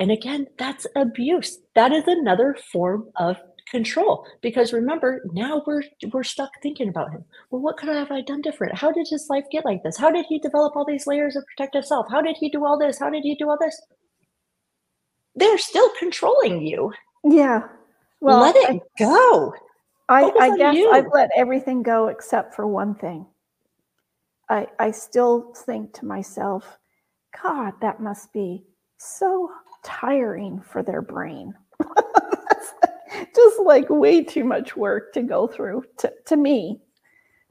And 0.00 0.12
again 0.12 0.46
that's 0.58 0.86
abuse. 0.96 1.58
That 1.74 1.92
is 1.92 2.04
another 2.06 2.56
form 2.72 3.10
of 3.16 3.38
control. 3.70 4.24
Because 4.42 4.72
remember 4.72 5.22
now 5.32 5.62
we're 5.66 5.82
we're 6.12 6.22
stuck 6.24 6.50
thinking 6.62 6.88
about 6.90 7.10
him. 7.12 7.24
Well 7.50 7.62
what 7.62 7.76
could 7.78 7.88
I 7.90 7.98
have 7.98 8.12
I 8.12 8.22
done 8.22 8.42
different? 8.42 8.78
How 8.78 8.92
did 8.92 9.08
his 9.10 9.26
life 9.30 9.46
get 9.52 9.64
like 9.64 9.82
this? 9.84 9.98
How 9.98 10.12
did 10.12 10.26
he 10.28 10.38
develop 10.38 10.76
all 10.76 10.86
these 10.86 11.08
layers 11.08 11.36
of 11.36 11.44
protective 11.56 11.84
self? 11.86 12.06
How 12.10 12.22
did 12.22 12.36
he 12.38 12.50
do 12.50 12.64
all 12.64 12.78
this? 12.78 13.00
How 13.00 13.10
did 13.10 13.24
he 13.24 13.34
do 13.36 13.50
all 13.50 13.58
this 13.60 13.80
they're 15.34 15.58
still 15.58 15.90
controlling 15.98 16.66
you. 16.66 16.92
Yeah. 17.24 17.68
Well, 18.20 18.40
Let 18.40 18.56
it 18.56 18.82
go. 18.98 19.54
I, 20.08 20.30
I 20.38 20.56
guess 20.56 20.76
you. 20.76 20.90
I've 20.90 21.08
let 21.12 21.30
everything 21.36 21.82
go 21.82 22.08
except 22.08 22.54
for 22.54 22.66
one 22.66 22.94
thing. 22.94 23.26
I 24.48 24.66
I 24.78 24.90
still 24.90 25.54
think 25.54 25.94
to 25.94 26.04
myself, 26.04 26.78
God, 27.42 27.74
that 27.80 28.00
must 28.00 28.32
be 28.32 28.64
so 28.98 29.50
tiring 29.82 30.60
for 30.60 30.82
their 30.82 31.02
brain. 31.02 31.54
That's 31.80 32.74
just 33.34 33.60
like 33.60 33.88
way 33.88 34.22
too 34.22 34.44
much 34.44 34.76
work 34.76 35.12
to 35.14 35.22
go 35.22 35.46
through 35.46 35.84
to, 35.98 36.12
to 36.26 36.36
me. 36.36 36.80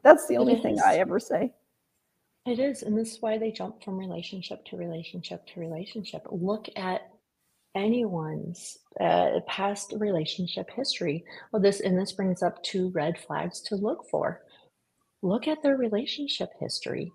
That's 0.03 0.27
the 0.27 0.37
only 0.37 0.55
thing 0.55 0.79
I 0.79 0.97
ever 0.97 1.19
say. 1.19 1.53
It 2.45 2.59
is, 2.59 2.81
and 2.81 2.97
this 2.97 3.13
is 3.13 3.21
why 3.21 3.37
they 3.37 3.51
jump 3.51 3.83
from 3.83 3.97
relationship 3.97 4.65
to 4.65 4.77
relationship 4.77 5.45
to 5.47 5.59
relationship. 5.59 6.25
Look 6.31 6.67
at 6.75 7.10
anyone's 7.75 8.77
uh, 8.99 9.39
past 9.47 9.93
relationship 9.97 10.69
history. 10.69 11.23
Well, 11.51 11.61
this 11.61 11.79
and 11.81 11.97
this 11.97 12.11
brings 12.11 12.43
up 12.43 12.61
two 12.63 12.89
red 12.89 13.17
flags 13.17 13.61
to 13.61 13.75
look 13.75 14.09
for. 14.09 14.41
Look 15.21 15.47
at 15.47 15.61
their 15.61 15.77
relationship 15.77 16.49
history. 16.59 17.11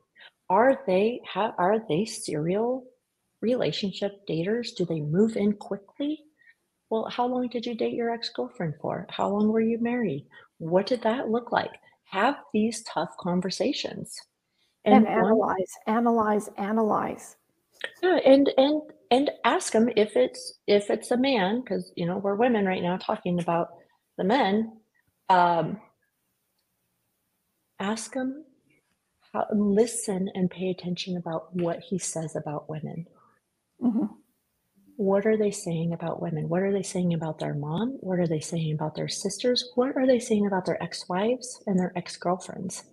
Are 0.49 0.81
they 0.87 1.21
have 1.33 1.55
are 1.59 1.79
they 1.89 2.05
serial 2.05 2.85
relationship 3.43 4.27
daters? 4.29 4.75
Do 4.77 4.85
they 4.85 5.01
move 5.01 5.37
in 5.37 5.53
quickly? 5.55 6.21
Well, 6.89 7.09
how 7.11 7.27
long 7.27 7.49
did 7.49 7.67
you 7.67 7.75
date 7.75 7.95
your 7.95 8.11
ex-girlfriend 8.13 8.75
for? 8.81 9.07
How 9.11 9.29
long 9.29 9.49
were 9.49 9.61
you 9.61 9.79
married? 9.79 10.25
What 10.59 10.87
did 10.87 11.03
that 11.03 11.29
look 11.29 11.51
like? 11.51 11.73
Have 12.05 12.37
these 12.53 12.85
tough 12.85 13.11
conversations. 13.19 14.17
And, 14.85 15.05
one- 15.05 15.13
analyze, 15.13 15.73
analyze, 15.89 16.49
analyze. 16.57 17.37
yeah, 18.03 18.19
and 18.25 18.49
and 18.57 18.83
and 19.11 19.31
ask 19.45 19.73
them 19.73 19.91
if 19.97 20.17
it's 20.17 20.59
if 20.67 20.91
it's 20.91 21.11
a 21.11 21.17
man, 21.17 21.61
because 21.61 21.93
you 21.97 22.07
know 22.07 22.19
we're 22.19 22.37
women 22.37 22.67
right 22.67 22.83
now 22.83 22.97
talking 22.97 23.41
about 23.41 23.69
the 24.19 24.25
men. 24.25 24.79
Um, 25.29 25.81
ask 27.81 28.15
him 28.15 28.45
how 29.33 29.47
listen 29.53 30.31
and 30.35 30.51
pay 30.51 30.71
attention 30.71 31.17
about 31.17 31.55
what 31.55 31.81
he 31.81 31.99
says 31.99 32.37
about 32.37 32.69
women. 32.69 33.07
Mhm. 33.83 34.11
What 34.97 35.27
are 35.27 35.37
they 35.37 35.51
saying 35.51 35.93
about 35.93 36.23
women? 36.23 36.49
What 36.49 36.63
are 36.63 36.73
they 36.73 36.83
saying 36.83 37.15
about 37.15 37.39
their 37.39 37.55
mom? 37.55 37.99
What 38.01 38.19
are 38.19 38.27
they 38.29 38.41
saying 38.41 38.75
about 38.75 38.95
their 38.95 39.09
sisters? 39.09 39.73
What 39.75 39.97
are 39.97 40.07
they 40.07 40.19
saying 40.19 40.47
about 40.47 40.67
their 40.67 40.83
ex-wives 40.83 41.63
and 41.67 41.79
their 41.79 41.93
ex-girlfriends? 41.97 42.85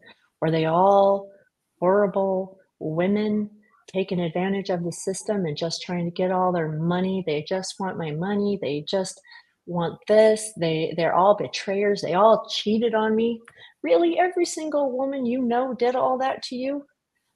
Were 0.41 0.51
they 0.51 0.65
all 0.65 1.31
horrible 1.79 2.59
women 2.79 3.49
taking 3.93 4.19
advantage 4.19 4.69
of 4.69 4.83
the 4.83 4.91
system 4.91 5.45
and 5.45 5.55
just 5.55 5.81
trying 5.81 6.05
to 6.05 6.11
get 6.11 6.31
all 6.31 6.51
their 6.51 6.71
money? 6.71 7.23
They 7.25 7.43
just 7.47 7.75
want 7.79 7.97
my 7.97 8.11
money. 8.11 8.59
They 8.61 8.85
just 8.87 9.19
want 9.65 9.99
this. 10.07 10.51
They 10.57 10.93
they're 10.97 11.15
all 11.15 11.35
betrayers. 11.35 12.01
They 12.01 12.13
all 12.13 12.47
cheated 12.49 12.93
on 12.95 13.15
me. 13.15 13.41
Really, 13.81 14.19
every 14.19 14.45
single 14.45 14.91
woman 14.91 15.25
you 15.25 15.41
know 15.41 15.73
did 15.73 15.95
all 15.95 16.17
that 16.19 16.43
to 16.43 16.55
you? 16.55 16.85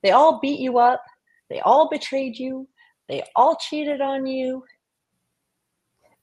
They 0.04 0.12
all 0.12 0.40
beat 0.40 0.60
you 0.60 0.78
up. 0.78 1.04
They 1.50 1.60
all 1.62 1.90
betrayed 1.90 2.38
you. 2.38 2.68
They 3.08 3.24
all 3.36 3.56
cheated 3.56 4.02
on 4.02 4.26
you. 4.26 4.64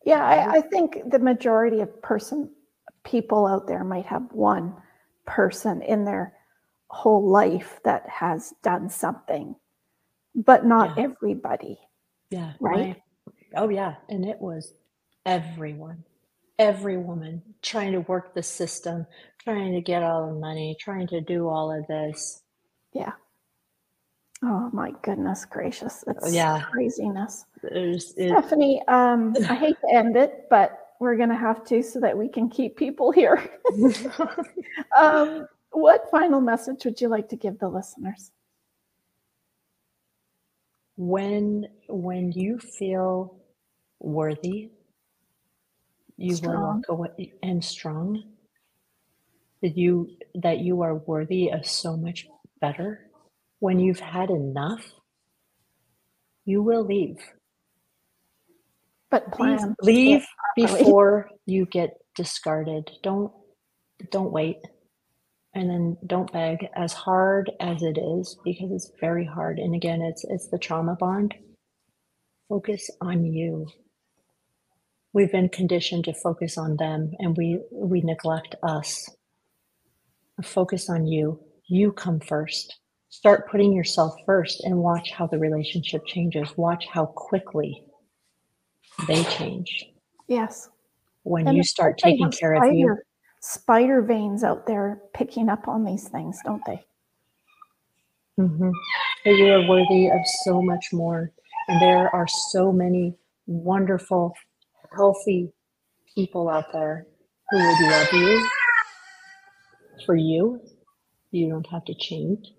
Yeah, 0.04 0.22
I, 0.22 0.56
I 0.56 0.60
think 0.60 0.98
the 1.10 1.18
majority 1.18 1.80
of 1.80 2.02
person 2.02 2.50
people 3.04 3.46
out 3.46 3.66
there 3.66 3.84
might 3.84 4.06
have 4.06 4.32
one 4.32 4.74
person 5.26 5.82
in 5.82 6.04
their 6.04 6.34
whole 6.88 7.28
life 7.28 7.80
that 7.84 8.08
has 8.08 8.52
done 8.62 8.88
something, 8.88 9.54
but 10.34 10.64
not 10.64 10.96
Yeah. 10.96 11.04
everybody. 11.04 11.78
Yeah. 12.30 12.52
Right? 12.60 12.96
my- 13.26 13.32
oh, 13.56 13.68
yeah. 13.68 13.96
And 14.08 14.24
it 14.24 14.40
was 14.40 14.74
everyone, 15.24 16.04
every 16.58 16.96
woman 16.96 17.42
trying 17.62 17.92
to 17.92 18.00
work 18.00 18.34
the 18.34 18.42
system, 18.42 19.06
trying 19.38 19.72
to 19.74 19.80
get 19.80 20.02
all 20.02 20.26
the 20.26 20.34
money, 20.38 20.76
trying 20.80 21.06
to 21.08 21.20
do 21.20 21.48
all 21.48 21.72
of 21.72 21.86
this. 21.86 22.42
Yeah. 22.92 23.12
Oh 24.42 24.68
my 24.72 24.92
goodness 25.02 25.44
gracious. 25.46 26.04
It's 26.06 26.34
yeah. 26.34 26.62
craziness. 26.70 27.46
There's, 27.62 28.12
it, 28.16 28.30
Stephany, 28.30 28.86
um, 28.88 29.34
I 29.48 29.54
hate 29.54 29.76
to 29.80 29.94
end 29.94 30.16
it, 30.16 30.46
but 30.50 30.78
we're 31.00 31.16
gonna 31.16 31.36
have 31.36 31.64
to 31.66 31.82
so 31.82 31.98
that 32.00 32.16
we 32.16 32.28
can 32.28 32.50
keep 32.50 32.76
people 32.76 33.10
here. 33.10 33.50
um, 34.98 35.48
what 35.70 36.10
final 36.10 36.40
message 36.40 36.84
would 36.84 37.00
you 37.00 37.08
like 37.08 37.28
to 37.30 37.36
give 37.36 37.58
the 37.58 37.68
listeners? 37.68 38.32
When 40.96 41.66
when 41.88 42.32
you 42.32 42.58
feel 42.58 43.40
worthy, 44.00 44.70
you 46.16 46.38
will 46.42 46.60
walk 46.60 46.84
away 46.88 47.32
and 47.42 47.64
strong. 47.64 48.22
That 49.62 49.76
you 49.78 50.10
that 50.34 50.58
you 50.58 50.82
are 50.82 50.94
worthy 50.96 51.50
of 51.50 51.66
so 51.66 51.96
much 51.96 52.26
better. 52.60 53.10
When 53.60 53.80
you've 53.80 54.00
had 54.00 54.30
enough, 54.30 54.84
you 56.44 56.62
will 56.62 56.84
leave. 56.84 57.18
But 59.10 59.24
Leave, 59.38 59.58
leave 59.82 60.26
before 60.56 61.30
you 61.46 61.66
get 61.66 61.90
discarded. 62.16 62.90
Don't 63.02 63.32
don't 64.10 64.32
wait. 64.32 64.58
And 65.54 65.70
then 65.70 65.96
don't 66.06 66.32
beg 66.32 66.68
as 66.74 66.92
hard 66.92 67.52
as 67.60 67.82
it 67.82 67.96
is 67.96 68.36
because 68.44 68.72
it's 68.72 68.90
very 69.00 69.24
hard. 69.24 69.58
And 69.58 69.74
again, 69.74 70.02
it's 70.02 70.24
it's 70.24 70.48
the 70.48 70.58
trauma 70.58 70.96
bond. 70.96 71.34
Focus 72.48 72.90
on 73.00 73.24
you. 73.24 73.68
We've 75.12 75.30
been 75.30 75.48
conditioned 75.48 76.04
to 76.06 76.14
focus 76.14 76.58
on 76.58 76.76
them 76.76 77.12
and 77.20 77.36
we 77.36 77.60
we 77.72 78.00
neglect 78.00 78.56
us. 78.64 79.08
Focus 80.42 80.90
on 80.90 81.06
you. 81.06 81.40
You 81.68 81.92
come 81.92 82.18
first. 82.20 82.80
Start 83.08 83.48
putting 83.48 83.72
yourself 83.72 84.12
first 84.26 84.60
and 84.64 84.78
watch 84.78 85.12
how 85.12 85.28
the 85.28 85.38
relationship 85.38 86.04
changes. 86.04 86.48
Watch 86.56 86.84
how 86.92 87.06
quickly 87.06 87.84
they 89.06 89.22
change 89.24 89.86
Yes. 90.26 90.68
when 91.22 91.46
And 91.46 91.56
you 91.56 91.62
start 91.62 91.96
taking 91.98 92.30
care 92.32 92.54
of 92.54 92.74
you. 92.74 92.96
Spider- 93.44 94.02
veins 94.02 94.42
out 94.42 94.66
there 94.66 95.02
picking 95.12 95.48
up 95.48 95.68
on 95.68 95.84
these 95.84 96.08
things, 96.08 96.40
don't 96.44 96.64
they? 96.66 96.84
hmm 98.36 98.70
You 99.26 99.52
are 99.52 99.68
worthy 99.68 100.08
of 100.08 100.20
so 100.44 100.62
much 100.62 100.86
more. 100.92 101.32
And 101.68 101.80
there 101.80 102.14
are 102.14 102.26
so 102.28 102.72
many 102.72 103.16
wonderful, 103.46 104.34
healthy 104.96 105.52
people 106.14 106.48
out 106.48 106.72
there 106.72 107.06
who 107.50 107.58
would 107.58 107.80
love 107.80 108.08
you 108.12 108.48
for 110.06 110.16
you. 110.16 110.60
You 111.30 111.50
don't 111.50 111.66
have 111.68 111.84
to 111.86 111.94
change. 111.94 112.52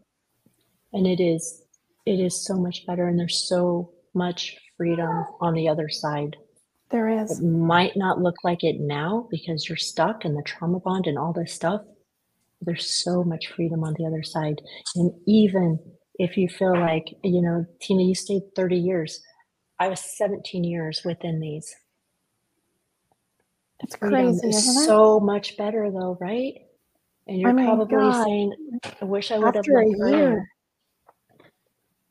And 0.93 1.07
it 1.07 1.21
is 1.21 1.63
it 2.05 2.19
is 2.19 2.45
so 2.45 2.55
much 2.55 2.85
better 2.85 3.07
and 3.07 3.19
there's 3.19 3.47
so 3.49 3.91
much 4.13 4.55
freedom 4.77 5.25
on 5.41 5.53
the 5.55 5.67
other 5.67 5.89
side. 5.89 6.37
There 6.91 7.09
is. 7.09 7.39
It 7.39 7.43
might 7.43 7.95
not 7.95 8.21
look 8.21 8.35
like 8.43 8.63
it 8.63 8.79
now 8.79 9.27
because 9.31 9.67
you're 9.67 9.77
stuck 9.77 10.23
in 10.25 10.35
the 10.35 10.43
trauma 10.43 10.79
bond 10.79 11.07
and 11.07 11.17
all 11.17 11.33
this 11.33 11.53
stuff. 11.53 11.81
There's 12.61 13.03
so 13.03 13.23
much 13.23 13.47
freedom 13.47 13.83
on 13.83 13.95
the 13.97 14.05
other 14.05 14.23
side. 14.23 14.61
And 14.95 15.11
even 15.27 15.79
if 16.19 16.37
you 16.37 16.47
feel 16.47 16.77
like, 16.77 17.05
you 17.23 17.41
know, 17.41 17.65
Tina, 17.81 18.03
you 18.03 18.15
stayed 18.15 18.43
30 18.55 18.77
years. 18.77 19.21
I 19.79 19.87
was 19.87 19.99
17 19.99 20.63
years 20.63 21.01
within 21.03 21.39
these. 21.39 21.75
It's 23.81 23.95
Freedom 23.95 24.39
crazy, 24.39 24.47
is 24.47 24.55
isn't 24.67 24.83
it? 24.83 24.85
so 24.85 25.19
much 25.19 25.57
better 25.57 25.91
though, 25.91 26.17
right? 26.21 26.53
And 27.27 27.39
you're 27.39 27.49
oh 27.49 27.53
mean, 27.53 27.65
probably 27.65 27.97
God, 27.97 28.23
saying, 28.23 28.53
I 29.01 29.05
wish 29.05 29.31
I 29.31 29.37
would 29.37 29.47
have 29.47 29.57
After 29.57 29.79
a 29.79 29.87
left 29.87 29.99
earlier. 30.01 30.47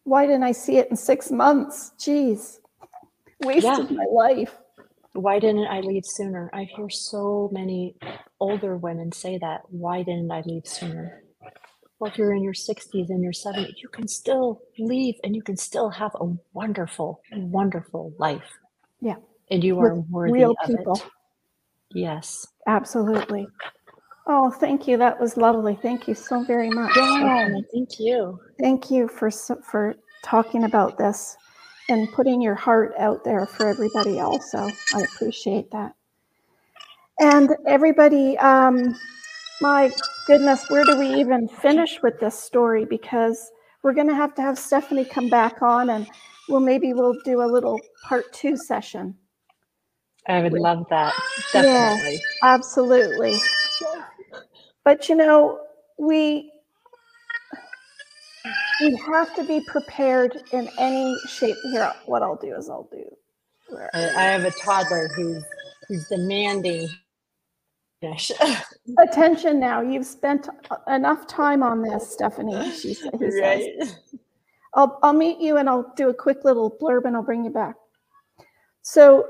Why 0.02 0.26
didn't 0.26 0.42
I 0.42 0.52
see 0.52 0.76
it 0.76 0.90
in 0.90 0.96
six 0.96 1.30
months? 1.30 1.92
Jeez. 1.98 2.58
Wasted 3.44 3.90
my 3.90 4.04
life. 4.12 4.54
Why 5.14 5.38
didn't 5.38 5.68
I 5.68 5.80
leave 5.80 6.04
sooner? 6.04 6.50
I 6.52 6.64
hear 6.64 6.90
so 6.90 7.48
many 7.52 7.94
older 8.40 8.76
women 8.76 9.12
say 9.12 9.38
that. 9.38 9.60
Why 9.68 10.02
didn't 10.02 10.30
I 10.30 10.42
leave 10.44 10.66
sooner? 10.66 11.22
Well, 11.98 12.10
if 12.10 12.18
you're 12.18 12.34
in 12.34 12.42
your 12.42 12.52
60s 12.52 13.08
and 13.10 13.22
your 13.22 13.32
70s, 13.32 13.80
you 13.80 13.88
can 13.88 14.08
still 14.08 14.60
leave 14.76 15.14
and 15.22 15.36
you 15.36 15.42
can 15.42 15.56
still 15.56 15.88
have 15.88 16.10
a 16.20 16.32
wonderful, 16.52 17.20
wonderful 17.32 18.12
life. 18.18 18.58
Yeah. 19.00 19.16
And 19.52 19.62
you 19.62 19.76
With 19.76 19.92
are 19.92 20.00
worthy 20.10 20.32
real 20.32 20.50
of 20.50 20.66
people. 20.66 20.96
it. 20.96 21.96
Yes. 21.96 22.48
Absolutely. 22.66 23.46
Oh, 24.26 24.50
thank 24.50 24.88
you. 24.88 24.96
That 24.96 25.20
was 25.20 25.36
lovely. 25.36 25.78
Thank 25.80 26.08
you 26.08 26.14
so 26.14 26.42
very 26.42 26.70
much. 26.70 26.96
Yeah, 26.96 27.48
thank 27.72 28.00
you. 28.00 28.40
Thank 28.58 28.90
you 28.90 29.06
for 29.06 29.30
for 29.30 29.94
talking 30.24 30.64
about 30.64 30.98
this 30.98 31.36
and 31.88 32.10
putting 32.12 32.40
your 32.40 32.54
heart 32.54 32.92
out 32.98 33.24
there 33.24 33.46
for 33.46 33.66
everybody 33.66 34.20
also. 34.20 34.70
I 34.94 35.02
appreciate 35.02 35.70
that. 35.72 35.94
And 37.20 37.50
everybody, 37.66 38.36
um, 38.38 38.98
my 39.60 39.90
goodness, 40.26 40.68
where 40.68 40.84
do 40.84 40.98
we 40.98 41.14
even 41.14 41.48
finish 41.48 42.02
with 42.02 42.18
this 42.20 42.38
story? 42.38 42.84
Because 42.84 43.50
we're 43.82 43.92
going 43.92 44.08
to 44.08 44.14
have 44.14 44.34
to 44.34 44.42
have 44.42 44.56
Stephany 44.56 45.08
come 45.08 45.28
back 45.28 45.62
on 45.62 45.90
and 45.90 46.08
well, 46.48 46.60
maybe 46.60 46.92
we'll 46.92 47.16
do 47.24 47.42
a 47.42 47.48
little 47.50 47.80
part 48.02 48.32
two 48.32 48.56
session. 48.56 49.14
I 50.26 50.42
would 50.42 50.52
love 50.52 50.86
that. 50.90 51.14
Definitely. 51.52 52.20
Absolutely. 52.42 53.36
But 54.84 55.08
you 55.08 55.14
know, 55.14 55.60
we 55.98 56.50
we 58.82 58.96
have 59.06 59.34
to 59.36 59.44
be 59.44 59.60
prepared 59.66 60.42
in 60.52 60.68
any 60.78 61.16
shape. 61.28 61.56
Here, 61.72 61.92
what 62.06 62.22
I'll 62.22 62.36
do 62.36 62.54
is 62.56 62.68
I'll 62.68 62.88
do. 62.92 63.04
I, 63.94 64.08
I 64.16 64.22
have 64.24 64.44
a 64.44 64.50
toddler 64.52 65.08
who's 65.16 65.44
who's 65.88 66.08
demanding. 66.08 66.88
Attention 68.98 69.58
now. 69.60 69.80
You've 69.80 70.06
spent 70.06 70.48
enough 70.88 71.26
time 71.26 71.62
on 71.62 71.82
this, 71.82 72.16
Stephany. 72.20 72.72
She 72.80 72.94
sa- 72.94 73.10
he 73.18 73.30
says. 73.30 73.40
right. 73.40 73.96
I'll 74.74 74.98
I'll 75.02 75.12
meet 75.14 75.38
you 75.40 75.56
and 75.56 75.68
I'll 75.70 75.92
do 75.96 76.10
a 76.10 76.14
quick 76.14 76.44
little 76.44 76.70
blurb 76.80 77.06
and 77.06 77.16
I'll 77.16 77.22
bring 77.22 77.44
you 77.44 77.50
back. 77.50 77.76
So 78.82 79.26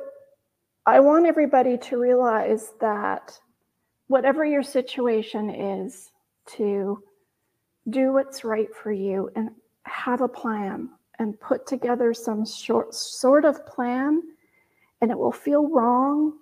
I 0.86 1.00
want 1.00 1.26
everybody 1.26 1.78
to 1.78 1.98
realize 1.98 2.72
that 2.80 3.38
whatever 4.08 4.44
your 4.44 4.62
situation 4.62 5.50
is, 5.50 6.10
to 6.56 7.02
do 7.90 8.12
what's 8.12 8.44
right 8.44 8.74
for 8.74 8.93
you 8.93 9.31
and 9.36 9.51
have 9.85 10.20
a 10.20 10.28
plan 10.28 10.89
and 11.19 11.39
put 11.40 11.66
together 11.66 12.12
some 12.15 12.44
short 12.47 12.94
sort 12.94 13.44
of 13.44 13.66
plan 13.66 14.23
and 15.01 15.11
it 15.11 15.19
will 15.19 15.32
feel 15.32 15.69
wrong, 15.69 16.32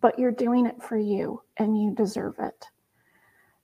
but 0.00 0.18
you're 0.18 0.30
doing 0.30 0.66
it 0.66 0.82
for 0.82 0.96
you 0.96 1.42
and 1.56 1.80
you 1.80 1.94
deserve 1.94 2.34
it. 2.38 2.66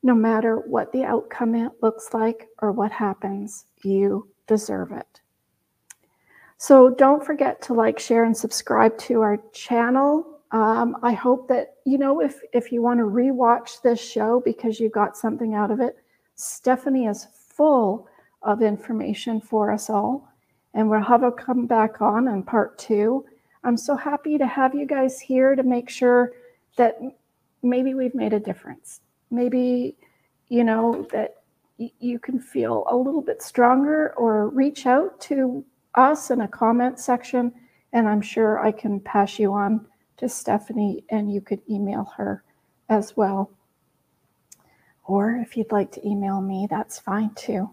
No 0.03 0.15
matter 0.15 0.57
what 0.57 0.93
the 0.93 1.05
outcome 1.05 1.55
it 1.55 1.73
looks 1.83 2.15
like 2.15 2.49
or 2.63 2.73
what 2.73 2.93
happens, 2.93 3.67
you 3.85 4.29
deserve 4.47 4.93
it. 4.93 5.21
So 6.57 6.91
don't 6.91 7.25
forget 7.25 7.63
to 7.63 7.75
like, 7.75 7.99
share, 7.99 8.25
and 8.25 8.37
subscribe 8.37 8.99
to 8.99 9.21
our 9.21 9.39
channel. 9.53 10.41
Um, 10.51 10.97
I 11.03 11.13
hope 11.13 11.47
that 11.49 11.75
you 11.85 11.99
know 11.99 12.21
if 12.21 12.41
if 12.53 12.73
you 12.73 12.83
want 12.83 12.99
to 12.99 13.05
rewatch 13.05 13.83
this 13.83 14.01
show 14.01 14.43
because 14.45 14.81
you 14.81 14.89
got 14.89 15.17
something 15.17 15.55
out 15.55 15.71
of 15.71 15.81
it, 15.81 15.97
Stephany 16.39 17.11
is 17.11 17.27
full 17.35 18.09
of 18.43 18.63
information 18.63 19.41
for 19.41 19.73
us 19.73 19.91
all, 19.91 20.33
and 20.75 20.89
we'll 20.89 21.03
have 21.03 21.23
her 21.23 21.33
come 21.33 21.67
back 21.67 22.01
on 22.01 22.29
in 22.29 22.43
part 22.43 22.79
two. 22.79 23.25
I'm 23.65 23.77
so 23.77 23.97
happy 23.97 24.39
to 24.39 24.47
have 24.47 24.75
you 24.75 24.87
guys 24.87 25.21
here 25.21 25.57
to 25.57 25.63
make 25.63 25.91
sure 25.91 26.33
that 26.77 26.99
maybe 27.63 27.95
we've 27.95 28.15
made 28.15 28.33
a 28.33 28.41
difference. 28.41 29.01
Maybe 29.31 29.97
you 30.49 30.65
know 30.65 31.07
that 31.13 31.43
you 31.77 32.19
can 32.19 32.41
feel 32.41 32.85
a 32.89 32.97
little 32.97 33.23
bit 33.23 33.43
stronger 33.43 34.15
or 34.17 34.49
reach 34.49 34.87
out 34.87 35.21
to 35.21 35.65
us 35.95 36.31
in 36.31 36.41
a 36.43 36.49
comment 36.49 36.99
section 36.99 37.53
and 37.93 38.09
i'm 38.09 38.21
sure 38.21 38.59
i 38.61 38.73
can 38.73 39.01
pass 39.01 39.39
you 39.39 39.53
on 39.53 39.87
to 40.17 40.27
stephany 40.27 41.03
and 41.11 41.33
you 41.33 41.41
could 41.41 41.61
email 41.71 42.05
her 42.17 42.43
as 42.89 43.17
well 43.17 43.51
or 45.09 45.43
if 45.45 45.57
you'd 45.57 45.73
like 45.73 45.91
to 45.93 46.07
email 46.07 46.41
me 46.41 46.69
that's 46.71 47.01
fine 47.01 47.35
too. 47.35 47.69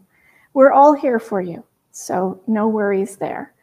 We're 0.54 0.72
all 0.72 0.94
here 0.94 1.20
for 1.20 1.42
you 1.42 1.64
so 1.92 2.42
no 2.48 2.68
worries 2.68 3.18
there. 3.18 3.54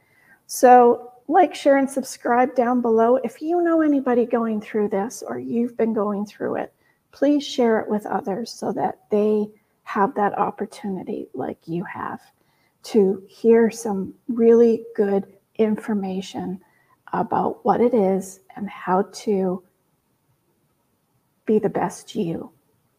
So 0.47 1.13
like 1.27 1.55
share 1.55 1.79
and 1.79 1.91
subscribe 1.91 2.55
down 2.55 2.81
below. 2.81 3.17
If 3.17 3.43
you 3.43 3.63
know 3.63 3.83
anybody 3.83 4.27
going 4.27 4.61
through 4.61 4.89
this 4.89 5.25
or 5.27 5.39
you've 5.39 5.77
been 5.77 5.93
going 5.93 6.27
through 6.27 6.57
it 6.57 6.73
please 7.13 7.45
share 7.45 7.79
it 7.79 7.89
with 7.89 8.07
others 8.07 8.51
so 8.51 8.73
that 8.73 8.99
they 9.11 9.47
have 9.85 10.15
that 10.15 10.37
opportunity 10.39 11.29
like 11.35 11.59
you 11.67 11.85
have 11.85 12.21
to 12.83 13.23
hear 13.29 13.71
some 13.71 14.13
really 14.29 14.85
good 14.97 15.27
information 15.57 16.61
about 17.13 17.65
what 17.65 17.81
it 17.81 17.95
is 17.95 18.41
and 18.57 18.69
how 18.69 19.03
to 19.13 19.63
be 21.45 21.59
the 21.59 21.69
best 21.69 22.15
you. 22.15 22.51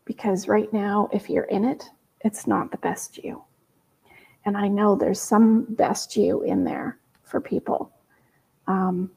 Because 0.05 0.47
right 0.47 0.71
now, 0.73 1.09
if 1.13 1.30
you're 1.30 1.45
in 1.45 1.65
it, 1.65 1.89
it's 2.21 2.47
not 2.47 2.71
the 2.71 2.77
best 2.77 3.17
you. 3.17 3.43
And 4.45 4.57
I 4.57 4.67
know 4.67 4.95
there's 4.95 5.21
some 5.21 5.63
best 5.69 6.17
you 6.17 6.43
in 6.43 6.63
there 6.63 6.97
for 7.23 7.39
people. 7.39 7.91
Um, 8.67 9.11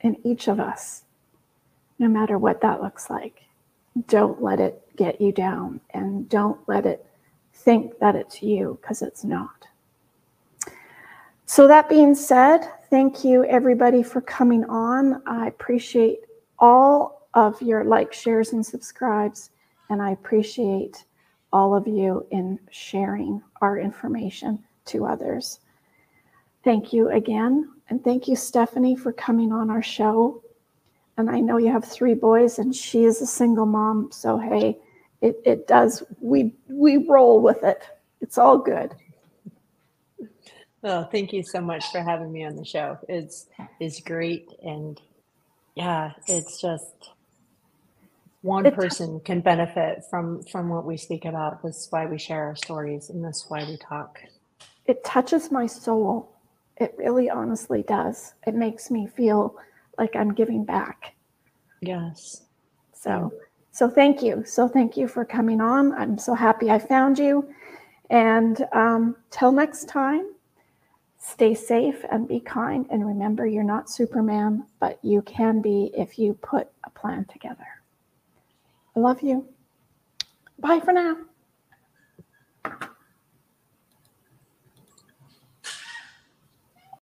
and 0.00 0.16
each 0.24 0.48
of 0.48 0.60
us, 0.60 1.02
no 1.98 2.08
matter 2.08 2.38
what 2.38 2.60
that 2.60 2.82
looks 2.82 3.10
like, 3.10 3.42
don't 4.06 4.42
let 4.42 4.60
it 4.60 4.80
get 4.96 5.20
you 5.20 5.32
down 5.32 5.80
and 5.90 6.28
don't 6.28 6.58
let 6.68 6.86
it 6.86 7.04
think 7.52 7.98
that 7.98 8.14
it's 8.14 8.42
you 8.42 8.78
because 8.80 9.02
it's 9.02 9.24
not. 9.24 9.66
So, 11.46 11.66
that 11.66 11.88
being 11.88 12.14
said, 12.14 12.70
thank 12.90 13.24
you 13.24 13.44
everybody 13.46 14.02
for 14.02 14.20
coming 14.20 14.64
on. 14.66 15.22
I 15.26 15.46
appreciate 15.46 16.20
all 16.58 17.26
of 17.34 17.60
your 17.62 17.84
likes, 17.84 18.20
shares, 18.20 18.52
and 18.52 18.64
subscribes, 18.64 19.50
and 19.90 20.02
I 20.02 20.12
appreciate 20.12 21.04
all 21.52 21.74
of 21.74 21.86
you 21.86 22.26
in 22.30 22.58
sharing 22.70 23.42
our 23.60 23.78
information 23.78 24.64
to 24.86 25.06
others. 25.06 25.60
Thank 26.64 26.92
you 26.92 27.10
again, 27.10 27.70
and 27.88 28.02
thank 28.02 28.28
you, 28.28 28.34
Stephany, 28.34 28.98
for 28.98 29.12
coming 29.12 29.52
on 29.52 29.70
our 29.70 29.82
show. 29.82 30.42
And 31.16 31.30
I 31.30 31.40
know 31.40 31.56
you 31.56 31.72
have 31.72 31.84
three 31.84 32.14
boys, 32.14 32.58
and 32.58 32.74
she 32.74 33.04
is 33.04 33.22
a 33.22 33.26
single 33.26 33.66
mom, 33.66 34.10
so 34.12 34.38
hey, 34.38 34.78
it, 35.20 35.40
it 35.44 35.66
does 35.66 36.02
we 36.20 36.54
we 36.68 36.98
roll 36.98 37.40
with 37.40 37.62
it. 37.64 37.82
It's 38.20 38.38
all 38.38 38.58
good. 38.58 38.94
Oh, 40.84 41.04
thank 41.04 41.32
you 41.32 41.42
so 41.42 41.60
much 41.60 41.90
for 41.90 42.02
having 42.02 42.32
me 42.32 42.44
on 42.44 42.56
the 42.56 42.64
show. 42.64 42.98
It's 43.08 43.46
it's 43.80 44.00
great 44.00 44.48
and 44.62 45.00
yeah, 45.74 46.12
it's 46.28 46.60
just 46.60 47.10
one 48.42 48.70
person 48.72 49.20
can 49.20 49.40
benefit 49.40 50.04
from 50.08 50.42
from 50.44 50.68
what 50.68 50.84
we 50.84 50.96
speak 50.96 51.24
about. 51.24 51.62
This 51.62 51.76
is 51.76 51.86
why 51.90 52.06
we 52.06 52.18
share 52.18 52.44
our 52.44 52.56
stories 52.56 53.10
and 53.10 53.24
this 53.24 53.38
is 53.38 53.44
why 53.48 53.64
we 53.64 53.76
talk. 53.76 54.18
it 54.86 55.04
touches 55.04 55.50
my 55.52 55.66
soul. 55.66 56.34
It 56.78 56.94
really 56.96 57.28
honestly 57.28 57.82
does. 57.82 58.34
It 58.46 58.54
makes 58.54 58.90
me 58.90 59.06
feel 59.06 59.56
like 59.98 60.16
I'm 60.16 60.32
giving 60.32 60.64
back. 60.64 61.14
Yes. 61.82 62.44
So, 62.92 63.32
so 63.70 63.88
thank 63.90 64.22
you. 64.22 64.44
So 64.46 64.68
thank 64.68 64.96
you 64.96 65.08
for 65.08 65.24
coming 65.24 65.60
on. 65.60 65.92
I'm 65.92 66.18
so 66.18 66.34
happy 66.34 66.70
I 66.70 66.78
found 66.78 67.18
you. 67.18 67.48
And 68.10 68.66
um, 68.72 69.16
till 69.30 69.52
next 69.52 69.88
time, 69.88 70.32
stay 71.18 71.54
safe 71.54 72.04
and 72.10 72.26
be 72.26 72.40
kind. 72.40 72.86
And 72.90 73.06
remember, 73.06 73.46
you're 73.46 73.64
not 73.64 73.90
Superman, 73.90 74.64
but 74.80 74.98
you 75.02 75.20
can 75.22 75.60
be 75.60 75.90
if 75.96 76.18
you 76.18 76.34
put 76.34 76.68
a 76.84 76.90
plan 76.90 77.26
together. 77.26 77.66
Love 78.98 79.22
you. 79.22 79.46
Bye 80.58 80.80
for 80.80 80.92
now. 80.92 81.18